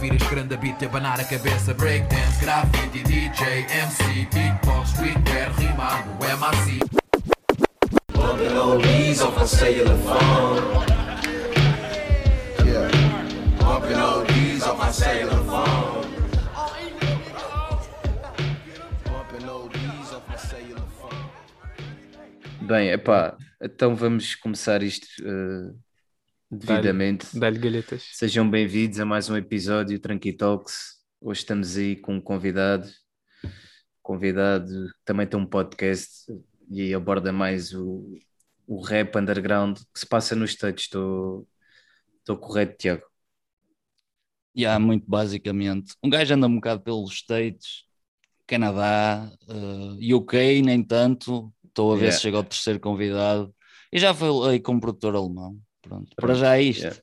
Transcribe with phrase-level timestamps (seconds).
[0.00, 1.74] ouvir este grande beat, abanar a cabeça.
[1.74, 6.78] Breakdance, graffiti, DJ, MC, beatbox, streetwear, rimado, MAC.
[8.14, 10.86] Bumping oldies off my cellular phone.
[12.64, 12.88] Yeah.
[13.58, 16.08] Bumping oldies off my cellular phone.
[19.04, 21.30] Bumping oldies off my cellular phone.
[22.62, 25.74] Bem, epá, então vamos começar isto eh,
[26.50, 27.38] devidamente.
[27.38, 28.08] Dá-lhe galhetas.
[28.12, 30.98] Sejam bem-vindos a mais um episódio Tranqui Talks.
[31.20, 32.88] Hoje estamos aí com um convidado,
[34.02, 36.26] convidado que também tem um podcast
[36.68, 38.18] e aborda mais o,
[38.66, 40.84] o rap underground que se passa nos States.
[40.84, 41.46] Estou,
[42.18, 43.02] estou correto, Tiago?
[44.56, 45.94] Yeah, muito basicamente.
[46.02, 47.84] Um gajo anda um bocado pelos States,
[48.46, 51.52] Canadá, eh, UK, nem tanto.
[51.64, 52.16] Estou a ver Yeah.
[52.16, 53.54] se chega ao terceiro convidado.
[53.92, 55.56] E já falei com um produtor alemão.
[55.82, 56.82] Pronto, para já é isto.
[56.82, 57.00] yeah.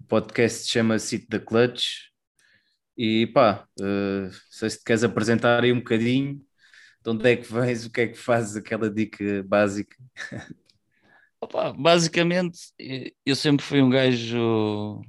[0.00, 2.08] O podcast chama-se It the Clutch.
[2.96, 6.40] E pá, eh, sei se te queres apresentar aí um bocadinho
[7.04, 9.96] de onde é que vens, o que é que fazes, aquela dica básica.
[11.40, 12.58] Opa, basicamente,
[13.24, 15.00] eu sempre fui um gajo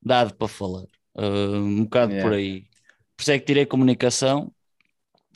[0.00, 0.86] dado para falar.
[1.18, 1.22] eh,
[1.58, 2.30] um bocado Yeah.
[2.30, 2.62] por aí.
[3.16, 4.50] Por isso é que tirei comunicação.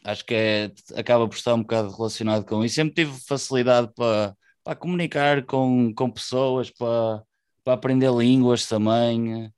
[0.02, 2.76] Acho que é, acaba por estar um bocado relacionado com isso.
[2.76, 4.34] Sempre tive facilidade para,
[4.66, 7.22] para comunicar com, com pessoas, para,
[7.62, 9.52] para aprender línguas também.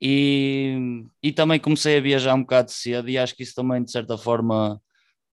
[0.00, 3.90] E, e também comecei a viajar um bocado cedo e acho que isso também, de
[3.90, 4.80] certa forma,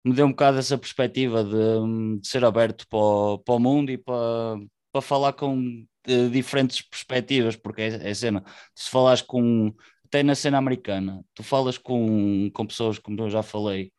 [0.04, 3.92] me deu um bocado essa perspectiva de, de ser aberto para o, para o mundo
[3.92, 4.58] e para,
[4.92, 5.86] para falar com
[6.32, 8.44] diferentes perspectivas, porque é, é cena.
[8.76, 9.72] Se falares com,
[10.06, 13.92] até na cena americana, tu falas com, com pessoas, como eu já falei,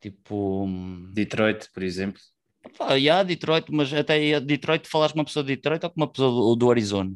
[0.00, 0.66] tipo,
[1.12, 2.20] Detroit, por exemplo.
[2.76, 5.90] Pá, e há Detroit, mas até a Detroit falares com uma pessoa de Detroit ou
[5.90, 7.12] com uma pessoa do, do Arizona.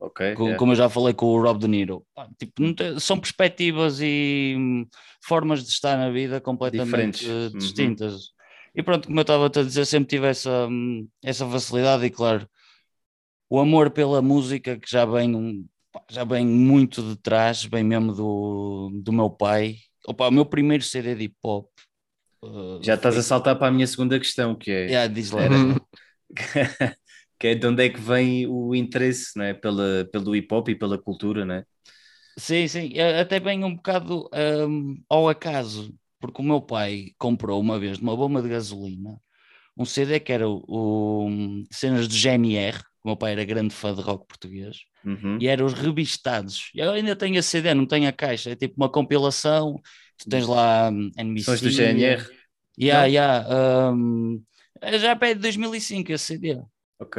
[0.00, 0.34] Ok.
[0.34, 0.58] Co- yeah.
[0.58, 2.04] como eu já falei com o Rob De Niro.
[2.14, 4.86] Pá, tipo, tem- são perspectivas e hum,
[5.24, 7.28] formas de estar na vida completamente Diferentes.
[7.28, 7.58] eh, Uhum.
[7.58, 8.14] distintas.
[8.74, 12.48] E pronto, como eu estava a dizer, sempre tive essa, hum, essa facilidade e claro,
[13.48, 17.84] o amor pela música que já vem, um- pá, já vem muito de trás, vem
[17.84, 19.76] mesmo do, do meu pai.
[20.06, 21.66] Opa, o meu primeiro CD de hip hop.
[22.80, 25.44] Já estás foi- a saltar para a minha segunda questão, que é, Yeah, diz lá.
[25.44, 25.58] Era-
[27.38, 29.54] que é de onde é que vem o interesse né?
[29.54, 31.64] pela, pelo hip hop e pela cultura, né?
[32.38, 34.28] Sim, sim, eh, até bem um bocado
[34.68, 39.20] hum, ao acaso, porque o meu pai comprou uma vez numa bomba de gasolina
[39.76, 43.94] um CD que era o, o- cenas do GNR, o meu pai era grande fã
[43.94, 45.38] de rock português, Uhum.
[45.38, 46.70] e eram os revistados.
[46.74, 49.80] Eu ainda tenho a CD, não tenho a caixa, é tipo uma compilação,
[50.18, 51.50] tu tens lá hum, NBC.
[51.50, 52.22] Sons do GNR,
[52.78, 53.46] Yeah, yeah,
[53.92, 54.44] hum,
[55.00, 56.60] já é de 2005 esse CD.
[56.98, 57.16] ok.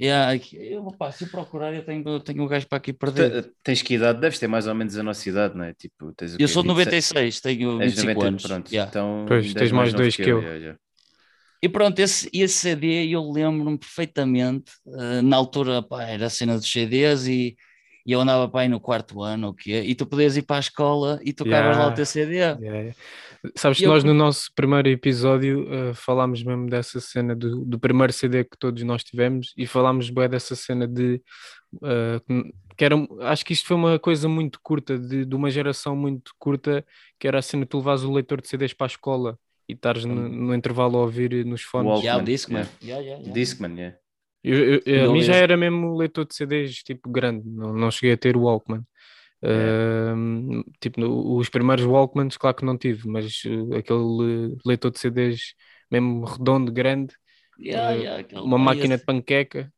[0.00, 3.30] Yeah, eu, opa, se eu procurar, eu tenho, eu tenho o gajo para aqui perder.
[3.30, 4.20] Te- Tens que idade?
[4.20, 5.72] Deves ter mais ou menos a nossa idade, não é?
[5.74, 6.54] Tipo, tens Eu quê?
[6.54, 6.94] sou de 26?
[6.94, 8.42] 96, tenho És 25 90, anos.
[8.42, 8.96] Pronto, yeah.
[8.96, 10.44] então Pois, tens mais dois que eu.
[10.44, 10.78] yeah, yeah.
[11.62, 14.72] E pronto, esse, esse CD eu lembro-me perfeitamente.
[14.86, 17.56] eh, na altura, pá, era a cena dos CDs e,
[18.06, 19.82] e eu andava pá, aí no quarto ano, o quê?
[19.86, 21.92] E tu podias ir para a escola e tocavas lá o Yeah.
[21.92, 22.40] teu CD.
[22.58, 22.92] Yeah, yeah.
[23.54, 27.78] Sabes que Eu- nós no nosso primeiro episódio eh, falámos mesmo dessa cena do, do
[27.78, 31.20] primeiro CD que todos nós tivemos e falámos bem dessa cena de
[31.84, 32.20] eh,
[32.76, 36.32] que era, acho que isto foi uma coisa muito curta, de, de uma geração muito
[36.38, 36.84] curta,
[37.18, 39.72] que era a cena de tu levares o leitor de CDs para a escola e
[39.72, 42.02] estares no, no intervalo a ouvir nos fones.
[42.02, 42.58] Yeah, o Discman.
[42.60, 42.70] yeah.
[42.82, 43.32] Yeah, yeah, yeah.
[43.34, 43.96] Discman, yeah.
[44.44, 47.90] Eu, eu- eu- a mim já era mesmo leitor de CDs tipo grande, não, não
[47.90, 48.82] cheguei a ter o Walkman.
[49.42, 54.98] Ahm, tipo, no- os primeiros Walkmans, claro que não tive, mas uh, aquele leitor de
[54.98, 55.54] CDs
[55.90, 57.14] mesmo redondo, grande,
[57.58, 59.72] Yeah, eh, yeah, uma máquina esse- de panqueca,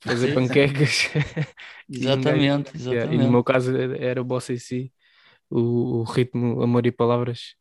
[0.00, 0.30] fazer Sim.
[0.30, 1.10] panquecas.
[1.98, 3.18] E um gajo- Exatamente, Yeah, E exatamente.
[3.18, 4.92] no meu caso era era o Bossa em si,
[5.50, 7.54] o, o ritmo, amor e palavras.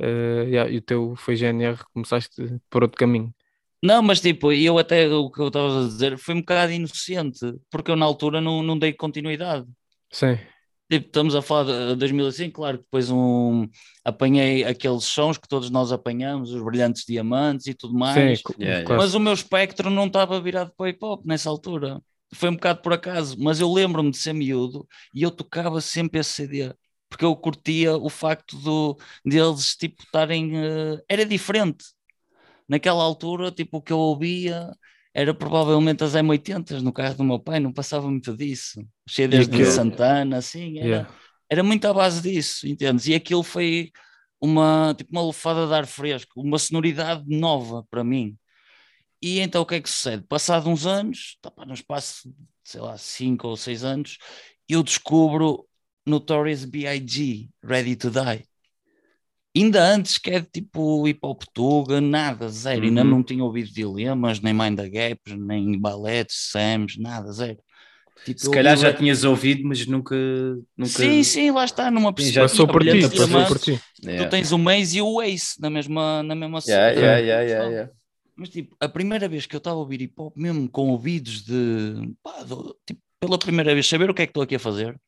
[0.00, 2.36] Uh, yeah, e o teu foi GNR, começaste
[2.70, 3.34] por outro caminho.
[3.82, 7.38] Não, mas tipo, eu até o que eu estava a dizer foi um bocado inocente,
[7.70, 9.66] porque eu na altura não, não dei continuidade.
[10.10, 10.38] Sim,
[10.88, 13.66] Tipo, estamos a falar de 2005, claro que depois um,
[14.04, 18.80] apanhei aqueles sons que todos nós apanhamos, os brilhantes diamantes e tudo mais, sim, Yeah,
[18.80, 18.84] yeah.
[18.86, 19.00] claro.
[19.02, 22.00] mas o meu espectro não estava virado para hip hop nessa altura.
[22.34, 26.20] Foi um bocado por acaso, mas eu lembro-me de ser miúdo e eu tocava sempre
[26.20, 26.72] esse CD,
[27.08, 30.56] porque eu curtia o facto do, deles tipo estarem.
[30.56, 31.84] eh, era diferente.
[32.68, 34.70] Naquela altura, tipo, o que eu ouvia
[35.16, 38.86] era provavelmente as M80s no carro do meu pai, não passava muito disso.
[39.08, 41.10] CDs de Santana, assim, era, Yeah.
[41.48, 43.06] era muito à base disso, entendes?
[43.06, 43.90] E aquilo foi
[44.38, 48.36] uma, tipo, uma lufada de ar fresco, uma sonoridade nova para mim.
[49.22, 50.22] E então o que é que sucede?
[50.26, 54.18] Passado uns anos, tá, pá, no espaço de, sei lá, cinco ou seis anos,
[54.68, 55.66] eu descubro
[56.04, 57.48] Notorious B.I.G.
[57.64, 58.46] Ready to Die.
[59.56, 62.84] Ainda antes que é tipo hip hop tuga, nada, zero.
[62.84, 63.10] Ainda Uhum.
[63.10, 67.58] não tinha ouvido dilemas, nem Mind the Gaps, nem Baletes, Sams, nada, zero.
[68.24, 70.14] Tipo, Se calhar já tinhas ouvido, mas nunca.
[70.76, 70.88] nunca...
[70.88, 73.80] Sim, sim, lá está, numa Sim, já Passou por ti, passou diamante, por ti.
[74.02, 74.24] Yeah.
[74.26, 77.70] Tu tens o Maze e o Ace na mesma, na mesma Yeah, yeah, yeah, yeah,
[77.70, 77.92] yeah.
[78.36, 81.42] Mas tipo, a primeira vez que eu estava a ouvir hip hop, mesmo com ouvidos
[81.44, 84.58] de pá, do- tipo, pela primeira vez, saber o que é que estou aqui a
[84.58, 85.00] fazer,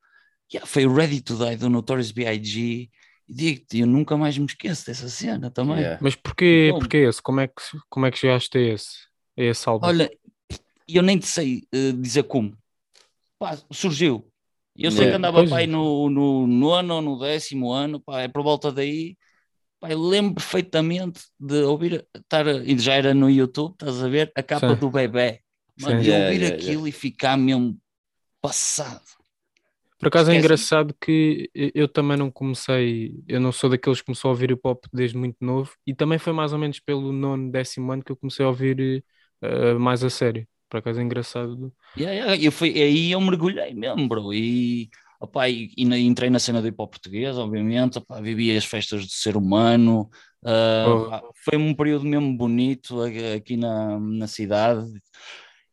[0.52, 2.88] yeah, foi o Ready to Die do Notorious B.I.G.
[3.28, 5.78] E digo-te, eu nunca mais me esqueço dessa cena também.
[5.78, 5.98] Yeah.
[6.02, 6.78] Mas porquê, Bom.
[6.80, 7.20] porquê esse?
[7.20, 7.54] Como é, que,
[7.88, 8.96] como é que chegaste a esse,
[9.38, 9.86] a esse álbum?
[9.86, 10.10] Olha,
[10.88, 12.56] eu nem te sei eh, dizer como.
[13.38, 14.30] Pá, surgiu.
[14.76, 15.50] Eu sei Yeah, que andava pois.
[15.50, 19.16] pá, aí no, no nono ou no décimo ano, pá, é por volta daí.
[19.80, 24.32] Pá, eu lembro perfeitamente de ouvir, estar, e já era no YouTube, estás a ver,
[24.34, 24.80] a capa Sim.
[24.80, 25.40] do bebê.
[25.78, 26.06] Mano, Sim.
[26.06, 27.78] e Yeah, ouvir yeah, aquilo e ficar mesmo
[28.40, 29.17] passado.
[29.98, 34.28] Por acaso é engraçado que eu também não comecei, eu não sou daqueles que começou
[34.28, 37.50] a ouvir hip hop desde muito novo e também foi mais ou menos pelo nono,
[37.50, 39.04] décimo ano que eu comecei a ouvir
[39.42, 40.46] eh, mais a sério.
[40.68, 41.72] Por acaso é engraçado.
[41.98, 44.32] Yeah, yeah, eu fui, aí eu mergulhei mesmo, bro.
[44.32, 44.88] E,
[45.20, 47.98] opá, e, e entrei na cena do hip hop português, obviamente.
[47.98, 50.08] Opá, vivi as festas do ser humano.
[50.44, 51.12] ah, Oh.
[51.44, 53.00] foi um período mesmo bonito
[53.36, 54.86] aqui na, na cidade.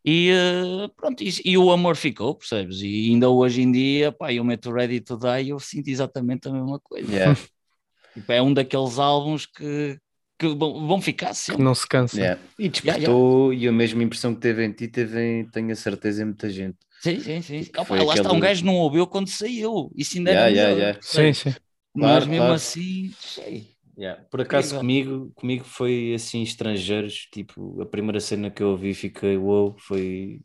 [0.06, 2.82] E ah, pronto, e, e o amor ficou, percebes?
[2.82, 6.48] E ainda hoje em dia, pá, eu meto Ready to Die e eu sinto exatamente
[6.48, 7.12] a mesma coisa.
[7.12, 7.36] Yeah,
[8.14, 10.00] Tipo, é um daqueles álbuns que,
[10.40, 11.64] que vão, ficar Que sempre.
[11.64, 12.18] não se cansa.
[12.18, 12.42] yeah.
[12.60, 16.22] E despertou, e a mesma impressão que teve em ti, teve em, tenho a certeza,
[16.22, 16.78] em muita gente.
[17.02, 17.64] Sim, sim, sim.
[17.86, 19.92] Foi lá está, um aquele- gajo não ouviu quando saiu.
[19.96, 21.02] Isso ainda Yeah, era yeah, melhor, yeah.
[21.02, 21.56] Sim, sim.
[21.96, 22.54] Mas Claro, mesmo claro.
[22.54, 23.75] assim, sei.
[23.98, 24.24] Yeah.
[24.30, 29.38] Por acaso comigo, comigo foi assim estrangeiros, tipo, a primeira cena que eu ouvi fiquei
[29.38, 30.42] wow, foi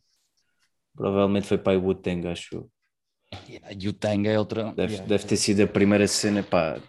[0.94, 2.70] provavelmente foi para o Wu-Tang, acho eu.
[3.48, 4.72] Yeah, e o Tang é outra.
[4.72, 5.08] Deve, yeah.
[5.08, 6.80] deve ter sido a primeira cena, pá,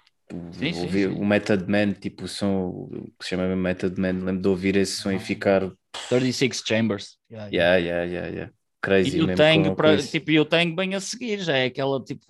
[0.54, 1.08] Sim, sim, ouvi sim.
[1.10, 4.76] o Method Man, tipo o som o que se chama Method Man, lembro de ouvir
[4.76, 5.70] esse som e ficar,
[6.10, 7.18] 36 Chambers.
[7.30, 7.76] Yeah, yeah.
[7.78, 8.54] yeah, yeah, yeah, yeah.
[8.82, 11.56] Crazy E o mesmo Tang, com- pra, tipo, e o Tang bem a seguir, já
[11.58, 12.26] é aquela tipo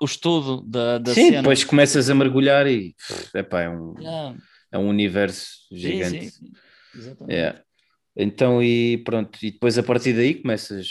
[0.00, 1.38] o estudo da, da Sim, cena.
[1.42, 2.94] depois começas a mergulhar e
[3.34, 4.36] epá, é, um, Yeah.
[4.72, 6.30] é um universo gigante.
[6.30, 6.52] sim, sim.
[6.94, 7.32] Exatamente.
[7.34, 7.62] Yeah.
[8.16, 10.88] Então, e pronto, e depois a partir daí começas,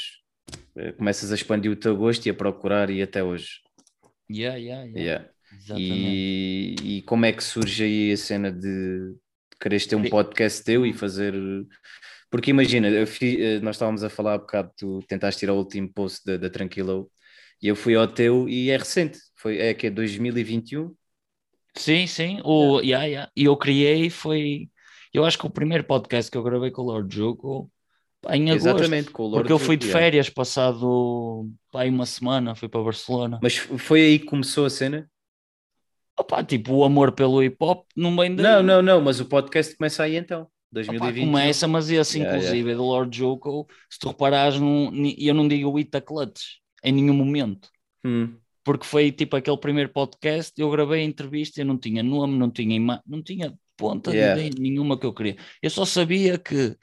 [0.78, 3.62] eh, começas a expandir o teu gosto e a procurar e até hoje.
[4.30, 5.26] Yeah, yeah, yeah.
[5.68, 5.80] Yeah.
[5.80, 9.16] E, e como é que surge aí a cena de,
[9.60, 11.34] quereres ter um podcast teu e fazer.
[12.30, 15.58] Porque imagina, eu fi- eh, nós estávamos a falar há bocado, tu tentaste tirar o
[15.58, 17.10] último post da, da Tranquilo
[17.62, 20.94] e eu fui ao teu e é recente, foi, é que é 2021.
[21.76, 22.42] Sim, sim.
[22.44, 23.32] O, yeah, yeah.
[23.36, 24.70] E eu criei foi.
[25.14, 27.72] Eu acho que o primeiro podcast que eu gravei com o Lord Juco
[28.22, 28.68] pá, em agosto.
[28.70, 32.84] Exatamente, com o Lord Porque eu fui de férias passado pá, uma semana, fui para
[32.84, 33.40] Barcelona.
[33.42, 35.10] Mas foi aí que começou a cena?
[36.18, 38.46] Opa, tipo, o amor pelo hip hop não vem daí.
[38.46, 40.48] Não, não, não, mas o podcast começa aí então,
[40.82, 41.26] Opa, 2021.
[41.26, 45.48] começa, mas esse Yeah, inclusive é do Lord Joko, se tu reparares, não, eu não
[45.48, 46.42] digo Ita Clutch
[46.84, 47.70] em nenhum momento,
[48.06, 52.38] Hum, porque foi tipo aquele primeiro podcast, eu gravei a entrevista, eu não tinha nome,
[52.38, 54.34] não tinha imagem, não tinha ponta Yeah.
[54.42, 55.36] de ideia nenhuma que eu queria.
[55.62, 56.76] Eu só sabia que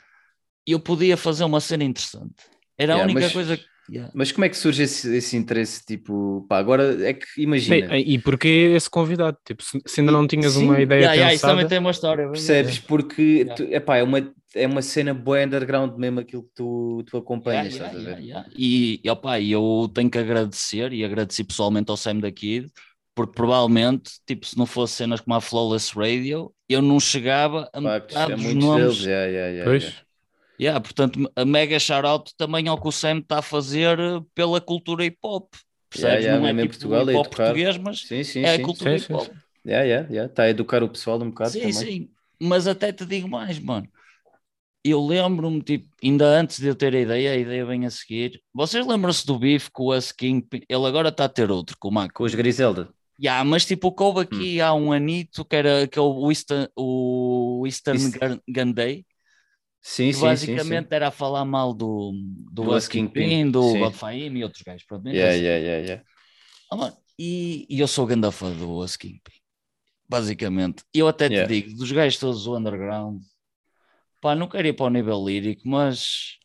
[0.67, 2.35] eu podia fazer uma cena interessante.
[2.79, 3.65] Era a única mas- coisa que.
[3.93, 4.11] Yeah.
[4.15, 5.85] Mas como é que surge esse, esse interesse?
[5.85, 9.37] Tipo, pá, agora é que imagina, Bem, e porquê esse convidado?
[9.45, 11.79] Tipo, se, se ainda não tinhas Sim, uma ideia Yeah, yeah, isso pensada, também tem
[11.79, 12.27] uma história.
[12.33, 12.79] percebes?
[12.79, 13.55] Porque Yeah.
[13.55, 17.75] tu- epá, é, uma, é uma cena boa underground mesmo aquilo que tu, tu acompanhas,
[17.75, 18.19] Yeah, estás a ver?
[18.19, 18.49] yeah, yeah.
[18.57, 22.71] E, e opá, eu tenho que agradecer e agradeci pessoalmente ao Sam da Kid,
[23.15, 27.81] porque provavelmente, tipo, se não fosse cenas como a Flawless Radio, eu não chegava a
[27.81, 28.95] Factos, metade é dos muitos nomes.
[28.95, 30.03] deles, yeah, yeah, yeah, pois,
[30.61, 30.75] yeah.
[30.75, 33.99] Yeah, portanto, a mega shout-out também ao que o Sam está a fazer
[34.35, 35.53] pela cultura hip hop.
[35.91, 36.25] Percebes?
[36.25, 37.45] yeah, não é tipo Portugal, é hip hop educar.
[37.45, 38.63] português, mas Sim, sim, é sim.
[38.63, 39.23] a cultura Sim, hip hop.
[39.25, 39.33] sim,
[39.65, 40.31] Yeah, yeah, yeah.
[40.31, 41.73] Está a educar o pessoal um bocado Sim, também.
[41.73, 43.89] sim, mas até te digo mais, mano.
[44.85, 48.43] Eu lembro-me, tipo, ainda antes de eu ter a ideia, a ideia vem a seguir.
[48.53, 50.45] Vocês lembram-se do bife com o Us King?
[50.69, 52.15] Ele agora está a ter outro, com o Marco.
[52.15, 52.89] Com os Griselda.
[53.21, 56.29] Yeah, mas tipo, o que houve aqui há um anito, que era que é o
[56.33, 59.07] Eastern, o Eastern Isso- Day,
[59.83, 60.95] Sim, sim, basicamente sim, sim.
[60.95, 62.13] era a falar mal do,
[62.53, 63.73] do, Do Kingpin, Kingpin, do.
[63.79, 64.85] Godfame e outros gajos.
[64.87, 65.43] Pronto, Yeah, assim.
[65.43, 66.03] yeah, yeah, yeah.
[66.71, 69.33] Ah, mano, e, e eu sou grande fã do Us Kingpin,
[70.09, 70.85] basicamente.
[70.95, 71.49] E eu até te Yeah.
[71.49, 73.23] digo, dos gajos todos do underground,
[74.21, 76.39] pá, não quero ir para o nível lírico, mas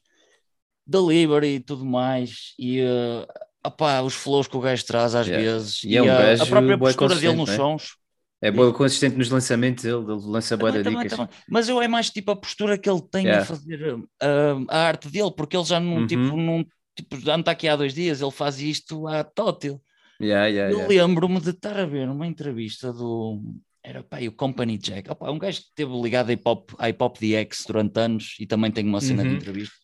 [0.85, 3.27] delivery e tudo mais, e uh,
[3.65, 5.41] opá, os flows que o gajo traz às Yeah.
[5.41, 7.55] vezes, E é um a, a própria postura dele nos né?
[7.55, 7.97] sons.
[8.41, 11.17] É boa consistente nos lançamentos, ele, ele lança boa Também, também, dicas.
[11.17, 11.33] também.
[11.49, 13.41] Mas eu é mais tipo a postura que ele tem Yeah.
[13.43, 16.07] a fazer uh, a arte dele, porque ele já não, Uhum.
[16.07, 16.65] tipo, não,
[16.95, 19.81] tipo, já não está aqui há dois dias, ele faz isto à tótil.
[20.21, 23.41] Yeah, yeah, Eu lembro-me de estar a ver uma entrevista do.
[23.83, 25.09] Era pá, o Company Jack.
[25.09, 28.35] Opa, um gajo que esteve ligado à hip hop, à hip hop DX durante anos
[28.39, 29.35] e também tem uma cena de Uhum.
[29.35, 29.75] entrevista.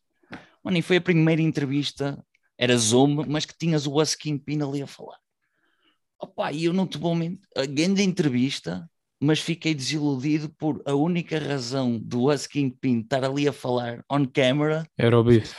[0.64, 2.24] Mano, e foi a primeira entrevista,
[2.58, 5.18] era Zoom, mas que tinhas o Us Kingpin ali a falar.
[6.24, 8.90] Opa, e eu não te vou mentir, a grande entrevista,
[9.22, 14.26] mas fiquei desiludido por a única razão do Us Kingpin estar ali a falar on
[14.26, 14.88] camera.
[14.98, 15.54] Era o bife.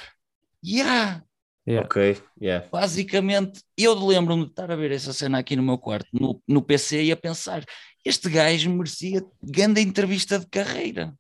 [0.65, 1.23] Yeah,
[1.67, 1.87] Yeah.
[1.87, 2.69] Ok, yeah.
[2.71, 6.61] Basicamente, eu lembro-me de estar a ver essa cena aqui no meu quarto, no, no
[6.63, 7.65] PC, e a pensar:
[8.05, 11.15] este gajo merecia grande entrevista de carreira.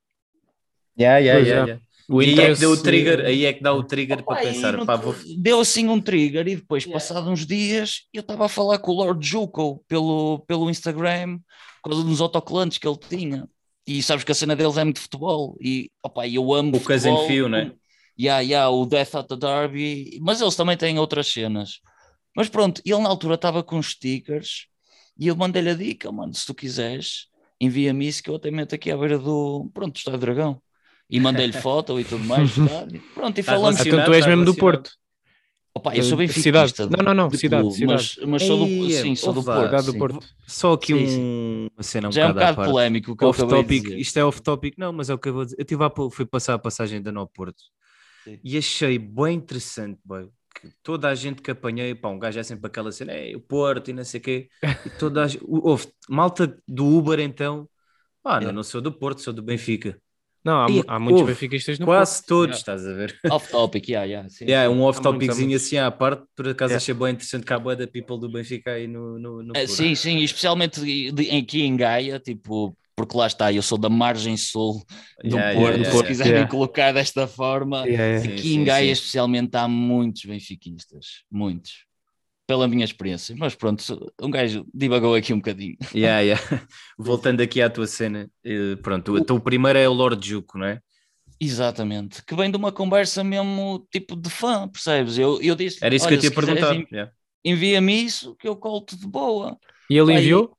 [0.99, 1.69] Yeah, yeah, Pois yeah, é.
[1.71, 1.83] yeah.
[2.09, 4.35] O E aí é que deu o trigger, aí é que dá o trigger Opa,
[4.35, 5.15] para pensar, não pá, vou...
[5.39, 8.95] Deu assim um trigger, e depois, passado uns dias, eu estava a falar com o
[8.95, 11.39] Lord Juco pelo, pelo Instagram,
[11.83, 13.49] por causa dos autocolantes que ele tinha.
[13.87, 15.57] E sabes que a cena deles é muito futebol.
[15.61, 17.27] E opa, eu amo O futebol.
[17.27, 17.73] fio, né?
[18.19, 21.81] Yeah, yeah, o Death at the Derby, mas eles também têm outras cenas.
[22.37, 24.67] Mas pronto, ele na altura estava com os stickers
[25.19, 27.27] e eu mandei-lhe a dica, mano, se tu quiseres,
[27.61, 30.63] envia-me isso que eu até meto aqui à beira do, pronto, do Estádio Dragão.
[31.11, 32.57] E mandei-lhe foto e tudo mais.
[32.57, 33.03] estádio.
[33.15, 33.87] Pronto, e relacionado.
[33.87, 34.55] Então tu és mesmo do.
[34.55, 34.91] Porto.
[35.77, 36.73] Opa, eu sou bem Cidade.
[36.79, 37.93] Não, não, não, cidade, cidade.
[37.93, 39.65] Mas, mas sou do, Ei, sim, sou do Porto.
[39.65, 39.99] Cidade do sim.
[39.99, 40.27] Porto.
[40.47, 41.69] Só aqui Sim, um...
[41.75, 43.99] uma cena um Já é um bocado polémico o que eu Off de topic, dizer.
[43.99, 45.57] isto é off topic, não, mas é o que eu vou dizer.
[45.59, 47.61] Eu tive pouco, fui passar a passagem da No Porto
[48.23, 48.39] Sim.
[48.45, 52.43] e achei bem interessante, boy, que toda a gente que apanhei, pá, um gajo é
[52.45, 54.49] sempre aquela cena, é o Porto e não sei o quê,
[54.87, 57.69] e toda a gente, houve malta do Uber então,
[58.25, 58.53] ah, não, Yeah.
[58.53, 60.01] não sou do Porto, sou do Benfica.
[60.45, 62.27] Não, há, E há muitos houve benfiquistas no Quase Porto.
[62.27, 62.59] todos, Yeah.
[62.59, 63.19] estás a ver?
[63.31, 64.75] Off topic, yeah, yeah, sim, Yeah, sim.
[64.75, 65.67] um off Há muitos, há topiczinho muitos.
[65.67, 66.77] assim à parte, por acaso Yeah.
[66.77, 69.69] achei bem interessante que há boa da people do Benfica aí no, no, no Porto.
[69.69, 70.81] sim, sim, especialmente
[71.37, 74.85] aqui em Gaia, tipo, porque lá está, eu sou da margem sul
[75.25, 76.51] do Yeah, Porto, yeah, se yeah, quiserem yeah.
[76.51, 77.87] colocar desta forma.
[77.87, 78.21] Yeah, yeah.
[78.23, 78.93] Sim, Aqui sim, em Gaia, sim.
[78.93, 81.85] especialmente, há muitos benfiquistas, muitos,
[82.47, 83.35] pela minha experiência.
[83.39, 83.83] Mas pronto,
[84.21, 85.77] um gajo divagou aqui um bocadinho.
[85.95, 86.43] Yeah, yeah.
[86.99, 90.81] Voltando aqui à tua cena, eh, pronto, o primeiro é o Lord Juco, não é?
[91.41, 95.19] Exatamente, que vem de uma conversa mesmo tipo de fã, percebes?
[95.19, 96.77] Eu, eu disse, Era isso que eu te ia se quiseres, perguntar.
[96.77, 97.13] en- yeah.
[97.45, 99.59] Envia-me isso que eu colo-te de boa.
[99.91, 100.57] E ele e- enviou?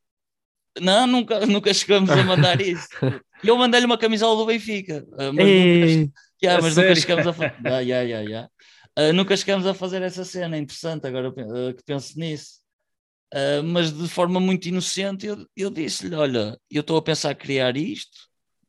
[0.80, 2.90] Não, nunca, nunca chegamos a mandar isso.
[3.44, 6.10] Eu mandei-lhe uma camisola do Benfica, ah, mas nunca, Ei,
[6.42, 7.54] Yeah, A mas nunca chegamos a fazer.
[7.64, 8.50] yeah, yeah, yeah, yeah.
[8.96, 12.60] Ah, nunca chegamos a fazer essa cena, é interessante agora ah, que penso nisso.
[13.34, 17.78] Ah, mas de forma muito inocente, eu, eu disse-lhe: Olha, eu estou a pensar criar
[17.78, 18.18] isto,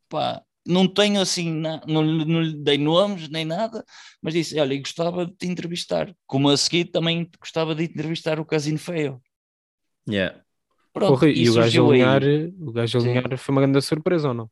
[0.08, 3.84] pá, não tenho assim, na- não, lhe- não lhe dei nomes nem nada,
[4.22, 6.14] mas disse: Olha, e gostava de te entrevistar.
[6.26, 9.22] Como a seguir também gostava de entrevistar o Casino Feio.
[10.08, 10.40] Yeah.
[10.92, 12.22] Pronto, porra, e o gajo alinhar,
[12.60, 13.08] o gajo Sim.
[13.08, 14.50] alinhar foi uma grande surpresa ou não?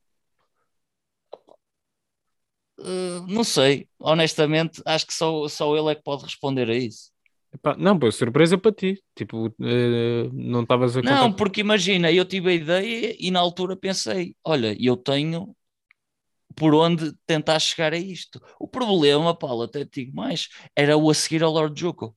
[2.84, 7.10] Ah, não sei, honestamente, acho que só, só ele é que pode responder a isso.
[7.52, 9.02] Epá, não, pô, surpresa para ti.
[9.14, 11.14] Tipo, eh, não estavas a contar.
[11.16, 15.54] Não, porque imagina, eu tive a ideia e na altura pensei: olha, eu tenho
[16.56, 18.40] por onde tentar chegar a isto.
[18.60, 22.16] O problema, Paulo, até te digo mais, era o a seguir ao Lord Juco.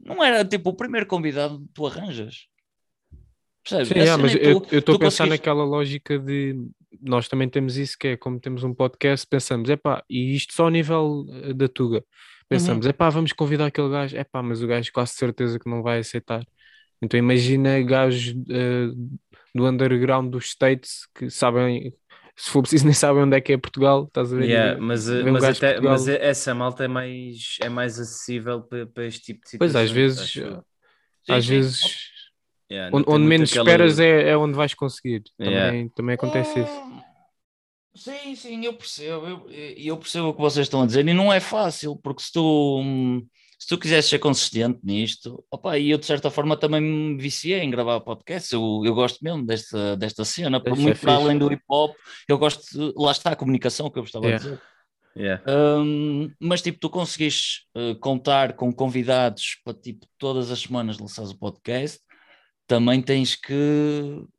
[0.00, 2.46] Não era tipo o primeiro convidado que tu arranjas.
[3.62, 3.88] Percebes?
[3.88, 6.68] Sim, é, mas é tu- eu estou a pensar conseguiste- naquela lógica de
[7.02, 10.64] nós também temos isso, que é como temos um podcast, pensamos, epá, e isto só
[10.64, 11.98] ao nível eh, da Tuga.
[11.98, 12.02] Uhum.
[12.48, 15.98] Pensamos, epá, vamos convidar aquele gajo, epá, mas o gajo quase certeza que não vai
[15.98, 16.44] aceitar.
[17.02, 18.88] Então imagina gajos eh,
[19.54, 21.94] do underground dos States que sabem,
[22.36, 24.44] se for preciso, nem sabem onde é que é Portugal, estás a ver?
[24.48, 28.86] Yeah, mas, eh, um mas, até, mas essa malta é mais, é mais acessível para,
[28.86, 29.90] para este tipo de Pois, situações.
[29.90, 30.20] às vezes,
[31.28, 31.50] às sim.
[31.50, 31.80] vezes,
[32.70, 35.22] Yeah, onde, onde menos aquela- esperas é, é onde vais conseguir.
[35.36, 35.88] Também, Yeah.
[35.94, 36.70] também acontece isso.
[36.72, 37.04] Ah,
[37.96, 39.26] Sim, sim, eu percebo.
[39.26, 41.06] Eu, eu percebo o que vocês estão a dizer.
[41.06, 43.24] E não é fácil, porque se tu, hum,
[43.56, 47.60] se tu quisesse ser consistente nisto, opa, e eu de certa forma também me viciei
[47.60, 48.52] em gravar podcast.
[48.52, 51.24] Eu, eu gosto mesmo desta, desta cena, por é muito para fixe.
[51.24, 51.94] além do hip hop,
[52.28, 54.44] eu gosto, de- lá está a comunicação que eu estava Yeah.
[54.44, 54.62] a dizer.
[55.16, 55.44] Yeah.
[55.80, 61.30] Hum, mas tipo, tu conseguis eh, contar com convidados para tipo todas as semanas lançares
[61.30, 62.00] o podcast,
[62.66, 63.52] também tens que.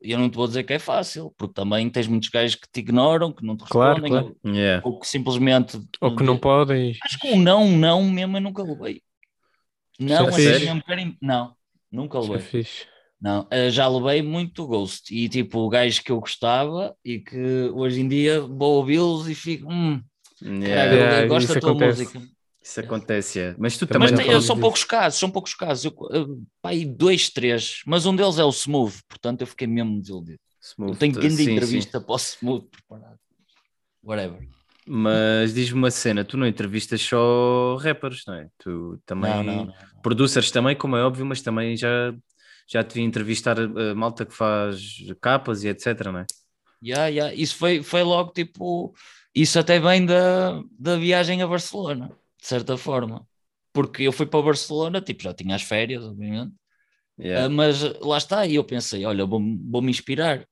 [0.00, 2.80] Eu não te vou dizer que é fácil, porque também tens muitos gajos que te
[2.80, 4.26] ignoram, que não te Claro, respondem, claro.
[4.26, 4.82] ou, Yeah.
[4.92, 5.78] ou que simplesmente.
[6.00, 6.94] Ou que não podem.
[7.04, 9.02] Acho que um não, não mesmo eu nunca levei.
[9.98, 11.56] Não, é assim mesmo, quero- não,
[11.90, 12.66] nunca é levei.
[13.20, 17.38] Não, eh, já levei muito ghost e tipo gajos que eu gostava e que
[17.74, 20.02] hoje em dia vou ouvi-los e fico, hum,
[20.40, 20.92] Yeah.
[20.94, 21.74] Yeah, gosto da tua acontece.
[21.74, 22.22] música.
[22.66, 23.56] Isso acontece, yeah.
[23.60, 24.60] mas tu Também Mas não tem- são disso.
[24.60, 25.84] poucos casos, são poucos casos.
[25.84, 30.00] Eu, pá, aí dois, três, mas um deles é o Smooth, portanto eu fiquei mesmo
[30.00, 30.40] desiludido.
[30.60, 31.52] Smooth, eu tenho grande sim, sim.
[31.52, 33.18] entrevista para o Smooth preparado.
[34.02, 34.48] Whatever.
[34.84, 38.48] Mas diz-me uma cena, tu não entrevistas só rappers, não é?
[38.58, 39.74] Tu também, Não, não, não.
[40.02, 42.12] producers também, como é óbvio, mas também já,
[42.68, 44.80] já te vi entrevistar a malta que faz
[45.20, 46.26] capas e etc, não é?
[46.84, 47.32] Yeah, yeah.
[47.34, 48.92] Isso foi, foi logo tipo.
[49.34, 52.10] Isso até vem da, da viagem a Barcelona,
[52.46, 53.26] de certa forma.
[53.72, 56.54] Porque eu fui para Barcelona, tipo, já tinha as férias, obviamente.
[57.18, 57.46] Yeah.
[57.46, 60.46] Ah, mas lá está, e eu pensei, olha, vou-me vou-me inspirar.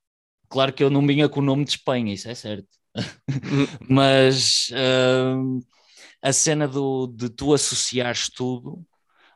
[0.49, 2.69] Claro que eu não vinha com o nome de Espanha, isso é certo.
[3.89, 5.37] mas ah,
[6.23, 8.85] a cena do, de tu associares tudo,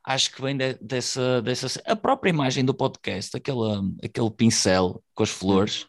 [0.04, 1.80] acho que vem de- dessa, dessa.
[1.86, 5.86] A própria imagem do podcast, aquela, aquele pincel com as flores,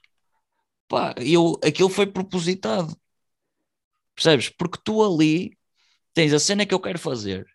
[0.88, 2.96] pá, eu, aquilo foi propositado.
[4.16, 4.50] Percebes?
[4.50, 5.59] Porque tu ali
[6.14, 7.48] tens a cena que eu quero fazer,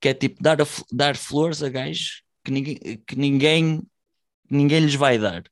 [0.00, 3.82] que é tipo dar, a dar flores a gajos que ninguém, que ninguém,
[4.50, 5.44] ninguém lhes vai dar.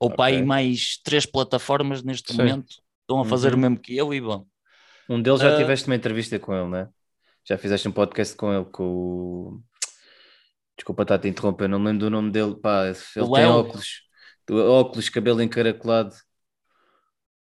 [0.00, 0.46] Ou para aí Ok.
[0.46, 2.38] mais três plataformas neste Sim.
[2.38, 3.58] momento estão a fazer Uhum.
[3.58, 4.46] o mesmo que eu e vão.
[5.08, 5.56] Um deles já Ah.
[5.56, 6.88] tiveste uma entrevista com ele, não é?
[7.44, 9.62] Já fizeste um podcast com ele, com o...
[10.76, 12.94] Desculpa estar a te interromper, não me lembro do nome dele, pá, ele
[13.32, 13.50] tem Léo?
[13.58, 14.02] óculos,
[14.50, 16.14] óculos, cabelo encaracolado.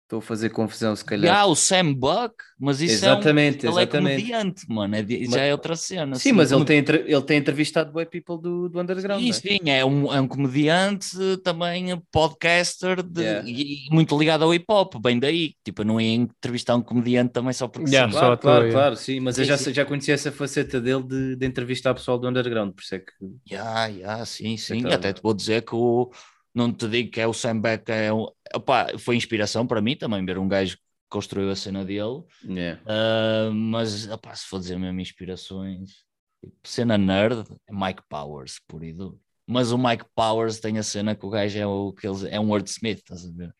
[0.06, 1.36] Estou a fazer confusão, se calhar.
[1.36, 5.32] há o Sam Buck, mas isso Exatamente, é um, ele é comediante, mano, é Mas-
[5.32, 6.14] já é outra cena.
[6.16, 9.20] Sim, assim, mas ele como- tem, entre- ele tem entrevistado bué people do, do underground,
[9.24, 9.34] Sim, é?
[9.34, 11.10] sim, é um, é um comediante,
[11.44, 13.50] também podcaster de- Yeah.
[13.50, 15.56] e muito ligado ao hip hop, bem daí.
[15.64, 18.20] Tipo, eu não ia entrevistar um comediante também só porque Yeah, sim.
[18.20, 19.74] Claro, claro, claro, sim, mas eu Sim, já, sim.
[19.74, 23.12] já conhecia essa faceta dele de, de entrevistar pessoal do underground, por isso é que
[23.52, 24.78] Yeah, yeah, sim, sim.
[24.78, 26.12] Então, Até te vou dizer que o,
[26.56, 29.96] não te digo que é o Sam Beck, é um, opá, foi inspiração para mim
[29.96, 32.24] também ver um gajo que construiu a cena dele.
[32.44, 32.82] yeah.
[32.86, 36.06] Ah, mas opá, se for dizer mesmo inspirações,
[36.42, 39.20] tipo, cena nerd é Mike Powers, por e duro.
[39.46, 42.40] Mas o Mike Powers tem a cena que o gajo é, o, que eles, é
[42.40, 43.54] um wordsmith, estás a ver?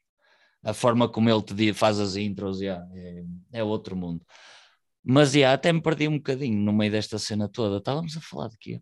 [0.64, 3.24] A forma como ele te faz as intros yeah, é,
[3.60, 4.26] é outro mundo.
[5.04, 7.78] Mas yeah, até me perdi um bocadinho no meio desta cena toda.
[7.78, 8.82] Estávamos a falar de quê?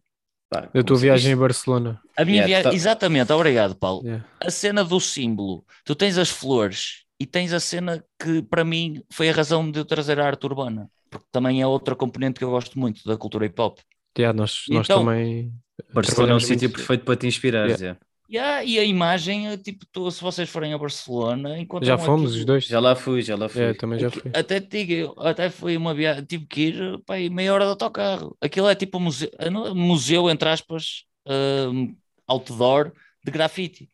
[0.54, 2.00] Pá, Da tua viagem em Barcelona.
[2.16, 4.04] A minha Yeah, viagem, tá- exatamente, obrigado, Paulo.
[4.06, 4.24] Yeah.
[4.40, 9.02] A cena do símbolo, tu tens as flores e tens a cena que para mim
[9.12, 12.44] foi a razão de eu trazer a arte urbana, porque também é outra componente que
[12.44, 13.80] eu gosto muito da cultura hip hop.
[14.18, 15.52] Yeah, nós, nós Então, também.
[15.92, 17.98] Barcelona é um sítio perfeito para te inspirar, Yeah.
[18.34, 18.64] Yeah.
[18.64, 22.46] E a imagem, é tipo, tu- se vocês forem a Barcelona, Já fomos aquilo- os
[22.46, 22.66] dois.
[22.66, 23.62] Já lá fui, já lá fui.
[23.62, 24.32] Yeah, também já fui.
[24.34, 28.36] Até te digo, até foi uma viagem, tive que ir pá, meia hora de autocarro.
[28.42, 31.96] Aquilo é tipo um museu, é museu entre aspas, hum,
[32.28, 32.92] outdoor
[33.24, 33.90] de grafite.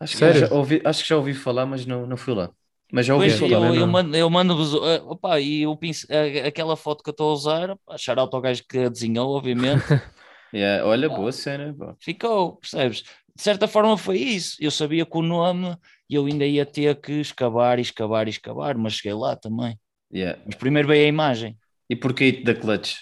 [0.00, 0.40] Acho, que Sério?
[0.46, 2.50] já ouvi, acho que já ouvi falar, mas não, não fui lá.
[2.92, 3.52] Mas já ouvi Pois, falar.
[3.52, 5.76] eu, também eu mando, eu mando-vos, ah, opá, e eu
[6.08, 7.76] ah, aquela foto que eu estou a usar,
[8.18, 9.82] out ao gajo que a desenhou, obviamente,
[10.52, 11.74] Yeah, Olha, boa cena.
[12.00, 13.02] ficou, percebes?
[13.36, 14.56] De certa forma foi isso.
[14.60, 15.76] Eu sabia que o nome
[16.08, 19.78] eu ainda ia ter que escavar e escavar e escavar, mas cheguei lá também.
[20.12, 20.40] Yeah.
[20.46, 21.56] Mas primeiro veio a imagem.
[21.88, 22.96] E porquê It da Clutch?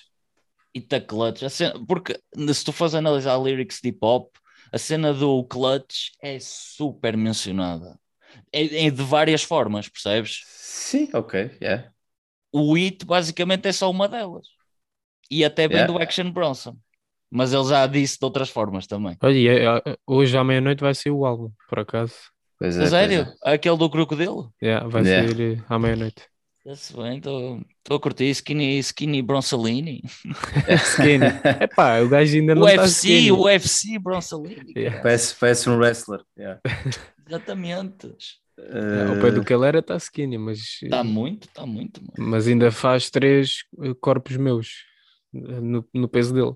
[0.75, 2.21] e da Clutch, cena- porque
[2.53, 4.37] se tu fores analisar lyrics de hip hop,
[4.71, 7.99] a cena do Clutch é super mencionada.
[8.53, 10.43] É, é de várias formas, percebes?
[10.45, 11.57] Sim, ok.
[11.63, 11.91] Yeah.
[12.53, 14.47] O It basicamente é só uma delas.
[15.31, 15.93] E até vem Yeah.
[15.93, 16.77] do Action Bronson.
[17.31, 19.17] Mas ele já disse de outras formas também.
[19.23, 22.15] Olha, e é- é- hoje à meia-noite vai ser o álbum, por acaso.
[22.59, 23.35] Pois é, A pois sério?
[23.45, 23.55] é.
[23.55, 24.53] Aquele do crocodilo?
[24.63, 25.29] Yeah, vai Yeah.
[25.35, 26.23] sair eh, à meia-noite.
[26.65, 30.03] Está-se bem, estou a curtir Skinny, skinny Bronsolini.
[30.83, 31.27] Skinny.
[31.63, 33.33] Epá, o gajo ainda não O está UFC, skinny.
[33.33, 34.73] o UFC Bronsolini.
[34.77, 35.01] Yeah.
[35.03, 36.23] Parece, parece um wrestler.
[36.37, 36.61] Yeah.
[37.29, 38.13] Exatamente.
[38.59, 42.01] É, Ao pé do que ele era está skinny, mas, Está muito, está muito.
[42.01, 42.31] Mano.
[42.31, 44.85] mas ainda faz três eh, corpos meus
[45.35, 46.55] eh, no, no peso dele.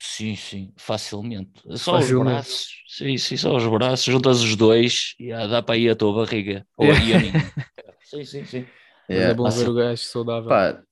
[0.00, 1.60] Sim, sim, facilmente.
[1.76, 2.40] Só Facilmente.
[2.40, 2.68] os braços.
[2.88, 4.04] Sim, sim, só os braços.
[4.04, 6.66] Juntas os dois e dá para ir a tua barriga.
[6.76, 7.16] Ou Yeah.
[7.16, 8.66] a sim, sim, sim.
[9.10, 9.30] Yeah.
[9.30, 10.50] é bom ver o gajo saudável.
[10.50, 10.82] Pá,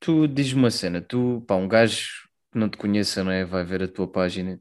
[0.00, 2.08] tu diz-me uma cena, tu, pá, um gajo
[2.52, 3.44] que não te conheça, não é?
[3.44, 4.58] Vai ver a tua página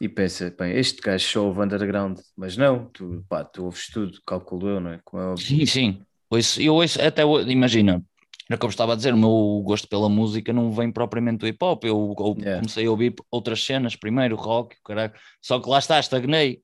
[0.00, 4.20] e pensa, bem, este gajo só ouve underground, mas não, tu, pá, tu ouves tudo,
[4.26, 5.00] calculo eu, não é?
[5.04, 5.44] Como é óbvio.
[5.44, 6.06] Sim, sim.
[6.60, 7.38] Eu ouço, até o-
[8.48, 11.46] imagina, era como estava a dizer, o meu gosto pela música não vem propriamente do
[11.48, 11.84] hip hop.
[11.84, 12.60] Eu, eu Yeah.
[12.60, 15.12] comecei a ouvir outras cenas primeiro, rock, caralho.
[15.42, 16.62] Só que lá está, estagnei.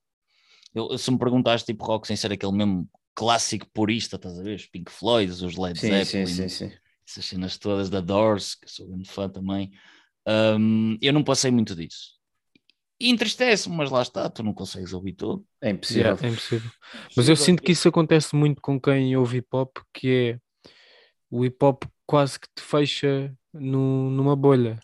[0.73, 4.55] Eu, se me perguntaste tipo rock sem ser aquele mesmo clássico purista, estás a ver?
[4.55, 6.71] Os Pink Floyd, os Led Sim, Zeppelin, sim, sim, sim.
[7.07, 9.71] essas cenas todas da Doors, que sou grande fã também,
[10.59, 12.19] hum, eu não passei muito disso.
[12.99, 15.45] E entristece-me, mas lá está, tu não consegues ouvir tudo.
[15.61, 16.15] É impossível.
[16.15, 16.71] Yeah, é impossível.
[17.15, 20.39] Mas eu sinto que isso acontece muito com quem ouve hip hop, que é
[21.31, 24.77] o hip hop quase que te fecha no- numa bolha.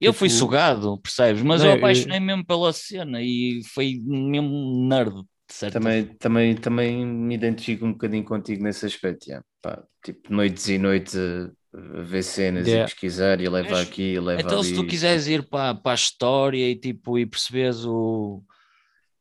[0.00, 1.42] Eu fui Tipo- sugado, percebes?
[1.42, 5.12] Mas Não, eu eu- apaixonei mesmo pela cena e foi mesmo nerd.
[5.50, 9.42] de certa Também, também, também me identifico um bocadinho contigo nesse aspecto, yeah.
[9.62, 11.50] Pá, tipo, noites e noites a,
[12.02, 12.84] ver cenas Yeah.
[12.86, 14.68] e pesquisar e leva Mas, aqui e leva Então, ali.
[14.68, 18.42] se tu quiseres ir para, para a história e tipo e percebes o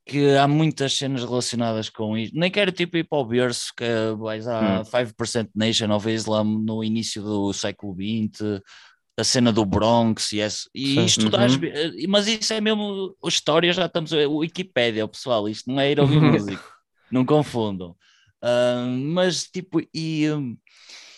[0.07, 3.85] que há muitas cenas relacionadas com isto, nem quero tipo ir para o berço que
[4.17, 4.85] vais à Hum.
[4.85, 8.61] 5% Nation of Islam no início do século XX,
[9.17, 11.65] a cena do Bronx e, esse, e Uhum.
[11.73, 15.91] eh, mas isso é mesmo a história, já estamos a Wikipédia, pessoal, isto não é
[15.91, 16.63] ir ouvir música,
[17.11, 17.95] não confundam.
[18.41, 20.25] Ah, mas tipo, e,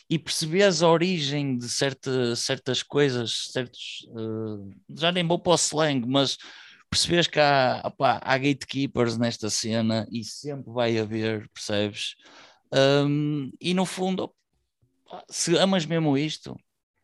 [0.10, 5.56] e percebes a origem de certa, certas coisas, certos, eh, já nem vou para o
[5.56, 6.38] slang, mas
[6.89, 12.15] percebes que há, opá, há gatekeepers nesta cena e sempre vai haver, percebes?
[12.73, 14.23] Um, e no fundo,
[15.06, 16.56] opá, se amas mesmo isto,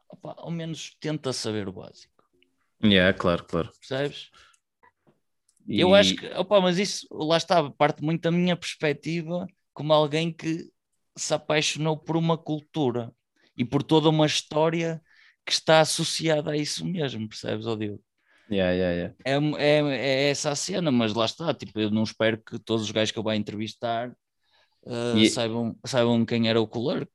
[0.09, 2.13] opá, ao menos tenta saber o básico,
[2.83, 3.71] Yeah, claro, claro.
[3.79, 4.29] percebes?
[5.67, 9.91] E- Eu acho que, opá, mas isso lá está, parte muito da minha perspectiva como
[9.91, 10.69] alguém que
[11.17, 13.11] se apaixonou por uma cultura
[13.57, 15.01] e por toda uma história
[15.45, 18.03] que está associada a isso mesmo, percebes, ó Diogo?
[18.49, 19.09] Yeah, yeah, yeah.
[19.25, 19.79] É, é,
[20.27, 23.11] é essa a cena, mas lá está, tipo, eu não espero que todos os gajos
[23.11, 24.09] que eu vá entrevistar
[24.83, 27.11] uh, E- saibam, saibam quem era o Clerk.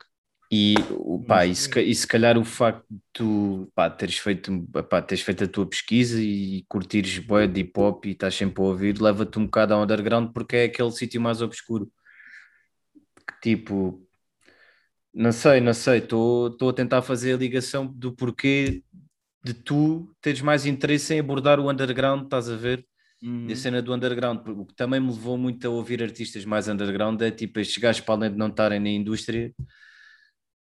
[0.53, 4.67] E, o- pá, e, se, e se calhar o facto de tu pá, teres, feito,
[4.91, 8.61] pá, teres feito a tua pesquisa e curtires bué de hip hop e estás sempre
[8.63, 11.89] a ouvir, leva-te um bocado ao underground porque é aquele sítio mais obscuro.
[13.27, 14.07] Que, Tipo,
[15.13, 18.83] não sei, não sei, estou a tentar fazer a ligação do porquê
[19.43, 22.85] de tu teres mais interesse em abordar o underground, estás a ver?
[23.23, 23.49] Uhum.
[23.51, 26.69] A cena do underground, porque o que também me levou muito a ouvir artistas mais
[26.69, 29.53] underground é tipo estes gajos para além de não estarem na indústria,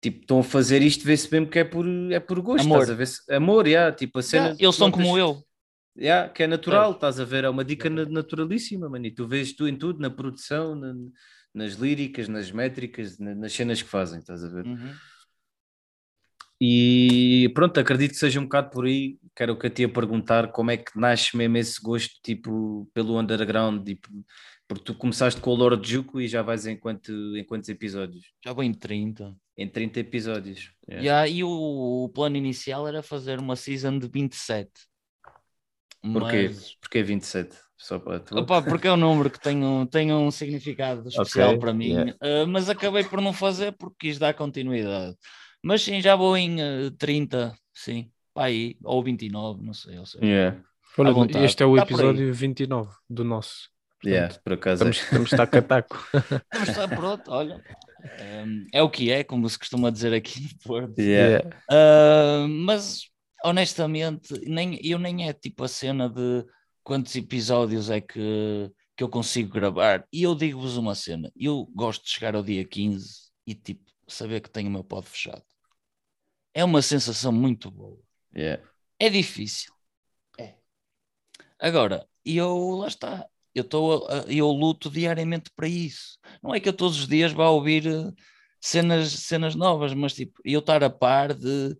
[0.02, 2.82] tipo, estão a fazer isto, vê-se mesmo que é por, é por gosto, Amor.
[2.82, 3.36] estás a ver?
[3.38, 4.46] Amor, yeah, tipo a cena.
[4.48, 5.44] Yeah, eles são como eu.
[5.98, 7.44] Yeah, que é natural, estás a ver?
[7.44, 9.06] É uma dica na- naturalíssima, mano.
[9.06, 10.96] E tu vês tu em tudo, na produção, na-
[11.54, 14.66] nas líricas, nas métricas, na- nas cenas que fazem, estás a ver?
[14.66, 14.94] Uhum.
[16.64, 19.18] E pronto, acredito que seja um bocado por aí.
[19.36, 22.14] Que era o que eu te ia perguntar: como é que nasce mesmo esse gosto
[22.24, 23.84] tipo, pelo underground?
[23.84, 24.10] Tipo,
[24.68, 28.32] porque tu começaste com o Lord Juco e já vais em, quanto, em quantos episódios?
[28.46, 29.36] Já vou em 30.
[29.58, 30.72] Em 30 episódios.
[30.88, 31.04] Yeah.
[31.04, 34.70] Yeah, e o, o plano inicial era fazer uma season de 27.
[36.14, 36.48] Porquê?
[36.48, 37.58] Mas, Porquê 27?
[37.76, 38.38] Só para tu.
[38.38, 41.90] Opá, porque é um número que tem um, tem um significado especial Ok, para mim,
[41.90, 42.16] yeah.
[42.22, 45.18] Uh, mas acabei por não fazer porque quis dar continuidade.
[45.64, 49.98] Mas sim, já vou em uh, 30, sim, pá aí, ou 29, não sei.
[49.98, 50.64] Ou seja, Yeah.
[50.98, 53.70] Olha, este é o Tá episódio 29 do nosso.
[54.04, 54.84] Yeah, por acaso.
[54.84, 54.90] é.
[54.90, 56.08] Estamos, estamos taco a taco.
[56.68, 57.64] Está pronto, olha.
[58.46, 61.00] Um, é o que é, como se costuma dizer aqui no Porto.
[61.00, 61.48] Yeah.
[61.72, 63.04] Uh, mas
[63.44, 66.44] honestamente, nem, eu nem é tipo a cena de
[66.84, 70.06] quantos episódios é que, que eu consigo gravar.
[70.12, 73.08] E eu digo-vos uma cena: eu gosto de chegar ao dia 15
[73.46, 75.44] e tipo saber que tenho o meu pod fechado.
[76.54, 78.00] É uma sensação muito boa.
[78.36, 78.64] Yeah.
[79.00, 79.74] É difícil.
[80.40, 80.56] É.
[81.60, 83.28] Agora, eu lá está.
[83.54, 86.18] Eu, tô, eu luto diariamente para isso.
[86.42, 88.12] Não é que eu todos os dias vá ouvir eh,
[88.62, 91.76] cenas, cenas novas, mas tipo, eu estar a par de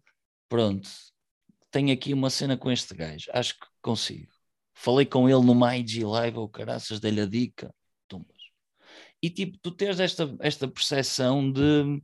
[0.50, 0.90] pronto,
[1.72, 4.32] tenho aqui uma cena com este gajo, acho que consigo.
[4.74, 7.74] Falei com ele numa IG Live, ou caraças, dei-lhe a dica,
[8.08, 8.42] tumbas.
[9.22, 12.02] E tipo, tu tens esta, esta percepção de,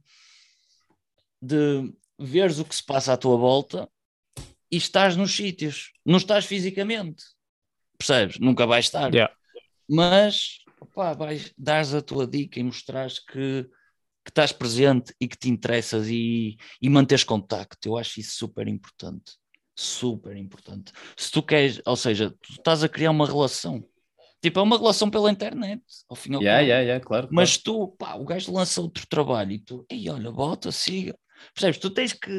[1.42, 3.90] de veres o que se passa à tua volta
[4.72, 7.24] e estás nos sítios, não estás fisicamente,
[7.98, 8.40] percebes?
[8.40, 9.34] Nunca vais estar, Yeah.
[9.90, 13.64] mas opá, vais dares a tua dica e mostrares que,
[14.26, 17.88] que estás presente e que te interessas e, e manteres contacto.
[17.88, 19.34] Eu acho isso super importante,
[19.76, 20.92] super importante.
[21.16, 23.84] Se tu queres, ou seja, tu estás a criar uma relação,
[24.42, 26.68] tipo, é uma relação pela internet, ao fim e ao Yeah, cabo.
[26.70, 27.30] yeah, yeah, claro.
[27.32, 31.18] Mas tu, pá, o gajo lança outro trabalho e tu, ei, olha, bota, siga.
[31.54, 31.78] Percebes?
[31.80, 32.32] Tu tens que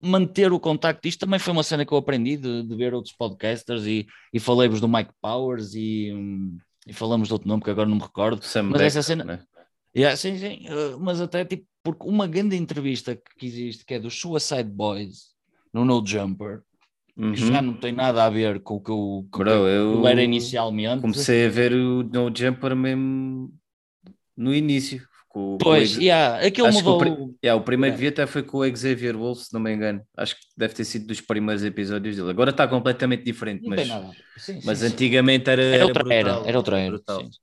[0.00, 1.06] manter o contacto.
[1.08, 4.38] Isto também foi uma cena que eu aprendi de, de ver outros podcasters e, e
[4.40, 6.12] falei-vos do Mike Powers e,
[6.86, 8.42] e falamos de outro nome que agora não me recordo.
[8.44, 9.42] Sam Mas Beck, essa cena- né?
[9.96, 13.98] Yeah, sim, sim, uh, mas até tipo, porque uma grande entrevista que existe, que é
[14.00, 15.34] dos Suicide Boys
[15.72, 16.62] no No Jumper,
[17.16, 17.62] que já Uhum.
[17.62, 21.00] não tem nada a ver com o que eu, com Bro, eu eu era inicialmente.
[21.00, 23.54] comecei a ver o No Jumper mesmo
[24.36, 25.06] no início.
[25.34, 26.98] Com, com Pois, o, yeah, aquilo Acho o mudou.
[26.98, 27.96] pri- yeah, o primeiro Yeah.
[27.96, 30.00] que vi até foi com o Xavier Wolf, se não me engano.
[30.16, 32.30] Acho que deve ter sido dos primeiros episódios dele.
[32.30, 33.88] Agora está completamente diferente, Não mas.
[34.36, 37.00] Sim, mas sim, antigamente era, Era outra brutal, era, era outra era.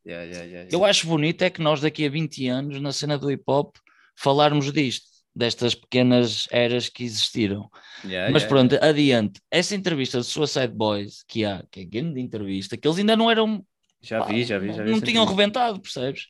[0.08, 3.44] Yeah, Eu acho bonito é que nós daqui a 20 anos, na cena do hip
[3.46, 3.76] hop,
[4.16, 7.70] falarmos disto, destas pequenas eras que existiram.
[8.06, 9.42] Yeah, Mas yeah, pronto, adiante.
[9.52, 13.30] Essa entrevista de Suicide Boys, que há, que é grande entrevista, que eles ainda não
[13.30, 13.66] eram
[14.02, 14.92] Já vi, já vi, já vi.
[14.92, 15.30] não tinham entrevista.
[15.36, 16.28] rebentado, percebes?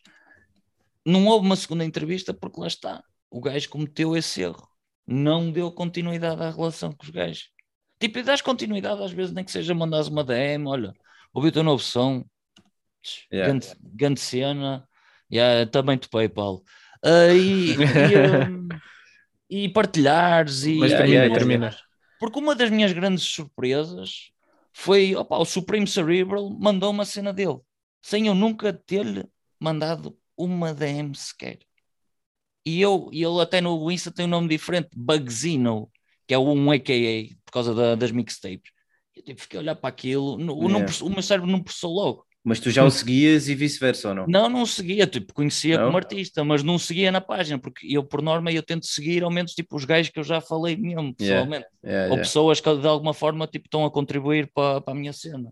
[1.06, 3.04] Não houve uma segunda entrevista porque lá está.
[3.30, 4.68] O gajo cometeu esse erro.
[5.08, 7.50] Não deu continuidade à relação com os gajos.
[8.00, 10.94] Tipo, e dás continuidade às vezes, nem que seja mandares uma DM, olha,
[11.34, 12.24] ouvi o teu novo som,
[13.32, 13.52] Yeah.
[13.52, 14.88] grande, grande cena,
[15.32, 16.62] yeah, também te PayPal.
[17.04, 17.76] Ah, e, e,
[18.48, 18.70] um,
[19.50, 21.76] e partilhares e Mas Yeah, termina.
[22.20, 24.32] porque uma das minhas grandes surpresas
[24.74, 27.60] foi opa, o Supreme Cerebral mandou uma cena dele,
[28.02, 29.26] sem eu nunca ter-lhe
[29.60, 31.60] mandado uma DM sequer.
[32.66, 35.90] E eu, e ele até no Insta tem um nome diferente, Bugzino,
[36.28, 38.72] que é um AKA, por causa da- das mixtapes.
[39.16, 40.86] Eu tipo, fiquei a olhar para aquilo, não Yeah.
[40.86, 42.26] processou- o meu cérebro não processou logo.
[42.44, 44.28] Mas tu já o seguias e vice-versa, ou não?
[44.28, 45.86] Não, não seguia, tipo, conhecia Não?
[45.86, 49.32] como artista, mas não seguia na página, porque eu, por norma, eu tento seguir ao
[49.32, 52.22] menos tipo os gajos que eu já falei mesmo, pessoalmente Yeah, ou yeah.
[52.22, 55.52] pessoas que de alguma forma tipo, estão a contribuir para, para a minha cena.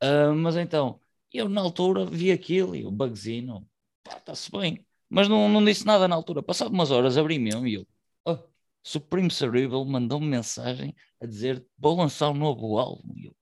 [0.00, 1.00] Ah, mas então,
[1.32, 3.66] eu na altura vi aquilo e o bugzinho,
[4.10, 6.42] está-se bem, mas não, não disse nada na altura.
[6.42, 7.86] Passado umas horas abri mesmo e eu,
[8.24, 8.38] oh,
[8.82, 13.14] Supreme Cerebral mandou-me mensagem a dizer vou lançar um novo álbum.
[13.16, 13.34] E eu,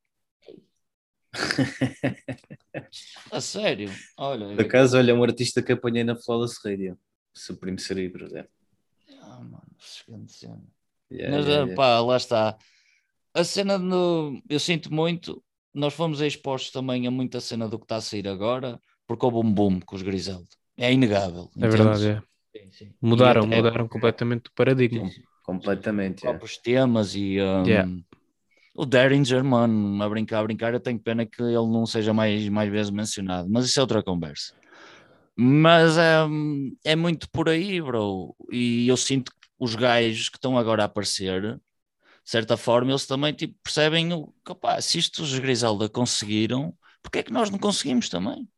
[3.30, 6.98] a sério, olha, Por acaso, olha, um artista que apanhei na Flawless Radio.
[7.32, 8.36] Supreme Cerebro.
[8.36, 8.46] É.
[9.22, 9.70] ah, mano,
[10.08, 10.62] grande cena.
[11.10, 11.74] Yeah, Mas yeah, ah, yeah.
[11.74, 12.58] pá, lá está.
[13.32, 14.42] A cena no...
[14.48, 15.42] eu sinto muito.
[15.72, 19.38] Nós fomos expostos também a muita cena do que está a sair agora, porque houve
[19.38, 20.46] um boom com os Griselda.
[20.76, 21.50] É inegável.
[21.56, 21.74] É entendes?
[21.74, 22.22] verdade, é.
[22.56, 22.94] Sim, sim.
[23.02, 25.08] Mudaram, até mudaram completamente o paradigma.
[25.08, 25.22] Sim, sim.
[25.42, 26.18] Completamente.
[26.18, 26.38] Os yeah.
[26.38, 27.90] próprios temas e um, Yeah.
[28.72, 30.72] o Derringer, mano, a brincar, a brincar.
[30.72, 34.00] Eu tenho pena que ele não seja mais, mais vezes mencionado, mas isso é outra
[34.00, 34.54] conversa.
[35.34, 36.20] Mas é,
[36.84, 38.36] é muito por aí, bro.
[38.52, 41.60] E eu sinto que os gajos que estão agora a aparecer, de
[42.30, 47.18] certa forma, eles também tipo, percebem o que, opá, se isto os Griselda conseguiram, porque
[47.18, 48.48] é que nós não conseguimos também?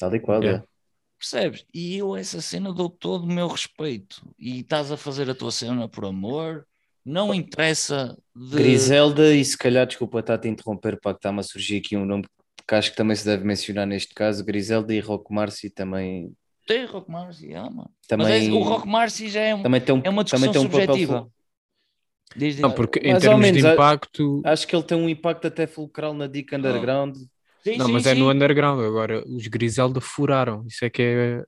[0.00, 0.64] Tal e qual, Yeah.
[0.64, 0.70] é.
[1.18, 1.66] Percebes?
[1.74, 4.22] E eu essa cena dou todo o meu respeito.
[4.38, 6.66] E estás a fazer a tua cena por amor,
[7.04, 8.56] não interessa de...
[8.56, 11.94] Griselda e se calhar, desculpa estar a te interromper, para que está-me a surgir aqui
[11.94, 12.24] um nome
[12.66, 16.32] que acho que também se deve mencionar neste caso, Griselda e Rock Marcy também,
[16.66, 17.90] Tem Rock Marcy, ah, mano.
[18.08, 20.50] também, Mas é, o Rock Marcy já é, um- também tem um, é uma também
[20.50, 21.30] discussão tem um papel subjetiva.
[22.34, 22.62] Diz, diz.
[22.62, 25.08] Não, porque em Mais ou termos menos, de a- impacto, Acho que ele tem um
[25.08, 27.16] impacto até fulcral na Dick Underground.
[27.62, 28.20] Sim, não, sim, mas é sim.
[28.20, 28.80] no underground.
[28.84, 30.64] Agora, os Griselda furaram.
[30.66, 31.44] Isso é que é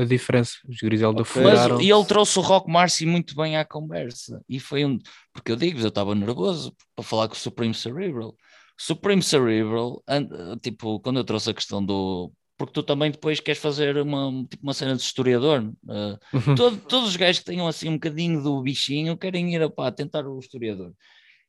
[0.00, 0.52] a diferença.
[0.68, 1.42] Os Griselda Ok.
[1.42, 1.80] Mas furaram.
[1.80, 4.40] e ele trouxe o Rock Marcy muito bem à conversa.
[4.48, 4.98] E foi um.
[5.32, 8.34] Porque eu digo, eu estava nervoso para falar com o Supreme Cerebral.
[8.76, 12.32] Supreme Cerebral, and- tipo, quando eu trouxe a questão do.
[12.56, 15.72] Porque tu também depois queres fazer uma, tipo, uma cena de historiador.
[15.88, 16.54] eh, Uhum.
[16.54, 19.90] todo- todos os gajos que tenham assim um bocadinho do bichinho querem ir a pá,
[19.90, 20.92] tentar o historiador.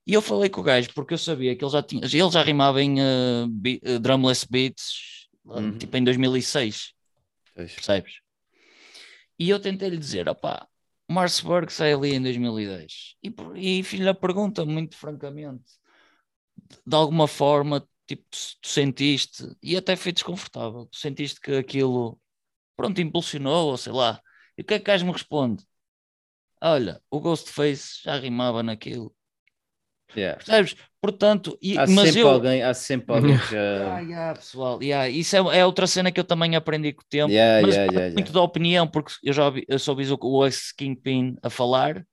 [0.08, 2.44] E eu falei com o gajo porque eu sabia que ele já tinha, ele já
[2.44, 5.78] rimava em eh, be- eh, drumless beats, Uhum.
[5.78, 6.94] tipo em 2006,
[7.54, 7.74] Pois.
[7.76, 8.22] percebes?
[9.40, 10.68] E eu tentei-lhe dizer, opá,
[11.10, 13.16] Marsburg sai ali em 2010.
[13.24, 13.34] E,
[13.80, 15.66] e fiz-lhe a pergunta, muito francamente,
[16.86, 22.20] de alguma forma, tipo, tu, tu sentiste, e até foi desconfortável, tu sentiste que aquilo,
[22.78, 24.22] pronto, impulsionou, ou sei lá.
[24.58, 25.66] E o que é que o gajo me responde?
[26.62, 29.15] Olha, o Ghostface já rimava naquilo.
[30.14, 30.36] Yeah.
[30.38, 30.76] Percebes?
[31.02, 32.28] Portanto, e, Há, mas sempre eu.
[32.28, 34.00] alguém, há sempre alguém que Ah, já.
[34.00, 37.32] yeah, pessoal, yeah, isso é, é outra cena que eu também aprendi com o tempo.
[37.32, 38.34] Yeah, mas yeah, muito yeah.
[38.34, 42.06] da opinião, porque eu já ouvi, eu só ouvi o, o ex Kingpin a falar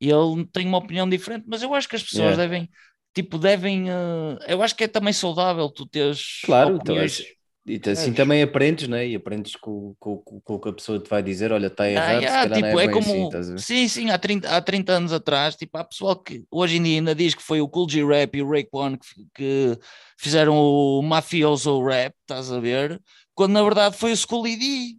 [0.00, 2.36] e ele tem uma opinião diferente, mas eu acho que as pessoas Yeah.
[2.36, 2.70] devem,
[3.14, 3.90] tipo, devem.
[3.90, 7.22] eh, eu acho que é também saudável tu teres Claro, então, opiniões.
[7.68, 8.16] E assim Sabes?
[8.16, 9.08] também aprendes, né?
[9.08, 11.88] E aprendes com, com, com, o que a pessoa te vai dizer: olha, está Ah,
[11.88, 13.28] errado, yeah, se calhar tipo, não é, é bem como.
[13.28, 16.82] assim, sim, sim, há 30, há 30 anos atrás, tipo, há pessoal que hoje em
[16.82, 19.78] dia ainda diz que foi o Cool G Rap e o Raekwon que, que
[20.16, 23.00] fizeram o Mafioso Rap, estás a ver?
[23.34, 24.96] Quando na verdade foi o Scully D,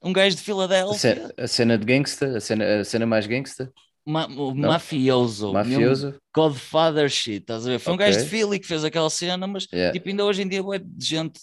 [0.00, 3.72] um gajo de Filadélfia, a cena de gangsta, a cena, a cena mais gangsta,
[4.06, 6.14] ma, o mafioso, mafioso.
[6.32, 7.78] Godfather shit, estás a ver?
[7.80, 8.06] Foi um Ok.
[8.06, 9.92] gajo de Philly que fez aquela cena, mas Yeah.
[9.92, 11.40] tipo, ainda hoje em dia bué de gente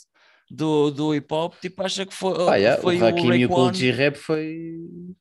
[0.50, 3.50] do, do hip hop, tipo, acha que foi, Pá, yeah, foi o Hakim e o
[3.50, 4.78] Cool Raekwon, G Rap foi.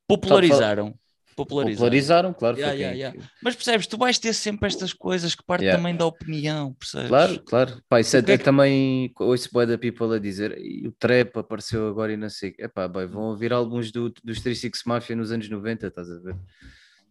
[0.06, 0.94] popularizaram.
[1.34, 1.76] Popularizaram.
[1.76, 2.58] Popularizaram, claro.
[2.58, 3.28] Yeah, yeah, yeah.
[3.42, 5.80] Mas percebes, tu vais ter sempre estas coisas que partem Yeah.
[5.82, 7.08] também da opinião, percebes?
[7.08, 7.82] Claro, claro.
[7.88, 10.86] Pá, isso O é, que é que- também ouço bué da people a dizer e
[10.86, 12.54] o trap apareceu agora e não sei.
[12.58, 16.36] Epá, bem, vão ouvir álbuns do, dos 36 Mafia nos anos 90, estás a ver?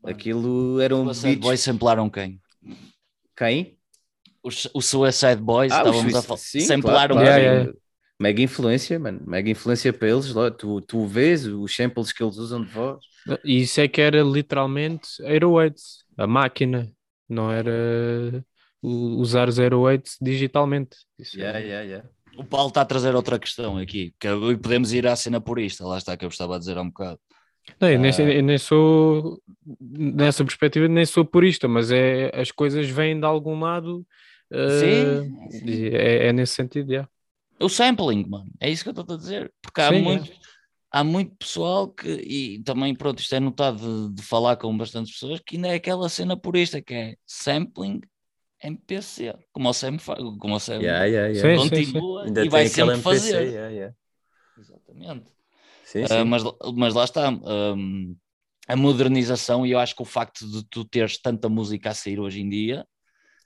[0.03, 1.47] Aquilo eram Os Suicide beats.
[1.47, 2.39] Boys samplaram quem?
[3.35, 3.75] Quem?
[4.43, 6.37] Os, os Suicide Boys, Ah, os estávamos a falar.
[6.37, 7.73] sim, Samplaram claro, yeah.
[8.21, 9.19] Mega influência, mano.
[9.25, 10.31] Mega influência para eles.
[10.33, 13.03] Lá, tu, tu vês os samples que eles usam de voz.
[13.43, 15.81] E isso é que era literalmente 808,
[16.17, 16.87] a máquina,
[17.27, 18.45] não era
[18.81, 20.97] usar os 808 digitalmente.
[21.17, 22.09] Isso é- Yeah, yeah, yeah.
[22.37, 24.27] O Paulo está a trazer outra questão aqui, que
[24.61, 27.19] podemos ir à cena purista, lá está que eu estava a dizer há um bocado.
[27.79, 28.21] Não, eu, nem, Ah.
[28.21, 29.41] eu nem sou,
[29.79, 34.05] nessa perspectiva, nem sou purista, mas é, as coisas vêm de algum lado.
[34.51, 35.65] Sim, eh, sim.
[35.65, 36.91] e É, é nesse sentido,
[37.61, 39.53] O sampling, mano, é isso que eu estou a dizer.
[39.61, 40.03] Porque há Sim, é.
[40.03, 40.31] muito,
[40.91, 45.13] há muito pessoal que, e também, pronto, isto é notado de, de falar com bastantes
[45.13, 48.01] pessoas, que ainda é aquela cena purista que é sampling
[48.63, 51.57] MPC, como o Sam, fa- como o Sam Yeah, yeah, yeah.
[51.59, 51.97] Sim, sim, sim.
[51.97, 53.13] continua Ainda e vai sempre MPC.
[53.15, 53.53] fazer.
[53.53, 53.95] yeah, yeah.
[54.57, 55.31] Exatamente.
[55.83, 56.23] Sim, sim.
[56.25, 56.43] mas,
[56.75, 57.29] mas lá está.
[57.29, 58.15] hum,
[58.67, 62.19] a modernização, e eu acho que o facto de tu teres tanta música a sair
[62.19, 62.87] hoje em dia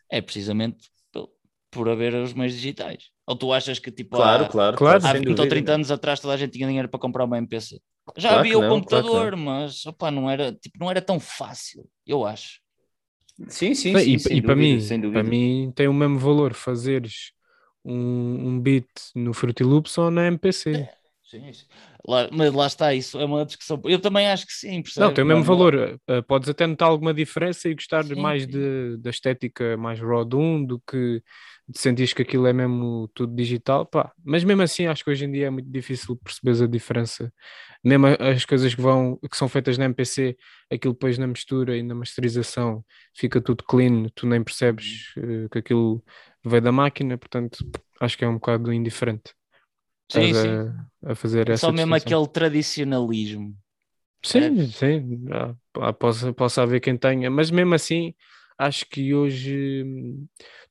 [0.10, 1.30] é precisamente por,
[1.72, 3.10] por haver os meios digitais.
[3.28, 5.02] Ou tu achas que tipo Claro, há, claro, Claro.
[5.02, 5.48] há sem 20 ou dúvida.
[5.48, 7.82] 30 anos atrás toda a gente tinha dinheiro para comprar uma MPC?
[8.18, 11.20] Já Claro havia o não, claro computador, mas opá, não, era, tipo, não era tão
[11.20, 12.60] fácil, eu acho.
[13.50, 15.22] Sim, sim, sim, e, sem e para dúvida, mim, sem dúvida.
[15.22, 17.32] para mim tem o mesmo valor fazeres
[17.84, 20.88] um, um beat no Fruity Loops ou na MPC.
[21.24, 21.66] Sim, sim.
[22.08, 23.82] Lá, mas lá está, isso é uma discussão.
[23.86, 24.98] Eu também acho que sim, percebes?
[24.98, 26.00] Não, tem o mesmo valor.
[26.10, 28.50] Uh, podes até notar alguma diferença e gostar Sim, mais sim.
[28.50, 31.22] de, da estética mais raw de um do que
[31.68, 33.86] de sentir que aquilo é mesmo tudo digital.
[33.86, 34.12] Pá.
[34.24, 37.34] Mas mesmo assim, acho que hoje em dia é muito difícil perceberes a diferença.
[37.84, 40.38] Mesmo as coisas que, vão, que são feitas na MPC,
[40.72, 42.84] aquilo depois na mistura e na masterização
[43.16, 46.04] fica tudo clean, tu nem percebes uh, que aquilo
[46.44, 47.58] veio da máquina, portanto,
[48.00, 49.34] acho que é um bocado indiferente.
[50.10, 50.60] Sim, sim.
[51.04, 51.96] A, a fazer É essa só mesmo distinção.
[51.96, 53.58] aquele tradicionalismo.
[54.24, 55.26] Sim, sim,
[55.80, 58.14] ah, posso, posso haver quem tenha, mas mesmo assim
[58.58, 59.86] acho que hoje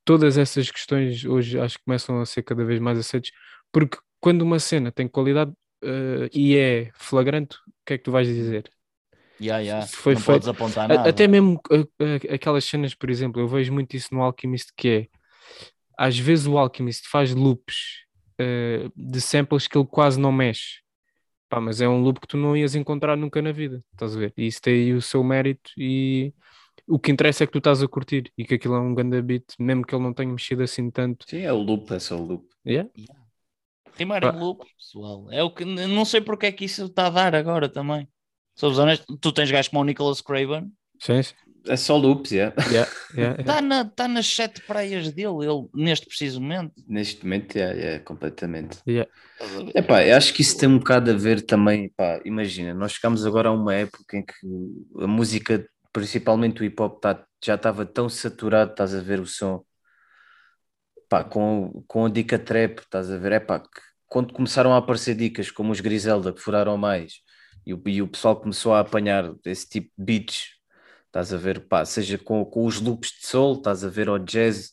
[0.05, 3.31] todas essas questões hoje acho que começam a ser cada vez mais aceitas,
[3.73, 8.11] porque quando uma cena tem qualidade eh, e é flagrante, o que é que tu
[8.13, 8.71] vais dizer?
[9.39, 11.11] Ya, Se foi não feito- apontar nada.
[11.11, 14.89] Até mesmo ah, ah, aquelas cenas, por exemplo, eu vejo muito isso no Alchemist que
[14.89, 15.09] é
[15.99, 18.04] às vezes o Alchemist faz loops
[18.39, 20.83] eh, de samples que ele quase não mexe.
[21.49, 24.19] Pá, mas é um loop que tu não ias encontrar nunca na vida, estás a
[24.19, 24.33] ver?
[24.37, 26.33] E isso tem aí o seu mérito e
[26.89, 29.21] o que interessa é que tu estás a curtir e que aquilo é um grande
[29.23, 31.25] beat, mesmo que ele não tenha mexido assim tanto.
[31.29, 32.49] Sim, é o loop, é só o loop.
[32.67, 32.91] Yeah?
[33.97, 34.35] Rimar Pá.
[34.35, 35.31] em loop, pessoal.
[35.31, 38.09] É o que não sei porque é que isso está a dar agora também.
[38.57, 41.35] Sou honesto, tu tens gajos como o Nicholas Craven, Sim, sim.
[41.67, 42.55] É só loops, yeah.
[42.71, 43.41] Yeah, yeah, yeah.
[43.41, 46.73] está na, tá nas sete praias dele, ele, neste preciso momento.
[46.87, 48.79] Neste momento, yeah, yeah, completamente.
[48.87, 49.11] Yeah.
[49.75, 53.25] Epá, eu acho que isso tem um bocado a ver também, pá, imagina, nós chegamos
[53.27, 54.35] agora a uma época em que
[55.03, 59.27] a música, principalmente o hip hop, tá, já estava tão saturado, estás a ver o
[59.27, 59.65] som,
[61.09, 64.77] pá, com, com a dica trap, estás a ver, é pá, que quando começaram a
[64.77, 67.15] aparecer dicas como os Griselda, que furaram mais,
[67.67, 70.54] e o, e o pessoal começou a apanhar esse tipo de beats,
[71.15, 74.19] estás a ver, pá, seja com, com os loops de soul, estás a ver, ou
[74.19, 74.73] jazz,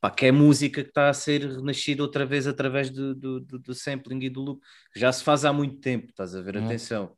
[0.00, 3.58] pá, que é música que está a ser renascida outra vez através do, do, do,
[3.58, 6.56] do sampling e do loop, que já se faz há muito tempo, estás a ver,
[6.56, 6.66] Uhum.
[6.66, 7.16] atenção,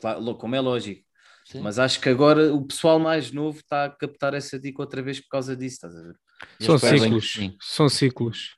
[0.00, 1.04] Claro, como é lógico,
[1.44, 1.60] Sim.
[1.60, 5.20] mas acho que agora o pessoal mais novo está a captar essa dica outra vez
[5.20, 6.14] por causa disso, estás a ver?
[6.58, 8.56] São ciclos, são ciclos.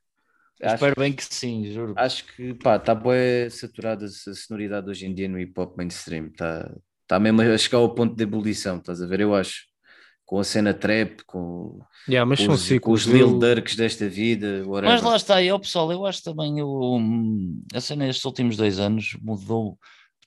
[0.63, 1.95] Acho, espero bem que sim, juro.
[1.97, 6.27] acho que pá, está bem saturada a sonoridade hoje em dia no hip hop mainstream,
[6.29, 6.73] está
[7.09, 9.21] tá mesmo a chegar ao ponto de ebulição, estás a ver?
[9.21, 9.63] Eu acho,
[10.25, 13.75] com a cena trap, com, Yeah, mas com são os, com os Lil eu- Durks
[13.75, 14.95] desta vida, whatever.
[14.95, 17.01] Mas lá está, aí, ó, pessoal, eu acho também o,
[17.75, 19.79] a cena estes últimos dois anos mudou,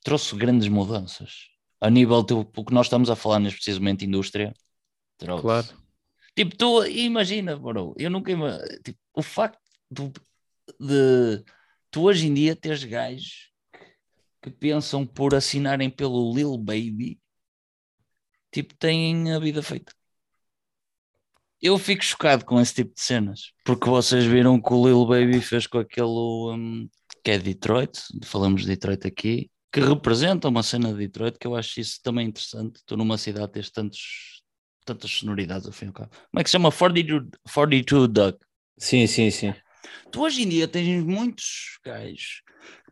[0.04, 1.50] trouxe grandes mudanças.
[1.80, 4.54] A nível do o que nós estamos a falar neste precisamente indústria.
[5.18, 5.42] trouxe.
[5.42, 5.68] Claro.
[6.36, 8.32] Tipo, tu imagina, bro, eu nunca
[8.84, 10.12] tipo, o facto do-
[10.80, 11.44] de
[11.92, 13.51] tu hoje em dia teres gajos
[14.42, 17.20] que pensam por assinarem pelo Lil Baby,
[18.52, 19.94] tipo, têm a vida feita.
[21.62, 25.42] Eu fico chocado com esse tipo de cenas, porque vocês viram que o Lil Baby
[25.42, 26.90] fez com aquele um,
[27.24, 31.56] que é Detroit, falamos de Detroit aqui, que representa uma cena de Detroit, que eu
[31.56, 32.82] acho isso também interessante.
[32.86, 34.44] Tu numa cidade tens tantos,
[34.84, 36.10] tantas sonoridades ao fim e ao cabo.
[36.10, 36.72] Como é que se chama?
[36.72, 38.40] 42, 42 Duck.
[38.78, 39.54] Sim, sim, sim.
[40.12, 42.42] Tu hoje em dia tens muitos gajos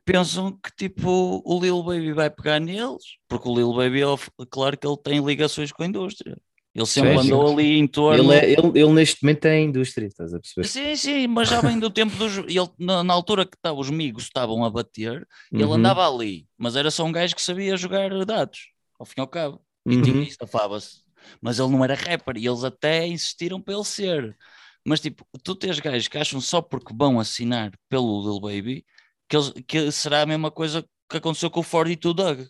[0.05, 4.77] pensam que tipo o Lil Baby vai pegar neles, porque o Lil Baby, é claro
[4.77, 6.37] que ele tem ligações com a indústria.
[6.73, 7.31] Ele sempre Sim, sim.
[7.31, 8.31] andou ali em torno.
[8.31, 10.67] Ele, é, ele, ele neste momento é a indústria, estás a perceber?
[10.67, 12.37] Sim, sim, mas já vem do tempo dos.
[12.37, 15.73] Ele, na, na altura que tá, os amigos estavam a bater, ele Uhum.
[15.75, 18.69] andava ali, mas era só um gajo que sabia jogar dados,
[18.99, 19.61] ao fim e ao cabo.
[19.89, 20.01] E Uhum.
[20.03, 21.01] tinha isso, safava-se.
[21.41, 24.37] Mas ele não era rapper e eles até insistiram para ele ser.
[24.85, 28.85] Mas tipo, tu tens gajos que acham só porque vão assinar pelo Lil Baby
[29.29, 32.47] que, eles- que será a mesma coisa que aconteceu com o 42 Doug.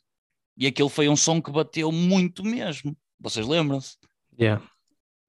[0.58, 2.96] E aquele foi um som que bateu muito mesmo.
[3.20, 3.98] Vocês lembram-se?
[4.40, 4.64] Yeah.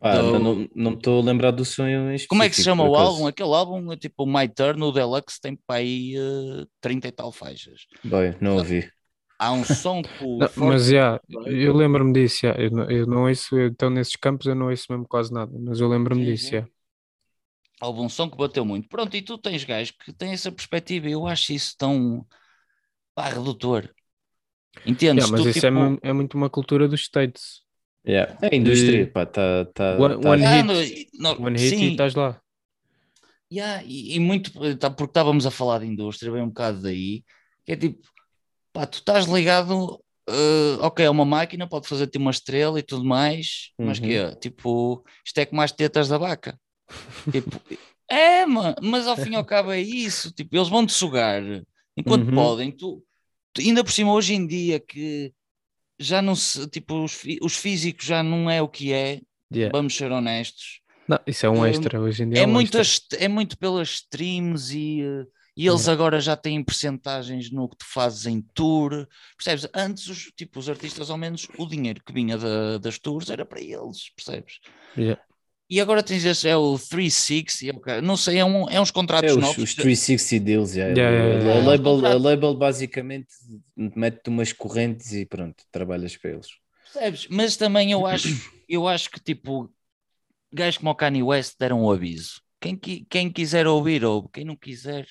[0.01, 2.65] Pá, Do- não, não me estou a lembrar do sonho em Como é que se
[2.65, 3.27] chama o álbum?
[3.27, 7.13] Aquele álbum, é tipo o My Turn, o Deluxe, tem para aí eh, 30 e
[7.13, 7.87] tal faixas.
[8.03, 8.91] Bem, não ouvi.
[9.39, 12.53] Há um som que o Não, Forte- mas já, eu lembro-me disso, já.
[12.55, 15.81] Eu, não, eu não ouço, então nesses campos eu não ouço mesmo quase nada, mas
[15.81, 16.65] eu lembro-me disso, sim.
[17.81, 17.87] Já.
[17.87, 18.89] Houve um som que bateu muito.
[18.89, 22.27] Pronto, e tu tens gajos que têm essa perspectiva eu acho isso tão
[23.15, 23.89] pá, redutor.
[24.87, 25.29] Entendes?
[25.29, 27.63] Mas Tu, isso é, tipo, mu- é muito uma cultura dos States.
[28.07, 28.39] Yeah.
[28.41, 30.67] É a indústria, De- pá, tá, tá, One- tá- one ah, hit.
[30.67, 32.41] no- e- no- One hit sim, e estás lá.
[33.53, 37.25] yeah, e, e muito tá, porque estávamos a falar de indústria, vem um bocado daí,
[37.65, 38.01] que é tipo,
[38.73, 43.05] pá, tu estás ligado, eh, ok, é uma máquina, pode fazer-te uma estrela e tudo
[43.05, 44.05] mais, mas Uhum.
[44.07, 44.35] que é?
[44.37, 46.59] Tipo, isto é como as tetas da vaca.
[47.31, 47.63] Tipo,
[48.09, 51.43] é, mano, mas ao fim e ao cabo é isso, tipo, eles vão-te sugar
[51.97, 52.33] enquanto Uhum.
[52.33, 53.05] podem, tu,
[53.59, 55.33] ainda por cima hoje em dia que
[55.99, 59.21] já não se, tipo, os, os físicos já não é o que é,
[59.53, 59.71] Yeah.
[59.73, 60.81] vamos ser honestos.
[61.09, 62.39] Não, isso é um Hum, extra hoje em dia.
[62.39, 63.19] É É, um muito, extra.
[63.19, 65.03] é muito pelas streams e,
[65.57, 69.07] e eles agora já têm percentagens no que tu fazes em tour.
[69.37, 69.69] Percebes?
[69.75, 73.45] Antes, os, tipo, os artistas, ao menos, o dinheiro que vinha da- das tours era
[73.45, 74.59] para eles, percebes?
[74.97, 75.17] Yeah.
[75.71, 79.31] E agora tens esse, é o 360, é não sei, é, um, é uns contratos
[79.31, 79.63] É, os, novos.
[79.63, 80.93] os 360 deals, yeah.
[80.93, 81.55] Yeah, yeah, A- yeah.
[81.55, 83.29] A, Os label, a label basicamente
[83.77, 86.49] mete-te umas correntes e pronto, trabalhas para eles.
[86.93, 87.29] Percebes?
[87.29, 88.29] Mas também eu acho,
[88.69, 89.73] eu acho que tipo,
[90.53, 92.41] gajos como o Kanye West deram o aviso.
[92.61, 94.29] Quem, quem quiser ouvir, ouve.
[94.33, 95.07] Quem não quiser,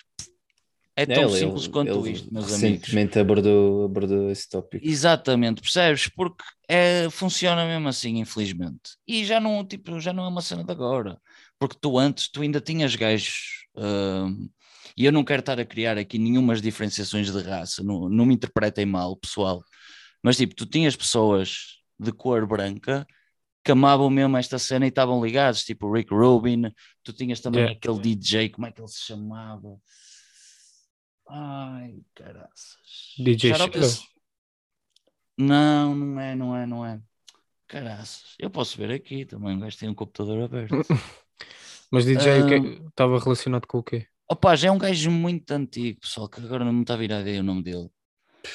[1.01, 2.61] é tão Ele- simples ele- quanto ele isto, meus amigos.
[2.61, 4.85] recentemente abordou, abordou esse tópico.
[4.85, 6.07] Exatamente, percebes?
[6.09, 8.91] Porque é, funciona mesmo assim, infelizmente.
[9.07, 11.19] E já não, tipo, já não é uma cena de agora.
[11.57, 13.65] Porque tu antes, tu ainda tinhas gajos.
[13.75, 14.49] hum,
[14.97, 18.33] e eu não quero estar a criar aqui nenhumas diferenciações de raça, não, não me
[18.33, 19.63] interpretem mal, pessoal.
[20.21, 23.05] Mas tipo, tu tinhas pessoas de cor branca
[23.63, 26.63] que amavam mesmo esta cena e estavam ligados, tipo o Rick Rubin,
[27.03, 27.77] tu tinhas também Yeah.
[27.77, 29.77] aquele DJ, como é que ele se chamava?
[31.29, 32.77] Ai, caraças.
[33.17, 34.03] DJ esse-
[35.37, 37.01] Não, não é, não é, não é.
[37.67, 40.73] Caraças, eu posso ver aqui também, o gajo tem um computador aberto.
[41.91, 44.07] Mas DJ que é- estava relacionado com o quê?
[44.27, 47.13] Opa, já é um gajo muito antigo, pessoal, que agora não me está a vir
[47.13, 47.89] a ideia o nome dele.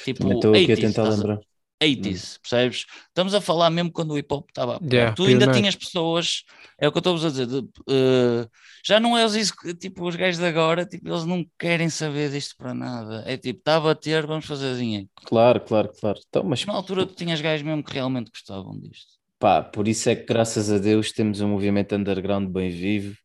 [0.03, 1.39] Tipo, estou aqui a 80s, tentar lembrar.
[1.81, 2.85] 80s, percebes?
[3.07, 4.81] Estamos a falar mesmo quando o hip hop estava.
[4.81, 6.43] Yeah, Tu ainda tinhas pessoas,
[6.79, 7.59] é o que eu estou a dizer, de,
[7.89, 8.47] eh,
[8.85, 9.33] já não é os
[9.79, 13.23] tipo, os gajos de agora, tipo, eles não querem saber disto para nada.
[13.25, 15.09] É tipo, está a bater, vamos fazer dinheiro.
[15.25, 16.19] Claro, claro, claro.
[16.27, 19.17] Então, mas Na altura tu tinhas gajos mesmo que realmente gostavam disto.
[19.39, 23.15] pá, por isso é que graças a Deus temos um movimento underground bem vivo.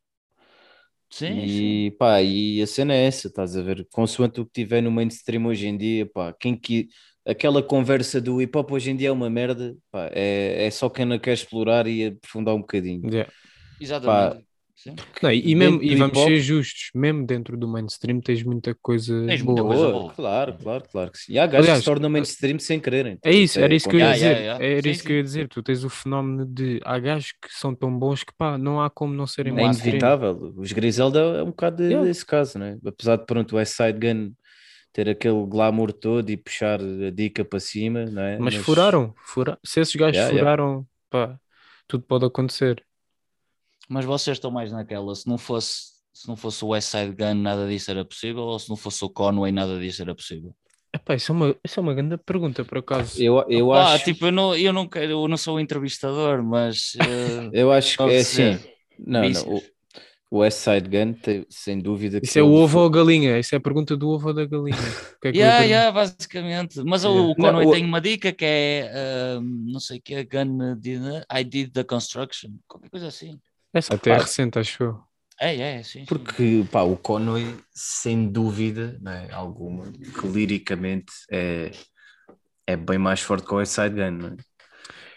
[1.11, 1.81] Sim, sim.
[1.83, 3.87] E pá, e a cena é essa, estás a ver?
[3.93, 6.89] Consoante o que tiver no mainstream hoje em dia, pá, quem que
[7.27, 10.89] aquela conversa do hip hop hoje em dia é uma merda, pá, é, é só
[10.89, 13.09] quem não quer explorar e aprofundar um bocadinho.
[13.11, 13.31] Yeah.
[13.81, 14.45] Exatamente.
[15.23, 19.43] Não, e, mesmo, e vamos ser justos, mesmo dentro do mainstream tens muita coisa Tens
[19.43, 19.75] muita boa.
[19.77, 21.35] coisa Boa, claro, claro, claro que sim.
[21.35, 23.19] E há gajos Aliás, que se tornam mainstream sem quererem.
[23.23, 24.25] É isso, era isso que eu ia dizer.
[24.25, 24.65] yeah, yeah.
[24.65, 25.49] Era Sim, isso que eu ia dizer.
[25.49, 28.89] Tu tens o fenómeno de há gajos que são tão bons que pá, não há
[28.89, 29.89] como não serem É mainstream.
[29.97, 30.55] inevitável.
[30.57, 32.07] Os Griselda é um bocado Yeah.
[32.07, 32.79] desse caso, né?
[32.83, 34.33] Apesar de pronto o West Side Gun
[34.93, 38.39] ter aquele glamour todo e puxar a dica para cima, não é?
[38.39, 39.59] Mas furaram, fura...
[39.65, 40.41] se esses gajos Yeah, yeah.
[40.41, 41.39] furaram, pá,
[41.87, 42.85] tudo pode acontecer.
[43.89, 47.35] Mas vocês estão mais naquela, se não fosse, se não fosse o West Side Gun,
[47.35, 50.55] nada disso era possível, ou se não fosse o Conway, nada disso era possível?
[50.93, 53.23] Epá, isso é uma, isso é uma grande pergunta, por acaso.
[53.23, 56.43] Eu, eu ah, acho, tipo, eu não, eu não quero, eu não sou o entrevistador,
[56.43, 58.59] mas eh, eu acho que é assim.
[58.99, 59.63] Não, não, o,
[60.31, 62.87] o West Side Gun tem, sem dúvida que Isso é o ele ovo foi- ou
[62.87, 63.39] a galinha?
[63.39, 64.77] Isso é a pergunta do ovo ou da galinha?
[64.79, 66.81] O que é que yeah, yeah, basicamente.
[66.85, 67.21] Mas Yeah.
[67.23, 70.15] o, o Conway Não, o- tem uma dica que é ah, não sei o que
[70.15, 71.03] é Gun did,
[71.33, 73.41] I did the construction, qualquer coisa assim.
[73.75, 75.01] Essa até é recente, acho eu.
[75.41, 76.01] É, é, sim.
[76.01, 76.05] sim.
[76.05, 81.71] Porque pá, o Conway, sem dúvida não é, alguma, que liricamente é,
[82.67, 84.37] é bem mais forte que o West Side Gun, não é?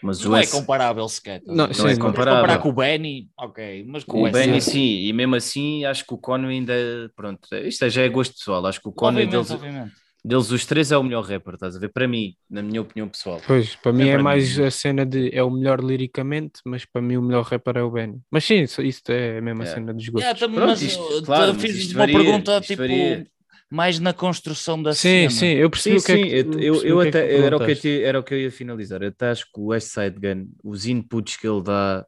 [0.04, 1.38] Mas Não o é West, comparável sequer.
[1.40, 1.74] estás Não, ver?
[1.74, 1.84] sim, não.
[1.84, 2.34] fores comparável.
[2.40, 6.06] comparar com o Benny, ok, mas com o o Benny sim, e mesmo assim acho
[6.06, 6.74] que o Conway ainda,
[7.16, 9.92] pronto, isto já é gosto pessoal, acho que o Conway deles, obviamente.
[10.24, 11.88] deles os três é o melhor rapper, estás a ver?
[11.88, 13.40] Para mim, na minha opinião pessoal.
[13.46, 14.64] Pois, para mim é para mais mim.
[14.64, 17.90] a cena de é o melhor liricamente, mas para mim o melhor rapper é o
[17.90, 18.20] Benny.
[18.30, 19.80] Mas sim, isso, isso é a mesma Yeah.
[19.80, 20.22] cena dos gostos.
[20.22, 23.26] Yeah, também, Pronto, mas isto- te claro, mas fiz isto uma varia, pergunta tipo varia.
[23.74, 25.28] Mais na construção da sim, cena.
[25.28, 27.32] sim, eu percebi Sim, o que sim, é que, eu, eu, que é que até,
[27.32, 29.02] tu era, o que te- era o que eu ia finalizar.
[29.02, 32.06] Eu até acho que o West Side Gun, os inputs que ele dá,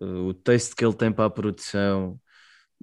[0.00, 2.20] eh, o texto que ele tem para a produção,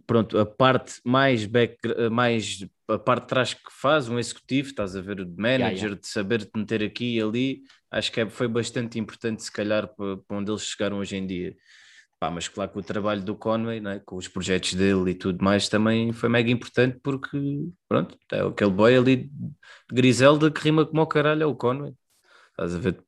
[0.08, 4.70] pronto, a parte mais back, eh, mais a parte de trás que faz um executivo,
[4.70, 5.98] estás a ver, o de manager, yeah.
[5.98, 9.88] de saber te meter aqui e ali, acho que é- foi bastante importante, se calhar,
[9.96, 11.56] para, para onde eles chegaram hoje em dia.
[12.22, 15.44] Pá, mas claro que o trabalho do Conway, né, com os projetos dele e tudo
[15.44, 17.36] mais, também foi mega importante porque,
[17.90, 19.32] pronto, é aquele boy ali de
[19.92, 21.94] Griselda que rima como o caralho, é o Conway.
[22.52, 23.02] Estás a ver?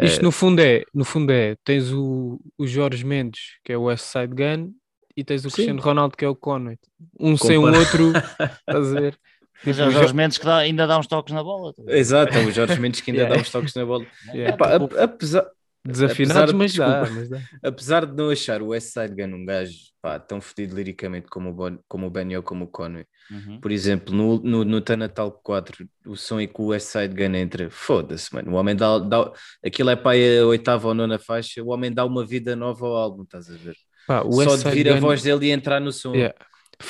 [0.00, 3.82] Isto no fundo é, no fundo é, tens o, o Jorge Mendes, que é o
[3.84, 4.72] West Side Gun,
[5.16, 5.54] e tens o Sim.
[5.54, 6.76] Cristiano Ronaldo, que é o Conway.
[7.20, 8.10] Um sem o outro,
[8.66, 9.16] estás a ver?
[9.64, 11.72] Mas Tipo, é o Jorge Mendes que dá- ainda dá uns toques na bola.
[11.86, 13.36] Exato, é o Jorge Mendes que ainda Yeah.
[13.36, 14.06] dá uns toques na bola.
[14.34, 14.54] Yeah.
[14.54, 15.46] Epá, ap- apesar,
[15.84, 17.20] Desafinados, de- mas dá, desculpa.
[17.20, 17.40] mas dá.
[17.68, 19.72] apesar de não achar o West Side Gun um gajo
[20.02, 23.60] pá, tão fodido liricamente como o, Bon, como o Benny ou como o Conway, Uhum.
[23.60, 27.34] por exemplo, no, no, no Tanatal 4, o som em que o West Side Gun
[27.36, 28.50] entra, foda-se, mano.
[28.52, 29.32] O homem dá, dá
[29.64, 32.96] aquilo é para a oitava ou nona faixa, o homem dá uma vida nova ao
[32.96, 33.76] álbum, estás a ver?
[34.06, 36.12] Pá, Só de vir a Gun- voz dele e entrar no som.
[36.14, 36.34] Yeah.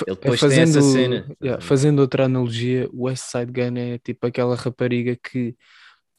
[0.06, 1.26] Ele depois tem essa cena.
[1.42, 5.54] yeah, fazendo outra analogia, o West Side Gun é tipo aquela rapariga que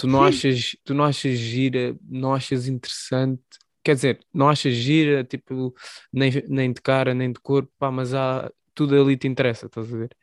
[0.02, 3.42] tu não achas, tu não achas gira, não achas interessante,
[3.84, 5.74] quer dizer, não achas gira, tipo,
[6.12, 9.94] nem, nem de cara, nem de corpo, pá, mas há, tudo ali te interessa, estás
[9.94, 10.16] a ver?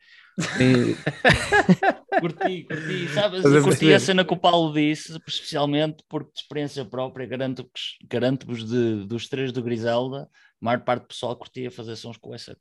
[0.57, 0.95] Tem-
[2.19, 3.39] Curti, curti, sabes?
[3.45, 7.97] Estás a Curti a cena que o Paulo disse, especialmente porque de experiência própria, garanto-vos
[8.09, 10.29] garanto de, dos três do Griselda, a
[10.65, 12.57] maior parte do pessoal curtia fazer sons com essa.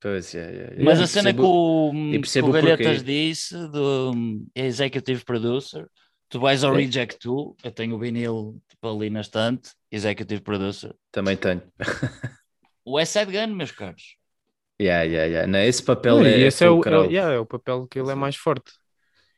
[0.00, 0.84] Pois, yeah, yeah, yeah.
[0.84, 2.60] Mas a cena que percebo- o, e que o o porquê.
[2.62, 4.12] Galhetas disse, do
[4.54, 5.88] Executive Producer,
[6.28, 6.78] tu vais ao É.
[6.78, 10.94] Reject 2, eu tenho o vinil tipo, ali na estante, Executive Producer.
[11.10, 11.62] Também tenho.
[12.84, 14.16] O West Side Gun, meus caros.
[14.80, 15.46] Yeah, yeah, yeah.
[15.50, 17.98] Não, esse papel e é, esse é o, é, o- yeah, é o papel que
[17.98, 18.72] ele é mais forte.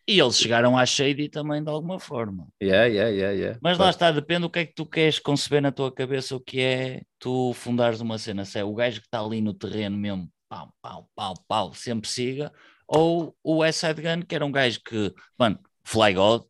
[0.07, 2.49] E eles chegaram à Shady também de alguma forma.
[2.63, 3.59] Yeah, yeah, yeah, yeah.
[3.63, 6.41] Mas lá está, depende do que é que tu queres conceber na tua cabeça, o
[6.41, 8.45] que é tu fundares uma cena.
[8.47, 12.09] Se é o gajo que está ali no terreno mesmo, pau, pau, pau, pau, sempre
[12.09, 12.51] siga,
[12.87, 16.45] ou o Side Gun, que era um gajo que, mano, Fly God,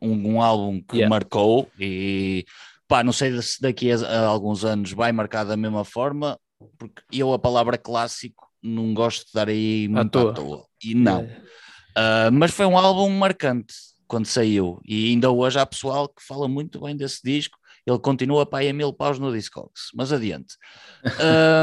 [0.00, 1.10] um, um álbum que Yeah.
[1.10, 2.44] marcou e
[2.88, 6.38] pá, não sei se daqui a, a alguns anos vai marcar da mesma forma,
[6.78, 10.34] porque eu a palavra clássico não gosto de dar aí muito à toa.
[10.34, 10.66] toa.
[10.84, 11.22] E não.
[11.22, 13.74] Uh, mas foi um álbum marcante
[14.06, 17.58] quando saiu, e ainda hoje há pessoal que fala muito bem desse disco.
[17.84, 20.54] Ele continua para aí a mil paus no Discogs, mas adiante.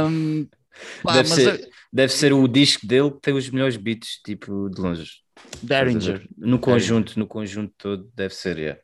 [0.09, 0.47] Um,
[1.03, 4.67] pá, Deve mas ser- Deve ser o disco dele que tem os melhores beats, tipo,
[4.69, 5.22] de longe.
[5.61, 6.27] Derringer.
[6.37, 8.81] No conjunto, no conjunto todo, deve ser, yeah.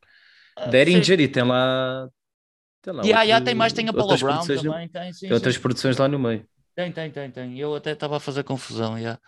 [0.57, 2.07] Ah, Derringer e tem lá...
[2.81, 4.87] Tem lá Yeah, yeah, outro- tem mais, tem a Paula outras Brown produções no- também,
[4.89, 5.61] tem, sim, Tem outras sim.
[5.61, 6.47] produções lá no meio.
[6.75, 7.59] Tem, tem, tem, tem.
[7.59, 9.19] Eu até estava a fazer confusão, yeah.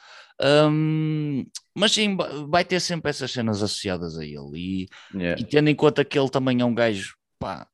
[0.42, 1.46] Um,
[1.76, 2.16] mas sim,
[2.50, 4.56] vai ter sempre essas cenas associadas a ele.
[4.56, 5.40] E, Yeah.
[5.42, 7.68] e tendo em conta que ele também é um gajo, pá,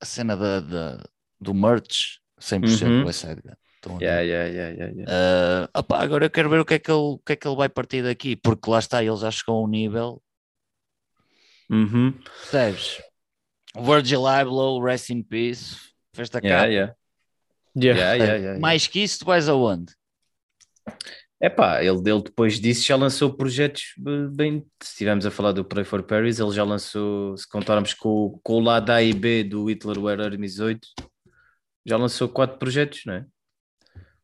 [0.00, 1.04] a cena da, da-
[1.40, 3.12] do merch, 100% Uhum.
[3.12, 3.54] Side Gun.
[3.86, 4.00] Estão?
[4.00, 5.68] Yeah, yeah, yeah, yeah, yeah.
[5.72, 7.46] Ah, opá, agora eu quero ver o que, é que ele, o que é que
[7.46, 10.22] ele vai partir daqui, porque lá está, ele já chegou a um nível,
[11.70, 12.12] Uhum.
[12.12, 13.00] percebes?
[13.76, 15.76] Virgil Abloh, Rest in Peace,
[16.14, 16.94] fez-te a Yeah, yeah.
[17.74, 17.98] Yeah.
[17.98, 18.58] Yeah, yeah, yeah, yeah.
[18.60, 19.92] Mais que isso, tu vais aonde?
[21.38, 24.60] Epá, ele, ele depois disso já lançou projetos eh, bem.
[24.82, 28.40] Se estivermos a falar do Pray for Paris, ele já lançou, se contarmos com, o-
[28.42, 30.88] com o lado A e B do Hitler Wear Hermes 8,
[31.84, 33.26] já lançou quatro projetos, não é?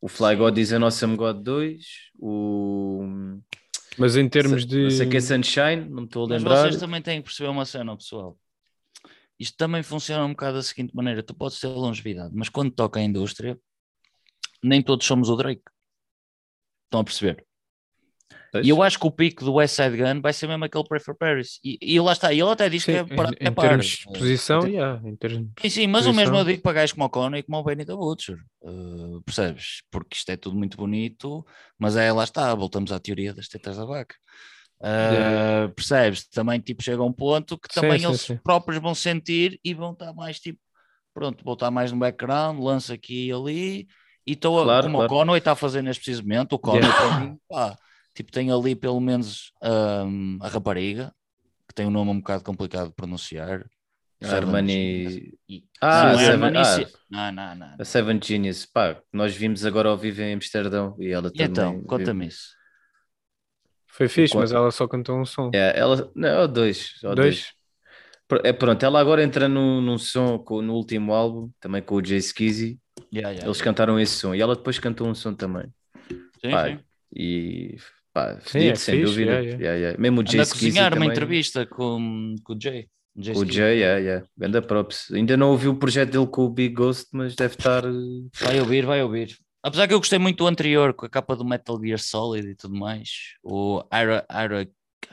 [0.02, 1.86] O Fly God is an Awesome God 2,
[2.18, 3.02] o.
[3.96, 4.82] Mas em termos de.
[4.82, 6.62] Não sei que é Sunshine, não me estou a Mas lembrar.
[6.62, 8.36] vocês também têm que perceber uma cena, pessoal.
[9.38, 12.98] Isto também funciona um bocado da seguinte maneira: tu podes ter longevidade, mas quando toca
[12.98, 13.56] a indústria,
[14.60, 15.62] nem todos somos o Drake.
[16.86, 17.46] Estão a perceber?
[18.52, 18.66] Pois.
[18.66, 21.00] E eu acho que o pico do West Side Gun vai ser mesmo aquele Pray
[21.00, 21.58] for Paris.
[21.64, 23.30] E, e lá está, e ele até diz Sim, que é para.
[23.30, 23.68] em, é em para.
[23.68, 26.74] termos de exposição, Eh, yeah, em termos Sim, sim, mas o mesmo eu digo para
[26.74, 29.82] gajos como o Conor e como o Benny da Butcher, uh, percebes?
[29.90, 31.44] Porque isto é tudo muito bonito,
[31.78, 34.14] mas é lá está, voltamos à teoria das tetas da vaca.
[34.80, 35.72] Uh, Yeah.
[35.74, 36.28] Percebes?
[36.28, 39.92] Também tipo chega a um ponto que também sim, eles próprios vão sentir e vão
[39.92, 40.58] estar mais tipo,
[41.14, 43.86] pronto, vou estar mais no background, lança aqui e ali,
[44.26, 45.14] e estou a- Claro, como claro.
[45.14, 47.20] o Conway está a fazer neste preciso momento, o Conway Yeah.
[47.20, 47.78] mim, pá,
[48.14, 51.12] tipo tem ali pelo menos um, a rapariga,
[51.68, 53.64] que tem um nome um bocado complicado de pronunciar.
[54.24, 55.32] Armani.
[55.80, 56.86] Ah, Seven- Armani, ah.
[57.10, 57.76] não, não, não.
[57.78, 61.46] A Seven Genius, pá, nós vimos agora ao vivo em Amsterdão e ela E também.
[61.50, 62.50] então, conta-me isso.
[63.88, 65.50] Foi fixe, mas ela só cantou um som.
[65.52, 67.16] É, ela, não, dois, Dois?
[67.16, 67.52] dois.
[68.44, 72.04] É pronto, ela agora entra num, num som com- no último álbum, também com o
[72.04, 72.78] Jay Skizzy.
[73.12, 73.64] Yeah, yeah, Eles yeah.
[73.64, 75.64] cantaram esse som e ela depois cantou um som também.
[76.40, 76.78] Sim, Pá, sim.
[77.14, 77.76] E
[78.12, 79.30] pá, Sim, fedido, é sem fixe, dúvida.
[79.32, 79.62] yeah, yeah.
[79.64, 80.00] Yeah, yeah.
[80.00, 81.10] Mesmo o Jay Anda a cozinhar uma também.
[81.10, 82.88] entrevista com, com o Jay.
[83.16, 83.44] Jay o.
[83.50, 84.26] Jay, yeah, yeah.
[84.38, 85.10] Ganda props.
[85.12, 87.84] Ainda não ouvi o projeto dele com o Big Ghost, mas deve estar.
[87.84, 87.90] eh,
[88.40, 89.36] Vai ouvir, vai ouvir.
[89.62, 92.54] Apesar que eu gostei muito do anterior, com a capa do Metal Gear Solid e
[92.56, 93.08] tudo mais.
[93.44, 94.68] O Ira, Ira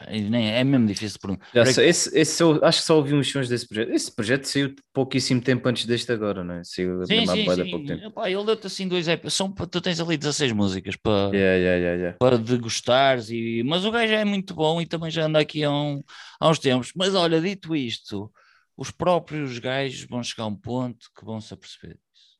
[0.07, 3.49] é mesmo difícil por Já sei, esse, esse eu acho que só ouvi uns sons
[3.49, 3.91] desse projeto.
[3.91, 6.63] Esse projeto saiu pouquíssimo tempo antes deste agora, não é?
[6.63, 7.71] Saiu Sim, sim, sim.
[7.71, 8.05] pouco tempo.
[8.07, 9.33] Epá, ele deu-te assim dois EPs.
[9.33, 13.63] São, tu tens ali 16 músicas para, Yeah, yeah, yeah, para degustares, e...
[13.63, 16.03] mas o gajo é muito bom e também já anda aqui há, um-
[16.39, 16.91] há uns tempos.
[16.95, 18.31] Mas olha, dito isto,
[18.77, 22.37] os próprios gajos vão chegar a um ponto que vão se aperceber disso.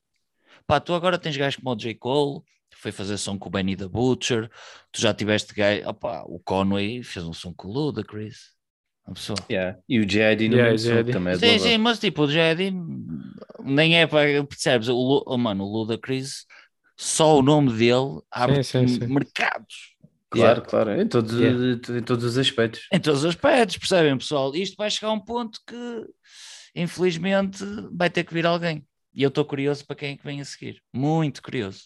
[0.68, 1.96] Pá, tu agora tens gajos como o J.
[1.96, 2.42] Cole,
[2.80, 4.50] foi fazer som com o Benny the Butcher,
[4.92, 8.58] tu já tiveste gajo, opá, o Conway fez um som com o Ludacris.
[9.06, 9.38] Uma pessoa.
[9.50, 9.80] Yeah.
[9.90, 11.12] E o no Yeah, JID.
[11.12, 12.72] também é Sim, sim, mas tipo, o Jedi
[13.64, 14.44] nem é para.
[14.46, 14.88] Percebes?
[14.88, 16.46] O, oh, mano, o Ludacris,
[16.96, 19.08] só o nome dele abre sim, sim.
[19.08, 19.96] mercados
[20.30, 21.98] Claro, claro, em todos, Yeah.
[21.98, 22.88] em todos os aspectos.
[22.94, 24.56] em todos os aspectos, percebem, pessoal?
[24.56, 26.06] Isto vai chegar a um ponto que,
[26.76, 28.86] infelizmente, vai ter que vir alguém.
[29.14, 30.84] E eu estou curioso para quem é que vem a seguir.
[30.94, 31.86] Muito curioso.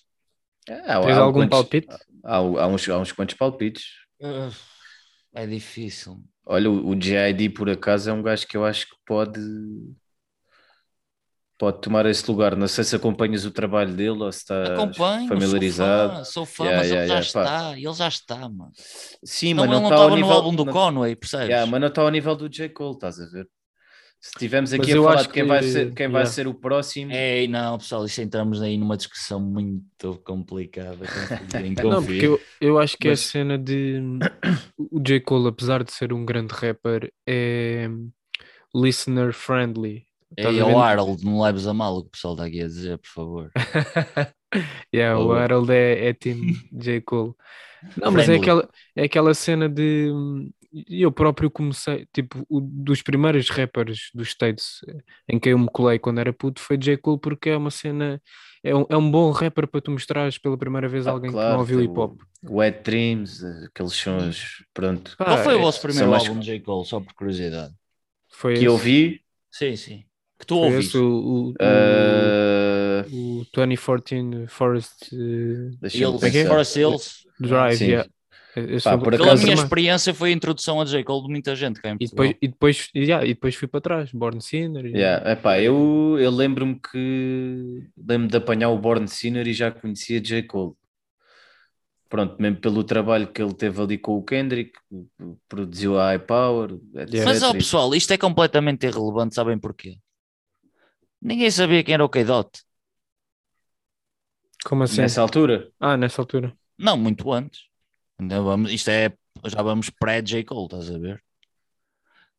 [0.70, 1.88] Há, Tens há algum quantos- palpite?
[2.24, 3.84] Há, há uns, há uns quantos palpites.
[4.22, 4.52] Uh,
[5.34, 6.24] É difícil.
[6.46, 9.40] Olha, o, o JID por acaso é um gajo que eu acho que pode
[11.58, 12.56] pode tomar esse lugar.
[12.56, 16.26] Não sei se acompanhas o trabalho dele ou se está Acompanho, familiarizado.
[16.26, 17.44] sou fã, sou fã Yeah, mas yeah, ele já yeah, pá.
[17.44, 18.72] está, ele já está, mano.
[19.24, 21.48] Sim, Não, mas não não está ao nível álbum do não- Conway, percebes?
[21.50, 22.70] Yeah, mas não está ao nível do J.
[22.70, 23.48] Cole, estás a ver?
[24.26, 26.32] Se estivermos Mas aqui a eu falar de quem, vai que- ser, quem vai yeah.
[26.34, 31.06] ser o próximo, Ei, não, pessoal, isso entramos aí numa discussão muito complicada.
[31.84, 34.00] Não, porque eu, eu acho que Mas- a cena de
[34.78, 35.20] o J.
[35.20, 37.90] Cole, apesar de ser um grande rapper, é
[38.74, 40.06] listener friendly.
[40.38, 40.80] Ei, a o?
[40.80, 43.52] Harold, não leves a mal o que o pessoal está aqui a dizer, por favor.
[44.94, 45.32] Yeah, o.
[45.34, 46.38] Harold é, é Team
[46.72, 47.02] J.
[47.02, 47.34] Cole.
[47.98, 50.10] Não, mas é aquela, é aquela cena de.
[50.90, 54.98] Eu próprio comecei, tipo, o- dos primeiros rappers dos States eh,
[55.30, 56.98] em que eu me colei quando era puto foi J.
[56.98, 58.20] Cole, porque é uma cena.
[58.64, 61.36] É um, é um bom rapper para tu mostrares pela primeira vez Ah, alguém que
[61.36, 62.20] claro, não ouviu hip hop.
[62.50, 66.60] Wet Dreams, aqueles sons, pronto, Qual foi o é- vosso primeiro mais- álbum de J.
[66.62, 67.74] Cole, só por curiosidade?
[68.30, 69.22] Foi que eu esse- vi.
[69.52, 70.04] Sim, sim.
[70.40, 70.98] Que tu ouviste.
[70.98, 76.48] o, o, o- ah, o 2014 Forest eh, deixa-me Eles, pensar.
[76.50, 77.10] Forest Hills.
[77.40, 77.78] Drive.
[77.78, 77.86] Sim.
[77.86, 78.10] yeah.
[78.56, 81.04] Esse Pá, por Pela acaso- minha Mas- experiência foi a introdução a J.
[81.04, 84.12] Cole de muita gente em E depois, e, depois, yeah, e depois fui para trás,
[84.12, 84.86] Born Sinner.
[84.86, 89.72] e- Yeah, epá, eu, eu lembro-me que lembro de apanhar o Born Sinner e já
[89.72, 90.44] conhecia J.
[90.44, 90.74] Cole.
[92.10, 94.74] Pronto, mesmo pelo trabalho que ele teve ali com o Kendrick,
[95.50, 97.26] produziu a iPower, etc.
[97.26, 99.98] Mas, ó pessoal, isto é completamente irrelevante, sabem porquê?
[101.20, 102.50] Ninguém sabia quem era o K-Dot.
[104.64, 105.02] Como assim?
[105.02, 106.56] Nessa altura, Ah, nessa altura.
[106.78, 107.62] Não, muito antes.
[108.20, 109.12] Então, vamos, isto é,
[109.46, 110.44] já vamos pré-J.
[110.44, 111.22] Cole, estás a ver?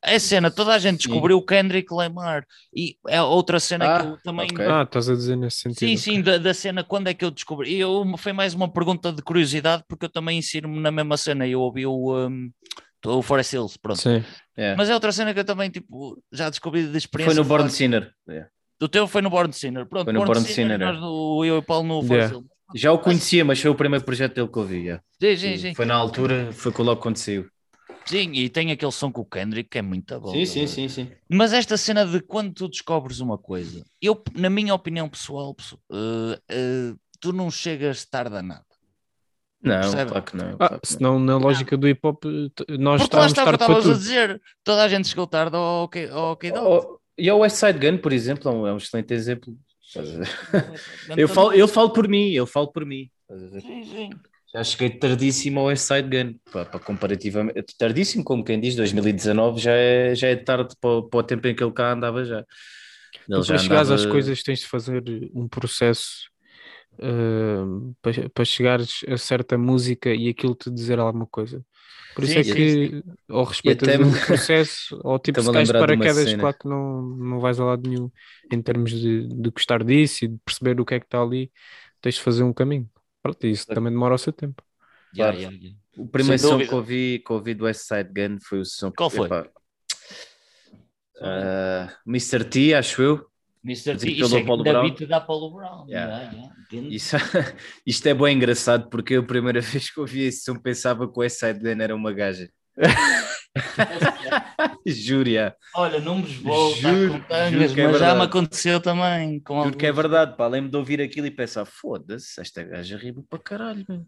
[0.06, 1.08] É cena, toda a gente Sim.
[1.08, 2.46] descobriu o Kendrick Lamar.
[2.76, 4.46] E é outra cena Ah, que eu também.
[4.52, 4.66] ok.
[4.66, 5.78] Ah, estás a dizer nesse sentido.
[5.78, 7.74] Sim, sim, da, da cena, quando é que eu descobri?
[7.74, 11.46] Eu, foi mais uma pergunta de curiosidade, porque eu também insiro-me na mesma cena.
[11.48, 12.50] Eu ouvi o, um,
[13.06, 13.98] o Forest Hills, pronto.
[14.02, 14.22] Sim.
[14.58, 14.76] yeah.
[14.76, 17.34] Mas é outra cena que eu também tipo, já descobri de foi experiência.
[17.42, 18.12] no Born Sinner.
[18.28, 18.50] yeah.
[18.82, 19.86] O teu foi no Born Sinner.
[19.86, 21.00] Pronto, Foi no Born Sinner, nós é.
[21.00, 22.08] no- eu e o Paulo no Yeah.
[22.08, 22.53] Forest Hills.
[22.74, 24.76] Já o conhecia, mas foi o primeiro projeto dele que eu vi.
[24.84, 25.02] yeah.
[25.20, 25.74] Sim, sim, sim.
[25.74, 27.48] Foi na altura, foi com logo quando saiu.
[28.06, 30.32] Sim, e tem aquele som com o Kendrick que é muito bom.
[30.32, 31.10] Sim, sim, sim, sim.
[31.28, 35.78] Mas esta cena de quando tu descobres uma coisa, eu, na minha opinião pessoal, pesso-
[35.90, 38.64] eh, eh, tu não chegas tarde a nada.
[39.62, 40.10] Não, Percebe?
[40.10, 40.48] claro que não.
[40.52, 40.80] Ah, claro não.
[40.84, 42.30] senão na lógica do hip hop t-
[42.76, 43.98] nós Porque estávamos tarde para estavas a tudo.
[43.98, 44.42] dizer.
[44.62, 46.86] Toda a gente chegou tarde ao K- ao K-Dot.
[46.86, 49.56] Oh, e o West Side Gun, por exemplo, é um, é um excelente exemplo.
[51.16, 53.10] Eu falo, eu falo por mim, eu falo por mim.
[53.60, 54.10] Sim, sim.
[54.54, 59.60] Já cheguei tardíssimo ao West Side Gun, para, para comparativamente, tardíssimo, como quem diz, 2019
[59.60, 62.24] já é, já é tarde para, o- para o tempo em que ele cá andava
[62.24, 62.44] já.
[63.28, 65.02] Ele para chegares às andava- coisas tens de fazer
[65.34, 66.28] um processo
[67.02, 67.64] ah,
[68.02, 71.64] para, para chegares a certa música e aquilo te dizer alguma coisa.
[72.14, 75.50] Por isso Sim, é sim, que ou respeitas até me- o processo ou tipo se
[75.50, 78.10] cais uma paraquedas, claro que não, não vais a lado nenhum
[78.50, 81.52] em termos de, de gostar disso e de perceber o que é que está ali,
[82.00, 82.88] tens de fazer um caminho.
[83.22, 84.62] Pronto, isso também demora o seu tempo.
[85.12, 85.36] Yeah, Claro.
[85.36, 85.76] yeah, yeah.
[85.96, 86.66] O primeiro Sem som dúvida.
[86.66, 88.92] que ouvi, que ouvi do West Side Gun foi o som.
[88.96, 89.30] Qual foi?
[89.30, 89.48] epá,
[91.20, 92.44] ah, Mr.
[92.44, 93.30] T, acho eu.
[93.64, 93.96] Mr.
[93.96, 94.82] T, isso é Paulo da Brown.
[94.94, 95.86] beat da Paulo Brown.
[95.88, 96.16] Yeah.
[96.18, 96.54] Yeah, yeah.
[96.64, 96.92] Entendo.
[96.92, 97.16] Isso,
[97.86, 101.18] isto é bem engraçado porque eu, a primeira vez que ouvi esse som pensava que
[101.18, 102.48] o Gun era uma gaja.
[104.86, 105.54] Yeah.
[105.76, 109.40] Olha, não Juro, tangas, juro que é mas já me aconteceu também.
[109.40, 110.46] Com Juro que é alguns- verdade, pá.
[110.46, 113.84] Lembro de ouvir aquilo e pensar: foda-se, esta gaja riba para caralho.
[113.88, 114.04] meu."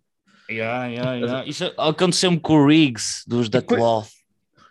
[0.50, 1.46] Yeah, yeah, yeah.
[1.48, 4.08] Isso aconteceu-me com o Riggs dos da Cloth.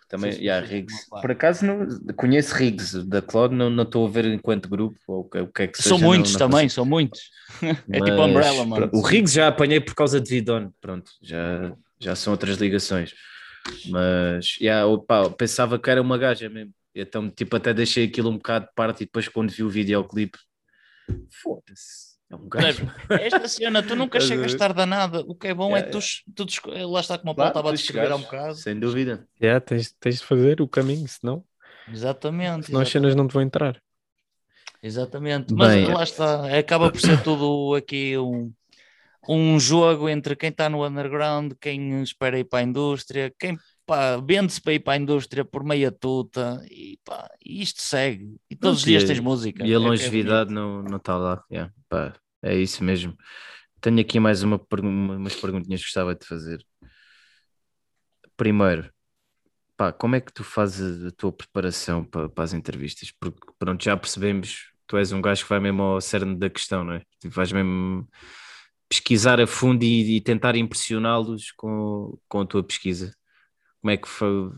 [0.08, 1.06] Também, Sim, sim, yeah, Riggs.
[1.10, 5.20] Por acaso não, conheço Riggs da Claude, não não estou a ver enquanto grupo ou
[5.22, 5.88] o que, é que seja.
[5.90, 7.30] São não- muitos não também, são muitos.
[7.90, 8.90] É tipo Umbrella, mano.
[8.92, 13.12] O Riggs já apanhei por causa de Vidon, pronto, já, já são outras ligações.
[13.86, 16.72] Mas yeah, opa, pensava que era uma gaja mesmo.
[16.94, 20.38] Então, tipo, até deixei aquilo um bocado de parte e depois quando vi o videoclipe,
[21.42, 22.05] foda-se.
[22.30, 22.86] É um gajo.
[23.16, 24.54] Esta cena, tu nunca chegas ver?
[24.54, 25.20] tarde a nada.
[25.26, 25.98] O que é bom Yeah, é tu,
[26.34, 28.64] tu desco- lá está como a Claro, Paulo estava a descrever há um bocado.
[28.64, 29.28] Sem dúvida.
[29.40, 31.44] Yeah, tens, tens de fazer o caminho, senão,
[31.88, 32.70] Exatamente.
[32.70, 32.90] senão as exatamente.
[32.90, 33.82] cenas não te vão entrar.
[34.82, 38.52] Exatamente, mas Bem, lá está, acaba por ser tudo aqui um,
[39.28, 43.60] um jogo entre quem está no underground, quem espera ir para a indústria, quem
[44.26, 48.36] vende-se para ir para a indústria por meia tuta e, pá, isto segue.
[48.50, 49.64] E todos os dias tens música.
[49.64, 51.44] E É a que é longevidade não não está lá.
[51.50, 53.16] Yeah, pá, é isso mesmo.
[53.80, 56.64] Tenho aqui mais uma umas perguntinhas que gostava de fazer.
[58.36, 58.90] Primeiro,
[59.76, 63.12] pá, como é que tu fazes a tua preparação para, para as entrevistas?
[63.20, 66.84] Porque pronto, já percebemos, tu és um gajo que vai mesmo ao cerne da questão,
[66.84, 67.02] não é?
[67.20, 68.08] Tu vais mesmo
[68.88, 73.12] pesquisar a fundo e, e tentar impressioná-los com, com a tua pesquisa.
[73.86, 74.50] Como é que foi?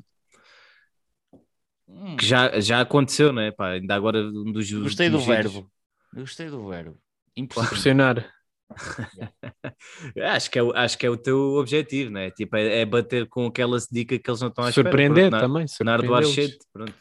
[1.86, 3.50] Hum, Que já, já aconteceu, não é?
[3.52, 4.72] Pá, ainda agora um dos.
[4.72, 5.70] gostei do dos vídeos- verbo.
[6.14, 6.98] Gostei do verbo.
[7.36, 8.24] Impressionante.
[8.24, 8.34] Pressionar.
[10.34, 12.30] Acho que, é, o- acho que é o teu objetivo, não é?
[12.30, 14.90] Tipo, é, é bater com aquela dica que eles não estão a esperar.
[14.90, 15.66] Surpreender Pronto, também.
[15.84, 16.28] Nardo surpreendê-los.
[16.38, 16.94] Archete, pronto.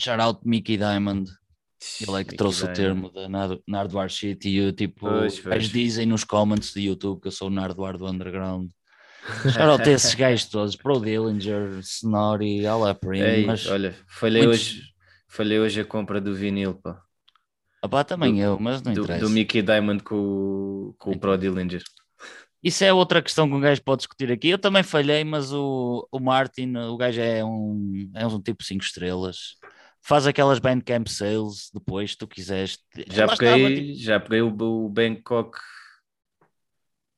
[0.00, 1.30] Shout out Mickey Diamond.
[2.00, 3.10] Ele é que Mickey trouxe o Diamond.
[3.10, 7.20] termo da Nardo, Nardo Shit e eu, tipo, Pois, gajos dizem nos comments do YouTube
[7.20, 8.70] que eu sou o Nardo do Underground.
[9.52, 14.82] Shout esses gajos todos, Pro Dillinger, Snorri, Alaprim, Ei, mas olha, falhei muitos- hoje,
[15.28, 17.02] falhei hoje a compra do vinil, pá.
[17.84, 19.24] opá, também do- eu, mas não Do, interessa.
[19.24, 21.82] do Mickey Diamond com, o- com o Pro Dillinger.
[22.62, 24.48] Isso é outra questão que um gajo pode discutir aqui.
[24.50, 28.84] Eu também falhei, mas o, o Martin, o gajo é um, é um tipo 5
[28.84, 29.56] estrelas.
[30.02, 32.78] Faz aquelas Bandcamp sales depois, se tu quiseres.
[33.10, 35.58] Já Lá estava, peguei, tipo, já peguei o, o Bangkok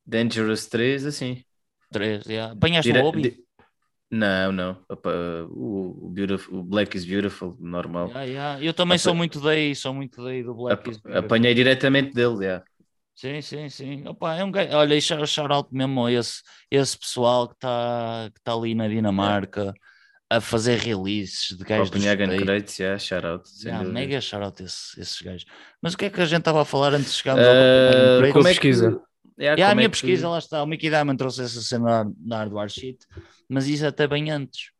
[0.06, 1.44] Dangerous 3, assim.
[1.92, 2.52] Três, yeah.
[2.52, 3.22] Apanhaste Dire- o hobby?
[3.22, 3.42] di-
[4.10, 4.76] Não, não.
[4.90, 5.10] Opa,
[5.50, 8.08] o, beautiful, o Black is Beautiful, normal.
[8.08, 8.62] Yeah, yeah.
[8.64, 10.74] Eu também Apa- sou muito daí, sou muito daí do Black.
[10.80, 11.24] Ap- is Beautiful.
[11.24, 12.62] apanhei diretamente dele, já.
[13.14, 14.08] Sim, sim, sim.
[14.08, 17.54] Opa, é um gajo, olha, e shout shout out mesmo a esse, esse pessoal que
[17.54, 19.72] está que tá ali na Dinamarca
[20.30, 22.36] a fazer releases de gajos do Copenhagen.
[22.38, 23.44] Crates, já, shout out.
[23.64, 25.44] Yeah, mega shout out a esse- esses gajos.
[25.80, 27.56] Mas o que é que a gente estava a falar antes de chegarmos ao Ah,
[27.56, 28.32] Copenhagen Crates?
[28.32, 28.92] como é pesquisa.
[28.92, 29.11] que...
[29.42, 30.62] Yeah, a como minha é que- pesquisa, lá está.
[30.62, 32.98] O Mickey Diamond trouxe essa cena na- na Hardware Sheet,
[33.48, 34.70] mas isso até bem antes,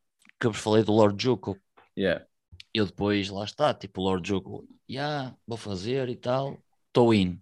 [0.40, 1.58] que eu vos falei do Lord Juco.
[1.98, 2.24] Yeah.
[2.72, 6.58] Eu depois, lá está, tipo, Lord Juco, yeah, vou fazer e tal,
[6.88, 7.40] estou in.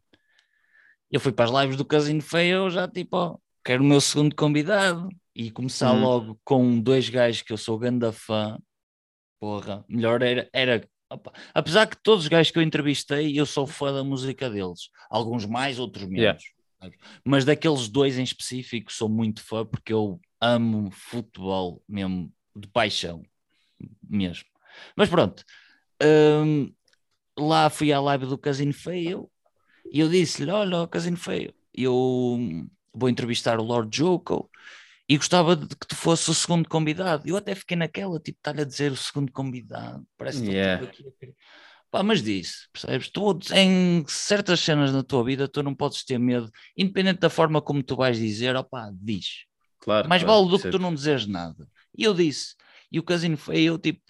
[1.11, 4.35] Eu fui para as lives do Casino Feio, já tipo, ó, quero o meu segundo
[4.35, 6.01] convidado e começar Hum.
[6.03, 8.59] logo com dois gajos que eu sou ganda fã.
[9.39, 13.67] Porra, melhor era, era opa, apesar que todos os gajos que eu entrevistei, eu sou
[13.67, 16.19] fã da música deles, alguns mais, outros menos.
[16.19, 16.39] Yeah.
[17.25, 23.23] Mas daqueles dois em específico sou muito fã porque eu amo futebol mesmo de paixão
[24.09, 24.45] mesmo.
[24.97, 25.45] Mas pronto,
[26.03, 26.73] hum,
[27.39, 29.31] lá fui à live do Casino Feio
[29.93, 34.51] e eu disse-lhe: Olha, Casino Feio, eu vou entrevistar o Lord Joko
[35.09, 37.29] e gostava de que tu fosse o segundo convidado.
[37.29, 40.87] Eu até fiquei naquela, tipo, estar a dizer o segundo convidado, parece que estou Yeah.
[40.93, 41.37] tipo aqui a querer-
[41.91, 43.09] Pá, mas disse, percebes?
[43.11, 47.61] Tu, em certas cenas na tua vida, tu não podes ter medo, independente da forma
[47.61, 49.45] como tu vais dizer, opá, diz.
[49.81, 51.67] Claro, Mais claro, vale do que tu não dizeres nada.
[51.97, 52.55] E eu disse,
[52.93, 54.03] e o casino feio, eu tipo,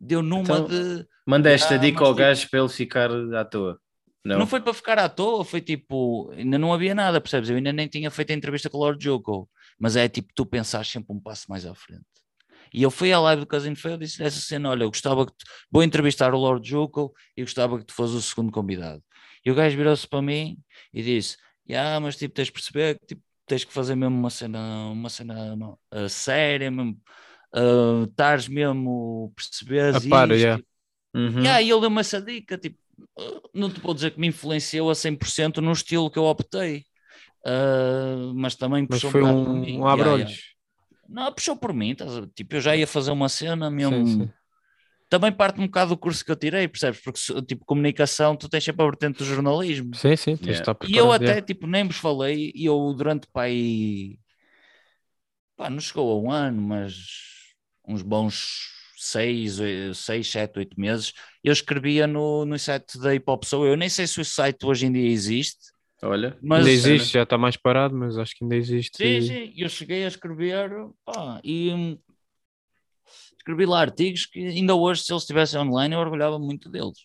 [0.00, 1.06] deu numa Então, de.
[1.26, 3.78] Manda esta Ah, dica ao tipo- gajo para ele ficar à toa.
[4.24, 4.46] Não, Não.
[4.46, 7.50] foi para ficar à toa, foi tipo, ainda não havia nada, percebes?
[7.50, 9.46] Eu ainda nem tinha feito a entrevista com o Lord Joko,
[9.78, 12.04] mas é tipo, tu pensares sempre um passo mais à frente.
[12.74, 15.24] E eu fui à live do Casino Feio e disse essa cena: Olha, eu gostava
[15.24, 15.44] que tu...
[15.70, 19.00] vou entrevistar o Lord Joko e gostava que tu fosse o segundo convidado.
[19.44, 20.58] E o gajo virou-se para mim
[20.92, 21.36] e disse:
[21.68, 25.08] Yeah, mas tipo, tens de perceber que tipo, tens que fazer mesmo uma cena, uma
[25.08, 27.00] cena não, uh, séria, mesmo,
[27.54, 30.62] uh, estares mesmo, perceberes A par, isto, yeah.
[31.14, 31.42] Uhum.
[31.42, 32.76] Yeah, e ele deu-me essa dica, tipo,
[33.54, 36.84] não te vou dizer que me influenciou a 100% no estilo que eu optei,
[37.46, 40.30] uh, mas também Mas foi um, um Yeah, abre-olhos.
[40.30, 40.53] yeah.
[41.08, 44.06] Não, puxou por mim, estás a tipo, eu já ia fazer uma cena mesmo.
[44.06, 44.32] Sim, sim.
[45.08, 47.00] Também parte um bocado do curso que eu tirei, percebes?
[47.00, 49.94] Porque, se- tipo, comunicação, tu tens sempre a vertente do jornalismo.
[49.94, 50.76] Sim, sim, tens Yeah.
[50.88, 54.18] E eu até, tipo, nem vos falei, e eu durante, pá, aí,
[55.56, 56.94] pá, não chegou a um ano, mas
[57.86, 59.58] uns bons seis,
[59.94, 63.76] seis, sete, oito meses, eu escrevia no, no site da Hip Hop Sou Eu.
[63.76, 65.72] Nem sei se o site hoje em dia existe,
[66.04, 66.66] Olha, mas...
[66.66, 68.96] Ainda existe, já está mais parado, mas acho que ainda existe.
[68.98, 70.70] Sim, sim, eu cheguei a escrever
[71.04, 71.98] pá, e hum,
[73.38, 76.98] escrevi lá artigos que ainda hoje, se eles estivessem online, eu orgulhava muito deles.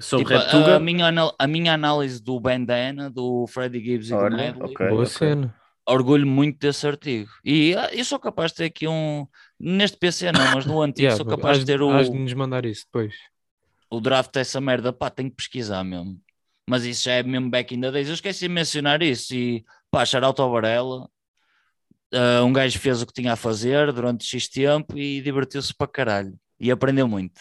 [0.00, 0.76] sobre Tipo, Reptuga.
[0.76, 4.74] a, minha, anal- a minha análise do Bandana, do Freddie Gibbs e Olha, do Medley,
[4.74, 4.88] ok.
[4.88, 5.28] Boa ok.
[5.28, 5.54] cena.
[5.88, 7.30] orgulho muito desse artigo.
[7.44, 9.26] E ah, eu sou capaz de ter aqui um.
[9.58, 12.64] Neste PC não, mas no antigo Yeah, sou capaz de ter o, de nos mandar
[12.64, 13.14] isso depois.
[13.90, 14.92] o draft dessa merda.
[14.92, 16.20] Pá, tenho que pesquisar mesmo.
[16.68, 18.08] Mas isso já é mesmo back in the days.
[18.08, 19.34] Eu esqueci de mencionar isso.
[19.34, 21.08] E pá, shout ao Varela.
[22.12, 25.86] Ah, um gajo fez o que tinha a fazer durante X tempo e divertiu-se para
[25.90, 26.38] caralho.
[26.58, 27.40] E aprendeu muito.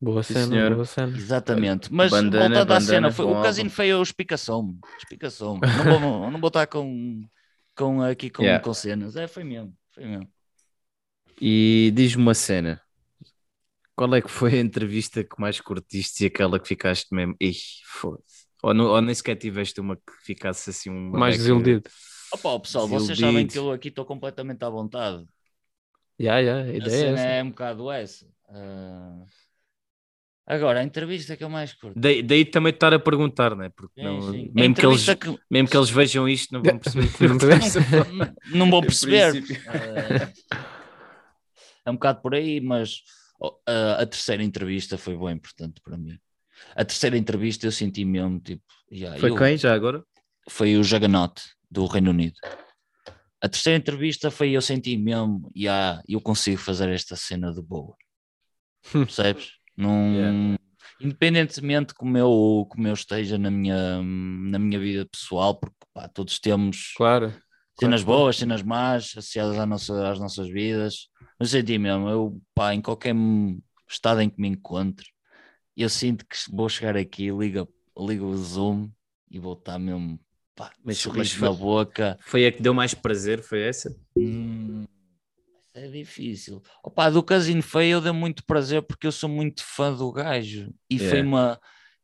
[0.00, 0.74] Boa Sim, cena, senhor.
[0.74, 1.16] boa cena.
[1.16, 1.92] Exatamente.
[1.92, 3.74] Mas Bandana, voltando à bandana, cena, foi, o Casino álbum.
[3.74, 4.78] Feio explicação-me.
[4.98, 5.60] Explicação-me.
[5.72, 7.28] Não vou, não vou estar com,
[7.76, 8.62] com, aqui com, Yeah.
[8.62, 9.16] com cenas.
[9.16, 9.76] É, foi mesmo.
[9.92, 10.28] Foi mesmo.
[11.40, 12.80] E diz-me uma cena.
[13.98, 17.34] Qual é que foi a entrevista que mais curtiste e aquela que ficaste mesmo?
[17.40, 17.52] Ih,
[17.84, 18.46] foda-se.
[18.62, 21.10] Ou, não- ou nem sequer tiveste uma que ficasse assim um.
[21.10, 21.82] Mais desiludido.
[22.32, 25.26] Opa, pessoal, vocês sabem que eu aqui estou completamente à vontade.
[26.20, 27.30] Yeah, yeah, a ideia é cena essa.
[27.32, 28.26] é um bocado essa.
[28.48, 29.24] Ah,
[30.46, 31.98] Agora, a entrevista que eu mais curto.
[32.00, 33.68] Daí, daí também estar a perguntar, né?
[33.68, 34.50] Porque Sim, não, sim.
[34.54, 37.08] Mesmo, que eles, que- mesmo que eles vejam isto, não vão perceber.
[38.48, 39.44] Não não, Em perceber.
[39.66, 40.32] Ah,
[41.84, 43.02] é um bocado por aí, mas
[43.66, 46.18] a, a terceira entrevista foi bem importante para mim.
[46.74, 48.62] A terceira entrevista eu senti mesmo tipo.
[48.90, 50.04] yeah, Foi eu- quem já agora?
[50.48, 52.36] Foi o Juggernaut do Reino Unido.
[53.40, 57.94] A terceira entrevista foi eu senti mesmo, yeah, eu consigo fazer esta cena de boa.
[58.92, 59.52] Percebes?
[59.76, 60.58] Num, Yeah.
[61.00, 66.40] Independentemente como eu, como eu esteja na minha, na minha vida pessoal, porque pá, todos
[66.40, 67.32] temos Claro.
[67.78, 71.08] Cenas boas, cenas más, associadas à nossa, às nossas vidas.
[71.38, 73.14] Mas eu senti mesmo, eu, pá, em qualquer
[73.88, 75.06] estado em que me encontre,
[75.76, 78.90] eu sinto que vou chegar aqui, ligo, ligo o Zoom
[79.30, 80.18] e vou estar mesmo,
[80.56, 82.18] pá, Mas- sorriso mas na foi- boca.
[82.20, 83.94] Foi a que deu mais prazer, foi essa?
[84.16, 84.84] Hum,
[85.72, 86.60] é difícil.
[86.82, 90.74] Opa, do Casino Feio eu dei muito prazer porque eu sou muito fã do gajo.
[90.90, 91.28] E foi Yeah.
[91.28, 91.60] uma.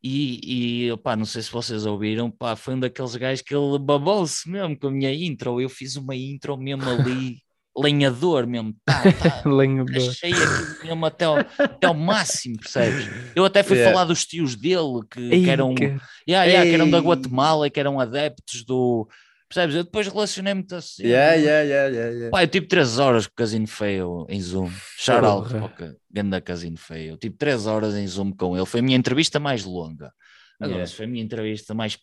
[0.06, 3.78] E, e opá, não sei se vocês ouviram, pá, foi um daqueles gajos que ele
[3.78, 5.58] babou-se mesmo com a minha intro.
[5.62, 7.38] Eu fiz uma intro mesmo ali,
[7.74, 8.74] lenhador mesmo.
[8.84, 9.42] Tá, tá.
[9.48, 9.96] Lenhador.
[9.96, 13.08] Achei aquilo mesmo até ao, até ao máximo, percebes?
[13.34, 13.92] Eu até fui Yeah.
[13.94, 15.74] falar dos tios dele que, Ei, que eram.
[15.74, 15.96] que-
[16.28, 16.98] Yeah, yeah, que eram da.
[16.98, 19.08] Guatemala, que eram adeptos do.
[19.54, 19.76] Percebes?
[19.76, 21.04] Eu depois relacionei muito assim.
[21.04, 22.30] Yeah, yeah, yeah, yeah, yeah.
[22.30, 24.68] Pá, eu tive 3 horas com o Casino Feio em Zoom.
[24.98, 27.12] Shout out o Ganda Casino Feio.
[27.12, 28.66] Eu tive 3 horas em Zoom com ele.
[28.66, 30.12] Foi a minha entrevista mais longa.
[30.58, 30.86] Agora, Yeah.
[30.86, 31.96] se foi a minha entrevista mais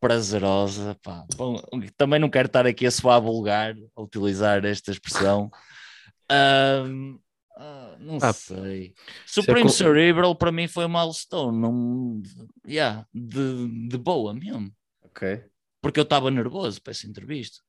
[0.00, 1.24] prazerosa, pá.
[1.36, 1.60] Bom,
[1.96, 5.50] também não quero estar aqui a soar vulgar, a utilizar esta expressão.
[6.30, 7.18] Ahm,
[7.56, 8.94] ah, não Ah, sei.
[8.96, 11.58] é Supreme com- Cerebral para mim foi uma milestone.
[11.58, 12.22] Não,
[12.66, 14.72] yeah, de, de boa mesmo
[15.04, 15.42] Ok.
[15.80, 17.60] Porque eu estava nervoso para essa entrevista.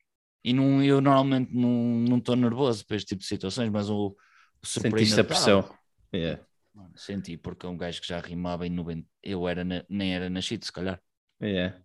[0.44, 4.16] E não, eu normalmente não estou nervoso para este tipo de situações, mas o,
[4.62, 5.70] o Sentiste a pressão.
[6.14, 6.44] Yeah.
[6.74, 9.08] Mano, Senti, porque é um gajo que já rimava em 90.
[9.22, 11.00] Eu era na- nem era nascido, se calhar.
[11.42, 11.78] Yeah.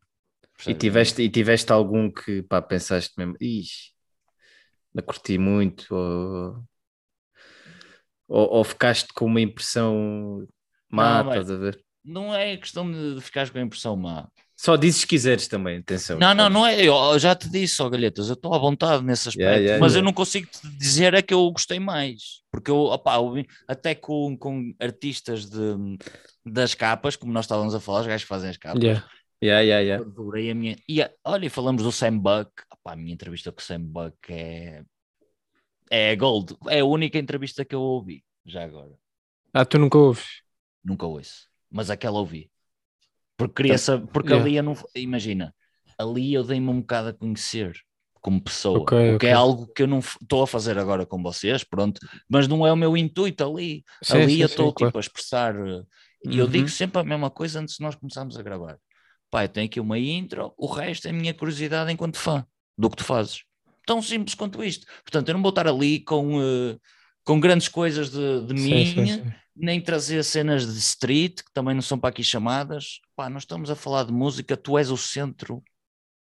[0.67, 3.93] E tiveste, e tiveste algum que pá, pensaste mesmo, ixi,
[4.95, 6.65] não curti muito, ou,
[8.27, 10.47] ou, ou ficaste com uma impressão
[10.91, 11.85] má, Não, estás a ver?
[12.05, 14.29] Não é questão de ficares com a impressão má.
[14.57, 16.19] Só dizes se quiseres também, atenção.
[16.19, 16.83] Não, não, não é.
[16.83, 19.93] Eu já te disse, ó Galhetas, eu estou à vontade nesse aspecto, Yeah, yeah, mas
[19.93, 20.01] yeah.
[20.01, 22.41] eu não consigo te dizer é que eu gostei mais.
[22.51, 25.59] Porque eu, opá, eu vi- até com, com artistas de,
[26.45, 29.07] das capas, como nós estávamos a falar, os gajos que fazem as capas, Yeah.
[29.43, 30.03] Yeah, yeah, yeah.
[30.03, 30.79] Eu adorei a minha.
[30.89, 32.51] E a- olha, e falamos do Sam Buck.
[32.73, 34.83] Opá, a minha entrevista com o Sam Buck é.
[35.91, 36.57] É gold.
[36.69, 38.93] É a única entrevista que eu ouvi, já agora.
[39.53, 40.41] Ah, tu nunca ouves?
[40.83, 41.47] Nunca ouço.
[41.71, 42.51] Mas aquela ouvi.
[43.37, 44.07] Porque queria saber.
[44.09, 44.35] Porque Yeah.
[44.35, 44.75] ali eu não.
[44.95, 45.55] Imagina,
[45.99, 47.75] ali eu dei-me um bocado a conhecer
[48.21, 48.91] como pessoa.
[48.91, 49.29] Ok, o que ok.
[49.29, 52.01] é algo que eu não estou a fazer agora com vocês, pronto.
[52.29, 53.85] Mas não é o meu intuito ali.
[54.03, 54.73] Sim, ali sim, eu estou claro.
[54.73, 55.55] tipo a expressar.
[55.57, 55.83] eh,
[56.25, 56.49] E eu Uhum.
[56.49, 58.79] digo sempre a mesma coisa antes de nós começarmos a gravar.
[59.33, 62.47] Eu tenho aqui uma intro, o resto é a minha curiosidade enquanto fã
[62.79, 63.43] do que tu fazes.
[63.87, 64.87] Tão simples quanto isto.
[65.05, 66.79] Portanto, eu não vou estar ali com, eh,
[67.25, 69.23] com grandes coisas de, de Sim, mim,
[69.55, 73.01] nem trazer cenas de street, que também não são para aqui chamadas.
[73.17, 75.63] Pá, nós estamos a falar de música, tu és o centro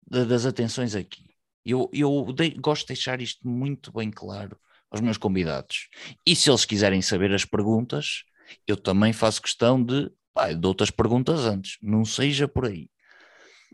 [0.10, 1.26] da- das atenções aqui.
[1.66, 4.58] Eu, eu dei- gosto de deixar isto muito bem claro
[4.92, 5.90] aos meus convidados.
[6.26, 8.24] E se eles quiserem saber as perguntas,
[8.68, 12.90] eu também faço questão de, pá, eu dou-te as perguntas antes, não seja por aí.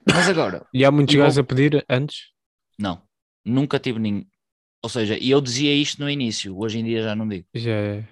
[0.08, 2.34] Mas agora, E há muitos gajos a pedir antes?
[2.78, 3.02] não,
[3.46, 4.28] nunca tive ninguém.
[4.84, 7.48] Ou seja, e eu dizia isto no início, hoje em dia já não digo.
[7.56, 8.08] Já é.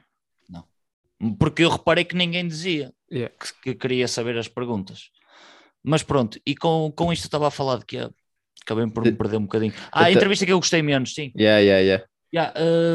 [1.39, 3.33] Porque eu reparei que ninguém dizia Yeah.
[3.37, 5.09] que, que queria saber as perguntas.
[5.83, 7.97] Mas pronto, e com, com isto eu estava a falar de que
[8.63, 9.73] acabei por me De- perder um bocadinho.
[9.91, 11.31] Ah, a entrevista que eu gostei menos, sim.
[11.35, 12.05] Yeah, yeah, yeah.
[12.33, 12.53] Yeah,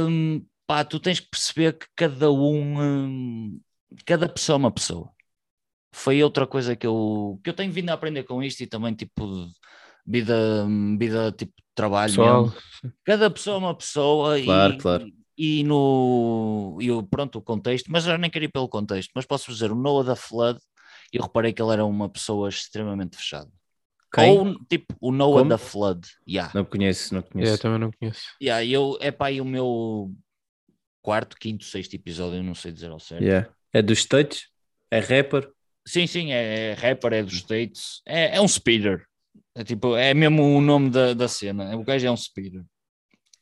[0.09, 3.61] hum, pá, tu tens que perceber que cada um, hum,
[4.07, 5.11] cada pessoa é uma pessoa.
[5.93, 8.95] Foi outra coisa que eu, que eu tenho vindo a aprender com isto e também
[8.95, 9.53] tipo de,
[10.07, 10.66] vida,
[10.99, 12.62] vida tipo de trabalho Pessoal, mesmo.
[13.05, 15.07] Cada pessoa é uma pessoa Claro, e, claro.
[15.37, 19.26] E no e o, pronto, o contexto, mas eu nem queria ir pelo contexto, mas
[19.26, 20.59] posso dizer, o Noah da Flood,
[21.12, 23.51] eu reparei que ele era uma pessoa extremamente fechada.
[24.12, 24.30] Quem?
[24.30, 25.51] Ou tipo o Noah Como?
[25.51, 26.51] da Flood, yeah.
[26.55, 27.59] Não conheço, não conheço.
[27.59, 28.22] também não conheço.
[28.41, 30.12] Yeah, eu, é pá, aí o meu
[31.03, 33.22] quarto, quinto, sexto episódio, eu não sei dizer ao certo.
[33.22, 33.49] Yeah.
[33.72, 34.49] É dos States?
[34.91, 35.51] É rapper?
[35.87, 39.07] Sim, sim, é, é rapper, é dos States, é, é um speeder.
[39.55, 41.76] É tipo, é mesmo o nome da, da cena.
[41.76, 42.62] O gajo é um speeder.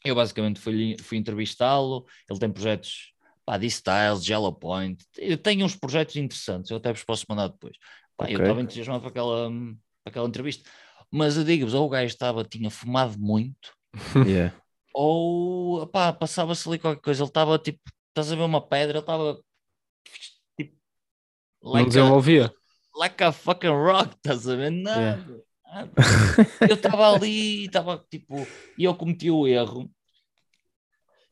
[0.05, 3.12] Eu basicamente fui, fui entrevistá-lo, ele tem projetos
[3.44, 7.48] pá, de Styles, Jello Point, eu tenho uns projetos interessantes, eu até vos posso mandar
[7.48, 7.76] depois.
[8.16, 8.40] Pá, Eu Ok.
[8.40, 10.68] estava entusiasmado para aquela, para aquela entrevista.
[11.11, 13.72] Mas eu digo-vos, ou o gajo estava, tinha fumado muito,
[14.28, 14.55] Yeah.
[14.92, 17.22] ou pá, passava-se ali qualquer coisa.
[17.22, 19.40] Ele estava tipo, estás a ver uma pedra, ele estava
[20.59, 20.76] tipo,
[21.62, 22.55] não like a, desenvolvia.
[22.96, 24.70] like a fucking rock, estás a ver?
[24.70, 25.00] Nada.
[25.00, 25.42] Yeah.
[26.68, 28.47] Eu estava ali, estava tipo,
[28.79, 29.91] e eu cometi o erro.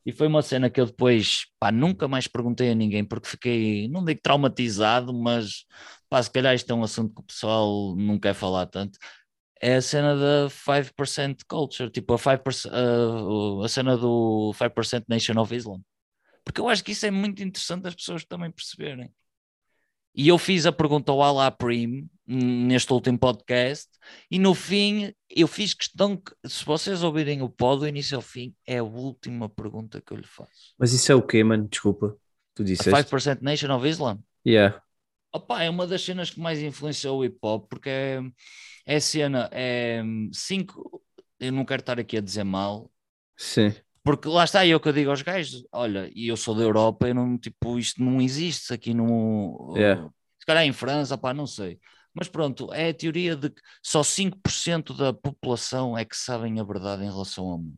[0.05, 3.87] E foi uma cena que eu depois, pá, nunca mais perguntei a ninguém porque fiquei,
[3.87, 5.65] não digo traumatizado, mas
[6.09, 8.99] pá, se calhar isto é um assunto que o pessoal não quer falar tanto.
[9.61, 15.39] É a cena da 5% culture, tipo a, 5%, uh, a cena do 5% Nation
[15.39, 15.79] of Islam.
[16.43, 19.09] Porque eu acho que isso é muito interessante as pessoas também perceberem.
[20.15, 23.89] E eu fiz a pergunta ao Alá Prim hum, neste último podcast,
[24.29, 28.21] e no fim eu fiz questão que, se vocês ouvirem o pod do início ao
[28.21, 30.73] fim, é a última pergunta que eu lhe faço.
[30.77, 31.67] Mas isso é o quê, mano?
[31.67, 32.15] Desculpa.
[32.53, 32.91] Tu A disseste?
[32.91, 34.19] 5% Nation of Islam?
[34.45, 34.79] Yeah.
[35.33, 38.21] Opa, é uma das cenas que mais influenciou o hip hop, porque é,
[38.85, 41.01] é cena, é cinco.
[41.39, 42.91] Eu não quero estar aqui a dizer mal,
[43.35, 43.73] Sim.
[44.03, 47.07] Porque lá está eu que eu digo aos gajos: olha, e eu sou da Europa,
[47.07, 49.71] eu não, tipo, isto não existe aqui no.
[49.75, 50.09] Yeah.
[50.39, 51.79] Se calhar em França, pá, não sei.
[52.13, 56.63] Mas pronto, é a teoria de que só 5% da população é que sabem a
[56.63, 57.77] verdade em relação ao mundo.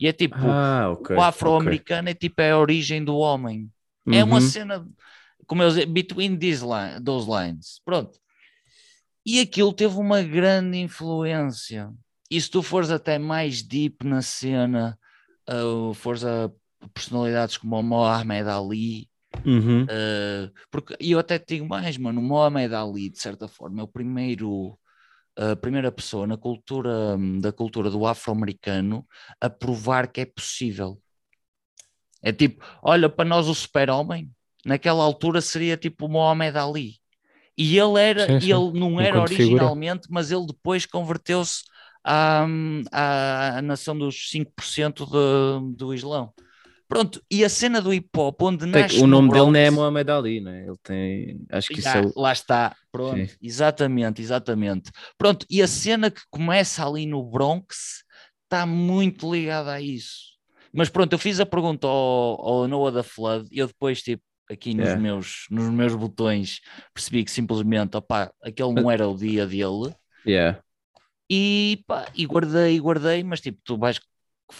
[0.00, 1.10] E é tipo, Ah, ok.
[1.14, 3.70] o afro-americano é tipo é a origem do homem.
[4.06, 4.16] ok.
[4.18, 4.50] É uma Uhum.
[4.50, 4.86] cena,
[5.46, 7.80] como eu dizer, between these line, those lines.
[7.84, 8.18] Pronto.
[9.24, 11.92] E aquilo teve uma grande influência.
[12.30, 14.98] E se tu fores até mais deep na cena,
[15.50, 16.50] uh, fores a
[16.94, 19.08] personalidades como o Mohamed Ali,
[19.46, 19.84] Uhum.
[19.84, 23.84] uh, porque eu até te digo mais, mano, o Mohamed Ali, de certa forma, é
[23.84, 24.78] o primeiro.
[25.34, 29.06] A primeira pessoa na cultura da cultura do afro-americano
[29.40, 31.00] a provar que é possível.
[32.22, 34.30] É tipo, olha, para nós o super-homem,
[34.64, 36.96] naquela altura seria tipo o Mohamed Ali.
[37.56, 38.52] E ele era, Sim, sim.
[38.52, 39.64] ele não era Enquanto figura.
[39.64, 41.62] originalmente, mas ele depois converteu-se
[42.04, 42.46] à,
[42.90, 46.32] à, nação dos 5% de, do Islão.
[46.88, 49.70] Pronto, e a cena do hip hop, onde nasce o no nome dele não é
[49.70, 50.66] Mohamed Ali, né?
[50.66, 51.40] Ele tem.
[51.50, 52.12] Acho que isso Já, é o.
[52.14, 53.36] Lá está, pronto, Sim.
[53.40, 54.90] exatamente, exatamente.
[55.16, 58.04] Pronto, e a cena que começa ali no Bronx
[58.44, 60.32] está muito ligada a isso.
[60.70, 64.22] Mas pronto, eu fiz a pergunta ao, ao Noah da Flood e eu depois, tipo,
[64.50, 65.00] aqui nos, Yeah.
[65.00, 66.60] meus, nos meus botões,
[66.92, 69.94] percebi que simplesmente, opá, aquele não era o dia dele
[70.26, 70.62] Yeah.
[71.32, 73.98] E, pá, e guardei, guardei, mas tipo, tu vais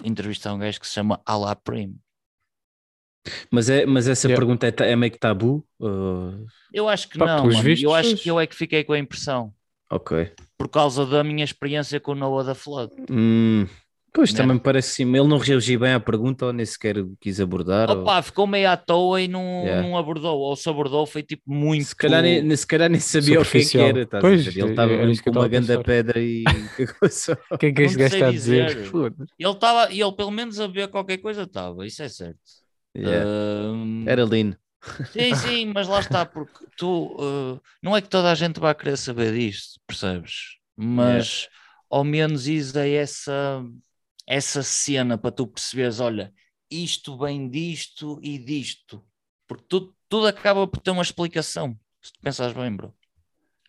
[0.05, 1.99] entrevistar um gajo que se chama Alá Prim.
[3.51, 4.41] Mas, é, mas essa Yeah.
[4.41, 5.65] pergunta é, é meio que tabu?
[5.79, 8.99] Ou- Eu acho que Pá, não, eu acho que eu é que fiquei com a
[8.99, 9.55] impressão.
[9.91, 10.33] Ok.
[10.57, 12.95] por causa da minha experiência com o Noah da Flood.
[13.11, 13.67] Hum,
[14.15, 14.37] Pois Né?
[14.37, 15.05] também me parece sim.
[15.05, 17.91] Ele não reagiu bem à pergunta ou nem sequer quis abordar.
[17.91, 19.83] ou- Opa, ficou meio à toa e não, Yeah.
[19.89, 21.85] não abordou, ou se abordou foi tipo muito...
[21.87, 24.03] Se calhar, nem, se calhar nem sabia o que é que era.
[24.03, 24.47] a Pois?
[24.47, 25.83] Ele é- estava que com uma pensar.
[25.83, 26.45] pedra e.
[27.51, 28.67] O que é que este gajo está a dizer?
[28.67, 28.93] dizer.
[29.39, 32.39] Ele estava, e ele pelo menos a ver qualquer coisa estava, isso é certo.
[32.95, 33.25] Yeah.
[33.27, 34.55] Ahm, Era lean.
[35.13, 38.75] Sim, sim, mas lá está, porque tu uh, não é que toda a gente vai
[38.75, 40.59] querer saber disto, percebes?
[40.77, 41.49] Mas
[41.89, 43.65] ao menos isso é essa,
[44.27, 46.33] essa cena para tu perceberes, olha,
[46.71, 49.05] isto vem disto e disto,
[49.47, 52.95] porque tudo, tudo acaba por ter uma explicação, se tu pensares bem, bro.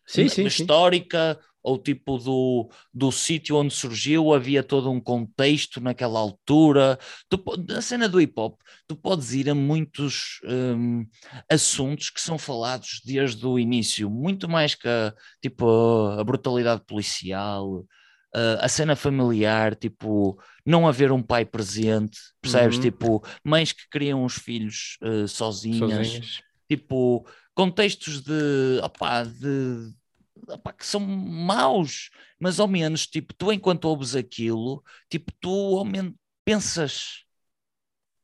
[0.06, 0.64] Sim, sim, sim.
[0.64, 7.00] histórica ou tipo do, do sítio onde surgiu, havia todo um contexto naquela altura.
[7.30, 7.42] Tu,
[7.76, 11.08] a cena do hip hop, tu podes ir a muitos hum,
[11.50, 15.66] assuntos que são falados desde o início, muito mais que a, tipo,
[16.20, 17.86] a brutalidade policial.
[18.34, 22.78] A- a cena familiar, tipo, não haver um pai presente, percebes?
[22.78, 22.82] Uhum.
[22.82, 26.44] Tipo, mães que criam os filhos eh, sozinhas, Sozinhos.
[26.70, 29.94] tipo, contextos de, opá, de
[30.50, 32.10] opá, que são maus,
[32.40, 36.14] mas ao menos, tipo, tu enquanto ouves aquilo, tipo, tu ao menos
[36.46, 37.24] pensas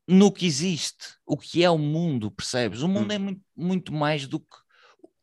[0.08, 2.82] no que existe, o que é o mundo, percebes?
[2.82, 3.16] O mundo Hum.
[3.16, 4.58] é muito, muito mais do que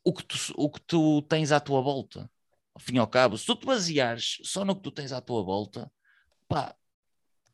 [0.05, 2.31] o que, tu, o que tu tens à tua volta.
[2.77, 5.19] Ao fim e ao cabo, se tu te baseares só no que tu tens à
[5.19, 5.91] tua volta,
[6.47, 6.77] pá,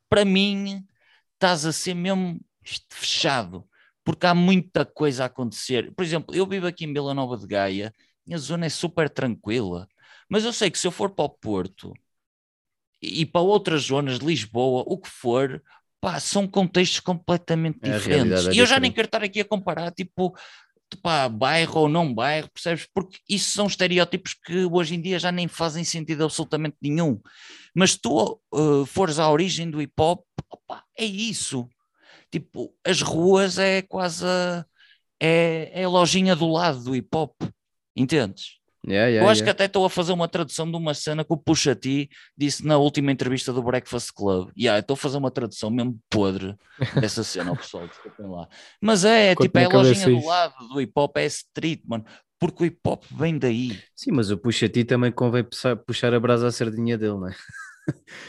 [0.08, 0.84] para mim
[1.34, 2.40] estás a ser mesmo
[2.90, 3.64] fechado,
[4.02, 5.94] porque há muita coisa a acontecer.
[5.94, 7.94] Por exemplo, eu vivo aqui em Vila Nova de Gaia,
[8.26, 9.86] minha zona é super tranquila,
[10.28, 11.92] mas eu sei que se eu for para o Porto
[13.00, 15.62] e para outras zonas de Lisboa, o que for,
[16.00, 18.48] pá, são contextos completamente É, diferentes.
[18.48, 20.36] é e eu já nem quero estar aqui a comparar, tipo,
[20.96, 22.86] pá, bairro ou não bairro, percebes?
[22.92, 27.20] Porque isso são estereótipos que hoje em dia já nem fazem sentido absolutamente nenhum.
[27.74, 31.68] Mas tu uh, fores à origem do hip hop, opá, é isso.
[32.30, 34.64] Tipo, as ruas é quase a,
[35.20, 37.34] é, é a lojinha do lado do hip hop,
[37.96, 38.61] entendes?
[38.84, 39.52] Yeah, yeah, Eu acho que yeah.
[39.52, 42.78] até estou a fazer uma tradução de uma cena que o Pusha T disse na
[42.78, 44.50] última entrevista do Breakfast Club.
[44.58, 46.56] Yeah, estou a fazer uma tradução mesmo podre
[47.00, 48.48] dessa cena, ao pessoal, desculpem lá.
[48.80, 52.04] Mas é, é tipo, é a lojinha do lado do hip hop, é street, mano.
[52.40, 53.78] Porque o hip hop vem daí.
[53.94, 57.28] Sim, mas o puxa ti também convém puxar, puxar a brasa à sardinha dele, não
[57.28, 57.34] é?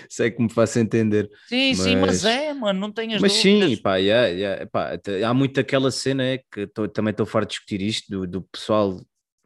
[0.09, 1.29] Sei que me faça entender.
[1.47, 3.69] Sim, sim, mas Mas- é, mano, não tenhas Mas dúvidas.
[3.71, 7.49] sim, pá, yeah, yeah, pá, há muito aquela cena é que tô- também estou farto
[7.49, 8.99] de discutir isto do, do pessoal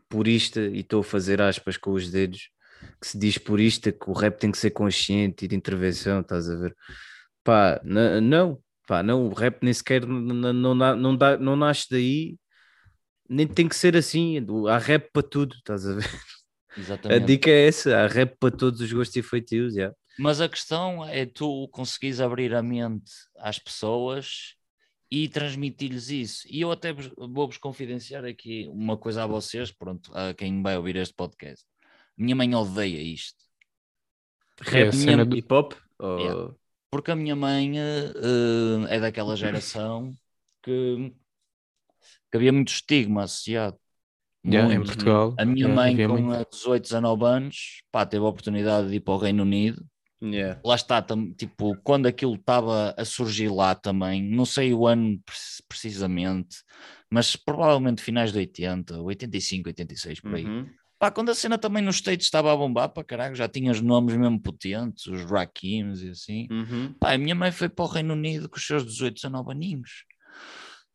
[0.09, 2.49] purista e estou a fazer aspas com os dedos
[3.01, 6.49] que se diz purista que o rap tem que ser consciente e de intervenção, estás
[6.49, 6.75] a ver?
[7.43, 10.19] Pá, não, pá, não, o rap nem sequer não,
[10.75, 12.37] na- não, dá, não nasce daí,
[13.29, 14.37] nem tem que ser assim,
[14.69, 16.05] há rap para tudo, estás a ver?
[17.09, 17.19] A Exatamente.
[17.19, 19.95] dica é essa, há rap para todos os gostos e feitios, yeah.
[20.17, 24.55] Mas a questão é tu conseguires abrir a mente às pessoas
[25.09, 26.47] e transmitir-lhes isso.
[26.49, 30.75] E eu até vos- vou-vos confidenciar aqui uma coisa a vocês, pronto, a quem vai
[30.77, 31.65] ouvir este podcast.
[32.17, 33.43] Minha mãe odeia isto.
[34.73, 35.73] É a Rap, cena minha- do- Hip hop?
[35.99, 36.53] Ou- Yeah.
[36.89, 38.13] Porque a minha mãe eh,
[38.89, 40.13] é daquela geração
[40.63, 41.13] que,
[42.31, 43.77] que havia muito estigma associado.
[44.45, 44.87] Yeah, em Muito.
[44.93, 45.35] Portugal.
[45.37, 46.33] A minha mãe, com muito.
[46.33, 49.85] eh, 18, 19 anos, pá, teve a oportunidade de ir para o Reino Unido
[50.21, 50.59] Yeah.
[50.65, 51.05] lá está,
[51.37, 55.35] tipo, quando aquilo estava a surgir lá também, não sei o ano pre-
[55.67, 56.57] precisamente,
[57.09, 60.45] mas provavelmente finais de 80, 85, 86, por aí.
[60.45, 60.67] Uhum.
[60.99, 63.81] Pá, quando a cena também nos States estava a bombar, para caralho, já tinha os
[63.81, 66.47] nomes mesmo potentes, os Rakims e assim.
[66.49, 66.93] Uhum.
[66.99, 70.05] Pá, a minha mãe foi para o Reino Unido com os seus 18, 19 aninhos.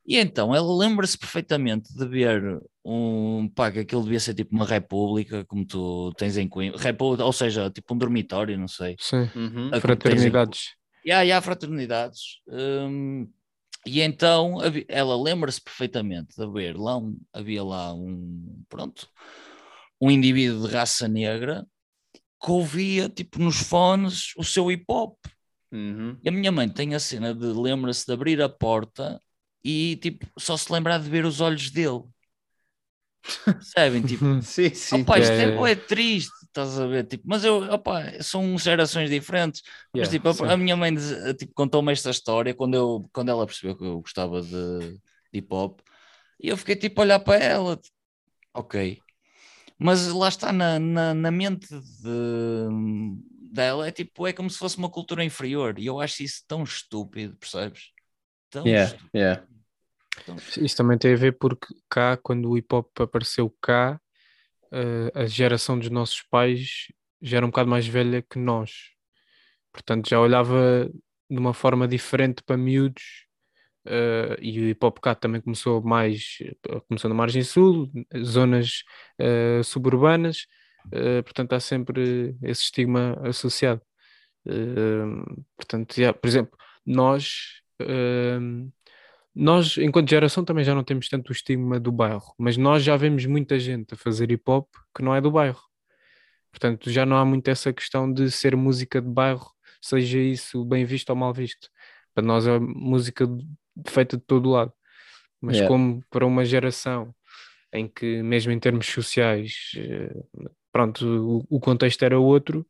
[0.05, 4.65] E então ela lembra-se perfeitamente de ver um pá, que aquilo devia ser tipo uma
[4.67, 8.97] república, como tu tens em Coimbra, república, ou seja, tipo um dormitório, não sei.
[8.99, 9.71] Sim, Uhum.
[9.73, 10.71] A- fraternidades.
[11.05, 12.41] E há, e há fraternidades.
[12.49, 13.29] hum,
[13.85, 19.09] e então ela lembra-se perfeitamente de haver lá um, havia lá um, pronto,
[20.01, 21.67] um indivíduo de raça negra
[22.45, 25.17] que ouvia tipo nos fones o seu hip hop.
[25.73, 26.17] Uhum.
[26.23, 29.21] E a minha mãe tem a cena de lembra-se de abrir a porta
[29.65, 32.03] e tipo só se lembrar de ver os olhos dele.
[33.59, 34.03] Percebem?
[34.05, 35.07] Tipo, Sim, sim.
[35.07, 35.63] Opa, isto É.
[35.67, 37.07] é, triste, estás a ver?
[37.07, 39.63] Tipo, mas eu, opa, são gerações diferentes.
[39.99, 40.95] Mas Yeah, tipo, a, a minha mãe
[41.39, 45.01] tipo, contou-me esta história quando, eu, quando ela percebeu que eu gostava de, de
[45.35, 45.81] hip hop.
[46.41, 47.95] E eu fiquei tipo a olhar para ela, tipo,
[48.55, 49.05] ok.
[49.79, 54.79] Mas lá está na, na, na mente de- dela, é tipo, é como se fosse
[54.79, 55.79] uma cultura inferior.
[55.79, 57.91] E eu acho isso tão estúpido, percebes?
[58.51, 59.13] Tão Yeah, estúpido.
[59.13, 59.41] yeah.
[60.25, 60.67] Tão estúpido.
[60.67, 64.01] Isso também tem a ver porque cá, quando o hip hop apareceu cá,
[64.73, 66.89] eh, a geração dos nossos pais
[67.21, 68.71] já era um bocado mais velha que nós.
[69.73, 70.91] Portanto, já olhava
[71.31, 73.27] de uma forma diferente para miúdos.
[73.87, 76.39] eh, e o hip hop cá também começou mais,
[76.89, 77.91] começou na margem sul,
[78.25, 78.85] zonas
[79.19, 80.47] eh, suburbanas,
[80.93, 83.83] eh, portanto há sempre esse estigma associado.
[85.57, 87.61] Portanto, já, por exemplo, nós
[89.35, 92.97] nós, enquanto geração, também já não temos tanto o estigma do bairro, mas nós já
[92.97, 95.61] vemos muita gente a fazer hip hop que não é do bairro.
[96.51, 99.51] Portanto, já não há muito essa questão de ser música de bairro,
[99.81, 101.69] seja isso bem visto ou mal visto.
[102.15, 103.27] Para nós é música
[103.89, 104.73] feita de todo lado.
[105.41, 105.69] Mas Yeah.
[105.69, 107.15] como para uma geração
[107.73, 110.15] em que, mesmo em termos sociais, eh,
[110.73, 111.05] pronto,
[111.51, 112.67] o, o contexto era outro,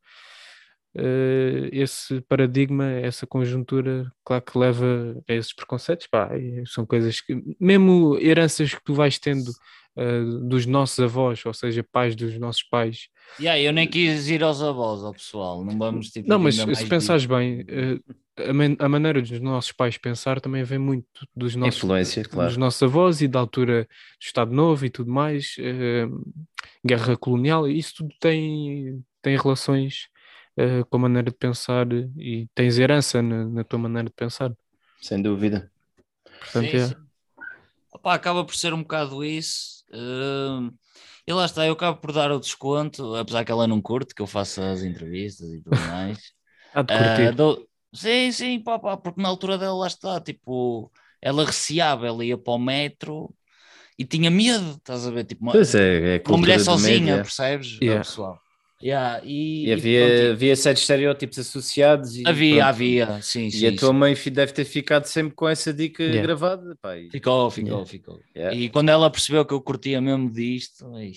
[0.94, 6.30] eh, esse paradigma, essa conjuntura, claro que leva a esses preconceitos, pá,
[6.66, 9.50] são coisas que, mesmo heranças que tu vais tendo
[9.96, 13.08] eh, dos nossos avós, ou seja, pais dos nossos pais.
[13.40, 15.64] Yeah, eu nem quis ir aos avós, ao pessoal.
[15.64, 19.72] Não vamos tipo, Não, mas se pensares bem, eh, a, man- a maneira dos nossos
[19.72, 21.06] pais pensar também vem muito
[21.36, 22.48] dos nossos, Influência, claro.
[22.48, 26.06] dos nossos avós e da altura do Estado Novo e tudo mais, eh,
[26.84, 30.08] guerra colonial, isso tudo tem, tem relações
[30.56, 34.52] eh, com a maneira de pensar e tens herança na, na tua maneira de pensar.
[35.00, 35.70] Sem dúvida.
[36.38, 36.94] Portanto, Sim, é.
[36.94, 37.08] sim.
[37.92, 39.84] Opá, acaba por ser um bocado isso.
[39.92, 40.72] hum,
[41.26, 44.22] E lá está, eu acabo por dar o desconto, apesar que ela não curte, que
[44.22, 46.32] eu faça as entrevistas e tudo mais.
[46.72, 47.36] Há de curtir.
[47.36, 52.24] dou- Sim, sim, pá, pá, porque na altura dela lá está, tipo, ela receava, ela
[52.24, 53.34] ia para o metro
[53.98, 55.24] e tinha medo, estás a ver?
[55.26, 57.20] Tipo, uma, é, é uma mulher sozinha, média.
[57.20, 57.80] percebes?
[57.80, 57.96] Yeah.
[57.96, 58.40] É, pessoal.
[58.82, 62.16] Yeah, e, E e havia, pronto, havia certos estereótipos associados.
[62.16, 62.68] E, havia, pronto.
[62.68, 63.66] havia, sim, E sim.
[63.68, 63.94] a tua sim.
[63.94, 66.22] mãe deve ter ficado sempre com essa dica Yeah.
[66.22, 66.76] gravada.
[66.82, 67.86] Pá, e- Ficou, ficou, Yeah.
[67.86, 68.20] ficou.
[68.36, 68.56] Yeah.
[68.56, 71.12] E quando ela percebeu que eu curtia mesmo disto, ai,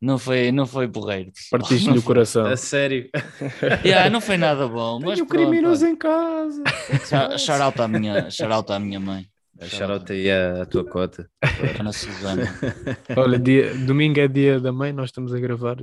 [0.00, 1.30] não foi, não foi porreiro.
[1.50, 2.46] Partiste-lhe o coração.
[2.46, 3.10] A sério.
[3.84, 5.00] Yeah, não foi nada bom.
[5.02, 5.92] mas Tenho pronto, criminoso olha.
[5.92, 6.62] em casa.
[7.08, 9.26] Shout- Shout out à minha, shout out à minha mãe.
[9.62, 11.28] Shout aí à, à tua cota.
[11.78, 12.44] Ana Susana.
[13.16, 15.76] Olha, dia, domingo é dia da mãe, nós estamos a gravar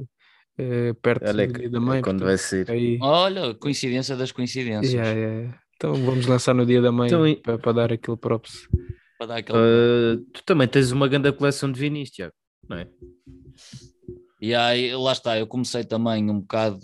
[0.57, 2.01] eh, perto Olha do dia da mãe.
[2.01, 2.69] quando portanto, vai ser.
[2.69, 4.93] aí, Olha, coincidência das coincidências.
[4.93, 5.61] Yeah, yeah.
[5.75, 8.67] Então vamos lançar no dia da mãe Então, para, para dar aquele props.
[9.17, 9.57] Para dar aquele...
[9.57, 12.33] Uh, tu também tens uma grande coleção de vinis, Tiago,
[12.69, 12.87] não é?
[14.39, 16.79] E aí, lá está, eu comecei também um bocado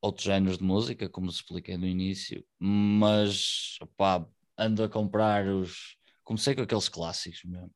[0.00, 4.26] outros géneros de música, como expliquei no início, mas pá,
[4.58, 5.96] ando a comprar os.
[6.24, 7.70] Comecei com aqueles clássicos mesmo.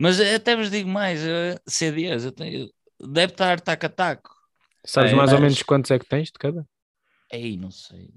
[0.00, 2.70] Mas até vos digo mais, eh, CDs, eu tenho...
[3.00, 4.37] deve estar taco a taco.
[4.88, 6.66] Sabes É, mais ou menos quantos é que tens de cada?
[7.30, 8.08] Ei, não sei.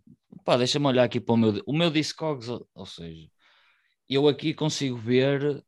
[0.46, 3.28] Pá, deixa-me olhar aqui para o meu, o meu Discogs, ou, seja,
[4.10, 5.62] eu aqui consigo ver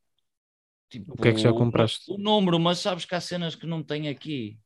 [0.89, 2.09] tipo, O que é que já compraste?
[2.09, 4.57] O, número, mas sabes que há cenas que não tem aqui.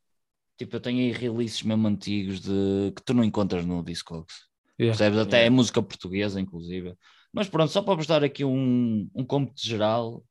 [0.57, 4.47] Tipo, eu tenho aí releases mesmo antigos de que tu não encontras no Discogs.
[4.79, 4.95] Yeah.
[4.95, 5.19] Percebes?
[5.19, 6.95] Até é música portuguesa, inclusive.
[7.33, 10.23] Mas pronto, só para vos dar aqui um, um cômputo geral.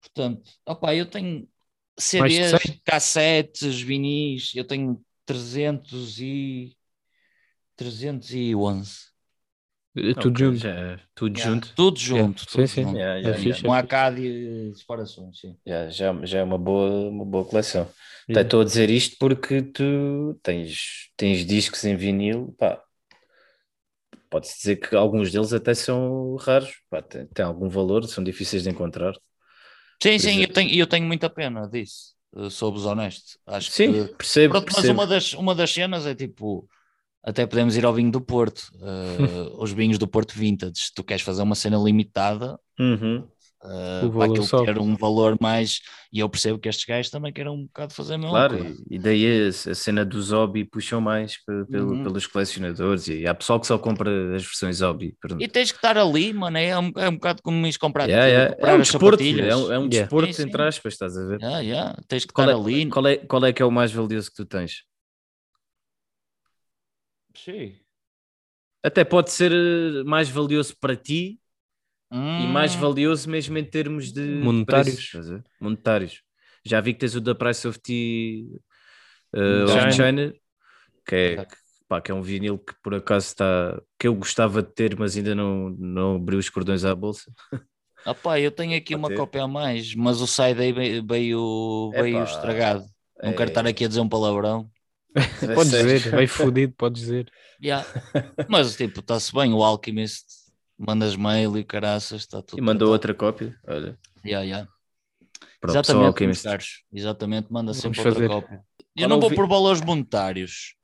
[0.00, 1.48] Portanto, opá, eu tenho
[2.02, 2.82] CDs, 100?
[2.84, 6.76] cassetes, vinis, eu tenho 300 e
[7.76, 9.10] 311.
[9.96, 10.58] Eh, Tudo junto.
[10.58, 11.74] já- tudo Yeah, junto.
[11.74, 12.46] Tudo junto.
[12.48, 12.82] sim, tudo sim.
[12.82, 12.98] junto.
[12.98, 13.18] Yeah,
[13.64, 15.56] É Um é ACAD e separações, sim.
[15.66, 17.88] Yeah, já, já é uma boa, uma boa coleção.
[18.28, 18.42] Yeah.
[18.44, 22.82] Estou a dizer isto porque tu tens, tens discos em vinil, pá.
[24.30, 28.62] Pode-se dizer que alguns deles até são raros, pá, têm, têm algum valor, são difíceis
[28.64, 29.14] de encontrar.
[30.02, 30.52] Sim, sim, eu exemplo.
[30.52, 32.14] tenho, eu tenho muita pena disso.
[32.36, 33.38] eh, Sou-vos honesto.
[33.46, 34.08] Acho Sim, que.
[34.16, 34.88] percebo, Pronto, mas percebo.
[34.88, 36.68] uma das, uma das cenas é tipo.
[37.22, 38.62] Até podemos ir ao vinho do Porto.
[38.82, 40.74] eh, os vinhos do Porto Vintage.
[40.76, 43.30] Se tu queres fazer uma cena limitada, Uhum.
[43.64, 44.66] Eh, O para aquilo sobe.
[44.66, 45.80] ter um valor mais.
[46.12, 48.76] E eu percebo que estes gajos também querem um bocado fazer mesma Claro, coisa.
[48.90, 52.02] e, daí a, a cena dos hobby puxam mais pe- pelo- Uhum.
[52.02, 55.16] pelos colecionadores e há pessoal que só compra as versões hobby.
[55.20, 55.44] pronto.
[55.44, 56.56] E tens que estar ali, mano.
[56.58, 58.54] É um, é um bocado como ires comprar, Yeah, yeah.
[58.54, 59.52] comprar É um as desporto, sapatilhas.
[59.52, 59.88] é um, é um Yeah.
[59.88, 60.48] desporto, Sim, sim.
[60.48, 61.40] entre aspas, estás a ver?
[61.40, 61.96] Yeah, yeah.
[62.08, 62.86] Tens que Qual, estar é, ali.
[62.90, 64.84] qual, é, qual é que é o mais valioso que tu tens?
[67.34, 67.76] Sim.
[68.82, 71.40] Até pode ser eh, mais valioso para ti
[72.12, 72.80] e mais Hum.
[72.80, 75.10] valioso mesmo em termos de Monetários.
[75.60, 76.22] monetários.
[76.64, 78.44] Já vi que tens o da Price of Tea
[79.34, 79.86] uh, China.
[79.88, 80.34] of China,
[81.06, 81.46] que é,
[81.88, 85.16] pá, que é um vinil que por acaso está que eu gostava de ter, mas
[85.16, 87.32] ainda não, não abriu os cordões à bolsa.
[88.04, 89.14] Ah pá, eu tenho aqui Pode uma ter.
[89.16, 91.04] cópia a mais, mas o side aí veio,
[91.92, 92.84] veio, estragado.
[93.22, 94.68] Não é- quero estar aqui a dizer um palavrão.
[95.54, 97.30] Podes dizer, bem fodido, podes dizer.
[97.62, 97.86] Yeah.
[98.48, 100.24] Mas tipo, está-se bem, o Alchemist
[100.86, 102.58] mandas mail e caraças, está tudo.
[102.58, 102.92] E mandou tratado.
[102.92, 103.58] outra cópia.
[103.66, 104.68] Olha, Yeah, yeah.
[105.60, 106.82] para o pessoal Exatamente, meus caros.
[106.92, 108.28] Exatamente, manda Vamos sempre outra fazer.
[108.28, 108.64] cópia.
[108.96, 110.74] Eu é não o vou por valores monetários,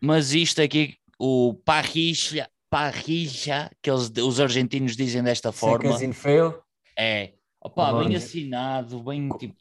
[0.00, 5.90] mas isto aqui, o parrilha, parrilha, que eles, os argentinos dizem desta forma,
[6.98, 7.32] é
[7.62, 9.54] opá, bem assinado, bem tipo.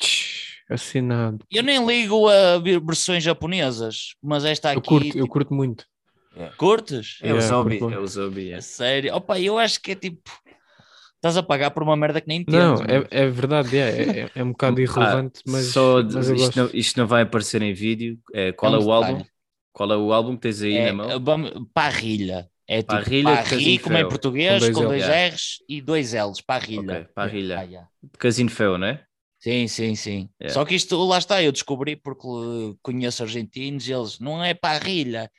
[0.69, 1.43] Assinado.
[1.49, 4.87] Eu nem ligo a ver- versões japonesas, mas esta Eu aqui.
[4.87, 5.85] curto, eu tipo, curto muito.
[6.57, 7.19] Curtes?
[7.23, 8.51] É o Yeah, Zombie, curto é o Zombie.
[8.51, 8.61] É yeah.
[8.61, 9.15] sério?
[9.15, 10.21] Opa, eu acho que é tipo.
[11.15, 12.81] Estás a pagar por uma merda que nem Não, entendes.
[12.81, 13.07] mano.
[13.11, 16.57] é, é verdade, é, é, é um bocado irrelevante, Ah, mas, só, mas eu isto,
[16.57, 18.19] não, isto não vai aparecer em vídeo.
[18.33, 19.17] É, qual É é, um o álbum?
[19.17, 19.29] detalhe.
[19.71, 21.19] Qual é o álbum que tens aí É, na mão?
[21.19, 22.49] vamos- parrilha.
[22.67, 25.19] É tipo Parrilha de parri, como é em português, Com com dois dois, Ls.
[25.33, 26.41] R's e dois L's.
[26.41, 26.93] Parrilha.
[26.93, 27.55] Ok, parrilha.
[27.55, 27.89] Ah, yeah.
[28.01, 29.07] De Casino Feo, não é?
[29.39, 30.29] Sim, sim, sim.
[30.41, 30.53] Yeah.
[30.53, 32.27] Só que isto, lá está, eu descobri porque
[32.81, 35.31] conheço argentinos e eles, não é parrilha,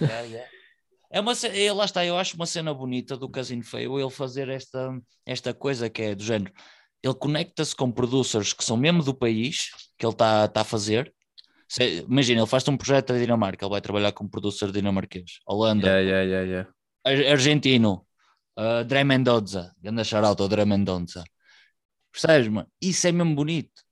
[0.00, 0.48] Yeah, yeah.
[1.10, 4.10] É uma, ce- é, lá está, eu acho uma cena bonita do Casino Feio ele
[4.10, 4.96] fazer esta,
[5.26, 6.52] esta coisa que é do género.
[7.02, 11.12] Ele conecta-se com producers que são mesmo do país que ele está tá a fazer.
[11.68, 15.38] Se- imagina, ele faz um projeto da Dinamarca, ele vai trabalhar com um producer dinamarquês.
[15.46, 16.70] Holanda, Yeah, yeah, yeah, yeah.
[17.26, 18.06] Ar- argentino,
[18.58, 21.22] uh, Dre Mendoza, grande shout ao Dre Mendoza.
[22.12, 22.68] Percebes, mano?
[22.80, 23.82] Isso é mesmo bonito.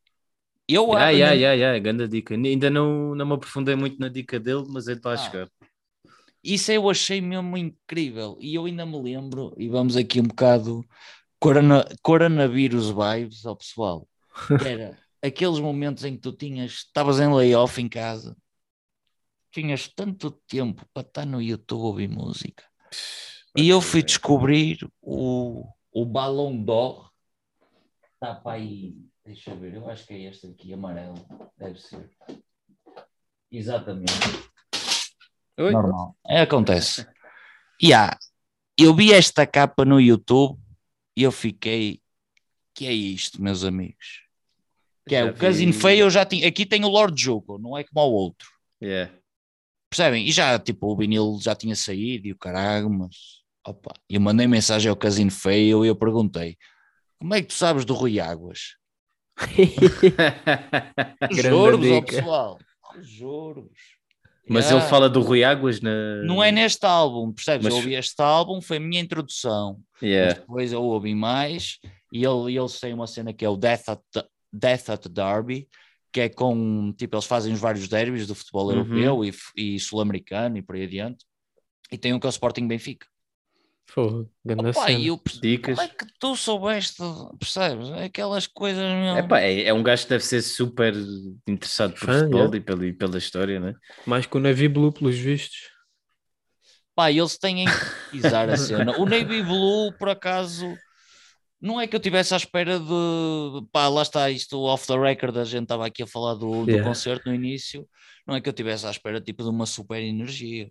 [0.69, 2.35] Eu Yeah, ah, yeah, yeah, yeah, grande dica.
[2.35, 5.17] Ainda não, não me aprofundei muito na dica dele, mas ele a Ah.
[5.17, 5.49] chegar.
[6.43, 8.37] Isso eu achei mesmo incrível.
[8.41, 10.85] E eu ainda me lembro, e vamos aqui um bocado
[11.39, 14.09] corona, coronavírus vibes ao pessoal.
[14.77, 18.37] Era aqueles momentos em que tu tinhas, estavas em layoff em casa,
[19.53, 22.65] tinhas tanto tempo para estar no YouTube ouvir música.
[23.57, 27.11] E eu fui descobrir o, o Ballon d'Or.
[28.15, 31.15] Está para aí, deixa eu ver, eu acho que é este aqui, amarelo,
[31.57, 32.11] deve ser.
[33.51, 34.13] Exatamente.
[35.59, 35.71] Oi?
[35.71, 36.17] Normal.
[36.27, 37.07] É, acontece.
[37.81, 38.17] E há,
[38.79, 40.59] eu vi esta capa no YouTube
[41.17, 42.01] e eu fiquei,
[42.75, 44.23] que é isto, meus amigos?
[45.07, 45.79] Que é Já o Casino vi.
[45.79, 48.49] Feio, eu já tinha, aqui tem o Lord Jogo, não é como o outro.
[48.83, 49.13] Yeah.
[49.91, 50.27] Percebem?
[50.27, 54.47] E já, tipo, o vinil já tinha saído e o caralho, mas, opa, eu mandei
[54.47, 56.57] mensagem ao Casino Feio e eu perguntei,
[57.19, 58.77] como é que tu sabes do Rui Águas?
[61.31, 62.59] Juro-vos, ó pessoal,
[63.01, 64.01] juro-vos.
[64.49, 64.83] Mas Yeah.
[64.85, 65.91] ele fala do Rui Águas na.
[66.25, 67.65] Não é neste álbum, percebes?
[67.65, 69.79] Mas- Eu ouvi este álbum, foi a minha introdução.
[70.01, 70.35] Mas Yeah.
[70.35, 71.79] depois eu ouvi mais
[72.13, 74.01] e ele- eles têm uma cena que é o Death at,
[74.53, 75.69] Death at Derby,
[76.13, 78.73] que é com, tipo, eles fazem os vários derbys do futebol Uhum.
[78.79, 81.25] europeu e, f- e sul-americano e por aí adiante.
[81.91, 83.07] E tem um que é o Sporting Benfica.
[83.87, 84.99] Fogo, grande Opa, cena.
[84.99, 85.77] e eu Dicas.
[85.77, 87.03] como é que tu soubeste,
[87.39, 87.91] percebes?
[87.91, 89.19] Aquelas coisas, meu.
[89.19, 90.95] Epá, é, é um gajo que deve ser super
[91.47, 92.57] interessado por Fã, futebol yeah.
[92.57, 93.75] e, pela, e pela história, né?
[94.07, 95.71] Mais que o Navy Blue, pelos vistos.
[96.95, 98.99] Pá, eles têm que pesquisar a cena.
[98.99, 100.75] O Navy Blue, por acaso,
[101.61, 103.67] não é que eu estivesse à espera de.
[103.73, 106.71] Pá, lá está isto, off the record, a gente estava aqui a falar do, do
[106.71, 106.89] Yeah.
[106.89, 107.87] concerto no início.
[108.27, 110.71] Não é que eu estivesse à espera tipo de uma super energia.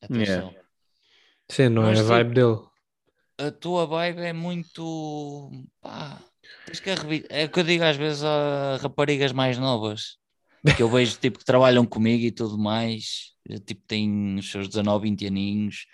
[0.00, 0.54] Atenção.
[1.52, 2.58] Sim, não Mas, é a tipo, vibe dele.
[3.38, 5.50] A tua vibe é muito.
[5.82, 6.18] Pá,
[6.64, 10.16] tens que arrebi- é o que eu digo às vezes a raparigas mais novas.
[10.76, 13.32] Que eu vejo tipo que trabalham comigo e tudo mais.
[13.66, 15.86] Tipo, têm os seus 19, 20 aninhos.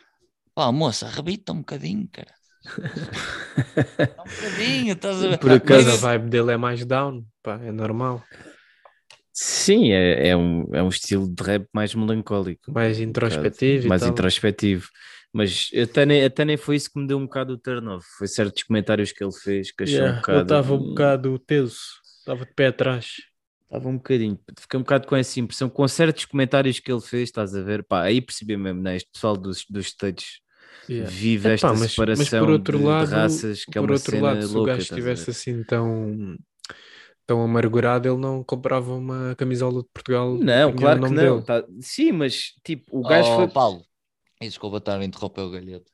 [0.55, 2.35] Pá, moça, arrebita um bocadinho, cara.
[4.19, 5.39] um bocadinho, estás a ver?
[5.39, 8.23] Por acaso Mas- a vibe dele é mais down, pá, é normal.
[9.33, 12.73] Sim, é, é, um, é um estilo de rap mais melancólico.
[12.73, 14.11] Mais um introspectivo bocado, e mais tal.
[14.11, 14.89] introspectivo.
[15.33, 18.07] Mas até nem, até nem foi isso que me deu um bocado o turn off.
[18.17, 20.39] Foi certos comentários que ele fez que achei um Yeah, bocado.
[20.39, 21.79] Ele estava um bocado teso,
[22.21, 23.13] estava de pé atrás.
[23.65, 24.39] Estava um bocadinho.
[24.59, 25.69] Fiquei um bocado com essa impressão.
[25.69, 27.85] Com certos comentários que ele fez, estás a ver?
[27.85, 28.97] Pá, aí percebi mesmo, né?
[28.97, 30.41] Este pessoal dos, dos States
[30.91, 31.11] Yeah.
[31.11, 33.93] vive esta mas- mas separação por outro de, de lado- raças que é Por uma
[33.97, 34.73] outro cena lado, se o louca.
[34.73, 36.39] gajo estivesse assim tão,
[37.27, 40.39] tão amargurado, ele não comprava uma camisola de Portugal.
[40.39, 41.43] Não, claro que não.
[41.43, 43.49] tá- Sim, mas tipo, o gajo Oh, foi.
[43.49, 43.83] Paulo,
[44.41, 45.91] e desculpa estar a interromper o galheta.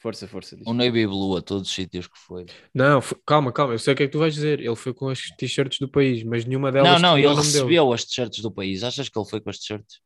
[0.00, 0.56] Força, força.
[0.56, 0.66] diz.
[0.66, 2.46] O Navy Blue a todos os sítios que foi.
[2.72, 4.60] Não, calma, calma, eu sei o que é que tu vais dizer.
[4.60, 7.52] Ele foi com as t-shirts do país, mas nenhuma delas Não, não, ele nome dele.
[7.52, 8.84] recebeu as t-shirts do país.
[8.84, 10.00] Achas que ele foi com as t-shirts?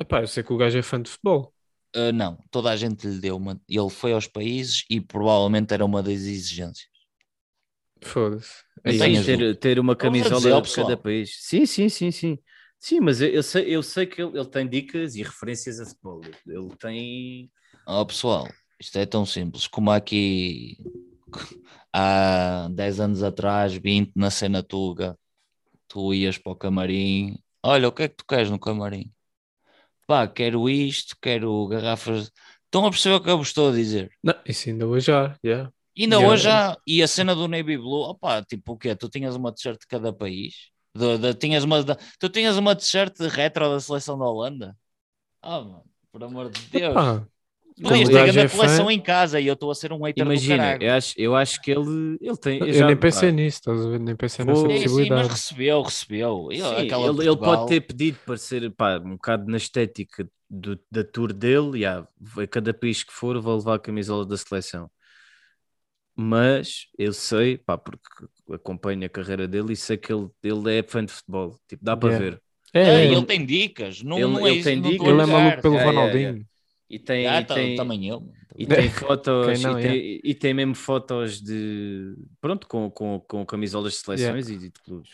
[0.00, 1.52] Epá, eu sei que o gajo é fã de futebol.
[1.94, 3.60] Uh, não, toda a gente lhe deu uma.
[3.68, 6.88] Ele foi aos países e provavelmente era uma das exigências.
[8.00, 8.64] Foda-se.
[8.82, 11.36] Ter, ter uma camisola dizer de cada país.
[11.38, 12.38] Sim, sim, sim, sim.
[12.80, 15.84] Sim, mas eu, eu sei, eu sei que ele, ele tem dicas e referências a
[15.84, 16.22] futebol.
[16.46, 17.52] Ele tem.
[17.86, 18.48] Ó pessoal,
[18.80, 20.78] isto é tão simples como aqui
[21.92, 25.14] há 10 anos atrás, 20 na cena Tuga,
[25.86, 27.36] tu ias para o camarim.
[27.62, 29.12] Olha, o que é que tu queres no camarim?
[30.06, 32.32] Pá, quero isto, quero garrafas.
[32.64, 34.10] Estão a perceber o que eu vos estou a dizer?
[34.24, 35.70] Não, isso ainda hoje já, yeah.
[35.98, 36.32] Ainda Yeah.
[36.32, 38.96] hoje já, e a cena do Navy Blue, opá, tipo o quê?
[38.96, 40.70] Tu tinhas uma t-shirt de cada país?
[40.94, 41.84] De- de- tinhas uma,
[42.18, 44.76] tu tinhas uma t-shirt retro da seleção da Holanda?
[45.42, 46.94] Ah, mano, por amor de Deus.
[46.94, 47.26] Pá,
[47.82, 49.92] Podias o ter gajo grande é fã- coleção em casa e eu estou a ser
[49.92, 50.82] um hater do Imagina, caralho.
[50.82, 52.58] eu acho, eu acho que ele, ele tem.
[52.58, 54.00] eu já- nem pensei pá, nisso, estás a ver?
[54.00, 55.28] Nem pensei Vou- nessa Sim, sim, mas possibilidade.
[55.28, 56.48] recebeu, recebeu.
[56.50, 60.28] Ele, Sim, ele, ele Portugal- pode ter pedido para ser pá, um bocado na estética
[60.50, 62.06] do- da tour dele, e ah,
[62.36, 64.90] a cada país que for, vou levar a camisola da seleção.
[66.22, 68.02] Mas eu sei, pá, porque
[68.52, 71.58] acompanho a carreira dele e sei que ele, ele é fã de futebol.
[71.68, 72.24] Tipo, dá para Yeah.
[72.24, 72.42] ver.
[72.74, 74.02] É, É, ele, ele tem dicas.
[74.02, 75.08] Não, Ele- não é ele tem dicas.
[75.08, 76.22] ele é maluco pelo Yeah, yeah, Ronaldinho.
[76.22, 76.44] yeah.
[76.90, 78.32] E tem, Ah, e tá- tem, também eu.
[78.58, 83.46] e tem fotos, não, e, tem, e tem mesmo fotos de pronto, com, com, com
[83.46, 85.10] camisolas de seleções e de clubes.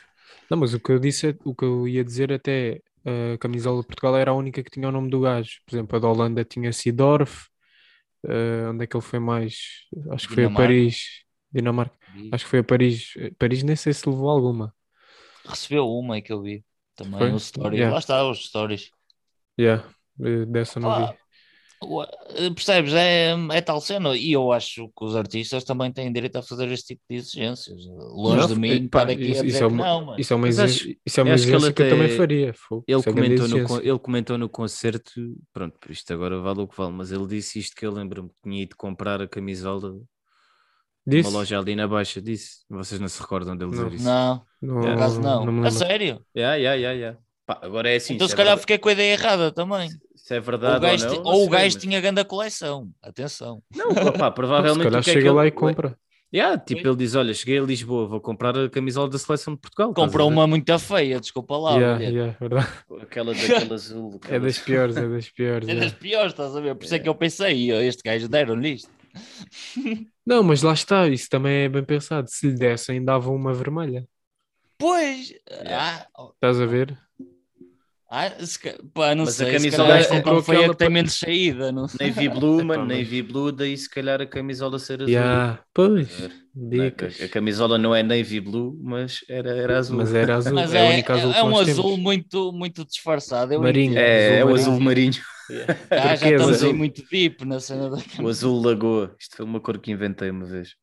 [0.51, 2.81] Não, mas o que eu disse, é- o que eu ia dizer até
[3.35, 5.61] a camisola de Portugal era a única que tinha o nome do gajo.
[5.67, 7.49] Por exemplo, a da Holanda tinha Sidorf.
[8.29, 9.57] Eh, onde é que ele foi mais?
[10.11, 10.63] Acho que foi a Dinamarca.
[10.63, 11.97] Paris, Dinamarca.
[12.33, 13.15] Acho que foi a Paris.
[13.39, 14.75] Paris nem sei se levou alguma.
[15.45, 16.65] Recebeu uma aí que eu vi.
[16.95, 17.31] Também Foi?
[17.31, 17.79] no stories.
[17.79, 17.93] Yeah.
[17.93, 18.91] Lá está, os stories.
[19.59, 19.85] Yeah,
[20.21, 21.19] eh, dessa não Pá, vi.
[21.83, 22.09] Ua-
[22.55, 22.93] Percebes?
[22.95, 24.17] É, é tal cena.
[24.17, 27.77] E eu acho que os artistas também têm direito a fazer este tipo de exigências.
[27.87, 30.05] Longe Não, de mim, pá, para aqui isso- a isso dizer é que uma- não,
[30.07, 30.21] mano.
[30.21, 32.55] Isso é uma, Mas acho- isso é uma exigência que eu também faria.
[32.55, 32.85] fogo.
[32.89, 35.13] Ele Isso é comentou, no, ele comentou no concerto,
[35.53, 38.35] pronto, isto agora vale o que vale, mas ele disse isto que eu lembro-me que
[38.43, 39.95] tinha ido comprar a camisola
[41.09, 41.29] Disse?
[41.29, 42.65] Uma loja ali na Baixa disse.
[42.69, 43.95] Vocês não se recordam dele dizer Não.
[43.95, 44.05] isso?
[44.05, 45.47] Não, Não, por acaso não.
[45.47, 46.21] me a sério?
[46.37, 47.19] Yeah, yeah, yeah, yeah.
[47.47, 48.15] Pá, agora é assim.
[48.15, 49.89] então se se é calhar verdade- fiquei com a ideia errada também.
[50.17, 52.91] Se é Ou verdade o gajo, ou não, ou o gajo mas- tinha grande coleção.
[53.01, 53.63] Atenção.
[53.75, 55.97] Não, pá, Se provavelmente calhar o que é chega que ele- lá e compra.
[56.35, 59.61] Yeah, tipo, ele diz: Olha, cheguei a Lisboa, vou comprar a camisola da seleção de
[59.61, 59.95] Portugal.
[59.95, 61.77] Comprou uma muito feia, desculpa lá.
[61.77, 62.67] Yeah, yeah, verdade.
[63.01, 64.11] Aquela daquela azul.
[64.25, 65.69] É aquela- das piores, é das piores.
[65.69, 66.75] É das piores, estás a ver?
[66.75, 68.91] Por isso é que eu pensei, "Oh, este gajo deram-lhe isto.
[70.27, 72.29] Não, mas lá está, isso também é bem pensado.
[72.29, 74.05] Se lhe dessem, davam uma vermelha.
[74.77, 76.07] Pois, Yeah.
[76.19, 76.99] ah, Estás a ver?
[78.09, 78.59] Ah, se
[78.95, 80.77] pá, não Mas a sei, se camisola calhar é- esta comprou não foi a que
[80.77, 82.09] tem menos saída, não sei.
[82.09, 85.09] Navy Blue, mano, Navy Blue, daí se calhar a camisola ser azul.
[85.09, 86.31] Yeah, pois, é?
[86.55, 87.21] dicas.
[87.21, 89.97] A, a camisola não é Navy Blue, mas era, era azul.
[89.97, 91.99] Mas era azul, Mas é, a é, única azul é que um azul temos.
[91.99, 93.53] muito, muito disfarçado.
[93.53, 93.99] Eu Marinho.
[93.99, 95.13] É, é o Azul azul marinho,
[95.91, 96.75] Ah, já estamos aí Azul.
[96.75, 99.15] muito deep na cena da o azul lagoa.
[99.19, 100.75] Isto foi uma cor que inventei uma vez.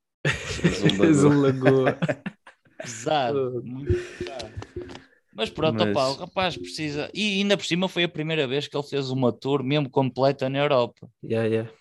[0.63, 1.83] Azul Azul lagoa.
[1.91, 1.99] lagoa.
[2.81, 3.61] pesado.
[3.65, 4.53] muito pesado.
[5.35, 7.09] Mas pronto, Mas- opá, o rapaz precisa.
[7.13, 10.49] E ainda por cima foi a primeira vez que ele fez uma tour mesmo completa
[10.49, 11.09] na Europa.
[11.23, 11.71] Yeah, yeah.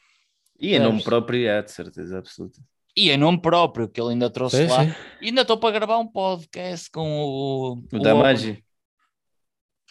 [0.61, 2.61] E em nome próprio, é, de certeza absoluta.
[2.97, 4.85] E em nome próprio, que ele ainda trouxe Sim, lá.
[4.85, 4.95] sim.
[5.21, 7.73] E ainda estou para gravar um podcast com o.
[7.73, 8.57] O o.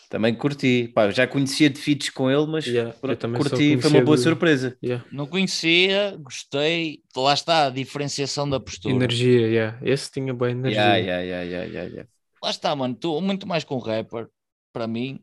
[0.10, 0.92] Também curti.
[0.94, 3.78] Pá, já conhecia de feats com ele, mas Yeah, curti.
[3.80, 4.78] Foi uma boa de- surpresa.
[4.84, 5.06] Yeah.
[5.12, 7.02] Não conhecia, gostei.
[7.16, 8.94] Lá está a diferenciação da postura.
[8.94, 9.80] Energia, yeah.
[9.82, 10.82] Esse tinha boa energia.
[10.82, 12.10] Yeah, yeah, yeah, yeah, yeah, yeah.
[12.42, 12.96] Lá está, mano.
[12.96, 14.28] Tu, muito mais com rapper,
[14.74, 15.20] para mim,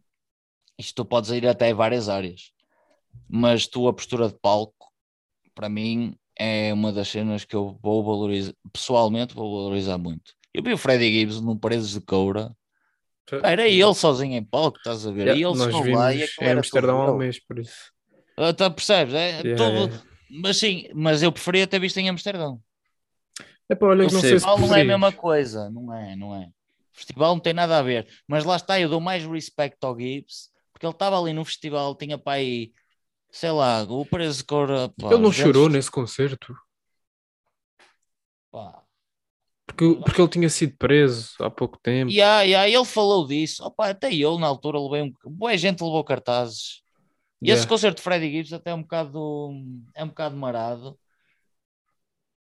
[0.78, 2.53] isto tu podes ir até várias áreas.
[3.28, 4.93] Mas tu, a postura de palco,
[5.55, 10.32] para mim, é uma das cenas que eu vou valorizar, pessoalmente, vou valorizar muito.
[10.55, 12.57] Eu vi o Freddie Gibbs num Paredes de Coura,
[13.28, 15.27] pá, era ele sozinho em palco, estás a ver?
[15.27, 17.19] Yeah, e ele Nós vimos lá e em Amsterdão há um ele.
[17.19, 17.93] mês, por isso.
[18.57, 19.15] Tá, percebes?
[19.15, 19.93] É Yeah, tudo.
[19.93, 20.05] yeah.
[20.43, 22.61] Mas sim, mas eu preferia ter visto em Amsterdão.
[23.69, 24.31] Epá, olha, que Eu não sei.
[24.31, 26.49] sei se não é a mesma coisa, não é, não é.
[26.99, 30.51] Festival não tem nada a ver, mas lá está, eu dou mais respeito ao Gibbs,
[30.73, 32.73] porque ele estava ali no festival, tinha para aí,
[33.33, 34.69] sei lá, o preço de cor.
[35.01, 36.55] pá, Ele não chorou nesse concerto?
[38.51, 38.85] pá.
[39.66, 42.16] Porque, porque ele tinha sido preso há pouco tempo.
[42.16, 45.12] E aí, aí ele falou disso, Opa, até eu na altura levei um.
[45.31, 46.83] Boa gente levou cartazes.
[47.45, 47.66] E esse Yeah.
[47.66, 49.51] concerto de Freddie Gibbs até é um bocado,
[49.95, 50.99] é um bocado marado,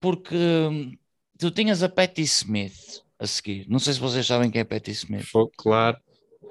[0.00, 0.96] porque hum,
[1.38, 3.66] tu tinhas a Patti Smith a seguir.
[3.68, 5.26] Não sei se vocês sabem quem é Patti Smith.
[5.26, 5.96] Foi, claro.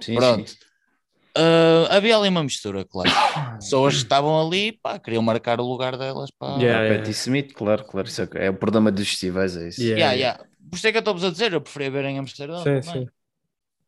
[0.01, 0.49] Sim, Pronto.
[0.49, 0.57] sim.
[1.37, 3.09] Ah, havia ali uma mistura, claro.
[3.59, 6.29] Pessoas que estavam ali, pá, queriam marcar o lugar delas.
[6.31, 6.57] Pá.
[6.57, 6.79] Yeah.
[6.79, 6.99] Ah, yeah.
[6.99, 8.07] Patti Smith, claro, claro.
[8.07, 9.81] Isso é, é o problema dos festivais, é isso.
[9.81, 10.13] Yeah.
[10.13, 10.49] Yeah, yeah.
[10.69, 12.63] Por isso é que eu estou-vos a dizer, eu preferia ver em Amsterdão.
[12.63, 13.07] Sim, sim.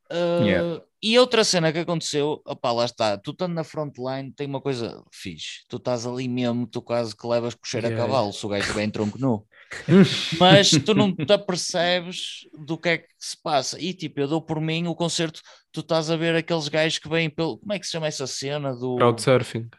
[0.10, 0.82] Ah, Yeah.
[1.02, 5.04] E outra cena que aconteceu, opá, lá está, tu estando na frontline tem uma coisa
[5.12, 8.50] fixe, tu estás ali mesmo, tu quase que levas cocheira Yeah, a cavalo, se o
[8.50, 9.46] gajo estiver em tronco nu.
[10.40, 13.80] Mas tu não te apercebes do que é que se passa.
[13.80, 15.42] E tipo, eu dou por mim o concerto,
[15.72, 17.58] tu estás a ver aqueles gajos que vêm pelo.
[17.58, 18.96] Como é que se chama essa cena do.
[18.96, 19.70] Crowdsurfing.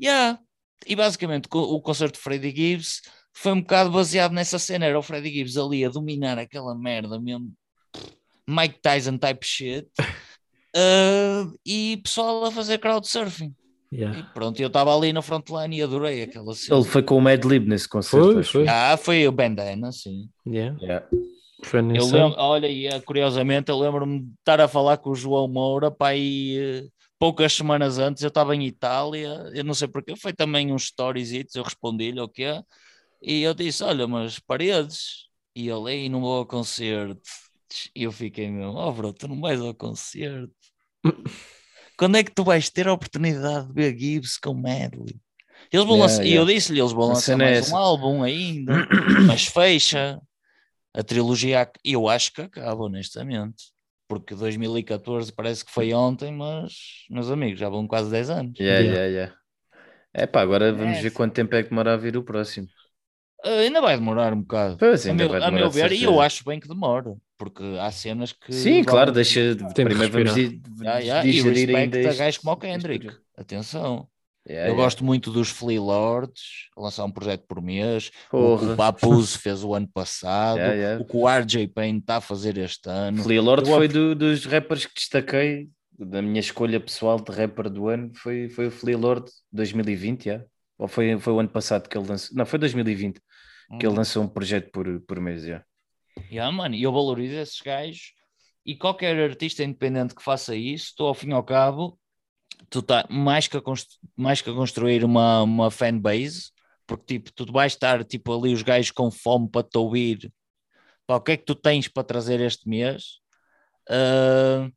[0.00, 0.38] Yeah.
[0.86, 3.02] E basicamente o concerto de Freddie Gibbs
[3.32, 4.86] foi um bocado baseado nessa cena.
[4.86, 7.52] Era o Freddie Gibbs ali a dominar aquela merda mesmo.
[8.48, 9.88] Mike Tyson type shit.
[10.74, 13.54] Uh, e pessoal a fazer crowdsurfing.
[13.92, 14.22] E Yeah.
[14.32, 16.78] pronto, eu estava ali na frontline e adorei aquela cena.
[16.78, 18.32] Ele foi com o Mad Lib nesse concerto.
[18.32, 18.68] Foi, foi.
[18.68, 20.28] Ah, foi o bandana, sim.
[20.46, 20.78] Yeah.
[20.80, 21.06] Yeah.
[21.64, 25.10] Foi Eu nesse lembro, olha, e eh, curiosamente, eu lembro-me de estar a falar com
[25.10, 26.88] o João Moura, pá, aí eh,
[27.18, 31.32] poucas semanas antes, eu estava em Itália, eu não sei porque, foi também uns stories,
[31.54, 32.62] eu respondi-lhe o que é,
[33.20, 37.20] e eu disse, olha, mas paredes, e ele, aí não vou ao concerto,
[37.94, 40.50] e eu fiquei mesmo, oh bro, tu não vais ao concerto,
[42.00, 45.20] quando é que tu vais ter a oportunidade de ver Gibbs com Medley?
[45.72, 46.46] Eles vão Yeah, lançar, E eu yeah.
[46.46, 47.74] disse-lhe, eles vão lançar cena é mais essa.
[47.74, 48.86] um álbum ainda,
[49.26, 50.20] mas fecha.
[50.94, 53.72] A trilogia, eu acho que acaba, honestamente.
[54.08, 58.58] Porque 2014 parece que foi ontem, mas, meus amigos, já vão quase 10 anos.
[58.58, 58.94] Yeah, Yeah.
[58.94, 59.32] yeah, yeah.
[60.14, 62.68] É pá, agora vamos É, ver quanto tempo é que demora a vir o próximo.
[63.44, 64.76] Ah, ainda vai demorar um bocado.
[64.78, 67.14] Pois, a ainda meu, vai a meu ver, e eu acho bem que demora.
[67.38, 68.52] Porque há cenas que.
[68.52, 69.56] Sim, vão- claro, deixa.
[69.56, 73.08] que Primeiro vamos di- ya, E digerir ainda a este- gajos como o Kendrick.
[73.36, 74.06] Atenção.
[74.48, 74.82] Yeah, eu yeah.
[74.84, 76.42] gosto muito dos Flea Lords,
[76.76, 78.08] a lançar um projeto por mês.
[78.08, 78.72] O que Porra.
[78.72, 80.56] o Papuz fez o ano passado.
[80.58, 81.02] Yeah, yeah.
[81.02, 83.22] O que o RJ Payne está a fazer este ano.
[83.22, 85.68] Flea Lord Eu foi do- dos rappers que destaquei
[85.98, 88.10] da minha escolha pessoal de rapper do ano.
[88.14, 90.44] Foi, foi o Flea Lord 2020, yeah.
[90.78, 92.34] ou foi, foi o ano passado que ele lançou?
[92.36, 93.20] Não, foi 2020
[93.78, 93.96] que ele Hum.
[93.96, 95.44] lançou um projeto por, por mês.
[95.44, 95.64] Yeah.
[96.30, 98.12] Yeah, mano, e eu valorizo esses gajos
[98.64, 101.98] e qualquer artista independente que faça isso, tu ao fim e ao cabo,
[102.68, 103.62] tu tá mais que a,
[104.16, 106.50] mais que a construir uma, uma fanbase,
[106.86, 110.32] Porque tipo, tu vais estar tipo ali os gajos com fome para te ouvir.
[111.06, 113.20] Pá, o que é que tu tens para trazer este mês?
[113.88, 114.70] Uh,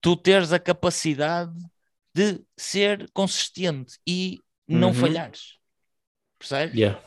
[0.00, 1.52] tu teres a capacidade
[2.14, 4.94] de ser consistente e não Uhum.
[4.94, 5.58] falhares.
[6.38, 6.78] Percebes?
[6.78, 7.00] Yeah.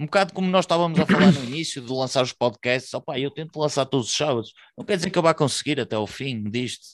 [0.00, 3.32] Um bocado como nós estávamos a falar no início de lançar os podcasts, opá, eu
[3.32, 4.52] tento lançar todos os sábados.
[4.76, 6.86] Não quer dizer que eu vá conseguir até ao fim disto.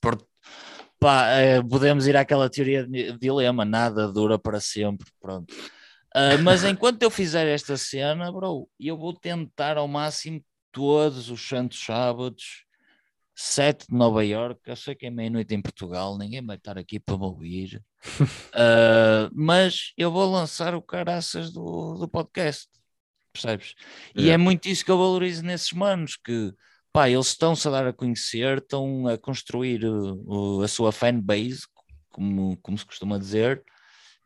[0.00, 0.18] Por,
[0.98, 5.06] pá, eh, podemos ir àquela teoria de dilema, nada dura para sempre.
[5.20, 5.54] Pronto.
[6.14, 10.42] Ah, mas enquanto eu fizer esta cena, bro, eu vou tentar ao máximo
[10.72, 12.64] todos os santos sábados,
[13.34, 14.60] 7 de Nova York.
[14.66, 17.82] Eu sei que é meia-noite em Portugal, ninguém vai estar aqui para me ouvir.
[18.54, 22.68] Ah, mas eu vou lançar o caraças do, do podcast,
[23.32, 23.74] percebes?
[24.14, 24.34] E Yeah.
[24.34, 26.52] é muito isso que eu valorizo nesses manos, que
[26.92, 31.62] pá, eles estão-se a dar a conhecer, estão a construir uh, a sua fanbase,
[32.10, 33.64] como, como se costuma dizer,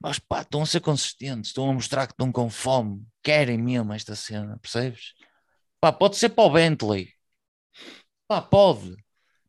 [0.00, 3.92] mas pá, estão a ser consistentes, estão a mostrar que estão com fome, querem mesmo
[3.92, 5.14] esta cena, percebes?
[5.80, 7.08] Pá, pode ser para o Bentley,
[8.28, 8.96] pá, pode,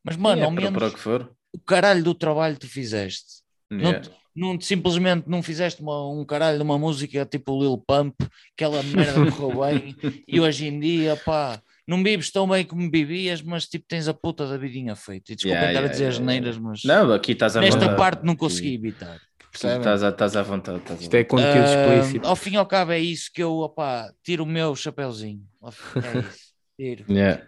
[0.04, 1.32] mas mano, Yeah, ao menos para o que for.
[1.54, 3.42] o caralho do trabalho que tu fizeste.
[3.70, 4.00] Não, Yeah.
[4.02, 8.16] te- não te- simplesmente não fizeste uma- um caralho de uma música tipo Lil Pump,
[8.54, 9.96] aquela merda correu bem,
[10.28, 14.14] e hoje em dia, pá, não vives tão bem como vivias, mas tipo tens a
[14.14, 15.32] puta da vidinha feita.
[15.34, 17.80] E desculpa Yeah, estar a yeah, dizer yeah, asneiras, mas Não, aqui estás à nesta
[17.80, 17.98] vontade.
[17.98, 19.20] parte não Aqui- consegui evitar.
[19.54, 20.78] Estás, à- estás à vontade.
[20.80, 22.28] Estás Isto é conteúdo Ah, explícito.
[22.28, 25.42] ao fim e ao cabo é isso que eu, opá, tiro o meu chapéuzinho.
[25.64, 25.66] É
[26.20, 27.06] isso, tiro.
[27.12, 27.44] Yeah.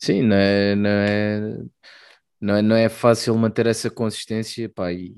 [0.00, 1.40] Sim, não é, não é,
[2.40, 5.14] não é, não é fácil manter essa consistência, pá, e,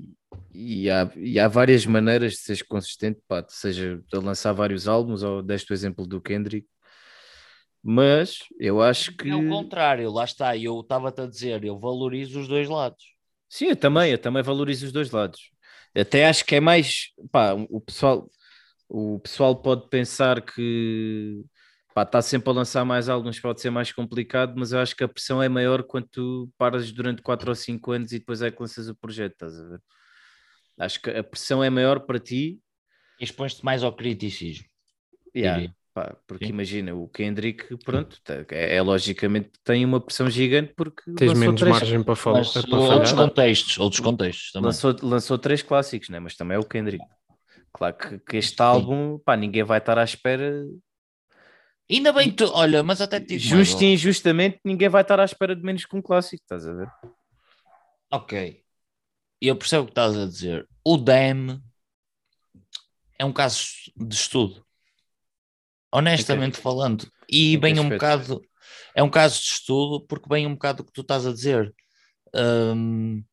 [0.53, 5.23] e, há, e há várias maneiras de seres consistente, pá, seja a lançar vários álbuns,
[5.23, 6.67] ou deste o exemplo do Kendrick,
[7.81, 12.39] mas eu acho que É o contrário, lá está, eu estava-te a dizer, eu valorizo
[12.39, 13.03] os dois lados.
[13.49, 15.51] sim, eu também, eu também valorizo os dois lados.
[15.95, 18.29] Até acho que é mais, pá, o pessoal,
[18.89, 21.43] o pessoal pode pensar que
[21.93, 25.03] pá, está sempre a lançar mais álbuns, pode ser mais complicado, mas eu acho que
[25.03, 28.51] a pressão é maior quando tu paras durante 4 ou 5 anos e depois é
[28.51, 29.81] que lanças o projeto, estás a ver?
[30.79, 32.59] Acho que a pressão é maior para ti,
[33.19, 34.65] E expões-te mais ao criticismo.
[35.35, 36.51] yeah, pá, porque Sim.
[36.51, 41.59] imagina, o Kendrick, pronto, tá- é, é logicamente tem uma pressão gigante porque Tens menos
[41.61, 42.39] três- margem para falar.
[42.39, 43.15] Mas para outros falhar.
[43.29, 44.65] contextos, outros contextos também.
[44.67, 46.19] lançou, lançou três clássicos, né?
[46.19, 47.05] mas também é o Kendrick.
[47.71, 50.63] Claro que, que este álbum, pá, ninguém vai estar à espera,
[51.89, 55.01] Ainda bem que tu, olha, mas até te digo mais, justo e injustamente, ninguém vai
[55.01, 56.89] estar à espera de menos que um clássico, estás a ver?
[58.11, 58.63] Ok.
[59.41, 60.67] Eu percebo o que estás a dizer.
[60.85, 61.61] O DEM
[63.19, 63.65] é um caso
[63.95, 64.65] de estudo.
[65.91, 67.07] Honestamente falando.
[67.29, 68.41] E bem um bocado.
[68.95, 71.73] É um caso de estudo porque vem um bocado o que tu estás a dizer.
[72.33, 73.23] Hum,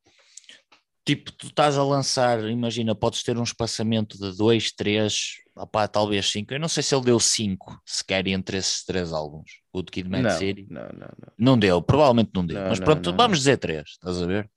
[1.17, 5.15] tipo, tu estás a lançar, imagina, podes ter um espaçamento de 2, 3,
[5.57, 6.55] opá, talvez 5.
[6.55, 9.51] Eu não sei se ele deu 5 sequer entre esses três álbuns.
[9.73, 10.67] O de Kid Mad Não, City.
[10.71, 11.33] não, não, não.
[11.39, 12.61] Não deu, provavelmente não deu.
[12.61, 14.51] Não, mas pronto, não, vamos dizer três, estás a ver?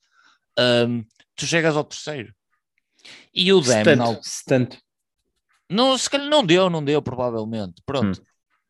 [0.58, 1.02] Ahm,
[1.36, 2.34] tu chegas ao terceiro.
[3.34, 4.78] E o na tanto, se tanto.
[5.70, 7.82] não, se calhar não deu, não deu, provavelmente.
[7.86, 8.22] Pronto.
[8.22, 8.26] Hum.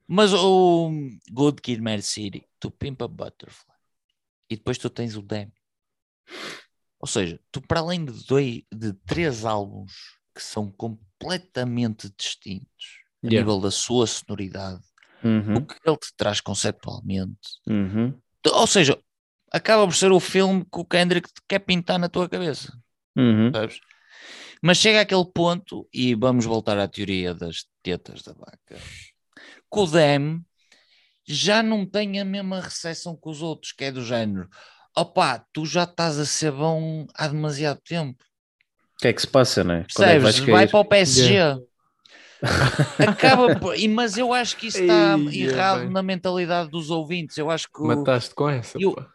[0.07, 0.91] Mas o
[1.31, 3.73] Good Kid Mad City, tu pimpa Butterfly.
[4.49, 5.51] E depois tu tens o Dem.
[7.03, 9.91] Ou seja, tu para além de, dois, de três álbuns
[10.33, 13.41] que são completamente distintos a Yeah.
[13.41, 14.81] nível da sua sonoridade,
[15.21, 18.97] Uhum, o que ele te traz conceptualmente, uhum, ou seja,
[19.51, 22.77] acaba por ser o filme que o Kendrick te quer pintar na tua cabeça,
[23.17, 23.51] uhum.
[23.53, 23.79] sabes?
[24.61, 29.85] Mas chega àquele ponto, e vamos voltar à teoria das tetas da vaca, que o
[29.87, 30.41] Dem
[31.25, 34.49] já não tem a mesma recepção que os outros, que é do género,
[34.95, 38.23] opá, tu já estás a ser bom há demasiado tempo,
[38.95, 39.85] O que é que se passa, não é?
[39.93, 40.39] Quando é que percebes?
[40.39, 41.39] vais Vai para o PSG.
[42.99, 43.77] Acaba por...
[43.77, 47.37] e- Mas eu acho que isso está Ei, é errado na mentalidade dos ouvintes.
[47.37, 48.77] Eu acho que o, Mataste com essa.
[48.79, 49.07] E pá.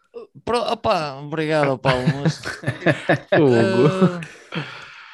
[0.44, 2.20] Pro, opá, obrigado, Paulo.
[2.22, 2.40] Mas,
[3.30, 3.88] Fogo.
[3.88, 4.20] ah,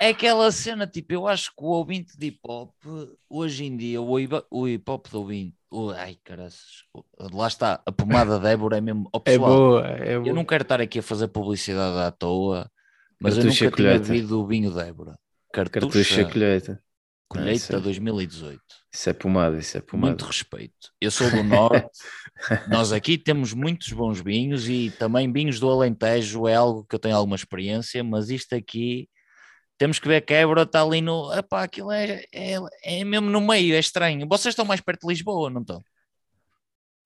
[0.01, 2.71] é aquela cena, tipo, eu acho que o ouvinte de hip hop,
[3.29, 7.05] hoje em dia, o, hip- o hip hop do ouvinte, o- ai caraças, o-
[7.37, 9.09] lá está, a pomada Débora é mesmo.
[9.15, 10.29] É pessoal, boa, é boa.
[10.29, 12.71] eu não quero estar aqui a fazer publicidade à toa,
[13.21, 13.99] mas eu nunca tinha colheita.
[14.13, 15.17] bebido o vinho Débora.
[15.53, 16.83] Cartucha Cartucha, colheita.
[17.29, 18.61] colheita Isso é- 2018.
[18.93, 20.09] Isso é pomada, isso é pomada.
[20.11, 20.93] Muito respeito.
[21.01, 21.91] Eu sou do Norte,
[22.69, 26.99] nós aqui temos muitos bons vinhos e também vinhos do Alentejo é algo que eu
[27.01, 29.09] tenho alguma experiência, mas isto aqui
[29.79, 31.33] temos que ver que a Évora está ali no.
[31.33, 34.27] Epá, aquilo é, é, é mesmo no meio, é estranho.
[34.29, 35.83] Vocês estão mais perto de Lisboa, não estão?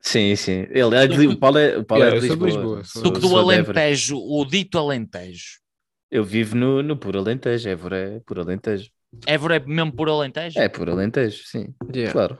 [0.01, 0.67] Sim, sim.
[0.71, 2.47] Ele é de, o Paulo é, o Paulo Yeah, é de Lisboa.
[2.51, 3.37] Lisboa, sou- Do que do.
[3.37, 5.59] Alentejo, o dito Alentejo.
[6.11, 7.69] Eu vivo no, no puro Alentejo.
[7.69, 8.91] Évora é puro Alentejo.
[9.27, 10.59] Évora é mesmo por Alentejo?
[10.59, 12.13] É por Alentejo, sim, Yeah.
[12.13, 12.39] claro.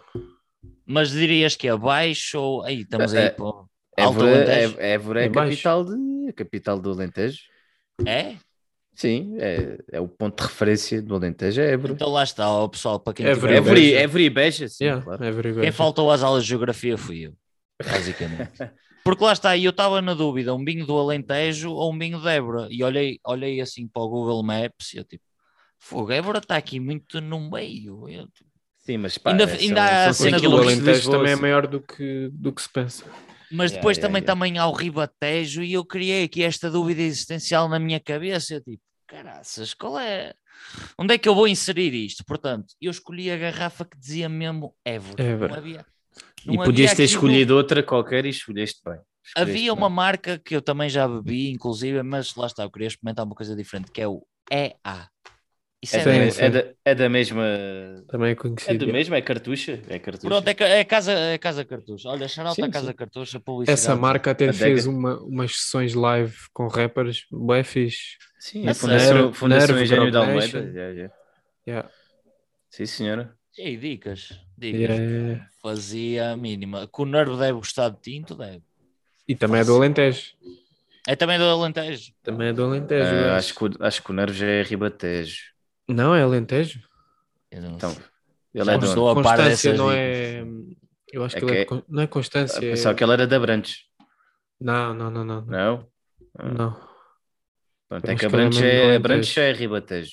[0.87, 2.63] Mas dirias que é abaixo ou.
[2.65, 3.69] Aí, estamos aí É, para Alto
[3.99, 4.77] Évora, Alentejo.
[4.79, 5.51] é, Évora é, É a baixo.
[5.51, 7.39] capital, de, a capital do Alentejo.
[8.07, 8.37] É?
[9.01, 11.93] Sim, é, é o ponto de referência do Alentejo, é Évora.
[11.93, 13.99] Então lá está, ó, pessoal, para quem Évora, tiver- Évora, e- Beja.
[14.01, 15.25] Évora e Beja, sim, Yeah, claro.
[15.25, 15.73] é very Quem good.
[15.73, 17.35] faltou às aulas de geografia fui eu,
[17.81, 18.51] basicamente.
[19.05, 22.21] Porque lá está, e eu estava na dúvida, um binho do Alentejo ou um binho
[22.21, 22.67] de Évora.
[22.71, 25.23] E olhei, olhei assim para o Google Maps e eu tipo,
[25.79, 28.09] fogo, Évora está aqui muito no meio.
[28.09, 31.11] Eu, tipo, Sim, mas pá, Ainda- é, ainda há a são cena do O Alentejo
[31.11, 33.05] também é maior do que, do que se pensa.
[33.51, 34.27] Mas Yeah, depois yeah, também, yeah.
[34.27, 38.61] também há o Ribatejo e eu criei aqui esta dúvida existencial na minha cabeça.
[38.61, 40.35] Tipo, caraças, qual é?
[40.99, 42.25] Onde é que eu vou inserir isto?
[42.25, 45.23] Portanto, eu escolhi a garrafa que dizia mesmo Évora.
[45.25, 45.53] Évora.
[45.53, 45.87] Não havia,
[46.47, 49.01] E não podias havia ter escolhido outra qualquer e escolheste bem.
[49.25, 49.79] Escolheste Havia bem.
[49.81, 53.35] uma marca que eu também já bebi, inclusive, mas lá está, eu queria experimentar uma
[53.35, 55.09] coisa diferente, que é o EA.
[55.81, 57.45] Isso É, é, da, Sim, é, da, é da mesma.
[58.09, 58.87] Também é É conhecido.
[58.87, 59.15] do mesmo?
[59.15, 59.81] É cartucha?
[59.89, 60.27] É cartucha.
[60.27, 62.09] Pronto, é, é casa, é casa Cartucho.
[62.09, 62.93] Olha, shout Sim, Casa sim.
[62.95, 63.81] Cartucho, publicidade.
[63.81, 68.17] Essa marca até A fez uma, umas sessões live com rappers, bué fixe.
[68.41, 70.59] Sim, A Fundação, Nerve- Fundação Engenho da Almeida.
[70.59, 71.15] Yeah, yeah.
[71.67, 71.91] Yeah.
[72.71, 73.37] Sim, senhora.
[73.57, 74.81] Ei, dicas, dicas.
[74.99, 75.49] Yeah.
[75.63, 76.89] Fazia a mínima.
[76.93, 78.63] Que o Nervo deve gostar de tinto, deve.
[79.29, 80.33] E também é do Alentejo.
[81.07, 82.13] É também do Alentejo.
[82.23, 83.09] Também é do Alentejo.
[83.11, 85.57] Ah, eu acho, que, acho que o Nervo já é Ribatejo.
[85.89, 86.81] Não, é Alentejo.
[87.51, 88.03] Eu não Então, sei.
[88.55, 90.45] ele Já é estou a par dessas não é.
[91.11, 92.59] Eu acho É que, ele é que de Con- não é Constância.
[92.59, 93.85] é- Pensava que ele era de Abrantes.
[94.61, 95.41] Não, não, não, não.
[95.43, 95.89] Não?
[96.39, 96.89] Ah, Não,
[97.89, 98.95] Pronto, Eu é que que ele é Abrantes do é.
[98.97, 100.13] Abrantes é Ribatejo.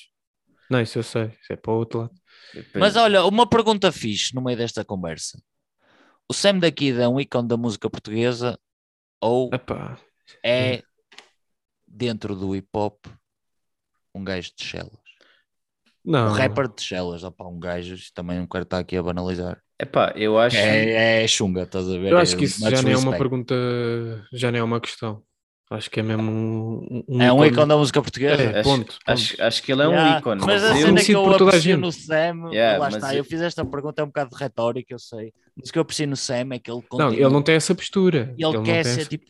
[0.70, 1.26] não, isso eu sei.
[1.42, 2.14] Isso é para o outro lado.
[2.74, 5.38] Mas olha, uma pergunta fixe no meio desta conversa.
[6.28, 8.58] O Sam daqui é um ícone da música portuguesa
[9.20, 9.98] ou Epá,
[10.42, 10.82] é
[11.86, 13.06] dentro do hip hop
[14.14, 15.05] um gajo de chelas?
[16.06, 16.28] Não.
[16.28, 19.60] Um rapper de chelas, opá, um gajo, também não quero estar aqui a banalizar.
[19.78, 20.56] Epá, eu acho.
[20.56, 22.12] É, é chunga, estás a ver?
[22.12, 23.54] Eu acho que isso much já nem é uma pergunta,
[24.32, 25.22] já nem é uma questão.
[25.68, 27.48] Acho que é mesmo um, um É um ícone.
[27.48, 28.40] ícone da música portuguesa.
[28.40, 28.98] É, acho, ponto, ponto.
[29.04, 30.40] Acho, acho que ele é um Yeah, ícone.
[30.46, 31.80] Mas a eu- cena que eu por toda a aprecio gente.
[31.80, 34.94] no Sam, Yeah, lá está, eu- eu fiz esta pergunta, é um bocado de retórica,
[34.94, 35.32] eu sei.
[35.56, 37.56] Mas o que eu aprecio no Sam é que ele Não, continua, ele não tem
[37.56, 38.32] essa postura.
[38.38, 39.26] ele não quer ser essa- tipo,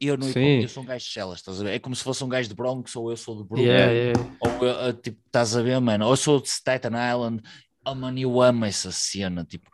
[0.00, 1.74] eu, hip hop, eu sou um gajo de chelas, estás a ver?
[1.74, 3.68] É como se fosse um gajo de Bronx ou eu sou de Brooklyn.
[3.68, 4.36] Yeah, yeah.
[4.40, 6.04] Ou eu, eu, tipo, estás a ver, mano?
[6.06, 7.42] Ou eu sou de Staten Island.
[7.84, 9.44] Oh, mano, eu amo essa cena.
[9.44, 9.70] Tipo,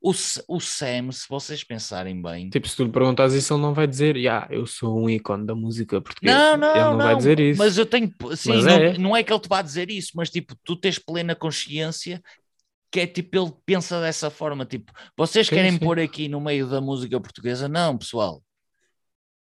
[0.00, 0.10] o,
[0.48, 2.50] o Sam, se vocês pensarem bem.
[2.50, 5.46] Tipo, se tu lhe perguntas isso, ele não vai dizer, yeah, eu sou um ícone
[5.46, 6.56] da música portuguesa.
[6.56, 7.58] não, não, ele não, vai dizer isso.
[7.58, 8.12] Mas eu tenho.
[8.36, 8.98] Sim, não, é.
[8.98, 12.20] não é que ele te vá dizer isso, mas tipo, tu tens plena consciência
[12.92, 14.66] que é tipo, ele pensa dessa forma.
[14.66, 15.78] Tipo, vocês Sim, querem sim.
[15.78, 17.66] pôr aqui no meio da música portuguesa?
[17.66, 18.42] Não, pessoal.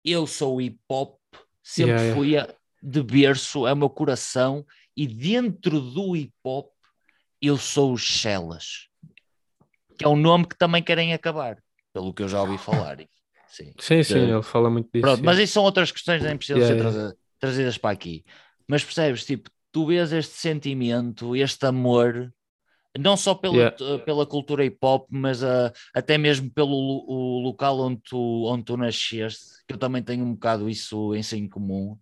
[0.09, 1.19] Eu sou hip hop,
[1.61, 2.15] sempre Yeah, yeah.
[2.15, 4.65] fui a, de berço, é o meu coração,
[4.95, 6.71] e dentro do hip hop
[7.41, 8.87] eu sou os Chelas,
[9.97, 11.61] que é um nome que também querem acabar,
[11.93, 12.97] pelo que eu já ouvi falar.
[13.51, 13.73] Sim.
[13.79, 15.05] Sim, sim, de- ele fala muito disso.
[15.05, 16.99] Pronto, mas isso são outras questões que nem precisam Yeah, ser yeah.
[17.01, 18.23] traza- trazidas para aqui.
[18.65, 22.33] Mas percebes, tipo, tu vês este sentimento, este amor,
[22.99, 24.03] não só pela, Yeah.
[24.05, 28.63] pela cultura hip hop, mas ah, até mesmo pelo lo- o local onde tu, onde
[28.63, 31.97] tu nasceste, que eu também tenho um bocado isso em si em comum.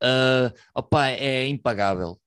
[0.00, 2.18] Ah, opá, é impagável.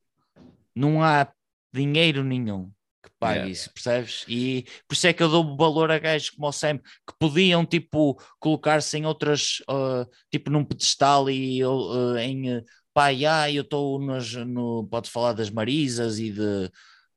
[0.75, 1.27] Não há
[1.73, 2.69] dinheiro nenhum
[3.03, 3.51] que pague Yeah.
[3.51, 4.25] isso, percebes?
[4.27, 7.65] E por isso é que eu dou valor a gajos como o Sam, que podiam,
[7.65, 13.49] tipo, colocar-se em outras, ah, tipo, num pedestal e eu, ah, em, ah, pá, já,
[13.51, 16.69] eu estou no, podes falar das Marisas e de,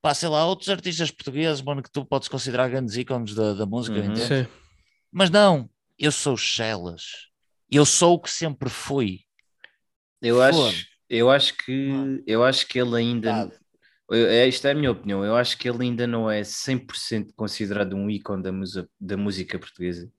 [0.05, 3.65] pá, sei lá, outros artistas portugueses, mano, que tu podes considerar grandes ícones da, da
[3.65, 4.05] música, Uhum.
[4.05, 4.27] entendes?
[4.47, 4.47] Sim.
[5.11, 7.31] Mas não, eu sou Chelas.
[7.71, 9.21] Eu sou o que sempre fui.
[10.21, 13.51] Eu acho, eu acho que eu acho que ele ainda
[14.11, 17.33] eu- é, isto é a minha opinião, eu acho que ele ainda não é 100%
[17.35, 20.13] considerado um ícone da, musa- da música portuguesa.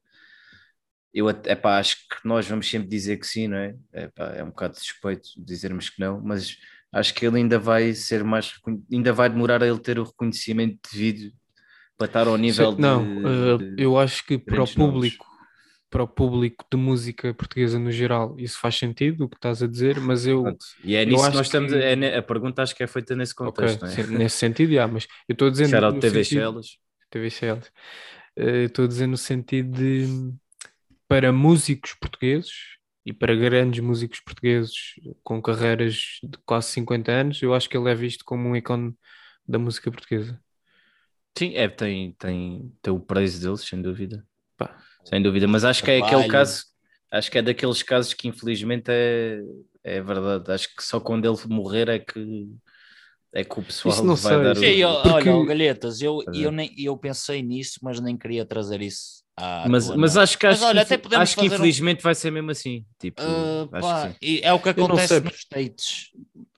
[1.13, 3.75] Eu até, epá, acho que nós vamos sempre dizer que sim, não é?
[3.93, 6.57] Epá, é um bocado suspeito dizermos que não, mas
[6.95, 8.53] acho que ele ainda vai ser mais,
[8.91, 11.33] ainda vai demorar a ele ter o reconhecimento devido
[11.97, 14.75] para estar ao nível Sim, de, não, eh, de- eu acho que para o grandes
[14.75, 14.91] nomes.
[14.93, 15.25] público,
[15.89, 19.67] para o público de música portuguesa no geral, isso faz sentido o que estás a
[19.67, 20.65] dizer, mas eu, Pronto.
[20.83, 23.33] E é nisso que nós estamos, que- é a pergunta acho que é feita nesse
[23.35, 23.95] contexto, não é?
[23.95, 26.77] sim, nesse sentido, já, mas eu estou a dizer Shout out no TV Shellas.
[27.09, 27.71] TV Shells.
[28.37, 30.33] Eh, Estou a dizer no sentido de
[31.07, 32.51] para músicos portugueses
[33.05, 37.89] e para grandes músicos portugueses com carreiras de quase 50 anos, eu acho que ele
[37.89, 38.95] é visto como um ícone
[39.47, 40.39] da música portuguesa.
[41.37, 44.25] Sim, é, tem, tem, tem o preço deles, sem dúvida.
[44.57, 44.77] Pá.
[45.03, 46.63] Sem dúvida, mas acho que é aquele caso,
[47.11, 49.39] acho que é daqueles casos que infelizmente é,
[49.83, 50.51] é verdade.
[50.51, 52.49] Acho que só quando ele morrer é que
[53.33, 54.43] É que o pessoal Isso não vai sei.
[54.43, 54.55] dar o...
[54.55, 58.81] Sim, eu- Porque- Olha, Galhetas, eu, eu, nem, eu pensei nisso, mas nem queria trazer
[58.81, 62.01] isso à Mas, mas acho que, Mas acho, olha, que, acho que fazer um- infelizmente
[62.03, 62.85] vai ser mesmo assim.
[62.99, 64.19] Tipo, Ah, acho pá, que sim.
[64.21, 66.11] e é o que acontece nos States.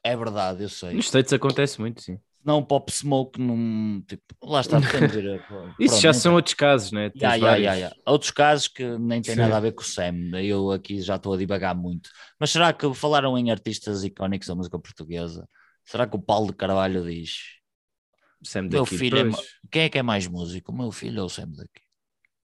[0.03, 0.93] É verdade, eu sei.
[0.95, 2.19] Nos States acontece muito, sim.
[2.43, 4.01] Não, Pop Smoke, não.
[4.01, 4.81] Tipo, lá está, a-
[5.79, 7.11] Isso já são outros casos, né?
[7.15, 7.65] Vários.
[7.65, 7.95] ya, ya.
[8.05, 11.33] Outros casos que nem têm nada a ver com o Sam, eu aqui já estou
[11.33, 12.09] a divagar muito.
[12.39, 15.47] Mas será que falaram em artistas icónicos da música portuguesa?
[15.83, 17.57] Será que o Paulo de Carvalho diz
[18.43, 19.23] Sam Meu filho é
[19.71, 20.71] quem é que é mais músico?
[20.71, 21.81] O meu filho ou o Sam daqui?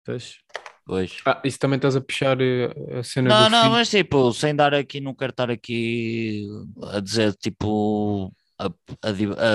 [0.05, 0.39] Pois.
[0.85, 1.23] Pois.
[1.25, 3.73] Ah, isso também estás a puxar eh, a cena Não, do não, filho.
[3.73, 6.45] mas tipo, sem dar aqui, não quero estar aqui
[6.93, 9.09] a dizer tipo a, a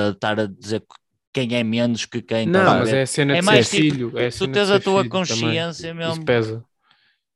[0.08, 0.84] a estar a dizer
[1.34, 2.48] quem é menos que quem.
[2.48, 4.18] Não, mas é a cena É de mais ser tipo, filho.
[4.18, 5.54] É tu tens a tua filho também.
[5.54, 6.24] consciência Isso mesmo.
[6.24, 6.64] pesa.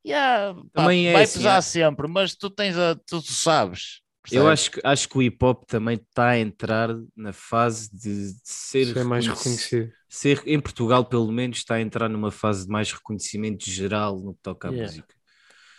[0.05, 4.01] Yeah, pá, Também é vai assim, pesar é- sempre, mas tu tens a, tu sabes.
[4.31, 8.33] Eu acho que, acho que o hip hop também está a entrar na fase de,
[8.33, 9.91] de ser, Ser mais reconhec- reconhecido.
[10.11, 14.33] Ser em Portugal pelo menos está a entrar numa fase de mais reconhecimento geral no
[14.33, 14.91] que toca à Yeah.
[14.91, 15.15] música.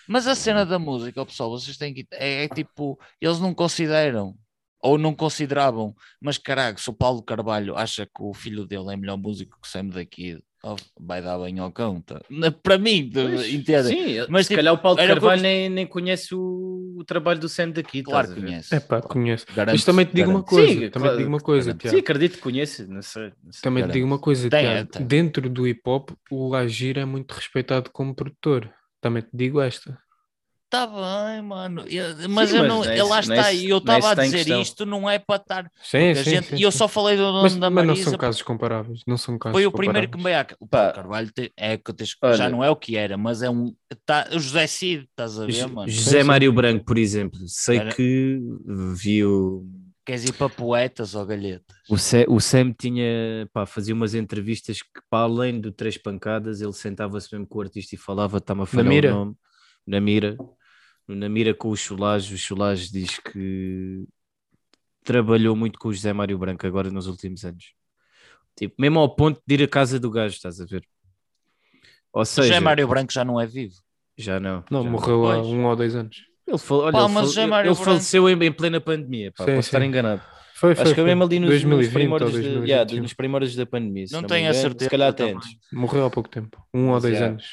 [0.09, 2.07] Mas a cena da música, pessoal, vocês têm que.
[2.13, 4.37] É, é tipo, eles não consideram,
[4.81, 8.97] ou não consideravam, mas caralho, se o Paulo Carvalho acha que o filho dele é
[8.97, 12.01] melhor músico que o Sam daqui, ó, vai dar bem ao cão.
[12.01, 12.21] tá?
[12.63, 13.11] Para mim,
[13.51, 13.83] entendem?
[14.19, 17.05] Sim, Mas, se tipo, calhar o Paulo de Carvalho disse- nem, nem conhece o, o
[17.05, 18.03] trabalho do Sam daqui.
[18.03, 18.75] Claro que conhece.
[18.75, 19.47] É pá, conheço.
[19.55, 20.69] Garanto- Mas também te digo uma coisa.
[20.69, 21.77] Sim, também claro, te digo uma coisa.
[21.85, 22.87] Sim, acredito que conhece.
[22.87, 23.63] Não sei, não sei.
[23.63, 24.91] Também te digo uma coisa, Tem, Tiago.
[24.91, 25.07] tem.
[25.07, 28.71] Dentro do hip hop, o Agir é muito respeitado como produtor.
[29.01, 29.99] Também te digo esta.
[30.73, 31.85] Tá bem, mano.
[31.87, 34.15] Eu- mas Sim, eu mas não, não eu lá está, isso- e eu estava a
[34.15, 34.63] dizer questão.
[34.63, 35.71] isto, não é para estar.
[35.83, 37.93] Sim, a sim, gente, sim, e eu só falei do nome Mas, da mas não
[37.95, 39.03] Marisa são casos comparáveis.
[39.07, 40.47] Não são casos Foi o primeiro que me veio.
[40.59, 40.67] O.
[40.67, 43.75] Paulo Carvalho te- é que tens- já não é o que era, mas é um.
[44.07, 45.91] Tá, o José Cid, estás a ver, mano?
[45.91, 46.27] José sim.
[46.27, 48.41] Mário Branco, por exemplo, sei Era- que
[48.95, 49.69] viu.
[50.07, 51.77] Queres ir para poetas ou galhetas?
[51.89, 56.63] O Sam, o Sam tinha, pá, fazia umas entrevistas que, para além do Três Pancadas,
[56.63, 59.11] ele sentava-se mesmo com o artista e falava, está-me a falhar mira?
[59.11, 59.35] o nome,
[59.87, 60.37] na mira,
[61.15, 62.35] na mira com o Cholage.
[62.35, 64.05] O Cholage diz que
[65.05, 67.73] trabalhou muito com o José Mário Branco agora nos últimos anos.
[68.57, 70.85] Tipo, mesmo ao ponto de ir à casa do gajo, estás a ver?
[72.13, 73.75] Ou seja, José Mário Branco já não é vivo.
[74.17, 74.63] já não.
[74.71, 76.17] Não, já morreu há um ou dois anos.
[76.47, 79.55] Ele, fal- olha, Pá, ele, fal- ele- Branco- faleceu em, em plena pandemia, pá, Sim,
[79.55, 79.87] posso estar sim.
[79.87, 80.21] enganado.
[80.55, 80.85] Foi, foi.
[80.85, 81.15] Acho que é foi.
[81.15, 82.69] mesmo ali nos, nos 2020 ou primórdios, de, 2021.
[82.69, 84.07] yeah, nos primórdios da pandemia.
[84.13, 84.85] Não me tenho a certeza.
[84.85, 85.49] Se calhar até antes.
[85.73, 86.63] Morreu há pouco tempo.
[86.75, 87.33] Um ou dois yeah.
[87.33, 87.45] anos.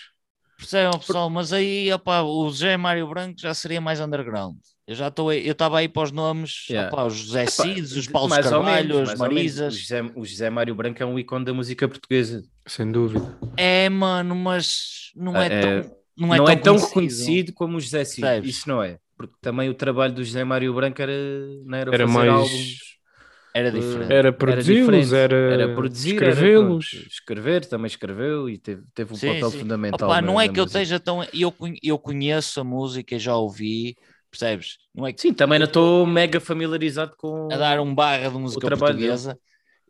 [0.59, 1.29] Percebem, pessoal?
[1.29, 4.55] Mas aí, opá, o José Mário Branco já seria mais underground.
[4.85, 6.91] Eu já estou aí, eu estava aí para os nomes, Yeah.
[6.91, 9.19] opá, os José Cides, os ou Carvalho, menos, as.
[9.19, 9.73] Marisas.
[9.75, 12.43] O José, o José Mário Branco é um ícone da música portuguesa.
[12.67, 13.37] Sem dúvida.
[13.55, 15.99] É, mano, mas não é, É, tão.
[16.17, 16.87] Não é não tão, é tão conhecido.
[16.89, 18.21] reconhecido como o José Cid.
[18.21, 18.49] Percebes?
[18.49, 18.97] Isso não é.
[19.15, 21.13] Porque também o trabalho do José Mário Branco era,
[21.65, 22.79] não era, Era fazer mais- álbuns.
[23.53, 24.13] Era eh, diferente.
[24.13, 26.93] Era produzi-los, era, era escrevê-los.
[27.09, 29.59] escrever, também escreveu e teve, teve um Sim, papel sim.
[29.59, 30.09] fundamental.
[30.09, 30.79] Opá, na- não é que eu música.
[30.81, 31.23] esteja tão.
[31.33, 33.95] Eu, eu conheço a música, já ouvi,
[34.29, 34.77] percebes?
[34.93, 37.47] Não é que Sim, também não estou mega familiarizado com.
[37.51, 39.37] a dar um barra de música portuguesa.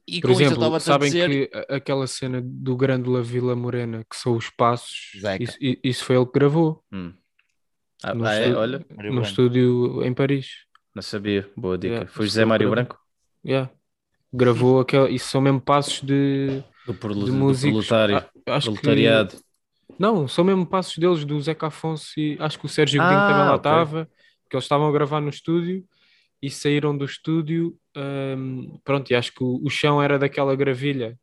[0.07, 1.29] E Por com isso eu exemplo, estava a sabem dizer.
[1.29, 6.25] que aquela cena do Grândola Vila Morena, que são os passos, isso, isso foi ele
[6.25, 7.13] que gravou Hum.
[8.01, 8.39] Ah, No ah, é?
[8.39, 8.59] estúdio.
[8.59, 9.27] Olha, Mário no Branco.
[9.27, 10.47] estúdio em Paris.
[10.95, 11.47] não sabia.
[11.55, 11.93] Boa dica.
[11.93, 12.99] Yeah, Foi José Mário para- Branco?
[13.45, 13.71] Yeah.
[14.33, 15.09] Gravou aquela.
[15.09, 17.87] Isso são mesmo passos de, Do, prolu- de do músicos.
[17.87, 18.29] proletário.
[18.47, 19.35] Ah, acho que- proletariado.
[19.97, 23.27] Não, são mesmo passos deles, do Zeca Afonso e acho que o Sérgio Godinho Ah,
[23.27, 24.09] também lá estava,
[24.49, 25.83] que eles estavam a gravar no estúdio
[26.41, 27.75] e saíram do estúdio.
[27.97, 31.17] hum, pronto, e acho que o, o chão era daquela gravilha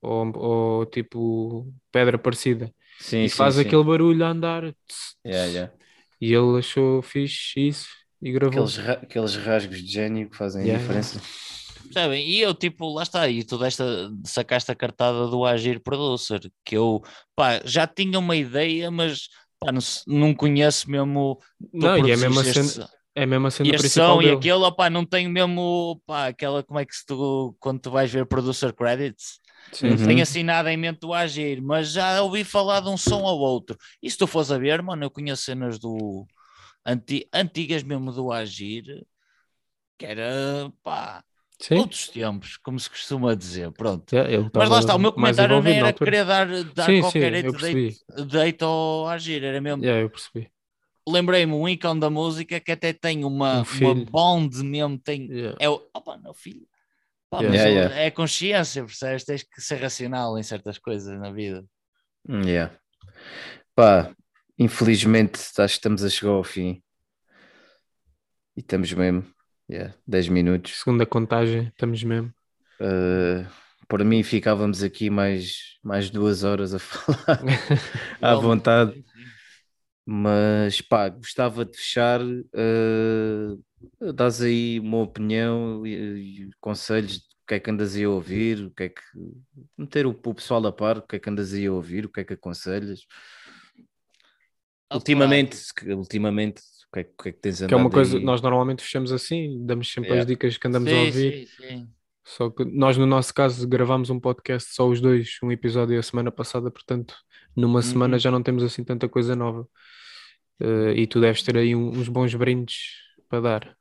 [0.00, 3.62] ou, ou tipo pedra parecida Sim, e sim, faz sim.
[3.62, 5.54] aquele barulho a andar tss, Yeah, tss.
[5.54, 5.72] yeah.
[6.20, 7.88] e ele achou fixe isso
[8.22, 8.62] e gravou.
[8.62, 11.20] Aqueles, ra- aqueles rasgos de gênio que fazem Yeah, a diferença.
[11.84, 12.26] Percebem?
[12.28, 16.76] E eu, tipo, lá está, e tu desta, sacaste a cartada do Agir Producer, que
[16.76, 17.02] eu,
[17.34, 19.28] pá, já tinha uma ideia, mas,
[19.58, 21.38] pá, não, não conheço mesmo.
[21.72, 22.84] Não, e é mesmo este-
[23.14, 24.36] é mesmo a cena principal som e dele.
[24.36, 28.10] aquele, opá, não tenho mesmo, pá, aquela, como é que se tu, quando tu vais
[28.10, 29.40] ver Producer Credits,
[29.72, 30.06] Sim, Uhum.
[30.06, 33.38] tenho assim nada em mente do Agir, mas já ouvi falar de um som ou
[33.40, 33.76] outro.
[34.02, 36.26] E se tu fores a ver, mano, eu conheço cenas do,
[36.84, 38.84] anti, antigas mesmo do Agir,
[39.98, 41.22] que era, pá,
[41.60, 41.76] Sim.
[41.78, 44.10] outros tempos, como se costuma dizer, pronto.
[44.12, 47.34] Yeah, ele Mas lá está, o meu comentário não era querer dar, dar Sim, qualquer
[47.60, 47.96] sim,
[48.26, 49.82] date ao agir, era mesmo.
[49.84, 50.50] Yeah, eu percebi.
[51.06, 55.56] Lembrei-me um ícone da música que até tem uma, Um uma bond mesmo, tem, Yeah.
[55.60, 56.66] é o, opa, não, filho.
[57.28, 57.50] Pá, Yeah.
[57.50, 58.06] mas Yeah, eu- yeah.
[58.06, 59.24] é consciência, percebes?
[59.24, 61.64] Tens que ser racional em certas coisas na vida.
[62.28, 62.74] Hum, Yeah.
[63.74, 64.14] Pá,
[64.58, 66.82] infelizmente acho que estamos a chegar ao fim.
[68.56, 69.24] E estamos mesmo.
[69.70, 70.80] Yeah, 10 minutos.
[70.80, 72.34] Segunda contagem, estamos mesmo.
[72.80, 73.46] Uh,
[73.86, 77.40] por mim ficávamos aqui mais, mais duas horas a falar
[78.20, 79.04] à vontade.
[80.04, 87.46] Mas pá, gostava de fechar, uh, dás aí uma opinião e, e conselhos de o
[87.46, 89.02] que é que andas aí a ouvir, o que é que
[89.78, 92.08] meter o, o pessoal a par, o que é que andas aí a ouvir, o
[92.08, 93.06] que é que aconselhas.
[94.92, 95.56] Ultimamente,
[95.94, 96.60] ultimamente,
[96.90, 98.24] o que é, que- o que é que tens andado Que é uma coisa, aí?
[98.24, 100.22] nós normalmente fechamos assim, damos sempre Yeah.
[100.22, 101.46] as dicas que andamos a Sim, ouvir.
[101.46, 101.88] sim, sim.
[102.24, 106.02] Só que nós, no nosso caso, gravámos um podcast só os dois, um episódio a
[106.02, 107.14] semana passada, portanto,
[107.56, 109.66] numa semana já não temos assim tanta coisa nova.
[110.60, 112.76] Eh, e tu deves ter aí um- uns bons brindes
[113.28, 113.76] para dar.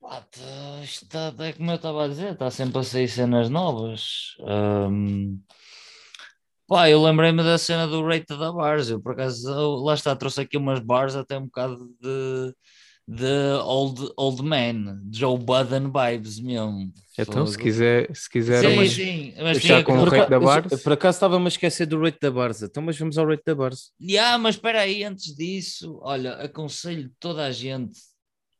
[0.00, 3.50] Pá, tá- isto tá- é como eu estava a dizer, está sempre a sair cenas
[3.50, 4.36] novas.
[4.46, 5.38] Ahm,
[6.66, 8.88] pá, eu lembrei-me da cena do Rate da Bars.
[8.90, 12.54] Eu, por acaso, eu- lá está, trouxe aqui umas bars até um bocado de,
[13.08, 13.24] de
[13.62, 16.92] old, old man, Joe Budden vibes mesmo.
[17.18, 20.30] Então, se quiser, se quiser, Sim, mas- sim, mas tinha com que- o Por, rate
[20.30, 20.78] da Barça?
[20.78, 23.54] por acaso estava-me a esquecer do rate da Barça, então mas vamos ao rate da
[23.54, 23.90] Barça.
[24.00, 27.98] Ya, mas espera aí, antes disso, olha, aconselho toda a gente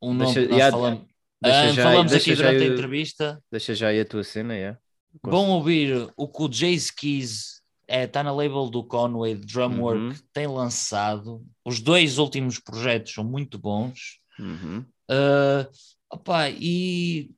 [0.00, 1.00] um nome Deixa- que nós ya, falamos,
[1.42, 3.42] deixa Ah, já- falamos deixa aqui já durante a eu- entrevista.
[3.50, 4.76] Deixa já aí a tua cena, é?
[5.24, 7.55] Vão ouvir o que o Jace Keys
[7.88, 10.14] está na label do Conway, Drumwork, Uhum.
[10.32, 11.44] tem lançado.
[11.64, 14.18] Os dois últimos projetos são muito bons.
[14.38, 14.84] Uhum.
[15.08, 15.68] Ah,
[16.12, 17.30] opá, e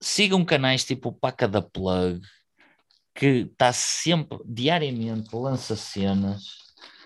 [0.00, 2.20] sigam canais tipo o Paca da Plug,
[3.14, 6.42] que está sempre, diariamente, lança cenas.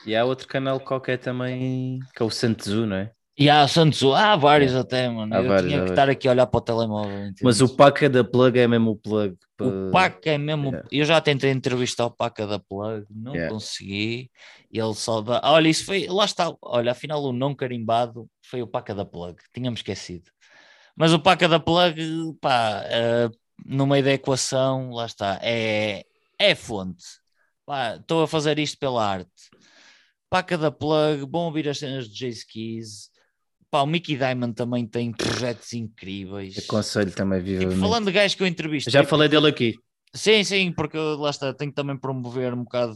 [0.07, 3.13] E há outro canal qualquer também, que é o Santezu, não é?
[3.37, 5.35] E há Santos, há vários até, mano.
[5.35, 5.91] Há Eu vários, tinha que vários.
[5.91, 7.11] estar aqui a olhar para o telemóvel.
[7.43, 7.61] Mas entendes?
[7.63, 9.37] o Paca da Plug é mesmo o plug.
[9.61, 10.67] O pa- Paca é mesmo.
[10.69, 10.89] Yeah.
[10.93, 13.53] Eu já tentei entrevistar o Paca da Plug, não Yeah.
[13.53, 14.31] consegui.
[14.73, 15.41] Ele só dá.
[15.45, 16.07] Olha, isso foi.
[16.07, 16.55] Lá está.
[16.63, 19.37] Olha, afinal, o não carimbado foi o Paca da Plug.
[19.53, 20.31] Tínhamos esquecido.
[20.97, 22.01] Mas o Paca da Plug,
[22.41, 23.29] pá, eh,
[23.67, 25.41] no meio da equação, lá está.
[25.43, 26.05] É,
[26.39, 27.03] é fonte.
[27.67, 29.29] Pá, Estou a fazer isto pela arte.
[30.31, 33.11] Paca da Plug, bom ouvir as cenas de Jace Keys.
[33.75, 36.57] Pá, o Mickey Diamond também tem projetos incríveis.
[36.59, 37.81] Aconselho também Tipo, vivamente.
[37.81, 38.89] falando de gajos que eu entrevisto.
[38.89, 39.75] Já falei dele aqui.
[40.15, 42.95] Sim, sim, porque lá está, tenho que também promover um bocado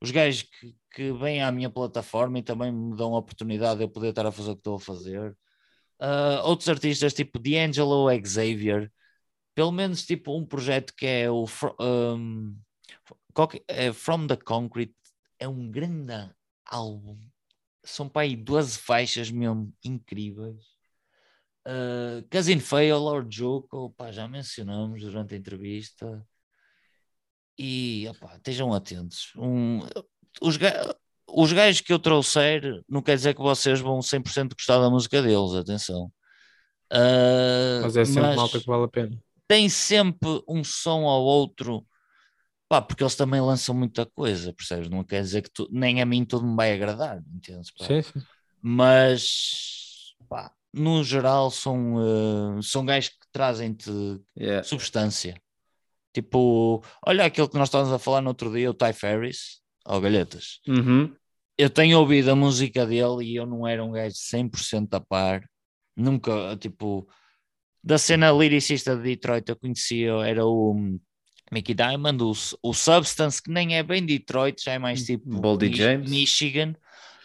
[0.00, 3.84] os gajos que, que vêm à minha plataforma e também me dão a oportunidade de
[3.84, 5.36] eu poder estar a fazer o que estou a fazer.
[6.00, 8.90] Ah, outros artistas tipo D'Angelo Xavier,
[9.54, 11.44] pelo menos tipo um projeto que é o
[11.78, 12.56] um,
[13.34, 14.96] qualquer- é From the Concrete,
[15.38, 16.30] é um grande
[16.64, 17.18] álbum.
[17.86, 20.62] São para aí 12 faixas mesmo incríveis.
[21.66, 26.26] Uh, Cousin Fail, Lord Joko, pá, já mencionamos durante a entrevista.
[27.58, 29.32] E opá, estejam atentos.
[29.36, 29.80] Um,
[30.42, 30.94] os, ga-
[31.28, 35.22] os gajos que eu trouxer não quer dizer que vocês vão 100% gostar da música
[35.22, 36.12] deles, atenção.
[36.92, 39.18] Uh, Mas é sempre mas malta que vale a pena.
[39.48, 41.84] tem sempre um som ao outro,
[42.68, 44.88] pá, porque eles também lançam muita coisa, percebes?
[44.88, 47.70] Não quer dizer que tu, nem a mim tudo me vai agradar, entendes?
[47.70, 47.84] pá?
[47.84, 48.22] Sim, sim.
[48.60, 53.90] mas pá, no geral são, eh, são gajos que trazem-te
[54.36, 54.62] Yeah.
[54.62, 55.40] substância.
[56.12, 60.00] Tipo, olha aquilo que nós estávamos a falar no outro dia, o Ty Ferris, ou
[60.00, 60.60] Galhetas.
[60.66, 61.14] Uhum.
[61.58, 65.48] Eu tenho ouvido a música dele e eu não era um gajo 100% a par.
[65.94, 67.08] Nunca, tipo,
[67.82, 70.98] da cena lyricista de Detroit eu conhecia, era o
[71.52, 72.32] Mickey Diamond, o,
[72.62, 76.10] o Substance, que nem é bem Detroit, já é mais tipo Boldy Mich- James.
[76.10, 76.74] Michigan.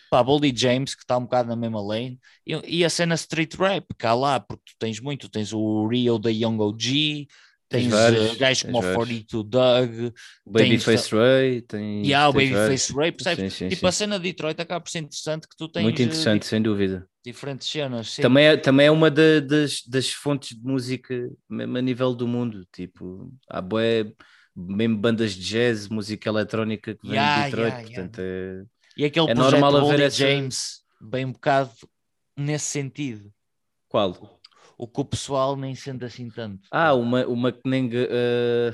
[0.09, 2.19] Pá, Boldy James, que está um bocado na mesma lane.
[2.45, 6.19] E, e a cena street rap, cá lá, porque tu tens muito, tens o Rio
[6.19, 7.27] da Young OG,
[7.71, 8.95] Tens tens, vários, eh, gajos tens como o vários.
[8.97, 10.13] 42 Doug,
[10.45, 12.05] O Babyface Ray tem.
[12.05, 12.93] e há o tens Babyface.
[12.93, 13.53] Ray, percebes?
[13.53, 13.87] Sim, sim, tipo, sim.
[13.87, 16.61] a cena de Detroit acaba por ser interessante que tu tens Muito eh, interessante, sem
[16.61, 17.07] dúvida.
[17.25, 18.09] di- diferentes cenas.
[18.11, 18.21] sim.
[18.21, 21.15] Também é, também é uma da- das, das fontes de música,
[21.49, 22.65] mesmo a nível do mundo.
[22.73, 24.11] Tipo, há bué,
[24.55, 27.71] mesmo bandas de jazz, música eletrónica que vem Yeah, de Detroit.
[27.71, 28.63] yeah, portanto, é.
[28.97, 31.71] E aquele é normal haver essa- James, bem um bocado
[32.35, 33.31] nesse sentido.
[33.87, 34.40] Qual?
[34.83, 36.67] O que o pessoal nem sente assim tanto.
[36.71, 37.89] Ah, uma, uma que nem.
[37.93, 38.71] eh,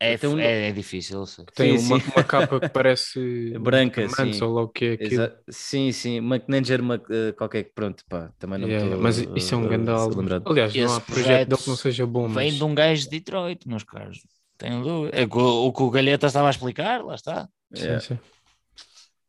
[0.00, 1.44] é, tem um- é, é difícil, eu sei.
[1.54, 2.02] Tem Sim, uma, sim.
[2.14, 3.18] uma capa que parece
[3.58, 4.42] Branca, diamantes sim.
[4.42, 5.26] ou lá o que é aquilo.
[5.26, 9.54] Exa- Sim, sim, McNanger, Mac, eh, qualquer que pronto, pá, também não Yeah, mas isso
[9.54, 10.26] é um eh, grande álbum.
[10.44, 13.04] Aliás, não Esse há projeto dele que não seja bom, Vem mas de um gajo
[13.04, 14.20] de Detroit, meus caros.
[14.58, 15.18] Tenho dúvida.
[15.20, 17.48] É o que o- que o Galheta estava a explicar, lá está.
[17.74, 17.98] Yeah.
[17.98, 18.18] sim, sim.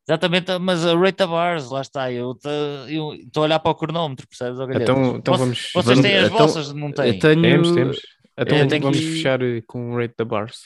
[0.10, 2.12] Exatamente, mas a Rate Bars, lá está.
[2.12, 4.60] Eu estou a olhar para o cronómetro, percebes?
[4.82, 7.08] Então, então Vocês- vamos, Vocês vamos- têm as então- vossas, não têm?
[7.14, 7.98] Eu tenho, Temos, temos.
[8.38, 10.62] Então eu tenho vamos que- fechar eh, com o rate da Bars.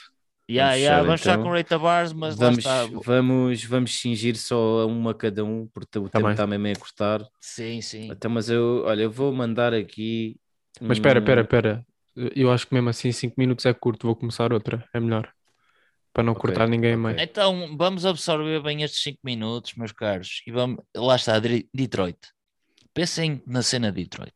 [0.50, 1.44] Yeah, Vamos yeah, fechar, vamos fechar então.
[1.44, 3.00] com o Rate Bars, mas vamos, lá está.
[3.06, 6.76] vamos, vamos cingir só a uma cada um, porque o Tá tempo está mesmo a
[6.80, 7.22] cortar.
[7.42, 8.10] Sim, sim.
[8.12, 10.38] Então, mas eu, olha, eu vou mandar aqui.
[10.82, 11.86] Mas espera, um- espera, espera.
[12.36, 15.30] Eu acho que mesmo assim 5 minutos é curto, vou começar outra, é melhor.
[16.14, 17.20] Para não Ok, cortar ninguém meio.
[17.20, 20.44] Então vamos absorver bem estes 5 minutos, meus caros.
[20.46, 21.40] E vamos, lá está,
[21.74, 22.20] Detroit.
[22.94, 24.36] Pensem na cena de Detroit.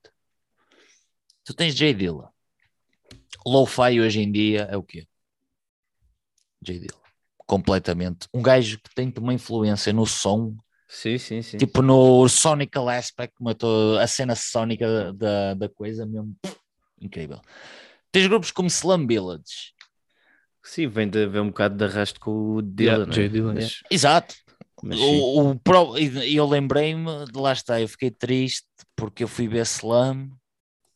[1.46, 2.32] Tu tens J Dilla.
[3.46, 5.08] Lo-fi hoje em dia é o quê?
[6.62, 7.00] J Dilla.
[7.46, 8.28] Completamente.
[8.34, 10.58] Um gajo que tem uma influência no som,
[10.90, 11.58] Sim, sim, sim.
[11.58, 16.36] tipo no Sonical Aspect, matou a cena sónica da, da coisa mesmo.
[17.00, 17.40] Incrível.
[18.12, 19.77] Tens grupos como Slum Village.
[20.68, 23.06] Sim, vem, de, vem um bocado de arrasto com o Dylan.
[23.10, 23.28] Yeah, né?
[23.30, 24.36] Dilla, Mas- Exato.
[24.84, 25.00] mas.
[25.00, 29.48] O, o pro- e eu lembrei-me, de lá está, eu fiquei triste porque eu fui
[29.48, 30.30] ver Slum,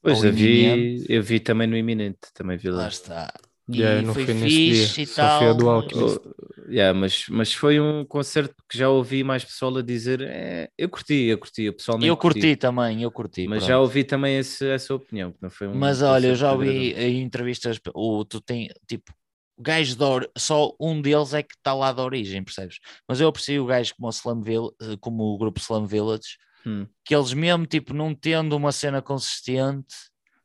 [0.03, 2.88] Pois eu vi, eu vi também no Iminente, também vi lá lá.
[2.88, 3.34] está.
[3.69, 5.56] Yeah, e não foi fui fixe dia, e só tal.
[5.56, 6.19] do mas- Alchemist.
[6.26, 10.69] Oh, yeah, mas, mas foi um concerto que já ouvi mais pessoal a dizer é,
[10.77, 13.48] eu curti, eu curti, eu pessoalmente Eu curti também, eu curti.
[13.48, 13.69] mas pronto.
[13.69, 16.91] já ouvi também esse, essa opinião, que não foi um Mas olha, eu já ouvi
[16.93, 19.14] em entrevistas, o, tu tem, tipo,
[19.57, 22.80] gajos de or- só um deles é que está lá da origem, percebes?
[23.07, 26.38] Mas eu aprecio o gajo como o, Slum Vill- eh, como o grupo Slum Village,
[26.65, 26.86] Hum.
[27.06, 29.95] que eles mesmo, tipo, não tendo uma cena consistente,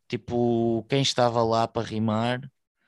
[0.08, 2.40] tipo, quem estava lá para rimar,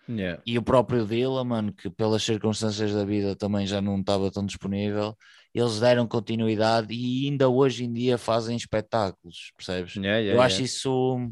[0.09, 0.43] Yeah.
[0.47, 4.47] e o próprio Dilla, mano, que pelas circunstâncias da vida também já não estava tão
[4.47, 5.15] disponível,
[5.53, 9.97] eles deram continuidade e ainda hoje em dia fazem espetáculos, percebes?
[9.97, 11.31] Yeah, yeah, Eu acho isso.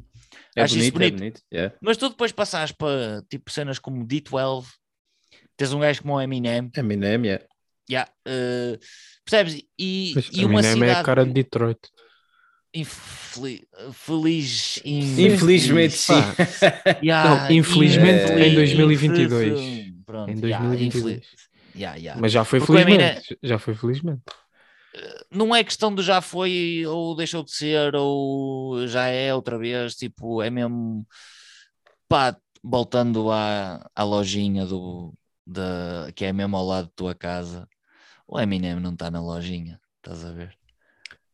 [0.56, 1.18] É acho isso bonito, é bonito.
[1.18, 1.42] bonito.
[1.52, 1.74] yeah.
[1.80, 4.64] Mas tu depois passares para tipo cenas como D12,
[5.56, 7.44] tens um gajo como o Eminem, Eminem, yeah.
[7.90, 8.78] yeah, eh,
[9.24, 9.62] percebes?
[9.78, 11.78] E, Mas e uma Eminem é cidade a cara de Detroit.
[12.74, 16.12] infeli- feliz, Infelizmente sim.
[17.02, 19.86] Yeah, Não, infelizmente infeliz- em 2022.
[20.04, 21.16] Pronto, Em yeah, 2022.
[21.16, 21.26] infeliz-
[21.74, 22.20] yeah, yeah.
[22.20, 23.38] Mas já foi Porque o Eminem- felizmente.
[23.42, 24.22] Já foi felizmente.
[25.30, 29.94] Não é questão de já foi ou deixou de ser ou já é outra vez,
[29.94, 31.06] tipo, é mesmo
[32.08, 35.14] pá, voltando à, à lojinha do
[35.46, 37.68] da, que é mesmo ao lado da tua casa,
[38.26, 40.56] o Eminem não está na lojinha, estás a ver?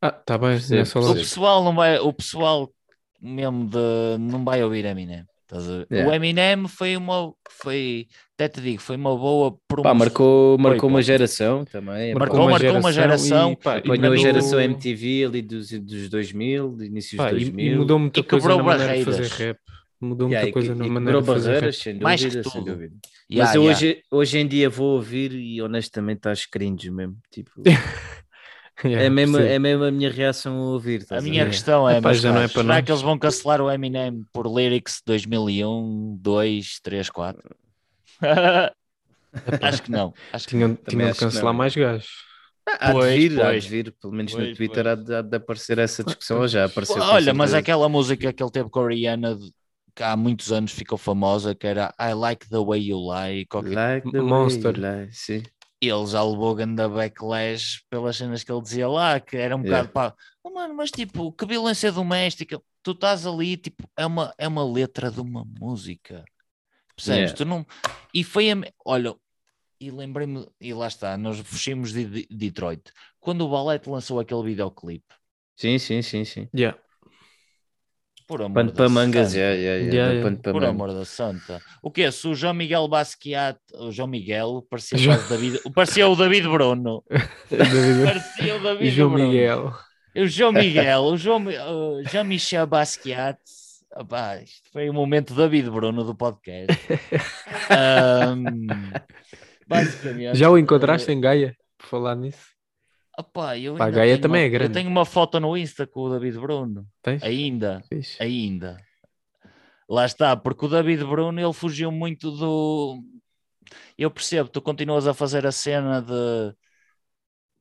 [0.01, 2.73] Ah, tá bem, Percebo, nessa O pessoal não vai, o pessoal
[3.21, 5.25] mesmo de não vai ouvir Eminem.
[5.43, 5.87] Estás a ver?
[5.91, 6.11] Yeah.
[6.11, 8.09] O Eminem foi uma foi,
[8.45, 9.95] até te digo, foi uma boa Pá, promoção.
[9.95, 10.87] marcou, marcou pô.
[10.89, 12.15] uma geração também.
[12.15, 16.77] Marcou- marcou uma geração e, pá, e Apanhou a geração MTV ali dos, dos 2000,
[16.83, 17.67] inícios pá, de e- 2000.
[17.73, 19.29] e mudou muita E coisa quebrou na maneira de barreiras.
[19.33, 19.59] fazer rap.
[20.01, 21.83] Mudou Yeah, muita e- coisa e na quebrou maneira de fazer barreiras, rap.
[21.85, 22.73] sem Mais que dúvida, sem tudo.
[22.73, 22.95] dúvida.
[23.31, 23.77] Yeah, Mas eu yeah.
[23.79, 27.17] hoje, hoje em dia vou ouvir e honestamente estás cringe mesmo.
[27.31, 27.51] Tipo,
[28.85, 31.07] Yeah, é, mesmo, é mesmo a minha reação a ouvir.
[31.11, 32.85] A minha questão é, já não é será nós.
[32.85, 37.55] que eles vão cancelar o Eminem por Lyrics 2001, 2, 3, 4?
[39.63, 40.13] Acho que não.
[40.33, 41.55] Acho que Tinham, de cancelar não.
[41.55, 42.09] mais gajos.
[42.79, 43.65] Há de Pois, vir, há pois.
[43.65, 46.49] de vir, pelo menos no Pois, Twitter há de, há de aparecer essa discussão, ou
[46.49, 47.03] já apareceu.
[47.03, 49.53] Olha, mas aquela música que ele teve com a Rihanna de-
[49.95, 53.75] que há muitos anos ficou famosa, que era I Like the Way You Lie, qualquer...
[53.75, 54.75] Like the way Monster.
[54.77, 55.43] you lie, sim.
[55.81, 59.89] ele já levou ganda backlash pelas cenas que ele dizia lá, que era um Yeah.
[59.89, 64.33] bocado pá, oh, mano, mas tipo, que violência doméstica, tu estás ali, tipo, é uma,
[64.39, 66.25] é uma letra de uma música,
[67.05, 67.31] percebes?
[67.31, 67.37] Yeah.
[67.37, 67.67] Tu não...
[68.15, 68.57] E foi a...
[68.85, 69.15] olha,
[69.81, 72.83] e lembrei-me, e lá está, nós fugimos de de Detroit,
[73.19, 75.05] quando o Ballet lançou aquele videoclipe,
[75.57, 76.49] Sim, sim, sim, sim.
[76.57, 76.77] Yeah.
[78.27, 81.61] por amor Pano da para mangas, santa, yeah, yeah, yeah, pano por amor da santa.
[81.83, 86.09] O que Se o João Miguel Basquiat, o João Miguel, parecia, João- quase David, parecia
[86.09, 87.05] o David Bruno.
[87.51, 89.27] David- Parecia o David João Bruno.
[89.29, 89.75] Miguel.
[90.17, 93.39] O João Miguel, o João, o Jean-Michel Basquiat,
[93.97, 96.79] opá, isto foi o momento David Bruno do podcast.
[97.71, 98.67] Ahm,
[99.67, 101.57] basicamente, Já o encontraste em Gaia?
[101.79, 102.51] Por falar nisso?
[103.19, 104.71] opá, eu Pá, Gaia tenho também uma- é grande.
[104.71, 107.23] Eu tenho uma foto no Insta com o David Bruno, Tens?
[107.23, 107.83] ainda,
[108.19, 108.77] ainda.
[109.89, 113.03] Lá está, porque o David Bruno ele fugiu muito do.
[113.99, 116.55] Eu percebo, tu continuas a fazer a cena de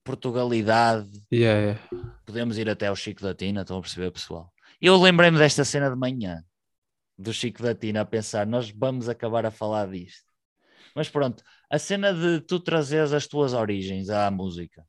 [0.04, 1.60] Portugalidade, Yeah,
[1.92, 2.16] yeah.
[2.26, 4.52] podemos ir até ao Chico da Tina, estão a perceber, pessoal?
[4.82, 6.44] Eu lembrei-me desta cena de manhã,
[7.18, 10.26] do Chico da Tina, a pensar, nós vamos acabar a falar disto.
[10.96, 14.84] Mas pronto, a cena de tu trazeres as tuas origens à música,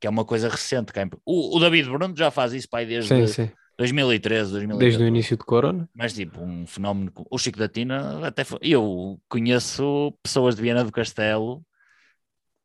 [0.00, 0.92] que é uma coisa recente.
[0.92, 3.50] cá em- O, o David Bruno já faz isso pai, desde Sim, sim.
[3.78, 4.78] 2013, 2014.
[4.78, 5.88] Desde o início de Corona.
[5.94, 7.12] Mas tipo, um fenómeno.
[7.30, 11.64] O Chico da Tina, até foi- eu conheço pessoas de Viana do Castelo,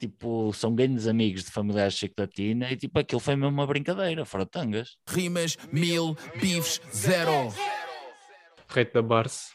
[0.02, 3.50] tipo, são grandes amigos de familiares de Chico da Tina, e tipo, aquilo foi mesmo
[3.54, 4.98] uma brincadeira, fora de tangas.
[5.08, 7.54] Rimas, mil, bifes, zero.
[8.68, 9.52] Rate da Barça.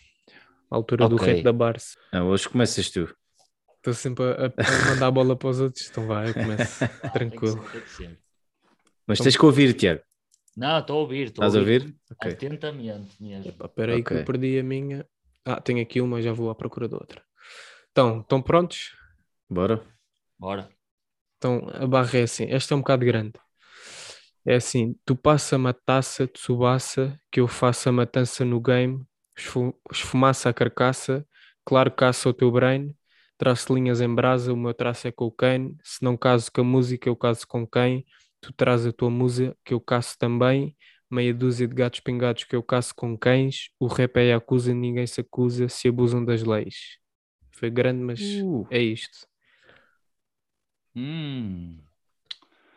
[0.70, 1.27] A altura do Ok.
[1.32, 1.98] rate da Barça.
[2.12, 3.12] Não, hoje começas tu.
[3.77, 5.89] Estou sempre a, a mandar a bola para os outros.
[5.89, 6.78] Então vai, eu começo.
[6.89, 7.62] Tem que Tranquilo.
[7.62, 8.18] ser, tem que ser.
[9.06, 10.01] Mas tens que ouvir, Tiago.
[10.56, 11.94] Não, estou a ouvir, estou Estás a ouvir?
[12.10, 12.32] Ok.
[12.32, 13.55] Atentamente mesmo.
[13.64, 14.20] Espera aí que Ok.
[14.20, 15.06] eu perdi a minha.
[15.44, 17.23] Ah, tenho aqui uma, já vou à procura de outra.
[17.93, 18.97] Então, estão prontos?
[19.48, 19.81] Bora.
[20.39, 20.71] Bora.
[21.39, 22.47] Então, a barra é assim.
[22.51, 23.35] Esta é um bocado grande.
[24.45, 29.05] É assim, tu passa-me a taça, Tsubasa, que eu faço a matança no game,
[29.37, 31.27] esfu- esfumaça a carcaça,
[31.65, 32.95] claro caça o teu brain,
[33.37, 37.09] traço linhas em brasa, o meu traço é cocaine, se não caso com a música,
[37.09, 38.07] eu caso com quem?
[38.41, 40.77] Tu traz a tua musa, que eu caço também,
[41.11, 45.07] meia dúzia de gatos pingados que eu caço com cães, o rap é acusa, ninguém
[45.07, 46.99] se acusa se abusam das leis.
[47.53, 49.27] Foi grande, mas Uh, é isto.
[50.97, 51.78] Hum.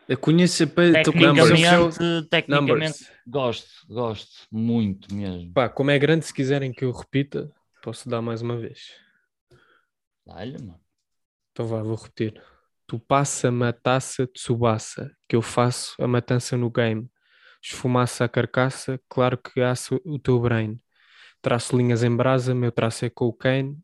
[0.06, 0.66] eu conheço.
[0.66, 3.12] Tecnicamente, tecnicamente Numbers.
[3.26, 5.52] gosto, gosto, muito mesmo.
[5.54, 7.50] Pá, como é grande, se quiserem que eu repita,
[7.82, 8.90] posso dar mais uma vez.
[10.26, 10.80] Olha, mano.
[11.52, 12.42] Então vá, vou repetir.
[12.86, 17.10] Tu passa-me a taça Tsubasa, que eu faço a matança no game.
[17.62, 20.78] Esfumaça a carcaça, claro que aço o teu brain.
[21.40, 23.78] Traço linhas em brasa, meu traço é cocaine.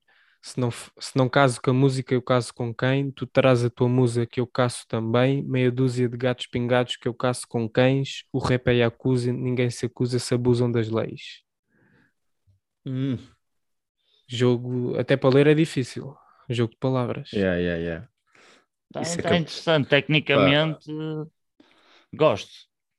[0.47, 3.11] Se não, se não caso com a música, eu caso com quem?
[3.11, 5.43] Tu terás a tua musa, que eu caço também.
[5.43, 8.23] Meia dúzia de gatos pingados que eu caço com cães.
[8.33, 11.43] O rap é Yakuza, ninguém se acusa se abusam das leis.
[12.85, 13.19] Hum,
[14.29, 16.15] Jogo, até para ler é difícil.
[16.49, 17.29] Jogo de palavras.
[17.33, 18.09] yeah, yeah, yeah.
[18.89, 19.89] Está Isso é tá que- interessante.
[19.89, 20.87] Tecnicamente,
[22.13, 22.53] gosto.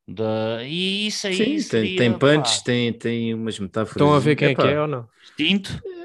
[0.07, 0.64] Da...
[0.64, 3.95] E isso aí Sim, tem, seria, tem pá, punch, tem, tem umas metáforas.
[3.95, 5.10] Estão a ver quem é Epá, que é ou não?
[5.22, 5.97] Distinto?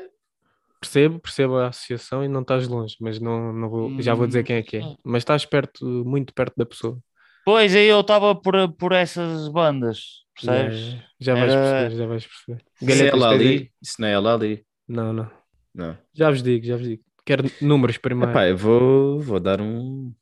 [0.82, 4.42] Percebo, percebo a associação e não estás longe, mas não, não vou, já vou dizer
[4.42, 4.80] quem é que é.
[4.84, 4.96] Hum.
[5.04, 6.98] Mas estás perto, muito perto da pessoa.
[7.44, 10.78] Pois, aí eu estava por, por essas bandas, percebes?
[10.80, 12.64] Já, já vais Era- perceber, já vais perceber.
[12.80, 13.72] Isso é Galhetas, ela ali.
[13.80, 14.66] Isso não é ela ali.
[14.88, 15.30] Não, não.
[15.72, 15.98] Não.
[16.12, 17.02] Já vos digo, já vos digo.
[17.24, 18.32] Quero números primeiro.
[18.32, 20.12] Epá, eu vou, vou dar um.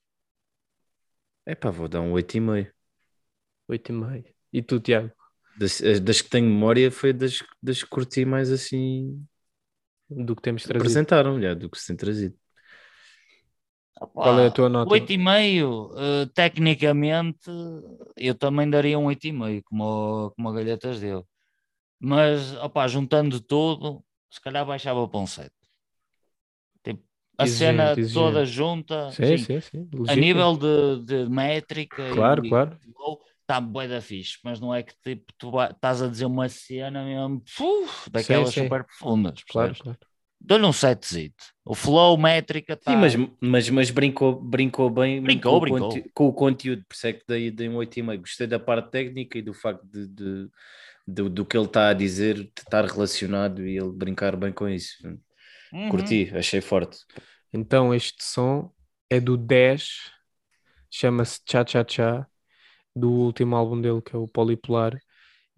[1.46, 2.70] Epá, vou dar um 8,5.
[3.70, 4.24] 8,5.
[4.52, 5.10] E tu, Tiago?
[5.56, 9.24] Das, as- das que tenho memória foi das, das que curti mais assim.
[10.10, 10.80] Do que temos trazido.
[10.80, 12.36] Apresentaram, já, do que se tem trazido.
[14.00, 14.94] Opá, Qual é a tua nota?
[14.94, 17.50] 8,5, eh, tecnicamente,
[18.16, 21.26] eu também daria um 8,5, como, como a Galhetas deu.
[22.00, 25.54] Mas, opá, juntando tudo, se calhar baixava para um 7.
[26.82, 27.02] Tipo,
[27.38, 28.12] a Exigente, cena exigente.
[28.12, 29.88] toda junta, Sim, sim, sim, sim.
[30.06, 32.78] a nível de, de métrica Claro, e, claro.
[33.50, 37.04] Está bué da fixe, mas não é que tipo, tu estás a dizer uma cena
[37.04, 38.62] mesmo, uf, daquelas sim.
[38.64, 39.98] super profundas, Claro, claro.
[40.42, 42.92] Dou-lhe um 7 O flow, métrica, tá...
[42.92, 45.88] Sim, mas, mas, mas brincou, brincou bem Brincou, com, o brincou.
[45.90, 48.20] conte- com o conteúdo, por isso é que dei, dei um 8,5.
[48.20, 50.48] Gostei da parte técnica e do facto de, de-
[51.06, 54.68] do, do que ele está a dizer, de estar relacionado e ele brincar bem com
[54.68, 54.96] isso.
[55.72, 55.88] Uhum.
[55.90, 56.98] Curti, achei forte.
[57.52, 58.72] Então este som
[59.10, 60.10] é do 10,
[60.90, 62.26] chama-se Cha Cha Cha,
[62.94, 64.98] do último álbum dele que é o Polipolar.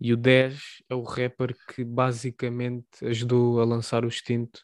[0.01, 4.63] E o 10 é o rapper que basicamente ajudou a lançar o extinto,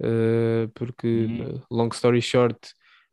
[0.00, 1.62] eh, porque, Uhum.
[1.70, 2.58] long story short,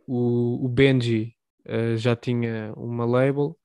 [0.07, 1.35] o, o Benji
[1.65, 3.57] eh, já tinha uma label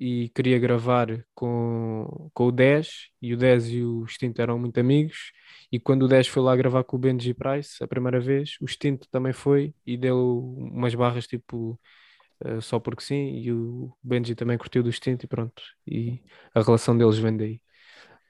[0.00, 4.78] e queria gravar com, com o 10 e o 10 e o Extinto eram muito
[4.78, 5.32] amigos
[5.72, 8.64] e quando o 10 foi lá gravar com o Benji Price a primeira vez, o
[8.66, 11.80] Extinto também foi e deu umas barras tipo
[12.44, 16.20] eh, só porque sim e o Benji também curtiu do Extinto e pronto e
[16.54, 17.60] a relação deles vem daí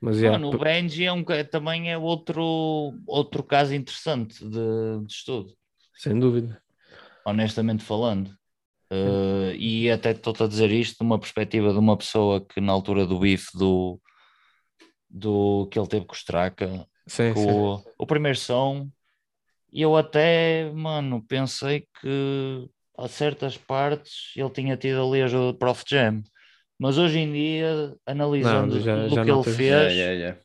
[0.01, 5.13] mas já, Mano, o Benji é um, também é outro, outro caso interessante de, de
[5.13, 5.57] estudo,
[5.95, 6.63] sem dúvida
[7.29, 8.37] honestamente falando.
[8.91, 12.73] Uh, e até estou-te a dizer isto de uma perspectiva de uma pessoa que na
[12.73, 14.01] altura do bife do,
[15.11, 17.51] do que ele teve com o Straka, sim, com sim.
[17.51, 18.89] o, o primeiro som,
[19.71, 22.67] eu até, mano, pensei que
[22.99, 26.23] a certas partes ele tinha tido ali a ajuda do Prof Jam.
[26.79, 30.13] Mas hoje em dia, analisando Não, já- tudo já o que ele fez, Yeah, yeah,
[30.15, 30.41] yeah.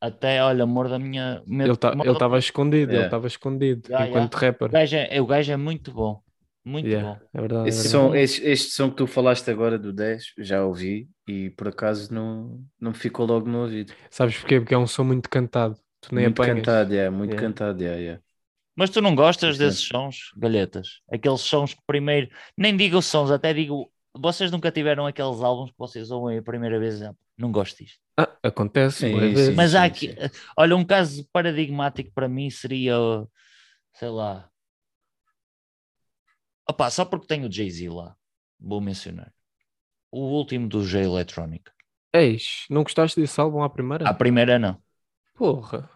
[0.00, 1.42] até, olha, amor da minha.
[1.46, 5.20] ele tá, ele da- estava escondido ele estava escondido Yeah, enquanto rapper O gajo é,
[5.20, 6.22] o gajo é muito bom.
[6.64, 7.18] Muito Yeah, bom.
[7.34, 7.90] é verdade, é Esse verdade.
[7.90, 12.12] som, este, este som que tu falaste agora do 10, já ouvi e por acaso
[12.12, 13.92] não, não me ficou logo no ouvido.
[14.10, 14.60] sabes porquê?
[14.60, 17.46] porque é um som muito cantado tu nem muito apanhas cantado, yeah, muito Yeah.
[17.46, 18.22] cantado, yeah, yeah.
[18.78, 19.64] Mas tu não gostas Sim.
[19.64, 21.00] desses sons, galhetas?
[21.12, 22.30] Aqueles sons que primeiro.
[22.56, 23.92] Nem digo sons, até digo.
[24.14, 27.00] Vocês nunca tiveram aqueles álbuns que vocês ouvem a primeira vez?
[27.36, 27.98] Não gosto disto.
[28.16, 29.34] Ah, acontece, Sim, sim.
[29.34, 29.56] vezes.
[29.56, 30.14] Mas há sim, aqui.
[30.56, 32.94] Olha, um caso paradigmático para mim seria.
[33.94, 34.48] Sei lá.
[36.70, 38.14] Opá, só porque tenho o Jay-Z lá.
[38.60, 39.34] Vou mencionar.
[40.08, 41.68] O último do J Electronic.
[42.12, 44.08] Eis, não gostaste desse álbum à primeira?
[44.08, 44.80] A primeira não.
[45.34, 45.90] Porra.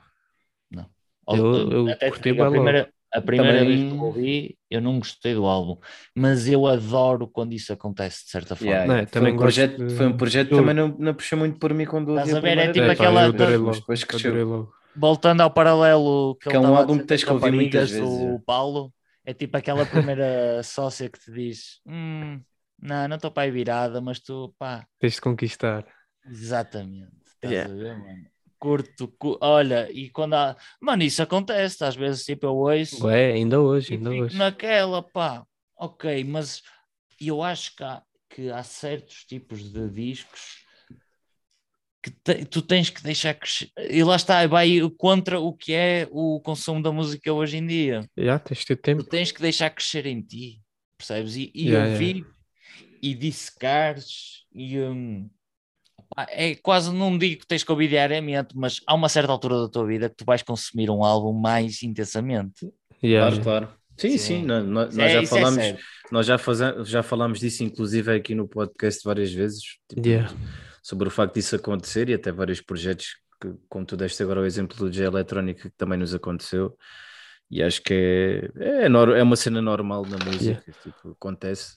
[1.29, 4.81] Eu- eu até curti digo, a primeira, a primeira Também- vez que eu ouvi, eu
[4.81, 5.79] não gostei do álbum,
[6.17, 8.71] mas eu adoro quando isso acontece de certa forma.
[8.73, 9.11] Yeah, Não, yeah.
[9.11, 11.59] também foi, um gosto projeto, de- foi um projeto que também não, não puxou muito
[11.59, 12.59] por mim quando Estás a ver?
[12.59, 14.69] É tipo pá, aquela- depois cresceu.
[14.97, 18.39] voltando ao paralelo que, Que é um álbum que tens que ouvir muitas vezes, é.
[18.47, 18.93] Paulo,
[19.25, 22.41] é tipo aquela primeira sócia que te diz: hum,
[22.85, 25.87] Não, não estou para aí virada, mas tu, pá, Tens de conquistar.
[26.27, 27.13] exatamente.
[27.27, 27.73] Estás Yeah.
[27.73, 28.32] a ver, mano?
[28.63, 30.57] Curto, cu- olha, e quando há.
[30.81, 33.03] Mano, isso acontece, às vezes, tipo, eu ouço.
[33.03, 34.37] Ué, ainda hoje, ainda hoje.
[34.39, 36.63] naquela, pá, ok, mas
[37.21, 40.65] eu acho que há, que há certos tipos de discos
[42.03, 43.71] que te- tu tens que deixar crescer.
[43.79, 48.09] E lá está, vai contra o que é o consumo da música hoje em dia.
[48.17, 49.09] Já, tens de ter Tu tempo.
[49.09, 50.63] tens que deixar crescer em ti,
[50.99, 51.37] percebes?
[51.37, 52.27] E, e Yeah, ouvir
[53.03, 54.79] e dissecares e.
[54.79, 55.31] pá,
[56.29, 59.69] é quase, não digo que tens que ouvir diariamente, mas há uma certa altura da
[59.69, 62.71] tua vida que tu vais consumir um álbum mais intensamente.
[63.03, 63.69] Yeah, Claro, claro.
[63.97, 64.19] Sim, Sim.
[64.19, 65.79] sim, nó- nó- nós, É, já é falamos, sério.
[66.11, 70.33] nós já, faze- já falámos disso, inclusive aqui no podcast várias vezes, tipo, Yeah.
[70.83, 74.47] sobre o facto disso acontecer e até vários projetos, que, como tu deste agora o
[74.47, 76.77] exemplo do J Eletrónica, que também nos aconteceu,
[77.51, 77.93] e acho que
[78.57, 81.77] é, é, é uma cena normal na música, tipo, acontece.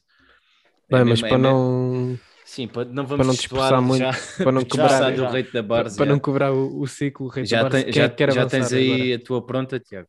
[0.90, 3.82] É Bem, mas mesmo- é para mesmo- não, Sim, para, não vamos não destoar dispersar
[3.82, 4.12] muito, já,
[4.44, 5.30] para não já, quebrar, do já.
[5.32, 5.98] rei da para, Barça.
[5.98, 8.32] para não quebrar o, o ciclo, Rei já, Tabares, tem- quem é já, que quer
[8.32, 9.16] já tens aí agora?
[9.16, 10.08] a tua pronta, Tiago.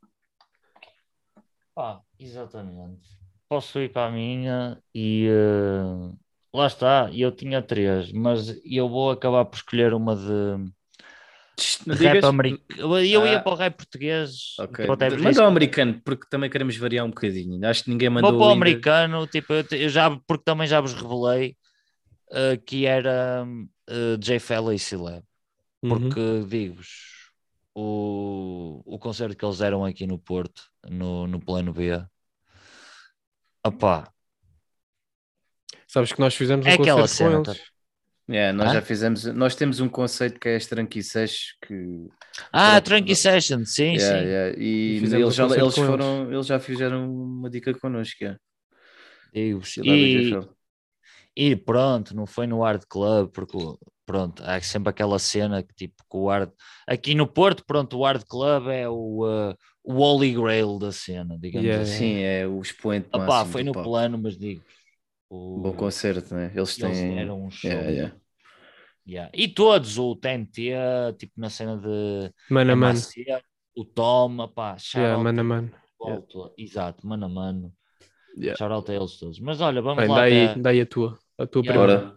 [1.74, 3.08] Pá, exatamente.
[3.48, 6.12] Posso ir para a minha e eh,
[6.52, 7.10] lá está.
[7.12, 10.24] Eu tinha três, mas eu vou acabar por escolher uma de
[11.86, 12.24] Não rap digas?
[12.24, 12.62] americano.
[12.78, 13.40] Eu ia Ah.
[13.40, 14.30] para o rap português.
[14.58, 14.84] Ok.
[14.84, 17.64] que eu até vos Manda ao americano, porque também queremos variar um bocadinho.
[17.66, 18.66] Acho que ninguém mandou Vou para o ainda.
[18.66, 21.56] americano, tipo, eu já, porque também já vos revelei
[22.32, 23.46] eh, que era
[23.88, 24.38] eh, J.
[24.40, 25.22] Fella e C-Lab.
[25.82, 25.90] Uhum.
[26.10, 26.88] Porque digo-vos,
[27.74, 31.90] o, o concerto que eles deram aqui no Porto, no, no plano B,
[33.64, 34.12] opá,
[35.88, 37.52] Sabes que nós fizemos um É aquela concerto cena, com tá?
[37.52, 37.76] eles.
[38.28, 38.74] Yeah, nós Ah?
[38.74, 42.08] já fizemos, nós temos um conceito que é as tranquices que
[42.52, 42.80] Ah.
[42.80, 44.26] Tranqui Session, sim, Yeah, sim.
[44.26, 48.16] yeah, E e eles, já, eles foram, eles já fizeram uma dica connosco.
[48.20, 48.40] Yeah.
[49.32, 49.76] Digo-vos.
[49.76, 50.55] E
[51.36, 53.56] E, pronto, não foi no Hard Club, porque
[54.06, 56.50] pronto, há sempre aquela cena que tipo, que o Hard.
[56.86, 59.54] Aqui no Porto, pronto, o Hard Club é o, uh,
[59.84, 61.98] o Holy Grail da cena, digamos Yeah, assim.
[61.98, 63.90] Sim, é o expoente Opá, foi no palco.
[63.90, 64.62] plano, mas digo.
[65.28, 66.52] O, Bom concerto, né?
[66.54, 67.14] Eles eles têm.
[67.16, 67.70] deram um show.
[67.70, 68.16] Yeah, yeah.
[69.06, 69.30] Yeah.
[69.34, 70.72] E todos, o TNT,
[71.18, 73.00] tipo na cena de Mano a mano.
[73.00, 73.24] MAC,
[73.76, 75.70] o Tom, pá, Yeah, mano a mano.
[76.56, 77.72] Exato, mano a mano.
[78.36, 78.56] Yeah.
[78.56, 79.38] Shout out a eles todos.
[79.40, 80.16] Mas olha, vamos Bem, lá.
[80.16, 81.18] dá aí, até- dá aí a tua.
[81.38, 81.72] A tua Yeah.
[81.72, 81.98] primeira.
[82.00, 82.14] Bora.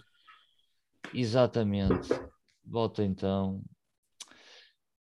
[1.13, 2.09] Exatamente.
[2.65, 3.63] Volta então.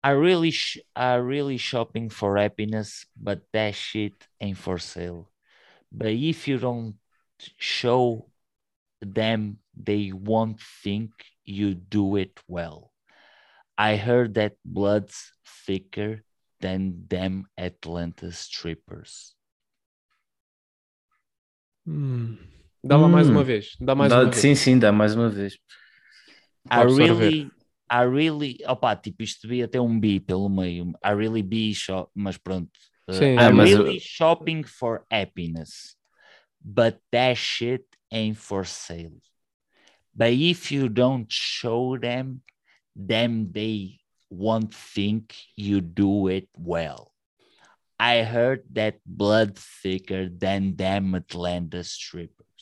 [0.04, 5.32] I really, sh I really shopping for happiness, but that shit ain't for sale.
[5.92, 6.98] But if you don't
[7.58, 8.30] show
[9.00, 11.12] them, they won't think
[11.46, 12.92] you do it well.
[13.78, 15.32] I heard that blood's
[15.66, 16.24] thicker
[16.60, 19.36] than them Atlanta strippers.
[21.86, 22.40] Hum.
[22.84, 23.34] Dá lá mais Hum.
[23.34, 23.76] uma vez.
[23.80, 24.42] Dá mais Dá- uma vez.
[24.42, 25.58] sim, sim, dá mais uma vez.
[26.72, 27.52] I really,
[27.90, 30.94] I really, opa, tipo, isto devia ter um B pelo meio.
[31.04, 32.72] I really be shop, mas pronto.
[33.08, 33.38] Uh, Sim.
[33.38, 35.96] I Ah, mas really shopping for happiness,
[36.64, 39.20] but that shit ain't for sale.
[40.16, 42.42] But if you don't show them,
[42.96, 44.00] then they
[44.30, 47.12] won't think you do it well.
[48.00, 52.53] I heard that blood thicker than them Atlanta strippers.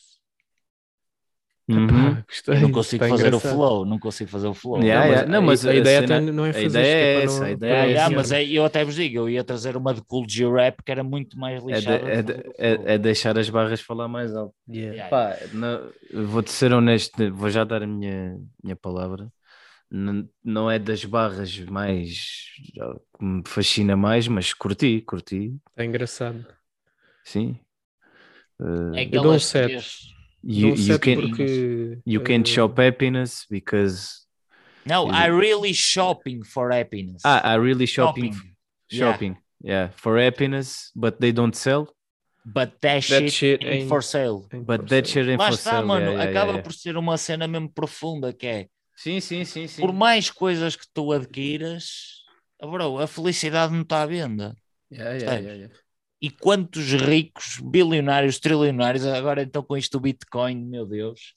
[1.78, 2.12] Uhum.
[2.12, 2.56] Epá, gostei.
[2.56, 3.52] Eu não consigo fazer engraçado.
[3.52, 4.82] o flow, não consigo fazer o flow.
[4.82, 5.32] Yeah, Não, mas yeah.
[5.32, 7.40] Não, a- mas a, a ideia cena- não é a fazer ideia isto, é essa,
[7.40, 8.16] não- a ideia é não yeah, essa.
[8.16, 10.92] mas é, eu até vos digo, eu ia trazer uma de Cool G Rap que
[10.92, 12.10] era muito mais É, de- lixada.
[12.10, 14.54] é de- é- é deixar as barras falar mais alto.
[14.70, 14.96] Yeah.
[14.96, 15.90] Yeah, Pá, não-
[16.28, 19.32] vou-te ser honesto, vou já dar a minha, minha palavra.
[19.94, 22.46] Não, não é das barras mais
[23.20, 26.46] que me fascina mais, mas curti, curti, Está engraçado.
[27.26, 27.60] sim.
[28.60, 29.68] Uh, É Eu dou um aquelas sete.
[29.70, 30.11] três-
[30.44, 34.22] you, you can, porque you can't eh, shop happiness because
[34.86, 37.22] Não, Is I really shopping for happiness.
[37.24, 38.98] ah, I really shopping, Shopping.
[39.00, 39.90] shopping, yeah.
[39.96, 41.88] for happiness, but they don't sell.
[42.44, 44.48] But that, That shit, shit ain't ain't- for sale.
[44.50, 45.86] tem But that shit ain't Lá for está, sale.
[45.86, 46.12] mano.
[46.14, 46.64] yeah, yeah, acaba yeah.
[46.64, 48.68] por ser uma cena mesmo profunda que é.
[48.96, 49.80] Sim, sim, sim, sim.
[49.82, 52.24] Por mais coisas que tu adquiras,
[52.60, 54.56] bro, a felicidade não está à venda.
[54.92, 55.74] Yeah, yeah, yeah, yeah.
[56.22, 61.34] E quantos ricos, bilionários, trilionários, agora então com isto do Bitcoin, meu Deus,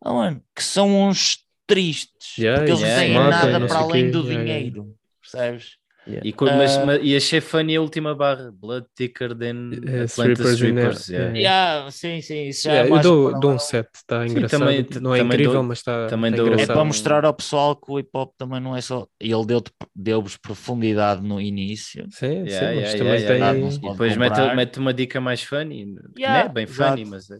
[0.00, 3.78] ah, mano, que são uns tristes, Yeah, porque eles yeah, não têm yeah, nada para
[3.80, 5.78] além do dinheiro, percebes?
[6.22, 6.86] E, com- mas, Ah.
[6.86, 11.24] mas- e achei funny a última barra, Blood Thicker than Eh, Atlanta Strippers yeah.
[11.32, 11.38] yeah.
[11.38, 14.60] Yeah, sim, sim, isso já Yeah, é eu dou, dou um 7, está Sim, engraçado.
[14.60, 16.76] também- não é também incrível, dou- mas está também tá dou- É engraçado.
[16.76, 19.06] para mostrar ao pessoal que o hip hop também não é só.
[19.20, 19.62] E ele deu-
[19.94, 22.06] deu-vos profundidade no início.
[22.10, 23.88] Sim, Yeah, sim, yeah, mas yeah, também yeah, tem.
[23.88, 26.90] E depois mete, mete uma dica mais funny, Yeah, não é bem exato.
[26.98, 27.38] funny, mas é.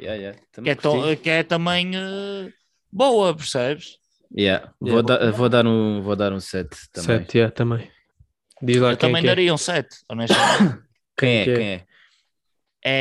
[0.00, 2.50] Yeah, yeah, Que é, que é também eh,
[2.92, 3.98] boa, percebes?
[4.36, 5.02] Yeah, Vou, Yeah.
[5.02, 7.18] dar, vou, dar um, vou dar um 7 também.
[7.20, 7.90] 7, yeah, também.
[8.62, 9.26] Diz lá Eu quem é também é.
[9.26, 10.82] daria um 7, honestamente.
[11.16, 11.44] Quem é?
[11.44, 11.54] Que é?
[11.56, 11.86] Quem é?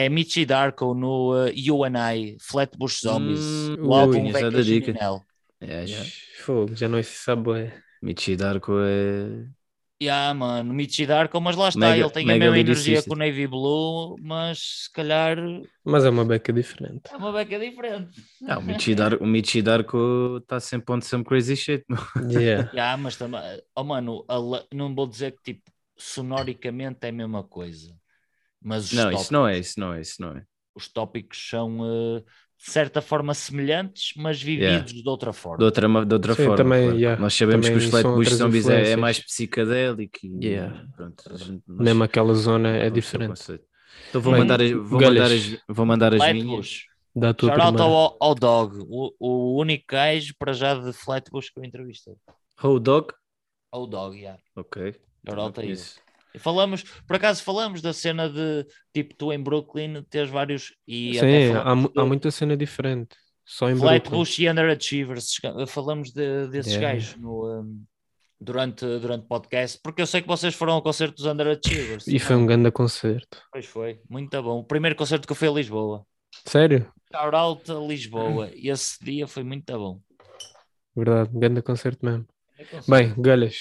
[0.05, 3.39] é Michi Darko no uh, UNI, Flatbush Zombies.
[3.41, 4.91] Hum, o álbum tinhas dado a Vacation dica.
[5.63, 6.09] Yeah, yeah.
[6.41, 7.51] Fogo, já não se sabe.
[7.59, 7.73] é.
[8.01, 9.47] Michi Darko é.
[10.03, 13.15] Yeah, mano, Michi Darko, mas lá está, Mega- ele tem a mesma energia que o
[13.15, 15.37] Navy Blue, mas se calhar
[15.85, 17.09] Mas é uma beca diferente.
[17.11, 18.21] é uma beca diferente.
[18.47, 21.85] Ah, o Michi Dar- o Michi Darko está sempre on some crazy shit.
[22.29, 22.69] Yeah.
[22.73, 23.41] Yeah, mas também,
[23.75, 24.25] oh mano,
[24.73, 27.95] não vou dizer que tipo, sonoricamente é a mesma coisa,
[28.61, 30.43] mas os, Não, tópicos, isso não é, isso não é, isso não é.
[30.75, 31.79] os tópicos são
[32.17, 32.23] eh,
[32.65, 35.57] de certa forma semelhantes, mas vividos de outra forma.
[35.57, 36.55] De outra, de outra Sim, forma.
[36.57, 36.97] também, claro.
[36.97, 40.85] yeah, Nós sabemos que também os são Flatbush Zombies é, é mais psicadélico e Yeah.
[40.95, 43.59] pronto, nós- Mesmo aquela zona é diferente.
[44.09, 45.21] Então vou Bem, mandar, as, vou, galhas.
[45.23, 46.43] mandar as, vou mandar as minhas.
[46.45, 46.85] Flatbush.
[47.15, 47.53] Dá a tua
[47.83, 52.15] ao, ao Dog, o, o único gajo para já de Flatbush que eu entrevistei.
[52.63, 53.13] How Dog?
[53.71, 54.39] Ao Dog, yeah.
[54.55, 54.95] Ok.
[55.27, 55.65] Shout out a.
[55.65, 56.02] Isso.
[56.39, 61.53] Falamos, por acaso falamos da cena de tipo tu em Brooklyn teres vários e Sim,
[61.53, 63.15] há, há muita cena diferente.
[63.45, 63.99] Só em Brooklyn.
[63.99, 65.35] Flatbush e Underachievers.
[65.67, 66.93] Falamos de- desses Yeah.
[66.93, 67.83] gajos no, um,
[68.39, 72.07] durante, durante o podcast, porque eu sei que vocês foram ao concerto dos Underachievers.
[72.07, 73.41] E foi um grande concerto.
[73.51, 74.59] Pois foi, muito bom.
[74.59, 76.05] O primeiro concerto que eu fui a Lisboa.
[76.45, 76.91] Sério?
[77.13, 78.49] Shout out a Lisboa.
[78.55, 79.99] E esse dia foi muito bom.
[80.95, 82.25] Verdade, um grande concerto mesmo.
[82.87, 83.57] Bem, galhas.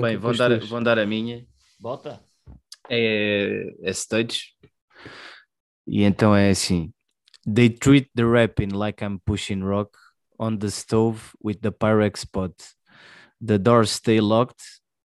[0.00, 1.46] Bem, vão dar, vão dar a minha.
[1.78, 2.22] Bota.
[2.90, 4.54] É, é stage.
[5.86, 6.92] E então é assim.
[7.46, 9.96] They treat the rapping like I'm pushing rock
[10.38, 12.52] on the stove with the Pyrex pot.
[13.40, 14.62] The doors stay locked.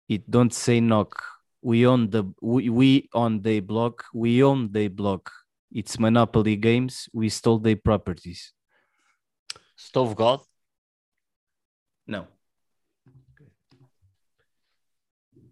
[0.08, 1.22] It don't say knock.
[1.62, 4.06] We own the we, we on the block.
[4.14, 5.32] We own the block.
[5.72, 7.08] It's Monopoly games.
[7.14, 8.54] We stole their properties.
[9.76, 10.42] Stove God.
[12.08, 12.28] Não.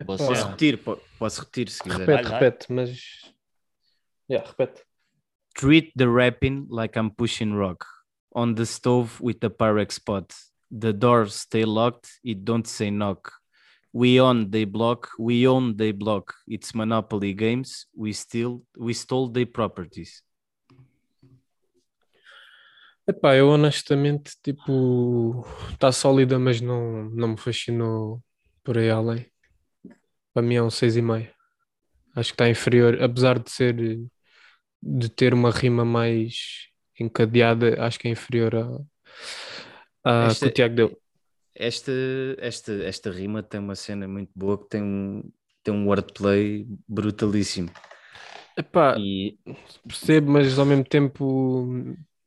[0.05, 0.77] Posso repetir?
[0.83, 1.99] Po- Posso repetir se quiser.
[1.99, 2.39] Repete, Vai, vai.
[2.39, 3.33] repete, mas.
[4.29, 4.83] Yeah, repete.
[5.55, 7.85] Treat the rapping like I'm pushing rock
[8.33, 10.33] on the stove with the Pyrex pot.
[10.71, 12.07] The doors stay locked.
[12.23, 13.31] It don't say knock.
[13.91, 15.09] We own the block.
[15.17, 16.35] We own the block.
[16.47, 17.87] It's Monopoly games.
[17.95, 20.23] We still we stole the properties.
[23.07, 28.23] Epá, eu honestamente, tipo, está sólida, mas não, não me fascinou
[28.63, 29.25] por aí além.
[30.33, 31.33] Para mim é um 6,5.
[32.15, 33.75] Acho que está inferior, apesar de ser,
[34.81, 36.67] de ter uma rima mais
[36.99, 38.55] encadeada, acho que é inferior
[40.03, 41.01] a, a Esta- que o Tiago deu.
[41.55, 41.91] Esta
[42.39, 45.23] esta esta rima tem uma cena muito boa que tem um
[45.63, 47.69] tem um wordplay brutalíssimo.
[48.55, 49.37] Epá, E
[49.87, 51.75] percebo, mas ao mesmo tempo,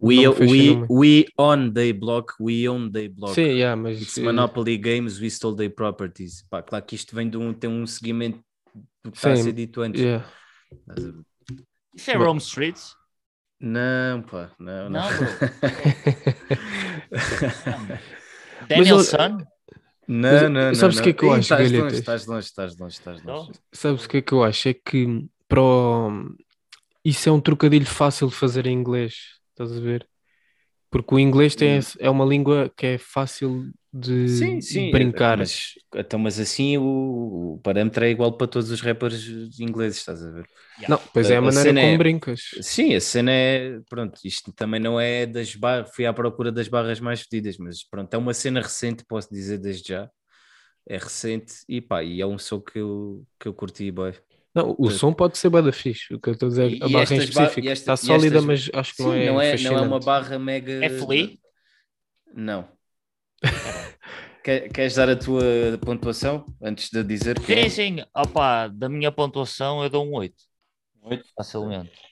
[0.03, 2.35] we we we own the block.
[2.41, 3.35] We own the block.
[3.35, 6.45] sim, yeah, mas It's Monopoly Games, we stole their properties.
[6.51, 8.41] Pá, claro que isto vem de um, tem um seguimento
[9.05, 10.01] do que está a ser dito antes.
[10.01, 10.27] yeah.
[10.89, 11.15] Ver?
[11.95, 12.15] Isso é.
[12.17, 12.97] Rome Streets?
[13.61, 15.01] Não, pá, não, não.
[15.01, 15.09] Não,
[18.69, 19.39] Daniel Sun?
[20.09, 22.95] não, não, sabes o que é que eu acho, Estás longe, estás longe, estás longe,
[22.95, 23.51] estás longe.
[23.73, 24.69] Sabes o que é que eu acho?
[24.69, 26.35] É que para o-
[27.05, 29.15] isso é um trocadilho fácil de fazer em inglês,
[29.65, 30.09] estás a ver?
[30.91, 34.89] Porque o inglês tem, é uma língua que é fácil de Sim, sim.
[34.91, 35.37] brincar.
[35.37, 39.27] Mas, então, mas assim o, o parâmetro é igual para todos os rappers
[39.61, 40.49] ingleses, estás a ver?
[40.87, 42.41] Não, pois é a A maneira cena como é- brincas.
[42.63, 43.81] Sim, a cena é.
[43.89, 45.91] Pronto, isto também não é das barras.
[45.95, 49.59] Fui à procura das barras mais fedidas, mas pronto, é uma cena recente, posso dizer
[49.59, 50.11] desde já.
[50.89, 54.15] É recente e pá, e é um som que eu, que eu curti bem.
[54.55, 56.13] Não, o som pode ser bué da fixe.
[56.15, 58.45] O que eu estou a dizer, E- a barra em específico esta- está sólida, estas-
[58.45, 59.87] mas acho que Sim, não é não, é, não é fascinante.
[59.87, 60.73] uma barra mega.
[60.85, 61.31] É Flea?
[62.35, 62.69] Não.
[64.45, 65.43] Quer- Queres dar a tua
[65.85, 67.69] pontuação antes de dizer que Sim, é?
[67.69, 67.97] sim.
[68.15, 70.43] Opa, da minha pontuação eu dou um 8.
[71.03, 71.25] 8?
[71.37, 71.91] Facilmente.
[71.91, 72.03] Eu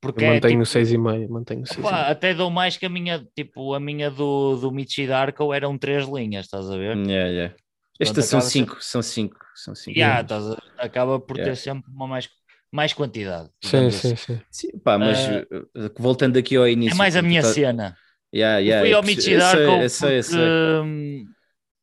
[0.00, 1.28] Porque é, mantenho tipo, o 6,5.
[1.32, 1.86] Mantenho o 6,5.
[1.88, 5.76] opa, até dou mais que a minha, tipo, a minha do, do Michi Darko eram
[5.78, 6.96] três linhas, estás a ver?
[6.96, 7.54] Yeah, yeah.
[8.02, 9.98] Estas são cinco, são cinco, são cinco.
[9.98, 11.54] Yeah, estás a- acaba por Yeah.
[11.54, 12.28] ter sempre uma mais,
[12.70, 13.50] mais quantidade.
[13.62, 14.16] Sim, sim, assim.
[14.16, 14.40] sim.
[14.50, 16.94] Sim, pá, mas uh, voltando aqui ao início.
[16.94, 17.96] É mais a minha tá- cena.
[18.34, 19.88] Yeah, Eu yeah, fui ao perce- Michi eu sei, eu
[20.22, 21.26] sei, porque, hum,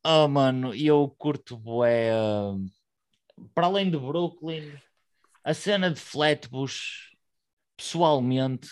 [0.04, 2.66] oh mano, e eu curto bué, hum,
[3.54, 4.72] para além de Brooklyn,
[5.44, 7.10] a cena de Flatbush,
[7.76, 8.68] pessoalmente,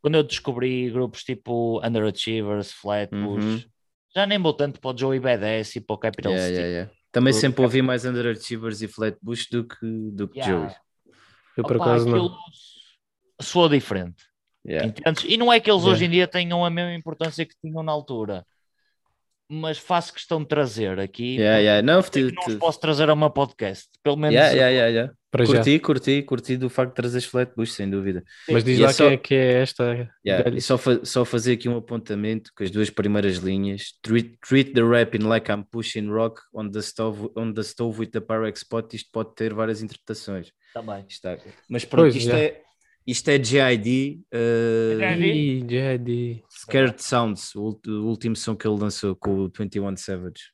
[0.00, 3.70] quando eu descobri grupos tipo Underachievers, Flatbush, Uhum.
[4.14, 6.58] Já nem vou tanto para o Joey Badass e para o Capital Yeah, City.
[6.60, 6.92] yeah, yeah.
[7.12, 9.76] Também Eu- sempre ouvi mais Underachievers e Flatbush do que,
[10.12, 10.68] do que Yeah.
[10.68, 10.76] Joey.
[11.56, 12.36] Eu por acaso não.
[13.40, 14.24] soa diferente.
[14.66, 14.88] Yeah.
[14.88, 15.24] Entendes?
[15.26, 15.96] E não é que eles Yeah.
[15.96, 18.44] hoje em dia tenham a mesma importância que tinham na altura,
[19.48, 21.36] mas faço questão de trazer aqui.
[21.36, 21.82] Yeah, porque yeah.
[21.82, 24.34] Não, te- não te- posso trazer a uma podcast, pelo menos.
[24.34, 25.52] yeah, yeah, yeah, Para já.
[25.56, 28.24] Curti, curti, curti do facto de trazeres Flatbush, sem dúvida.
[28.50, 30.10] Mas diz E é lá só- quem é que é esta.
[30.26, 30.56] Yeah.
[30.56, 33.92] E só, fa- só fazer aqui um apontamento com as duas primeiras linhas.
[34.00, 38.08] Treat, treat the rapping like I'm pushing rock on the stove, on the stove with
[38.10, 38.94] the Pyrex pot.
[38.96, 40.50] Isto pode ter várias interpretações.
[40.72, 41.04] Também.
[41.08, 41.38] Isto é-
[41.68, 42.62] Mas pronto, Pois, isto, é,
[43.06, 44.18] isto é uh, JID.
[44.32, 46.42] Ih, JD.
[46.50, 50.52] Scared Sounds, o, o último som que ele lançou com o 21 Savage.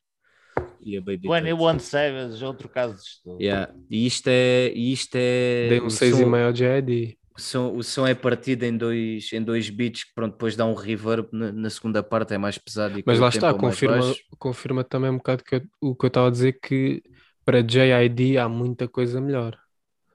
[0.81, 1.43] E a Baby Tate.
[1.43, 3.41] 21 Savage, outro caso de estudo.
[3.41, 3.73] Yeah.
[3.89, 4.71] E isto é.
[4.73, 7.17] e Isto é Dei um o 6,5 som- ao JD.
[7.37, 10.65] O som, o som é partido em dois, em dois beats que pronto, depois dá
[10.65, 12.97] um reverb na, na segunda parte, é mais pesado.
[12.97, 14.23] E Mas lá está, é confirma, baixo.
[14.39, 17.03] confirma também um bocado que eu- o que eu estava a dizer que
[17.43, 19.57] para JID há muita coisa melhor.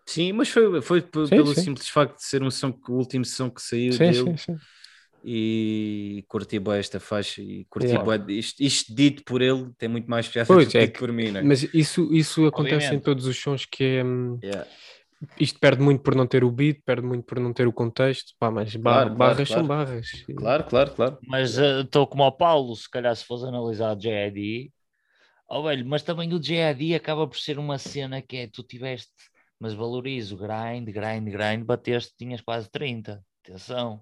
[0.07, 1.63] Sim, mas foi, foi Sim, pelo sim.
[1.63, 4.37] simples facto de ser um som que o último som que saiu Sim, dele sim,
[4.37, 4.59] sim.
[5.25, 8.05] E curti bem esta faixa e curti Yeah.
[8.05, 10.99] bué- isto, isto dito por ele tem muito mais piada Pois, do que é dito
[10.99, 11.43] por mim, né?
[11.43, 13.05] Mas isso, isso acontece em Obviamente.
[13.05, 14.05] todos os sons que é.
[14.05, 14.67] hum, Yeah.
[15.39, 18.33] Isto perde muito por não ter o beat, perde muito por não ter o contexto.
[18.39, 19.85] Pá, mas Claro, claro, barras são claro.
[19.87, 20.09] barras.
[20.35, 21.19] Claro, claro, claro.
[21.27, 24.73] Mas eh, estou como ao Paulo, se calhar se fosse analisar o JID,
[25.47, 29.13] oh, velho, mas também o JID acaba por ser uma cena que é tu tiveste,
[29.59, 33.23] mas valorizo, grind, grind, grind, bateste, tinhas quase 30.
[33.45, 34.01] Atenção.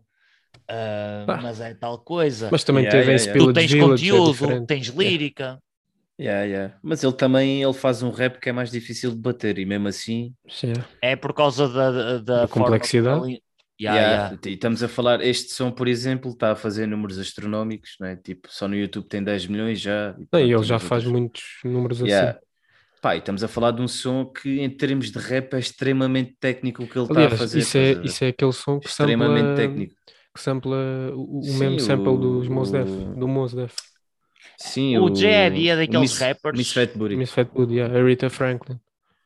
[0.68, 1.36] Ah, Pá.
[1.36, 2.48] mas é tal coisa.
[2.50, 3.38] Mas também Yeah, teve yeah, yeah.
[3.38, 4.66] tu tens Village, é conteúdo, diferente.
[4.66, 5.62] tens lírica.
[6.20, 6.78] Yeah, yeah.
[6.82, 9.86] Mas ele também ele faz um rap que é mais difícil de bater e mesmo
[9.88, 10.72] assim Sim.
[11.00, 13.20] É por causa da, da, da complexidade.
[13.26, 13.42] Yeah,
[13.80, 14.00] Yeah,
[14.34, 14.40] yeah.
[14.46, 18.16] E estamos a falar, este som, por exemplo, está a fazer números astronómicos, não é?
[18.16, 20.16] Tipo, só no YouTube tem 10 milhões já.
[20.18, 22.30] Não, pronto, e ele já faz muitos números Yeah.
[22.32, 22.40] assim.
[23.00, 26.36] Pá, e estamos a falar de um som que, em termos de rap, é extremamente
[26.40, 27.60] técnico o que ele está a fazer.
[27.60, 29.94] isso, é, isso é aquele som que extremamente sampla, técnico.
[30.38, 30.76] Que sampla
[31.14, 33.74] o, o Sim, mesmo sample o- dos Mos Def, o- do Mos Def.
[34.56, 37.16] Sim, O JD é daqueles Miss, rappers- Miss Fat Booty.
[37.16, 38.78] Miss Fat Booty, yeah, a Rita Franklin.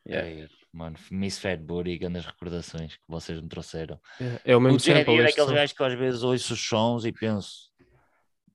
[0.07, 0.47] Yeah.
[0.73, 3.99] Mano, Miss Fat Booty, grandes recordações que vocês me trouxeram.
[4.19, 5.13] Yeah, É o mesmo o JD sample.
[5.13, 7.69] é este daqueles gajos que às vezes ouço os sons e penso,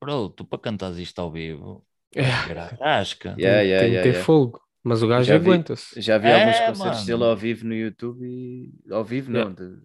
[0.01, 3.35] bro, tu para cantares isto ao vivo, É, era rasca.
[3.39, 4.25] Yeah, yeah, tem que yeah, ter yeah.
[4.25, 6.01] fogo, mas o gajo aguenta-se.
[6.01, 7.07] Já vi É, alguns concertos mano.
[7.07, 9.77] dele ao vivo no YouTube e ao vivo não, de,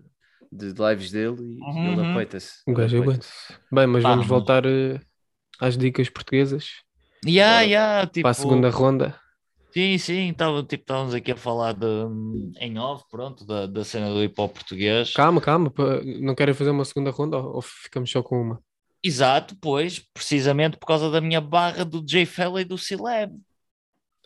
[0.57, 1.53] de lives dele e
[1.87, 2.11] ele Uhum.
[2.11, 2.61] apeita-se.
[2.67, 3.31] O ele gajo apeita-se.
[3.31, 3.59] aguenta-se.
[3.71, 4.99] Bem, mas Pá, vamos mas- voltar eh,
[5.59, 6.67] às dicas portuguesas
[7.25, 7.65] Yeah, Bora.
[7.65, 9.15] yeah, tipo, para a segunda ronda.
[9.73, 11.87] Sim, sim, tava, tipo, estávamos aqui a falar de,
[12.59, 15.13] em off, pronto, da, da cena do hip hop português.
[15.13, 15.73] Calma, calma,
[16.21, 18.59] não querem fazer uma segunda ronda ou ou ficamos só com uma?
[19.01, 23.33] Exato, pois, precisamente por causa da minha barra do J Fella e do C-Lab.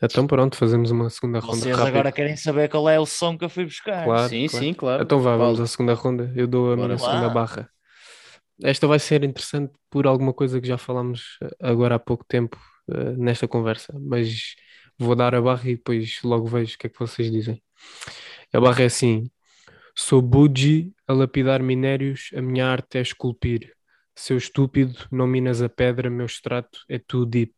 [0.02, 3.45] Então pronto, fazemos uma segunda ronda Vocês agora querem saber qual é o som que
[3.45, 4.03] eu fui buscar.
[4.06, 4.65] Claro, Sim, claro.
[4.65, 5.03] sim, claro.
[5.03, 6.32] Então vá, vamos à segunda ronda.
[6.36, 7.11] Eu dou a Bora minha lá.
[7.11, 7.69] segunda barra.
[8.64, 12.57] Esta vai ser interessante por alguma coisa que já falámos eh, agora há pouco tempo
[12.91, 14.56] eh, nesta conversa, mas
[14.98, 17.61] vou dar a barra e depois logo vejo o que é que vocês dizem.
[18.53, 19.30] A barra é assim:
[19.95, 23.74] sou Buji a lapidar minérios, a minha arte é esculpir.
[24.15, 27.53] Seu estúpido, não minas a pedra, meu extrato é too deep.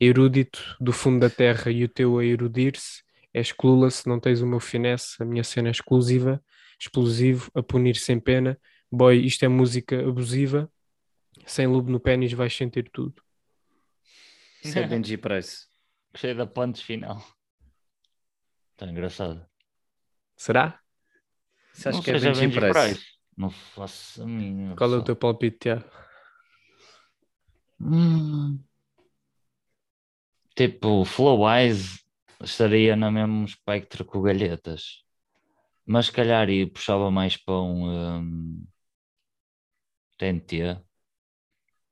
[0.00, 3.02] Erudito do fundo da terra e o teu a erudir-se,
[3.32, 6.42] és clueless, não tens o meu finesse, a minha cena é exclusiva,
[6.78, 8.58] explosivo, a punir sem pena.
[8.90, 10.70] Boy, isto é música abusiva,
[11.46, 13.22] sem lube no pênis vais sentir tudo.
[14.62, 15.66] Isso é Benji Price.
[16.12, 17.24] Gostei da punch final.
[18.72, 19.44] Está engraçado.
[20.36, 20.80] Será?
[21.72, 22.72] Isso acho Não que é Benji, Benji Price.
[22.72, 23.14] Price.
[23.36, 25.84] Não faço a mínima Qual é o teu palpite, Tiago?
[27.80, 28.62] Hum.
[30.54, 32.00] Tipo, Flowwise
[32.40, 35.02] estaria no mesmo espectro que o Galhetas.
[35.86, 37.88] Mas se calhar e puxava mais para um
[38.20, 38.66] hum,
[40.18, 40.80] TNT.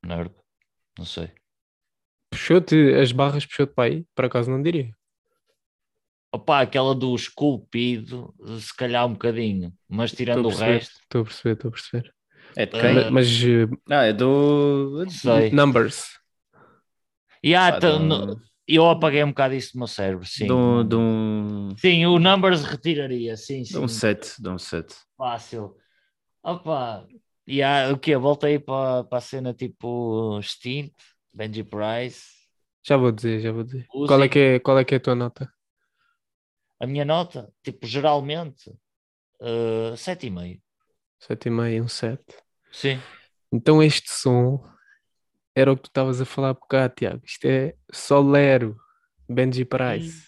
[0.02, 0.32] Nerd.
[0.98, 1.30] Não sei.
[2.30, 4.06] Puxou-te as barras, puxou-te para aí?
[4.14, 4.94] Por acaso não diria.
[6.34, 9.72] Opa, aquela do esculpido, se calhar um bocadinho.
[9.86, 10.98] Mas tirando o resto.
[11.02, 12.14] Estou a perceber, estou a perceber.
[12.56, 12.94] É de quem?
[12.94, 13.28] Ma- Mas
[13.90, 15.04] Ah, é do.
[15.10, 15.50] Sei.
[15.50, 16.18] numbers.
[17.42, 20.46] E há, Ah, um- no- eu apaguei um bocado isso do meu cérebro, sim.
[20.46, 21.76] de um- de um.
[21.78, 23.78] Sim, o Numbers retiraria, sim, De sim.
[23.78, 24.94] um set, de um set.
[25.16, 25.76] Fácil.
[26.42, 27.06] Opa,
[27.46, 28.16] e há, o quê?
[28.16, 30.92] Voltei para, para a cena tipo Stint,
[31.32, 32.22] Benji Price.
[32.84, 33.86] Já vou dizer, já vou dizer.
[33.94, 34.08] Uzi.
[34.08, 35.52] Qual é, que é, qual é que é a tua nota?
[36.80, 38.68] a minha nota, tipo, geralmente,
[39.40, 40.60] uh, 7,5.
[41.20, 42.20] 7,5, um 7.
[42.72, 43.00] Sim.
[43.52, 44.60] Então este som
[45.54, 47.22] era o que tu estavas a falar por cá, Tiago.
[47.24, 48.76] Isto é Solero,
[49.28, 50.22] Benji Price.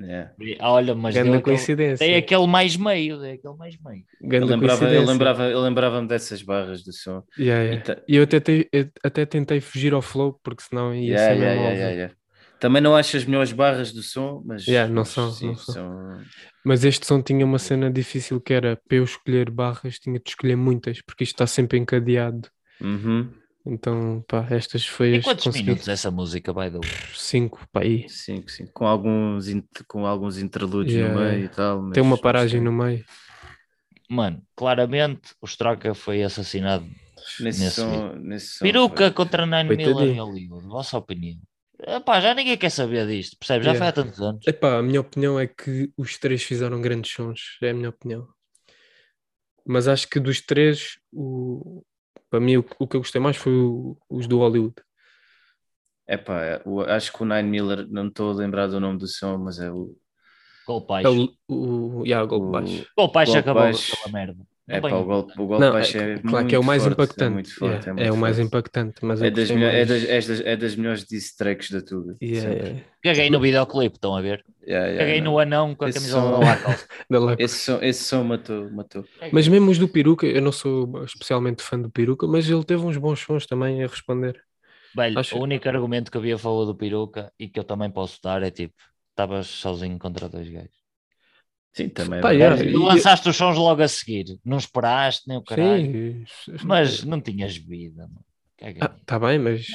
[0.00, 0.30] Yeah.
[0.60, 2.06] Olha, mas deu Grande aquele, coincidência.
[2.08, 4.04] dei aquele mais meio, dei aquele mais meio.
[4.38, 5.04] Eu Grande lembrava, eu coincidência.
[5.04, 7.22] lembrava, eu lembrava-me dessas barras do som.
[7.38, 7.82] Yeah, E yeah.
[7.84, 11.34] ta- E eu até, te- eu até tentei fugir ao flow, porque senão ia Yeah,
[11.34, 11.80] ser yeah, mesmo yeah, óbvio.
[11.80, 12.14] yeah, yeah.
[12.60, 16.24] Também não acho as melhores barras do som, mas, Yeah, não são, sim, não são.
[16.64, 20.28] Mas este som tinha uma cena difícil que era para eu escolher barras, tinha de
[20.30, 22.48] escolher muitas, porque isto está sempre encadeado.
[22.80, 23.34] Uhum.
[23.64, 25.66] Então, pá, estas foi E quantos consegui.
[25.66, 26.80] minutos essa música vai dar?
[27.14, 28.08] Cinco, pá, aí.
[28.08, 28.66] Sim, sim.
[28.66, 29.46] Com alguns,
[29.86, 31.90] com alguns interlúdios Yeah, no meio e tal.
[31.90, 33.04] Tem uma mas- paragem mas no meio.
[34.10, 36.84] Mano, claramente o Straka foi assassinado.
[37.40, 40.24] Nesse, nesse som, nesse som Peruca foi- contra Nine Miller Coitadinho.
[40.24, 41.38] Hollywood, vossa opinião.
[41.84, 43.64] Epá, já ninguém quer saber disto, percebes?
[43.64, 43.78] Já Yeah.
[43.78, 44.46] foi há tantos anos.
[44.46, 48.26] Epá, a minha opinião é que os três fizeram grandes sons, é a minha opinião.
[49.64, 51.82] Mas acho que dos três, o...
[52.32, 54.74] para mim o, o que eu gostei mais foi o- os do Hollywood.
[56.08, 59.36] Epá, o- acho que o Nine Miller, não estou a lembrar do nome do som,
[59.36, 59.94] mas é o.
[60.66, 62.86] Gol É o, o, yeah, o Golpe O- Baixo.
[62.96, 64.46] Gol baixo Gol acabou aquela merda.
[64.68, 64.96] É venho.
[65.00, 67.50] o golpe, o golpe Não, baixo é, é, claro que é o mais forte, impactante.
[67.50, 69.88] É, forte, Yeah, é, é o mais impactante, mas É das, melhor- é, mais.
[69.88, 72.16] das, é, das, é das melhores diss tracks de tudo.
[72.22, 72.80] Yeah, yeah.
[73.02, 74.44] Caguei no videoclipe, estão a ver?
[74.66, 75.32] Yeah, yeah, Caguei não.
[75.32, 76.40] no anão com a Esse camisola som-
[77.10, 77.18] da.
[77.36, 77.36] Da.
[77.38, 79.04] Esse som, esse som matou, matou.
[79.32, 82.82] Mas mesmo os do Peruca, eu não sou especialmente fã do Peruca, mas ele teve
[82.86, 84.40] uns bons sons também a responder.
[84.94, 87.90] Velho, Acho- o único argumento que havia a favor do peruca e que eu também
[87.90, 88.74] posso dar é tipo,
[89.10, 90.81] estavas sozinho contra dois gajos.
[91.72, 92.20] Sim, também.
[92.20, 92.70] Pá, é.
[92.72, 96.24] Tu lançaste os sons logo a seguir, não esperaste nem o caralho, Sim,
[96.64, 98.24] mas não tinhas vida, mano.
[98.58, 98.82] Caguei.
[98.82, 99.66] Ah, tá bem, mas,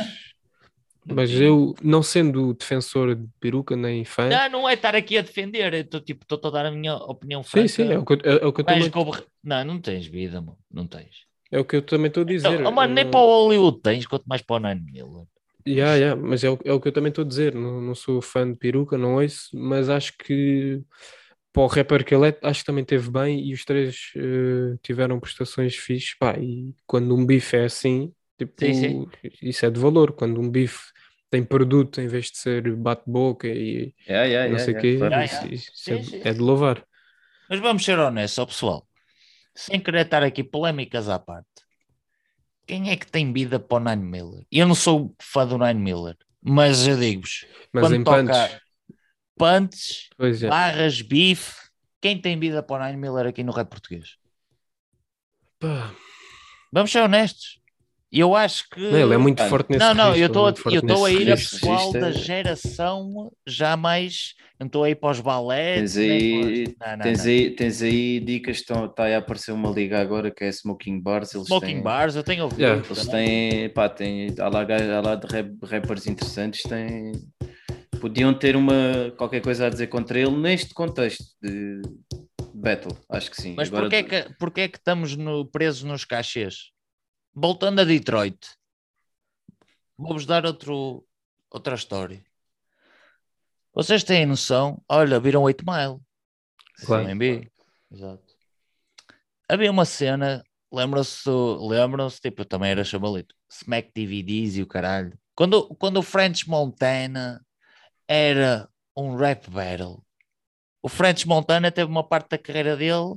[1.05, 5.21] mas eu, não sendo defensor de peruca nem fã, Não, não é estar aqui a
[5.21, 7.67] defender, estou tipo, estou a dar a minha opinião sim, franca.
[7.67, 10.57] sim, é o que eu, é, o que eu como- Não, não tens vida, mano,
[10.71, 11.25] não tens.
[11.51, 12.49] é o que eu também estou a dizer.
[12.59, 15.25] Então, oh, mano, nem não- para o Hollywood tens, quanto mais para o Nine Miller.
[15.67, 17.53] Yeah, yeah, mas é o, é o que eu também estou a dizer.
[17.53, 20.81] Não, não sou fã de peruca, não ouço, mas acho que
[21.53, 24.77] para o rapper que ele é, acho que também teve bem e os três eh,
[24.83, 26.15] tiveram prestações fixes.
[26.17, 29.05] Pá, e quando um bife é assim, tipo, Sim, sim.
[29.41, 30.13] isso é de valor.
[30.13, 30.91] Quando um bife
[31.29, 35.25] tem produto em vez de ser bate-boca e Yeah, yeah, não sei o yeah, quê,
[35.25, 36.21] isso, isso Sim, é, sim.
[36.25, 36.85] é de louvar.
[37.49, 38.87] Mas vamos ser honestos, pessoal.
[39.55, 41.47] Sem querer estar aqui polémicas à parte.
[42.65, 44.45] Quem é que tem vida para o Nine Miller?
[44.51, 48.61] Eu não sou fã do Nine Miller, mas eu digo-vos, Mas quando em toca punch,
[49.37, 50.49] punts, pois é.
[50.49, 51.55] barras, bife,
[52.01, 54.15] quem tem vida para o Nine Miller aqui no rap português?
[55.59, 55.91] Pá,
[56.71, 57.59] Vamos ser honestos.
[58.11, 58.79] Eu acho que.
[58.79, 60.45] não, ele é muito Ah, forte nesse Não, não, eu estou
[61.05, 64.33] a, ir a pessoal da geração já mais.
[64.59, 65.93] Não estou a ir para os balés.
[65.93, 67.25] Tens aí, Não, não, tens, não.
[67.25, 71.01] aí, tens aí dicas, estão, está aí a aparecer uma liga agora que é Smoking
[71.01, 71.35] Bars.
[71.35, 72.61] Eles Smoking têm, Bars, eu tenho ouvido.
[72.61, 72.83] Yeah.
[72.83, 73.49] Eles também.
[73.49, 77.11] têm, pá, têm, há lá, há lá de rap- rappers interessantes, têm,
[77.99, 81.81] podiam ter uma, qualquer coisa a dizer contra ele neste contexto de
[82.53, 83.53] battle, acho que sim.
[83.55, 86.71] Mas Agora, porquê é que, porquê é que estamos no- presos nos cachês?
[87.33, 88.37] Voltando a Detroit,
[89.97, 91.05] vou-vos dar outro,
[91.51, 92.23] outra história.
[93.73, 94.81] Vocês têm noção?
[94.89, 95.99] Olha, viram 8 Mile.
[96.85, 97.17] Claro.
[97.19, 97.49] Vi.
[97.91, 98.23] Exato.
[99.47, 104.67] Havia uma cena, lembram-se, do- lembram-se, tipo, eu também era chamalito, Smack DVDs e o
[104.67, 105.17] caralho.
[105.35, 107.39] Quando, quando o French Montana
[108.07, 110.03] era um rap battle,
[110.81, 113.15] o French Montana teve uma parte da carreira dele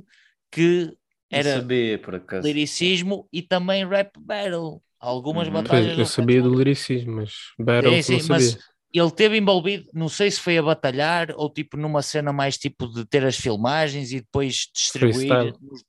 [0.51, 0.95] que
[1.31, 1.99] era sabia,
[2.43, 4.81] liricismo e também rap battle.
[4.99, 5.53] Algumas Uhum.
[5.53, 5.97] batalhas.
[5.97, 6.63] Eu sabia French do Montana.
[6.63, 8.47] liricismo, mas Battles Sim, não sim, sabia.
[8.51, 12.57] mas ele teve envolvido, não sei se foi a batalhar ou tipo numa cena mais
[12.57, 15.83] tipo de ter as filmagens e depois distribuir nos,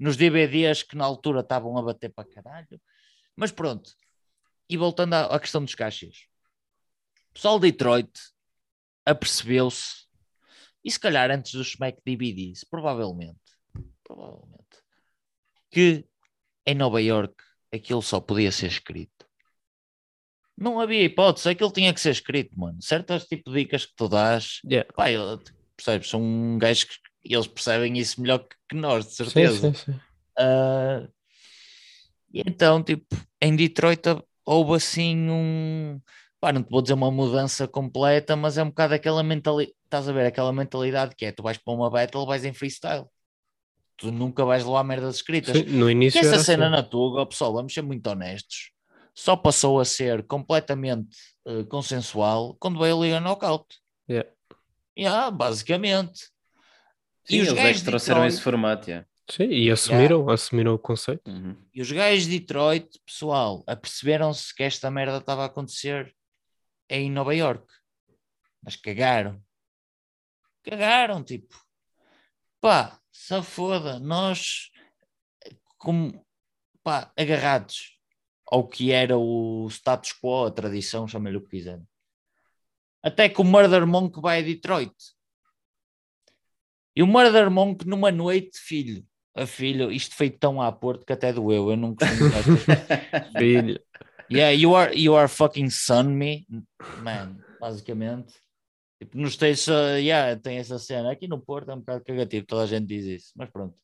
[0.00, 2.80] nos DVDs que na altura estavam a bater para caralho.
[3.36, 3.90] Mas pronto.
[4.68, 6.24] E voltando à, à questão dos cachês.
[7.30, 8.10] O pessoal de Detroit
[9.06, 10.04] apercebeu-se,
[10.84, 13.40] e se calhar antes dos Smack DVDs, provavelmente,
[14.04, 14.56] provavelmente,
[15.70, 16.04] que
[16.66, 17.34] em Nova York
[17.72, 19.26] aquilo só podia ser escrito.
[20.58, 22.80] Não havia hipótese, aquilo tinha que ser escrito, mano.
[22.80, 24.90] Certas tipo de dicas que tu dás, Yeah.
[24.94, 25.40] pá, eu-
[25.76, 26.08] percebes?
[26.08, 29.74] São um gajos que eles percebem isso melhor que, nós, de Sim, certeza.
[29.74, 30.00] sim, sim.
[30.38, 31.06] Ah,
[32.32, 33.06] e então, tipo,
[33.40, 34.02] em Detroit
[34.44, 36.00] houve assim um.
[36.46, 39.74] Pá, não te vou dizer uma mudança completa, mas é um bocado aquela mentalidade.
[39.84, 40.26] Estás a ver?
[40.26, 43.04] Aquela mentalidade que é: tu vais para uma battle, vais em freestyle.
[43.96, 45.56] Tu nunca vais levar merdas escritas.
[45.56, 46.76] Sim, no E início essa era cena assim.
[46.76, 48.70] na Tuga, pessoal, vamos ser muito honestos,
[49.12, 51.16] só passou a ser completamente
[51.48, 53.64] eh, consensual quando veio a Liga Knockout.
[54.08, 54.30] Yeah.
[54.96, 56.28] Yeah, basicamente.
[57.24, 59.04] Sim, E os eles é gajos que trouxeram Detroit- esse formato, yeah.
[59.28, 61.28] Sim, e assumiram, assumiram o conceito.
[61.28, 61.56] Uhum.
[61.74, 66.14] E os gajos de Detroit, pessoal, aperceberam-se que esta merda estava a acontecer
[66.88, 67.66] em Nova York.
[68.62, 69.42] Mas cagaram.
[70.62, 71.54] Cagaram, tipo.
[72.60, 74.70] Pá, se foda, nós
[75.78, 76.26] como
[76.82, 77.96] pá, agarrados
[78.46, 81.80] ao que era o status quo, a tradição, chame-lhe o que quiser.
[83.02, 84.94] Até que o Murder Monk vai a Detroit.
[86.94, 91.12] E o Murder Monk numa noite, filho, a filho, isto feito tão à porta que
[91.12, 92.30] até doeu, eu não costumo
[93.38, 93.80] Filho.
[94.28, 96.46] Yeah, you are you are fucking son me,
[97.02, 98.34] man, basicamente.
[98.98, 101.12] Tipo, nos States, uh, yeah, tem essa cena.
[101.12, 103.78] Aqui no Porto é um bocado cagativo, toda a gente diz isso, mas pronto.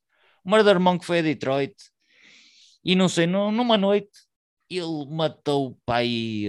[0.44, 1.77] O Murder Monk foi a Detroit
[2.85, 4.10] e não sei, nu- numa noite
[4.69, 6.47] ele matou pai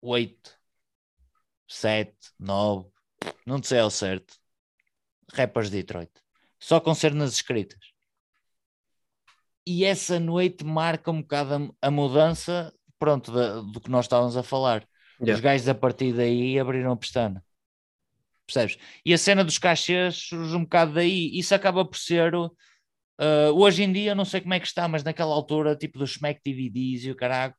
[0.00, 0.58] oito,
[1.68, 2.88] sete, nove,
[3.44, 4.34] não sei ao certo,
[5.34, 6.12] rappers de Detroit,
[6.58, 7.80] só com cenas escritas
[9.66, 14.36] e essa noite marca um bocado a, a mudança pronto, da- do que nós estávamos
[14.36, 14.86] a falar.
[15.28, 15.40] Os Yeah.
[15.40, 17.44] gajos a partir daí abriram a pestana.
[18.46, 18.78] Percebes?
[19.04, 21.36] E a cena dos cachês surge um bocado daí.
[21.36, 22.34] Isso acaba por ser.
[22.34, 22.50] uh,
[23.54, 26.40] hoje em dia, não sei como é que está, mas naquela altura, tipo dos Smack
[26.44, 27.54] DVDs e o caralho,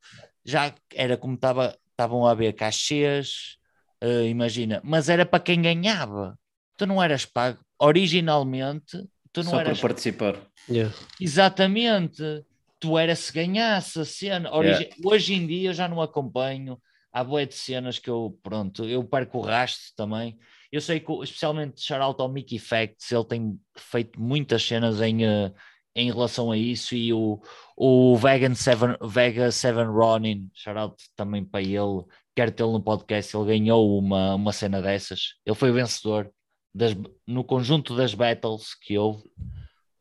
[0.46, 3.58] já era como estava, estavam a haver cachês,
[4.04, 6.38] uh, imagina, mas era para quem ganhava.
[6.78, 7.60] Tu não eras pago.
[7.80, 8.98] Originalmente,
[9.42, 10.36] tu não Só eras para participar.
[10.70, 10.94] Yeah.
[11.20, 12.22] Exatamente.
[12.80, 14.54] Tu era se ganhasse a cena.
[14.54, 16.80] Origi- Hoje em dia eu já não acompanho.
[17.12, 20.38] Há boé de cenas que eu, pronto, eu perco o rastro também.
[20.72, 25.52] Eu sei que, especialmente shout ao Mickey Facts, ele tem feito muitas cenas em, eh,
[25.96, 26.94] em relação a isso.
[26.94, 27.42] E o,
[27.76, 32.04] o Vegan Seven, Vega Seven Ronin, shout também para ele.
[32.36, 33.36] Quero tê-lo no podcast.
[33.36, 35.36] Ele ganhou uma, uma cena dessas.
[35.46, 36.30] Ele foi o vencedor
[36.78, 36.96] das,
[37.26, 39.24] no conjunto das battles que houve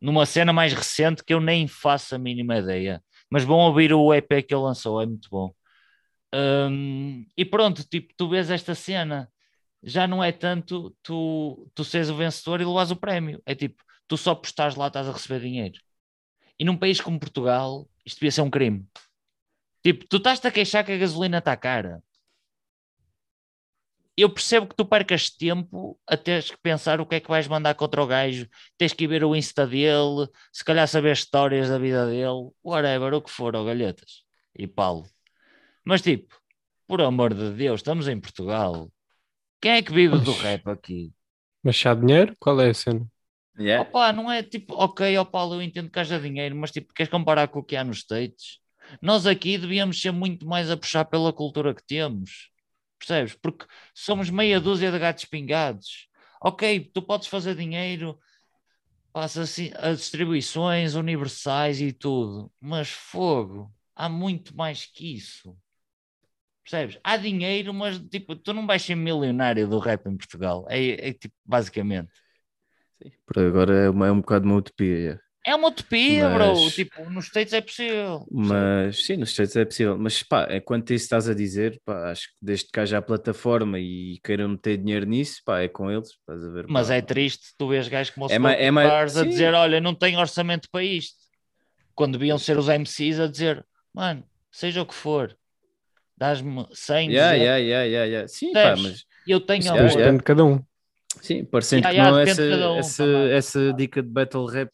[0.01, 3.03] numa cena mais recente que eu nem faço a mínima ideia.
[3.31, 5.53] Mas vão ouvir o EP que ele lançou, é muito bom.
[6.35, 9.31] Hum, e pronto, tipo, tu vês esta cena,
[9.82, 13.43] já não é tanto tu, tu seres o vencedor e levas o prémio.
[13.47, 15.81] É tipo, tu só por estares lá estás a receber dinheiro.
[16.59, 18.86] E num país como Portugal, isto devia ser um crime.
[19.82, 22.03] Tipo, tu estás-te a queixar que a gasolina está cara.
[24.16, 27.47] Eu percebo que tu percas tempo a teres que pensar o que é que vais
[27.47, 28.48] mandar contra o gajo,
[28.78, 33.12] tens que ir ver o Insta dele, se calhar saber histórias da vida dele, whatever,
[33.12, 34.24] o que for, ó galhetas
[34.59, 35.06] e Paulo.
[35.85, 36.35] Mas tipo,
[36.86, 38.90] por amor de Deus, estamos em Portugal.
[39.61, 41.12] Quem é que vive do rap aqui?
[41.62, 43.06] Mas se há dinheiro, qual é a cena?
[43.59, 43.88] Yeah.
[43.88, 47.11] Opa, não é tipo, ok, ó Paulo, eu entendo que haja dinheiro, mas tipo, queres
[47.11, 48.61] comparar com o que há nos States?
[49.01, 52.51] Nós aqui devíamos ser muito mais a puxar pela cultura que temos,
[53.06, 53.35] percebes?
[53.35, 56.09] Porque somos meia dúzia de gatos pingados.
[56.40, 58.18] Ok, tu podes fazer dinheiro,
[59.12, 65.56] passa assim, as distribuições universais e tudo, mas fogo, há muito mais que isso.
[66.62, 66.98] Percebes?
[67.02, 70.66] Há dinheiro, mas tipo, tu não vais ser milionário do rap em Portugal.
[70.68, 72.12] É, é tipo, basicamente.
[73.24, 75.20] Por agora é, uma, é um bocado uma utopia.
[75.48, 76.54] É uma utopia, bro.
[76.56, 78.26] Mas- Tipo, nos States é possível.
[78.30, 79.96] Mas sim, nos States é possível.
[79.96, 83.78] Mas pá, enquanto isso estás a dizer, pá, acho que desde que haja a plataforma
[83.78, 86.08] e queiram meter dinheiro nisso, pá, é com eles.
[86.08, 86.66] Estás a ver?
[86.68, 89.28] Mas é triste tu vês gajos como o É mais- é mais- a sim.
[89.28, 91.14] dizer: olha, não tenho orçamento para isto.
[91.94, 95.36] Quando deviam ser os MCs a dizer: mano, seja o que for,
[96.18, 98.28] dás-me 100, Yeah, 200, yeah, yeah, yeah, yeah.
[98.28, 99.90] Sim, pá, mas e eu tenho amor.
[99.96, 100.60] Yeah, cada um.
[101.22, 104.70] sim, parecendo Yeah, que yeah, não depende essa, um essa, essa dica de battle rap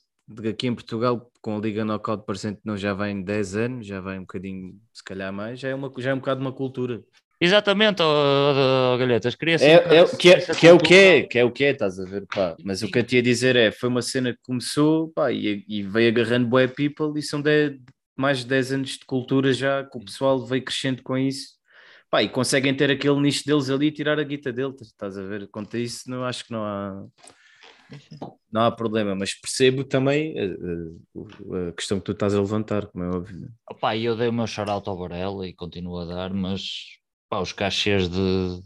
[0.49, 3.87] aqui em Portugal com a Liga Knockout parecendo que não já vai em 10 anos,
[3.87, 6.53] já vai um bocadinho, se calhar mais, já é, uma, já é um bocado uma
[6.53, 7.03] cultura.
[7.41, 9.35] Exatamente, oh, oh, Galhetas.
[9.35, 11.65] Queria É, é, o que é, que é o que é, que é o que
[11.65, 12.55] é, estás a ver, pá.
[12.63, 15.65] Mas o que eu te ia dizer é, foi uma cena que começou, pá, e,
[15.69, 17.81] e veio agarrando boé people e são de-
[18.17, 21.55] mais de 10 anos de cultura já, que o pessoal veio crescendo com isso,
[22.09, 25.23] pá, e conseguem ter aquele nicho deles ali e tirar a guita deles, estás a
[25.25, 27.05] ver, quanto a isso, não, acho que não há...
[28.51, 32.87] Não há problema, mas percebo também a, a- a questão que tu estás a levantar,
[32.87, 33.49] como é óbvio.
[33.71, 36.63] Opa, eu dei o meu shout ao Varela e continuo a dar, mas
[37.29, 38.63] pá, os cachês de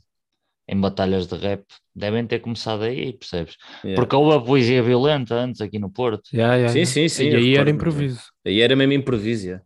[0.69, 1.65] em batalhas de rap
[1.95, 3.57] devem ter começado aí, percebes?
[3.85, 3.95] Yeah.
[3.97, 6.91] Porque houve a poesia violenta antes aqui no Porto, Yeah, yeah, Sim, yeah.
[6.91, 8.21] sim, sim, E aí era improviso.
[8.45, 9.63] Aí era mesmo improviso, yeah.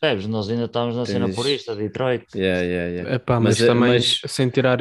[0.00, 0.26] percebes?
[0.26, 2.26] Nós ainda estávamos na cena purista, Detroit.
[2.34, 3.14] Yeah, yeah, yeah.
[3.14, 4.78] Epá, mas, Mas, eh, também mas- sem tirar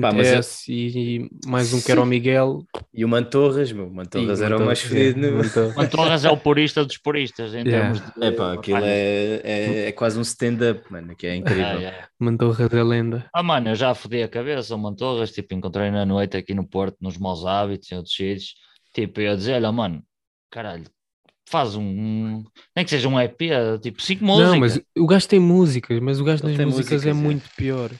[0.00, 2.62] Pá, mas NTS e mais um que era o Miguel.
[2.92, 5.26] E o Mantorras, meu, o Mantorras E era o mais fedido.
[5.26, 5.74] é, Mantorras.
[5.76, 7.92] Mantorras é o purista dos puristas em Yeah.
[7.94, 8.24] termos de.
[8.24, 11.64] É pá, aquilo é, é, é quase um stand-up, mano, que é incrível.
[11.64, 12.08] Ah, yeah.
[12.18, 13.26] Mantorras é lenda.
[13.32, 16.66] Ah, mano, eu já fodi a cabeça o Mantorras, tipo, encontrei na noite aqui no
[16.68, 18.54] Porto, nos maus hábitos, em outros sítios,
[18.94, 20.02] tipo, eu dizer, olha, mano,
[20.50, 20.84] caralho,
[21.48, 22.44] faz um,
[22.76, 23.40] nem que seja um EP,
[23.82, 24.50] tipo, cinco músicas.
[24.52, 27.22] Não, mas o gajo tem músicas, mas o gajo nas tem músicas é músicas, é.
[27.22, 27.90] muito pior.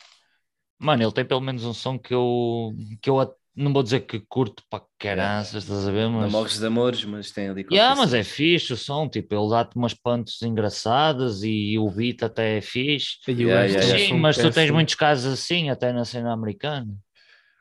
[0.78, 4.00] Mano, ele tem pelo menos um som que eu, que eu a- não vou dizer
[4.00, 6.30] que curto para caraças, estás a ver, Não mas...
[6.30, 9.74] morres de amores, mas tem ali Yeah, mas é fixe o som, tipo, ele dá-te
[9.76, 13.16] umas punches engraçadas e o beat até é fixe.
[13.28, 13.98] Yeah, yeah.
[13.98, 16.86] Sim, mas tu tens muitos casos assim, até na cena americana.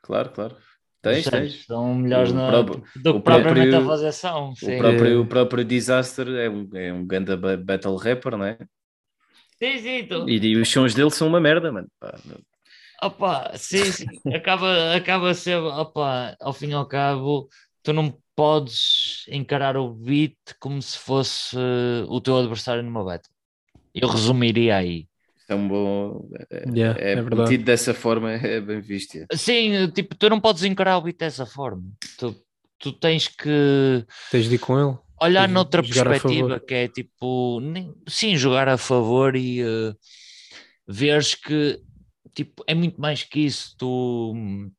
[0.02, 0.56] Claro, claro.
[1.02, 1.64] Tens, tens.
[1.64, 4.54] São melhores na, próprio- do que o propriamente a próprio- fazer som.
[4.54, 5.16] Sim, O próprio, É.
[5.18, 8.58] o próprio Disaster é um, é um ba- battle rapper, não é?
[9.58, 11.88] sim, sim, tu- E, e os sons dele são uma merda, mano.
[11.98, 12.38] Pá, não-
[13.02, 14.06] Opa, sim, sim.
[14.34, 17.48] Acaba, acaba a ser, opa, ao fim e ao cabo,
[17.82, 23.32] tu não podes encarar o beat como se fosse eh, o teu adversário numa battle.
[23.94, 25.08] Eu resumiria aí.
[25.48, 26.28] é um bom.
[26.50, 27.58] É, Yeah, é é verdade.
[27.58, 29.16] dessa forma, é bem visto.
[29.16, 29.36] é.
[29.36, 31.84] Sim, tipo, tu não podes encarar o beat dessa forma.
[32.18, 32.34] Tu,
[32.78, 34.98] tu tens que Tens de ir com ele.
[35.20, 39.94] olhar noutra perspectiva, que é tipo, nem- sim, jogar a favor e eh,
[40.86, 41.80] veres que
[42.44, 43.76] tipo, é muito mais que isso.
[43.78, 44.72] Tu hum,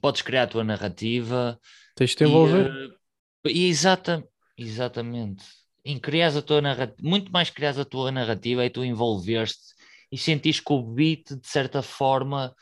[0.00, 1.60] podes criar a tua narrativa
[1.94, 2.72] Tens de te e, envolver.
[3.46, 4.24] eh, e exata,
[4.58, 5.44] exatamente.
[5.84, 9.56] Em criares a tua narrativa, muito mais criares a tua narrativa e tu envolver-te
[10.12, 12.54] e sentires que o beat, de certa forma,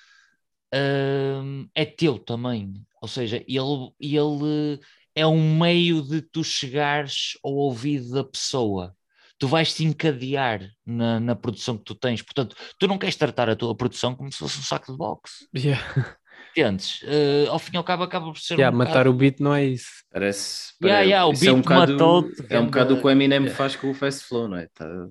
[1.42, 2.74] hum, é teu também.
[3.00, 4.80] Ou seja, ele, ele
[5.14, 8.94] é um meio de tu chegares ao ouvido da pessoa.
[9.38, 12.22] Tu vais te encadear na, na produção que tu tens.
[12.22, 15.46] Portanto, tu não queres tratar a tua produção como se fosse um saco de boxe.
[15.54, 15.82] Yeah.
[16.56, 17.00] Entendes?
[17.04, 19.40] Eh, ao fim e ao cabo, acaba por ser Yeah, um matar bocado- o beat
[19.40, 19.88] não é isso.
[20.10, 20.72] Parece.
[20.82, 23.06] Yeah, pare- yeah, o isso é um beat bocado, matou-te, É um bocado o que
[23.06, 24.66] o Eminem faz com o Fast Flow, não é?
[24.74, 25.06] Tá-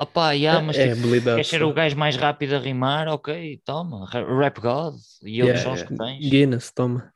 [0.00, 1.36] Opa, yeah, mas é tipo, habilidade.
[1.36, 3.06] queres ser o gajo mais rápido a rimar?
[3.06, 4.08] Ok, toma.
[4.10, 5.86] Ra- Rap God e outros Yeah, sons yeah.
[5.86, 6.28] que tens.
[6.28, 7.13] Guinness, toma.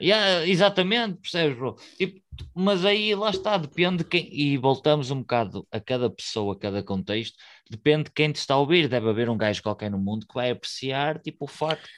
[0.00, 1.76] Yeah, exatamente, percebes, bro?
[1.98, 2.20] Tipo,
[2.54, 4.28] mas aí lá está, depende de quem.
[4.32, 7.36] E voltamos um bocado a cada pessoa, a cada contexto,
[7.70, 8.88] depende de quem te está a ouvir.
[8.88, 11.88] Deve haver um gajo qualquer no mundo que vai apreciar tipo, o facto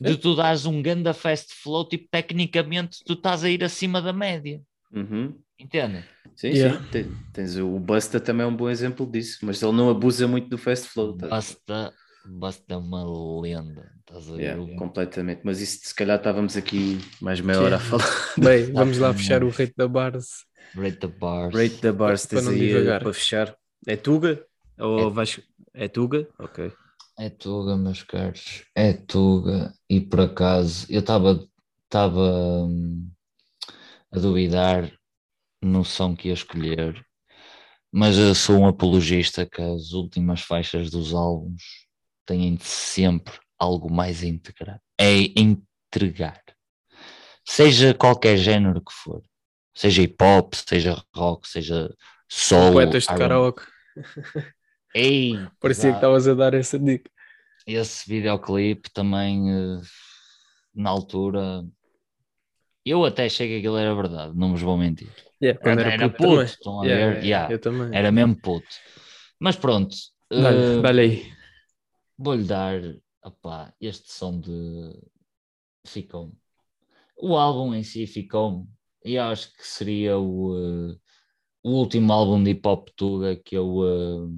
[0.00, 4.12] de tu dares um ganda fast flow, tipo, tecnicamente tu estás a ir acima da
[4.12, 4.60] média.
[4.92, 5.34] Uhum.
[5.58, 6.04] Entende?
[6.36, 6.80] Sim, Yeah.
[6.92, 7.16] sim.
[7.32, 10.56] Tens o Busta também é um bom exemplo disso, mas ele não abusa muito do
[10.58, 11.16] Fast Flow.
[11.16, 11.92] tá?
[12.30, 13.04] Basta, uma
[13.40, 13.90] lenda.
[14.00, 14.42] Estás a ver?
[14.42, 15.40] Yeah, completamente.
[15.44, 18.04] Mas isso se calhar estávamos aqui mais meia hora a falar.
[18.38, 20.46] Bem, vamos lá fechar o rate da Bars.
[20.74, 21.54] Rate the bars.
[21.54, 23.02] Rate the bars, Para tens não aí eh, divagar.
[23.02, 23.56] para fechar.
[23.86, 24.44] É Tuga?
[24.78, 25.10] Ou É.
[25.10, 25.40] vais.
[25.74, 26.28] É Tuga?
[26.38, 26.70] Ok.
[27.18, 28.64] É Tuga, meus caros.
[28.76, 29.72] É Tuga.
[29.88, 31.48] E por acaso, eu estava
[31.86, 33.10] estava hum,
[34.12, 34.92] a duvidar
[35.62, 37.02] no som que ia escolher,
[37.92, 41.87] mas eu sou um apologista que as últimas faixas dos álbuns
[42.28, 44.80] têm sempre algo mais a integrar.
[45.00, 46.40] É entregar.
[47.44, 49.22] Seja qualquer género que for.
[49.74, 51.94] Seja hip hop, seja rock, seja
[52.28, 52.72] soul.
[52.72, 53.62] Poetas de karaoke.
[54.94, 57.10] Ei, Parecia que estavas a dar essa dica.
[57.66, 59.80] esse videoclipe também eh,
[60.74, 61.64] na altura
[62.84, 65.08] eu até achei que aquilo era verdade, não vos vou mentir.
[65.42, 67.24] Yeah, Era, era, era puto, Yeah, ver?
[67.24, 67.54] Yeah.
[67.92, 68.66] Era mesmo puto.
[69.38, 69.94] Mas pronto,
[70.30, 71.37] Dá-lhe, eh, dá-lhe aí.
[72.18, 72.80] Vou-lhe dar
[73.22, 74.50] opá, este som de
[75.86, 76.32] ficou
[77.16, 78.66] O álbum em si ficou
[79.04, 80.56] e acho que seria o,
[80.92, 80.96] eh,
[81.62, 84.28] o último álbum de hip hop Tuga que eu, eh,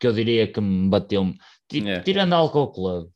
[0.00, 1.32] que eu diria que me bateu
[1.68, 2.04] Ti- Yeah.
[2.04, 3.10] tirando Alcohol Club.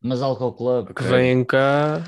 [0.00, 2.02] Mas Alcohol Club Que vêm cá,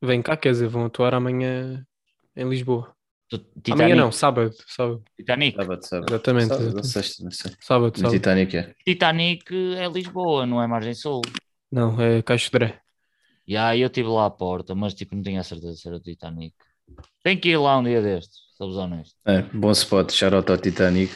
[0.00, 1.86] vêm cá, quer dizer, vão atuar amanhã
[2.34, 2.94] em Lisboa.
[3.38, 5.02] Tu- Amanhã Titanic, não, sábado, sábado.
[5.16, 5.56] Titanic.
[5.56, 6.10] Sábado, sábado.
[6.12, 6.88] Exatamente, Sábado, exatamente.
[6.88, 7.52] sexta, não sei.
[7.60, 8.12] Sábado, sábado.
[8.12, 8.74] Titanic é.
[8.84, 11.22] Titanic é Lisboa, não é Margem Sul.
[11.70, 12.80] Não, é Caixo de Dré.
[13.46, 15.96] E aí eu estive lá à porta, mas tipo não tinha a certeza se era
[15.96, 16.54] o Titanic.
[17.24, 19.14] Tem que ir lá um dia destes, sou honesto.
[19.24, 21.12] É, bom spot, shout out ao Titanic.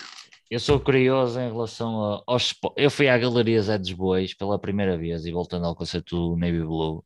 [0.50, 2.54] Eu sou curioso em relação a- aos.
[2.76, 6.36] Eu fui à Galeria Zé dos Bois pela primeira vez e voltando ao conceito do
[6.36, 7.04] Navy Blue.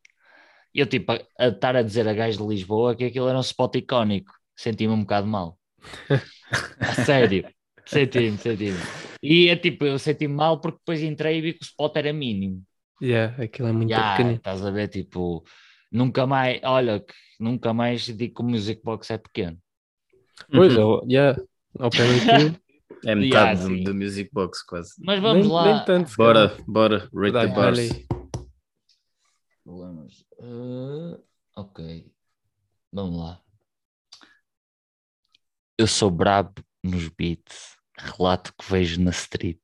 [0.74, 3.36] E eu tipo a, a estar a dizer a gajo de Lisboa que aquilo era
[3.38, 4.32] um spot icónico.
[4.60, 5.58] Senti-me um bocado mal.
[6.80, 7.48] A sério.
[7.86, 8.76] Senti-me, senti-me.
[9.22, 12.12] E é tipo, eu senti-me mal porque depois entrei e vi que o spot era
[12.12, 12.62] mínimo.
[13.02, 14.36] Yeah, aquilo é muito Ya, pequenino.
[14.36, 15.42] estás a ver, tipo,
[15.90, 19.56] nunca mais, olha, que nunca mais digo que o Music Box é pequeno.
[20.52, 20.80] Pois, é,
[21.10, 21.42] yeah,
[21.78, 22.56] ao pé daquilo.
[23.06, 24.92] É metade Yeah, do, do Music Box, quase.
[24.98, 25.74] Mas vamos nem, lá.
[25.76, 26.12] nem tanto.
[26.18, 27.88] Bora, bora, rate the bars.
[29.64, 30.26] Problemas.
[30.38, 31.18] Uh,
[31.56, 32.12] ok.
[32.92, 33.40] Vamos lá.
[35.80, 37.74] Eu sou brabo nos beats.
[37.98, 39.56] Relato que vejo na street.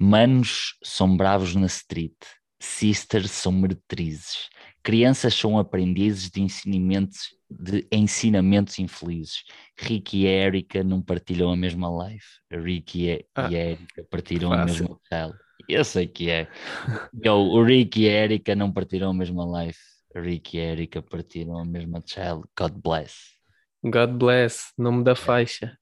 [0.00, 2.16] Manos são bravos na street.
[2.58, 4.48] Sisters são meretrizes.
[4.82, 9.42] Crianças são aprendizes de ensinamentos, de ensinamentos infelizes.
[9.78, 12.26] Rick e Erika não partilham a mesma life.
[12.50, 14.84] Rick e, Ah, e Erika partilham a fácil.
[14.84, 15.38] mesma tela.
[15.68, 16.48] Eu sei que é.
[17.30, 19.78] O Rick e a Erika não partiram a mesma life.
[20.16, 22.44] Rick e a Erika partiram a mesma child.
[22.58, 23.34] God bless.
[23.82, 25.76] God bless, nome da faixa.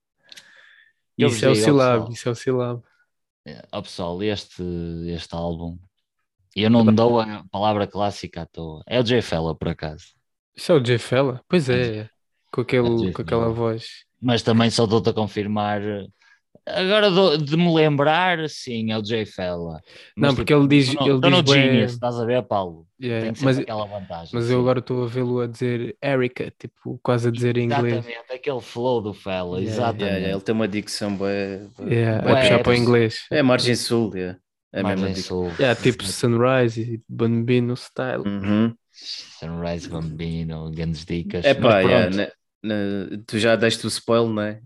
[1.17, 2.11] Eu Isso é o digo, pessoal.
[2.11, 2.83] isso é o sílabo.
[3.45, 4.63] É, Ó pessoal, este,
[5.07, 5.77] este álbum,
[6.55, 8.83] eu não dou a palavra clássica à toa.
[8.87, 10.07] É o J Fella, por acaso.
[10.55, 11.41] Isso é o J Fella?
[11.47, 12.09] Pois é,
[12.51, 14.05] com, É aquele, J com aquela voz.
[14.21, 15.81] Mas também só dou-te a confirmar.
[16.65, 19.81] Agora dou- de me lembrar, sim, é o J Fella.
[20.15, 22.25] Não, Mas, porque tipo, ele diz- tô ele tô no diz bué- Genius, estás a
[22.25, 22.87] ver, Paulo?
[23.01, 24.29] Yeah, Tem mas, aquela vantagem.
[24.33, 24.53] mas sim.
[24.53, 27.93] eu agora estou a vê-lo a dizer Erika, tipo, quase a dizer em inglês.
[27.95, 30.01] Exatamente, aquele flow do Fella, Yeah, exatamente.
[30.03, 31.29] Yeah, yeah, ele tem uma dicção boa.
[31.79, 33.25] Yeah, a puxar é para o inglês.
[33.31, 34.39] É margem sul, yeah.
[34.71, 35.27] é a Margem mesma dica.
[35.27, 35.47] Sul.
[35.59, 38.23] Yeah, tipo Sunrise e Bambino style.
[38.23, 38.75] Uhum.
[38.91, 41.43] Sunrise Bambino, grandes dicas.
[41.43, 41.87] É pá, pronto.
[41.89, 42.31] yeah, né,
[43.25, 44.61] tu já deste o spoiler, não é?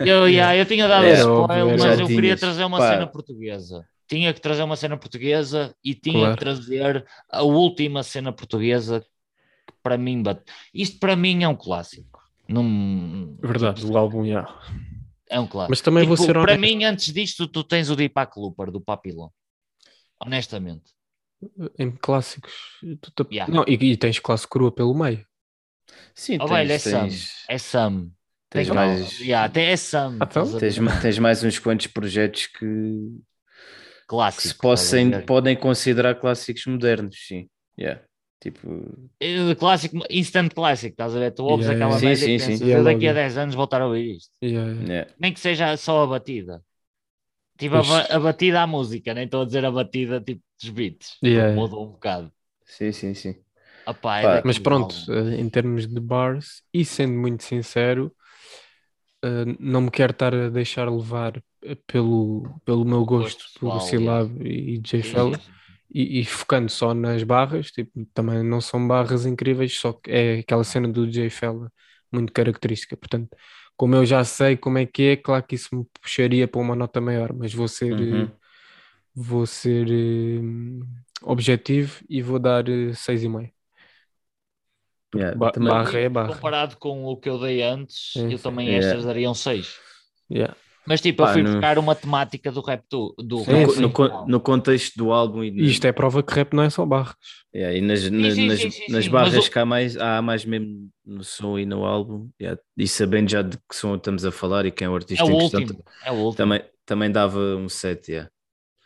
[0.00, 2.40] Eu, yeah, eu tinha dado É, óbvio, spoiler, mas eu queria tinhas.
[2.40, 2.90] trazer uma Pá.
[2.92, 3.84] cena portuguesa.
[4.08, 6.34] Tinha que trazer uma cena portuguesa e tinha Claro.
[6.34, 10.44] que trazer a última cena portuguesa que para mim bate.
[10.72, 12.20] Isto para mim é um clássico.
[12.48, 14.48] Não, Verdade, o álbum, yeah.
[15.28, 15.70] é um clássico.
[15.70, 18.80] Mas também vou Tipo, ser para mim, antes disto, tu tens o Deepak Looper do
[18.80, 19.28] Papillon.
[20.24, 20.92] Honestamente.
[21.78, 22.52] Em clássicos.
[23.02, 23.52] tu te- Yeah.
[23.52, 25.26] Não, e, e tens classe crua pelo meio.
[26.14, 27.22] Sim, Oh, tens, velho, é Sam.
[27.22, 28.10] tens, É Sam.
[28.52, 30.20] tens Tem- mais, Yeah, tem, é Sam.
[30.20, 30.46] Ah, então?
[30.56, 32.66] tens, tens mais uns quantos projetos que,
[34.36, 34.52] que Clássico.
[34.52, 37.48] se possam, podem considerar clássicos modernos, sim.
[37.78, 38.02] Yeah.
[38.40, 38.68] Tipo,
[39.20, 41.32] Eh, Clássico, instant classic, estás a ver?
[41.34, 42.38] Tu ouves Yeah, aquela merda sim, e sim.
[42.40, 43.14] pensas, Yeah, eu daqui a logo.
[43.14, 44.32] 10 anos voltar a ouvir isto.
[44.40, 44.88] Yeah, yeah.
[44.88, 45.04] yeah.
[45.18, 46.64] Nem que seja só a batida.
[47.58, 51.20] Tipo, a, batida à música, nem estou a dizer a batida tipo dos beats.
[51.20, 51.66] Yeah, yeah.
[51.66, 52.32] Mudou um bocado.
[52.64, 53.45] sim, sim, sim.
[53.86, 58.12] Apá, é Mas pronto, eh, em termos de bars, e sendo muito sincero,
[59.24, 64.30] eh, não me quero estar a deixar levar eh, pelo, pelo meu gosto por Silab
[64.46, 65.42] e J Sim, Fella
[65.92, 70.38] e, e focando só nas barras, tipo, também não são barras incríveis, só que é
[70.40, 71.72] aquela cena do J Fella
[72.12, 72.96] muito característica.
[72.96, 73.30] Portanto,
[73.76, 76.74] como eu já sei como é que é, claro que isso me puxaria para uma
[76.76, 78.32] nota maior, mas vou ser, Uhum.
[79.14, 80.40] vou ser eh,
[81.22, 83.55] objetivo e vou dar eh, 6,5.
[85.14, 86.34] Yeah, Ba- também- barra é barra.
[86.34, 88.86] Comparado com o que eu dei antes, Sim, eu também Yeah.
[88.88, 89.76] estas daria um 6.
[90.30, 90.54] Yeah.
[90.88, 93.58] Mas tipo, eu Pá, fui no- buscar uma temática do rap do, do Sim, no,
[93.58, 93.80] rap sim.
[93.82, 97.14] no, no contexto do álbum e, isto é prova que rap não é só barras.
[97.54, 98.10] yeah, e nas, sim,
[98.46, 102.28] nas, nas barras o- que há mais, há mais mesmo no som e no álbum,
[102.40, 104.96] yeah, e sabendo já de que som estamos a falar e quem é o É
[104.96, 105.84] artista o em questão, último.
[106.04, 106.36] É o último.
[106.36, 108.30] também, também dava um 7, yeah.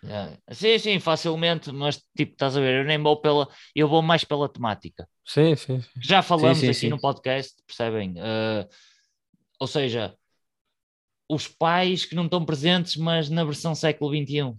[0.03, 0.37] Yeah.
[0.51, 4.25] Sim, sim, facilmente, mas tipo, estás a ver, eu nem vou pela, eu vou mais
[4.25, 5.07] pela temática.
[5.25, 5.89] Sim, sim, sim.
[6.01, 6.89] Já falamos sim, aqui sim.
[6.89, 8.13] no podcast, percebem?
[8.13, 8.67] Uh,
[9.59, 10.15] ou seja,
[11.29, 14.57] os pais que não estão presentes, mas na versão século XXI.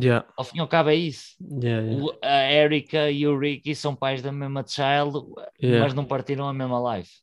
[0.00, 1.36] Yeah, Ao fim e ao cabo é isso.
[1.62, 2.02] yeah, yeah.
[2.02, 5.26] O- a Erika e o Ricky são pais da mesma child,
[5.62, 5.84] Yeah.
[5.84, 7.20] mas não partiram a mesma life.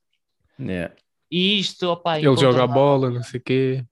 [0.60, 0.94] Yeah.
[1.32, 3.86] E isto, opá, Ele joga a bola, não sei o quê.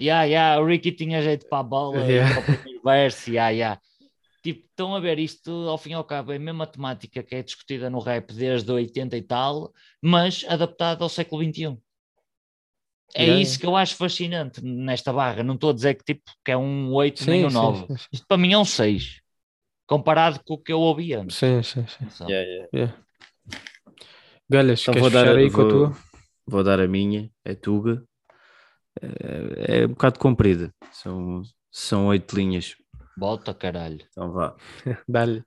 [0.00, 2.30] Yeah, yeah, o Ricky tinha jeito para a bola Yeah.
[2.30, 3.80] e para o primeiro verso, yeah, yeah.
[4.42, 7.34] Tipo, estão a ver isto, ao fim e ao cabo, é a mesma temática que
[7.34, 11.78] é discutida no rap desde 80 e tal, mas adaptada ao século XXI.
[13.14, 15.42] É Yeah, isso que eu acho fascinante nesta barra.
[15.42, 17.86] Não estou a dizer que, tipo, que é um 8 Sim, nem um sim, 9.
[17.86, 18.08] sim, sim.
[18.12, 19.20] Isto para mim é um 6,
[19.86, 21.36] comparado com o que eu ouvi antes.
[21.36, 22.06] Sim, sim, sim.
[22.28, 22.68] Yeah, yeah.
[22.74, 23.04] Yeah.
[24.48, 25.92] Galhas, Então queres vou dar, aí com a vou, tua?
[26.46, 28.07] vou dar a minha, é Tuga.
[29.02, 32.74] É, é um bocado comprida, são, são oito linhas.
[33.16, 34.04] Bota caralho.
[34.10, 34.54] Então vá.
[35.08, 35.42] Dá-lhe.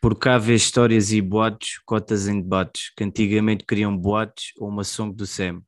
[0.00, 4.82] Por cá vê histórias e boatos, cotas em debates, que antigamente queriam boates ou uma
[4.82, 5.62] song do Sam.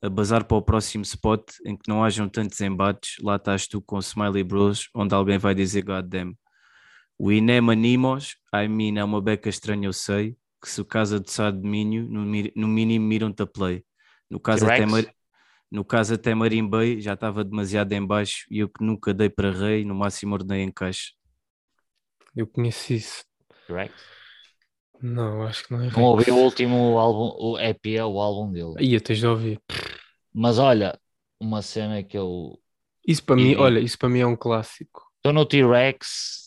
[0.00, 3.80] A bazar para o próximo spot em que não hajam tantos embates, lá estás tu
[3.80, 6.36] com Smiley Bros, onde alguém vai dizer goddamn.
[7.18, 11.20] O Inem Animos, I mean, é uma beca estranha, eu sei, que se o casa
[11.20, 13.84] de Sá de Minho, no, no mínimo miram-te a play.
[14.30, 14.86] No caso, até?
[14.86, 15.12] Mar-
[15.72, 19.50] no caso até Marimbei já estava demasiado em baixo e eu que nunca dei para
[19.50, 21.12] rei, no máximo ordenei em caixa.
[22.36, 23.24] Eu conheci isso.
[23.66, 23.94] Correct?
[25.00, 25.90] Não, acho que não é.
[25.90, 28.74] Não ouvi o último álbum, o EP é o álbum dele.
[28.78, 29.60] Ia, tens de ouvir.
[30.32, 30.98] Mas olha,
[31.40, 32.58] uma cena que eu
[33.06, 35.02] Isso para mim, olha, isso para mim é um clássico.
[35.16, 36.42] estou no T-Rex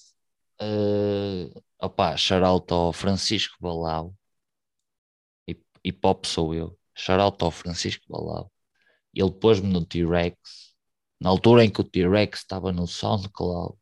[0.62, 4.16] Uh, opá, shout ao Francisco Balau.
[5.48, 6.78] E, e pop sou eu.
[6.96, 8.52] Shout ao Francisco Balau.
[9.16, 10.38] Ele pôs-me no T-Rex.
[11.22, 13.76] Na altura em que o T-Rex estava no SoundCloud.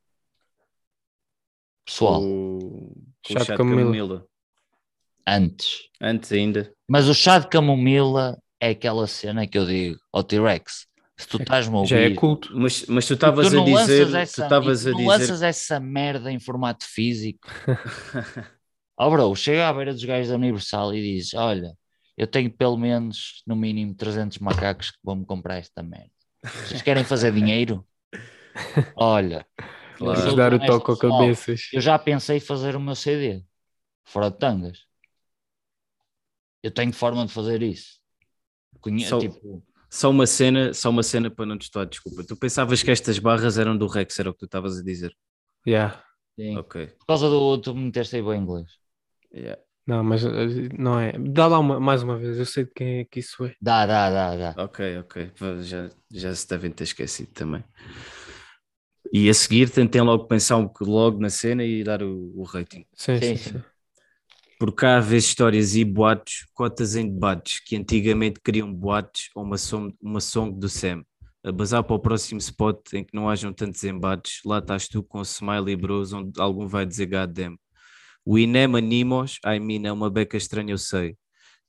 [1.86, 3.82] Pessoal, O, o de chá de camomila.
[3.82, 4.26] camomila.
[5.28, 5.90] antes.
[6.02, 6.74] Antes ainda.
[6.88, 10.88] Mas o chá de camomila é aquela cena que eu digo ao T-Rex.
[11.18, 12.50] Se tu estás-me a ouvir, Já é culto.
[12.56, 14.16] Mas, mas tu estavas a dizer.
[14.16, 15.08] essa, tu estavas e a tu não dizer.
[15.10, 17.48] lanças essa merda em formato físico.
[18.98, 21.74] Ó bro, chega à beira dos gajos da Universal e diz: Olha,
[22.18, 26.12] eu tenho pelo menos, no mínimo, 300 macacos que vão-me comprar esta merda.
[26.44, 27.86] Vocês querem fazer dinheiro?
[28.96, 29.46] Olha,
[29.98, 30.36] Claro.
[30.36, 31.70] dar o toque ao cabeças.
[31.72, 33.44] Eu já pensei em fazer o meu CD,
[34.04, 34.80] fora de tangas.
[36.62, 38.00] Eu tenho forma de fazer isso.
[38.82, 42.24] Conhe Só- tipo, Só uma cena, só uma cena para não te estar, desculpa.
[42.24, 45.16] Tu pensavas que estas barras eram do Rex, era o que tu estavas a dizer.
[45.66, 46.04] Yeah.
[46.36, 46.58] sim.
[46.58, 46.88] Ok.
[46.88, 47.58] por causa do.
[47.60, 48.72] Tu me meteste aí bem inglês.
[49.34, 49.62] Yeah.
[49.86, 51.12] Não, mas eh, não é.
[51.20, 53.56] Dá lá uma- mais uma vez, eu sei de quem é que isso é.
[53.62, 54.58] Dá, dá, dá, dá.
[54.58, 55.32] Ok, ok.
[55.64, 57.64] Já, já se devem ter esquecido também.
[59.12, 62.86] E a seguir tentem logo pensar um, logo na cena e dar o, o rating.
[62.96, 63.54] Sim, Sim, sim, sim.
[63.54, 63.64] sim.
[64.60, 69.58] Por cá vê histórias e boatos, cotas em debates, que antigamente queriam boates ou uma
[69.58, 71.04] song, uma song do Sam.
[71.44, 75.04] A bazar para o próximo spot em que não hajam tantos embates, lá estás tu
[75.04, 77.58] com smiley bros, onde algum vai dizer goddamn.
[78.26, 81.18] O Inem Animos, I mean, é uma beca estranha, eu sei.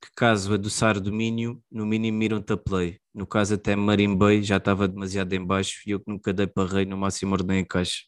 [0.01, 3.01] Que caso adoçar domínio, no mínimo miram-te a play.
[3.13, 6.69] No caso até marimbei, já estava demasiado em baixo e eu que nunca dei para
[6.71, 8.03] rei, no máximo ordem em caixa.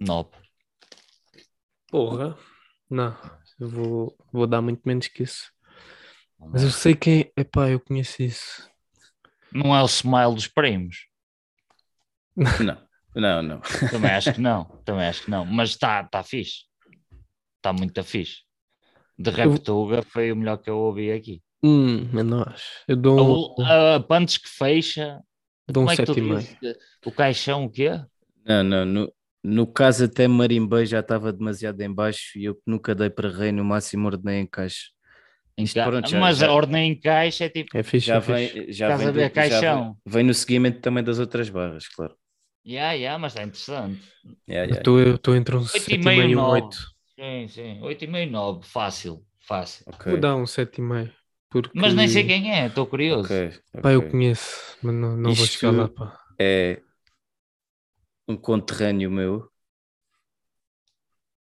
[0.00, 0.36] Nope.
[1.90, 2.36] Porra.
[2.88, 3.16] Não,
[3.58, 5.50] eu vou, vou dar muito menos que isso.
[6.38, 7.32] Mas eu sei quem.
[7.36, 8.70] Epá, eu conheço isso.
[9.52, 11.06] Não é o smile dos primos.
[12.62, 13.60] Não, não, não.
[13.90, 14.64] Também acho que não.
[14.84, 15.42] Também acho que não.
[15.46, 16.64] Mas está tá fixe.
[17.66, 18.42] Está muito fixe.
[19.18, 21.42] De Reptuga foi o melhor que eu ouvi aqui.
[21.64, 22.62] Hum, é nós.
[22.86, 25.18] Eu dou um, a Punch que fecha.
[25.68, 26.38] dou um é que tu 7,5.
[26.38, 26.76] dizes?
[27.04, 27.90] O caixão, o quê?
[28.44, 29.12] Não, não, no,
[29.42, 33.50] no caso até Marimbei já estava demasiado em baixo e eu nunca dei para rei,
[33.50, 34.84] no máximo ordenei em caixa.
[35.58, 37.76] Isto pronto, já- Mas já- a ordem em caixa é tipo.
[37.76, 38.52] É fixe, Já é fixe.
[38.52, 39.82] vem, já Estás vem, a ver, do- já caixão.
[40.04, 42.14] vem, vem no seguimento também das outras barras, claro.
[42.64, 44.00] Ya, ya, mas está interessante.
[44.48, 44.76] Yeah, Eu yeah.
[44.78, 46.62] estou- Eu estou entre um Oito e 7,5 meio, e um nove.
[46.62, 46.95] 8.
[47.18, 47.80] Sim, sim.
[47.82, 48.62] 8,5, 9.
[48.66, 49.24] Fácil.
[49.40, 49.84] Fácil.
[49.86, 51.12] Ok, Vou dar um 7,5.
[51.48, 51.78] Porque...
[51.78, 53.24] Mas nem sei quem é, estou curioso.
[53.24, 56.18] ok, Pá, eu conheço, mas não, não vou chegar lá, pá.
[56.38, 56.82] É
[58.28, 59.50] um conterrâneo meu,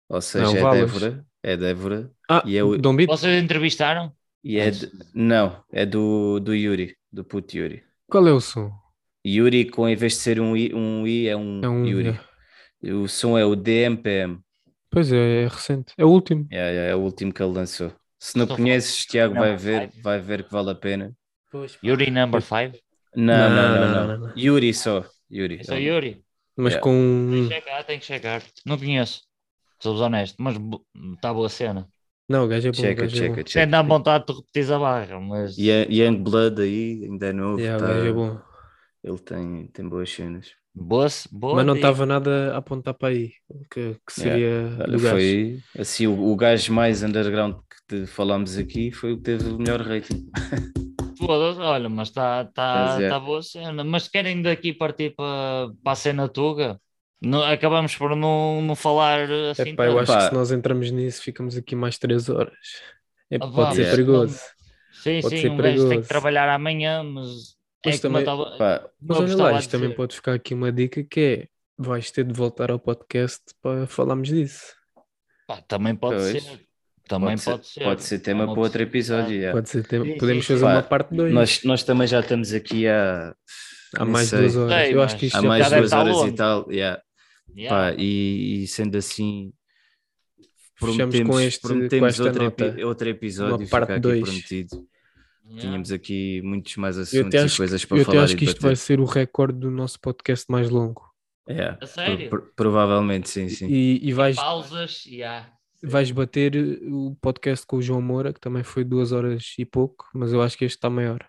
[0.09, 0.91] ou seja, o é Valas.
[0.91, 3.11] Débora, é Débora, Ah, E eu- Dom Bito?
[3.11, 4.13] Vocês entrevistaram?
[4.43, 7.83] e é de- não, é do, do Yuri, do puto Yuri.
[8.07, 8.71] Qual é o som?
[9.25, 11.85] Yuri, com em vez de ser um I, um I é um, É um.
[11.85, 12.19] Yuri.
[12.83, 12.93] é.
[12.93, 14.39] O som é o DMPM.
[14.89, 15.93] Pois é, é recente.
[15.97, 16.47] É o último.
[16.51, 17.93] É, é, é o último que ele lançou.
[18.19, 20.01] Se não conheces, Tiago vai Number ver, five.
[20.01, 21.15] vai ver que vale a pena.
[21.83, 22.77] Yuri number 5?
[23.15, 24.37] Não, não, Não, não, não, não.
[24.37, 25.05] Yuri só.
[25.31, 25.59] Yuri.
[25.59, 26.23] É só Yuri?
[26.55, 26.81] Mas Yeah.
[26.81, 27.29] com.
[27.31, 28.43] Tem que chegar, tem que chegar.
[28.65, 29.21] Não conheço.
[29.79, 30.57] Sou honesto, mas
[31.15, 31.87] está boa cena.
[32.27, 32.77] Não, o gajo é bom.
[32.77, 33.41] o Checa, é checa, bom.
[33.41, 33.67] Até checa.
[33.67, 35.57] dá vontade de repetir a barra, mas.
[35.57, 37.59] Young, Young Blood aí, ainda é novo.
[37.59, 38.41] Yeah, o tá- gajo é bom.
[39.03, 40.51] Ele tem, tem boas cenas.
[40.79, 43.33] Boa, boa Mas não estava nada a apontar para aí.
[43.71, 45.17] Que, que seria Olha, do gajo.
[45.17, 47.55] foi assim, o, o gajo mais underground
[47.87, 50.29] que te falámos aqui foi o que teve o melhor rating.
[51.19, 53.09] Olha, mas está tá, Mas é.
[53.09, 53.83] tá boa cena.
[53.83, 56.79] Mas querem daqui partir para a cena Tuga?
[57.21, 59.69] Não, acabamos por não, não falar assim.
[59.71, 60.17] Epá, eu acho Pá.
[60.17, 62.55] que se nós entramos nisso, ficamos aqui mais 3 horas.
[63.29, 64.39] É, Ah, pode vá, ser mas perigoso.
[64.91, 66.09] Sim, pode sim, ser um gajo tem que perigoso.
[66.09, 67.56] trabalhar amanhã, mas.
[67.85, 71.03] Mas é também- tava- Pá, Mas olha lá, isto também pode ficar aqui uma dica
[71.03, 71.47] que é
[71.77, 74.73] vais ter de voltar ao podcast para falarmos disso.
[75.47, 76.43] pá, também pode Pois.
[76.43, 76.67] ser.
[77.07, 77.83] Também pode, pode, ser, ser.
[77.85, 79.33] pode ser É tema uma para outro episódio.
[79.33, 79.53] yeah.
[79.53, 82.51] Pode ser, tem- Sim, podemos fazer Pá, uma parte 2 Nós, nós também já estamos
[82.53, 83.33] aqui há,
[83.95, 84.39] há mais sei.
[84.39, 84.73] duas horas.
[84.83, 86.27] Sei, Eu acho que isto há já mais já está- deve duas horas longo.
[86.27, 86.71] e tal.
[86.71, 87.01] yeah.
[87.55, 87.91] Yeah.
[87.93, 89.53] Pá, e, e sendo assim,
[90.77, 92.65] Fechamos prometemos, com este- com prometemos esta outro, nota.
[92.65, 93.55] epi- outro episódio.
[93.57, 94.21] Uma parte aqui dois.
[94.21, 94.75] prometido.
[94.75, 94.87] Yeah.
[95.59, 98.33] Tínhamos aqui muitos mais Eu assuntos e acho, coisas que, para eu até falar acho
[98.33, 101.07] e que isto vai ser o recorde do nosso podcast mais longo.
[101.49, 101.77] Yeah.
[101.81, 102.29] A sério?
[102.29, 103.67] Pro- pro- provavelmente, sim, sim.
[103.69, 105.49] E, e vais, Pausas, yeah.
[105.81, 106.53] vais bater
[106.83, 110.41] o podcast com o João Moura, que também foi duas horas e pouco, mas eu
[110.41, 111.25] acho que este está maior.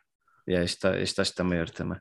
[0.49, 1.99] Yeah, este, está- este acho que está maior também.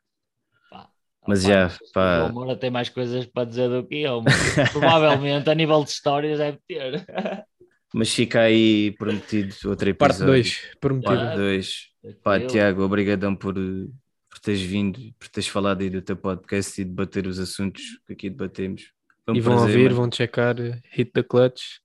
[0.71, 0.89] Pá.
[1.27, 5.49] Mas já, O pá, Moura tem mais coisas para dizer do que eu, mas provavelmente
[5.49, 7.05] a nível de histórias deve ter.
[7.93, 9.97] mas fica aí prometido outro episódio.
[9.97, 11.15] Parte 2, prometido.
[11.15, 11.87] Parte 2.
[12.23, 12.39] Pá.
[12.39, 17.27] Tiago, obrigadão por, por teres vindo, por teres falado aí do teu podcast e debater
[17.27, 18.91] os assuntos que aqui debatemos.
[19.25, 19.95] Foi um e vão prazer, ouvir, mano.
[19.95, 21.79] vão checar eh, Hit the Clutch.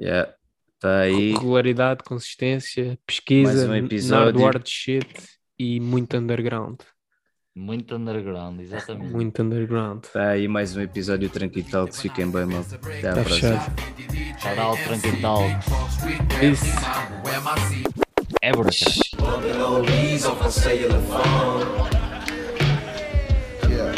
[0.00, 0.32] Yeah.
[0.78, 1.32] Tá aí.
[1.32, 4.42] Regularidade, consistência, pesquisa, Mais um episódio.
[4.42, 5.08] hardware shit
[5.58, 6.78] e muito underground.
[7.56, 9.12] Muito underground, exatamente.
[9.12, 10.02] Muito underground.
[10.12, 12.02] Tá aí mais um episódio Tranqui Talks.
[12.02, 12.62] Fiquem bem, mal.
[12.62, 13.60] Até à Tá próxima.
[15.20, 15.66] Talks.
[18.42, 18.52] É
[19.62, 21.64] oldies off a cellular phone.
[23.70, 23.94] Yeah.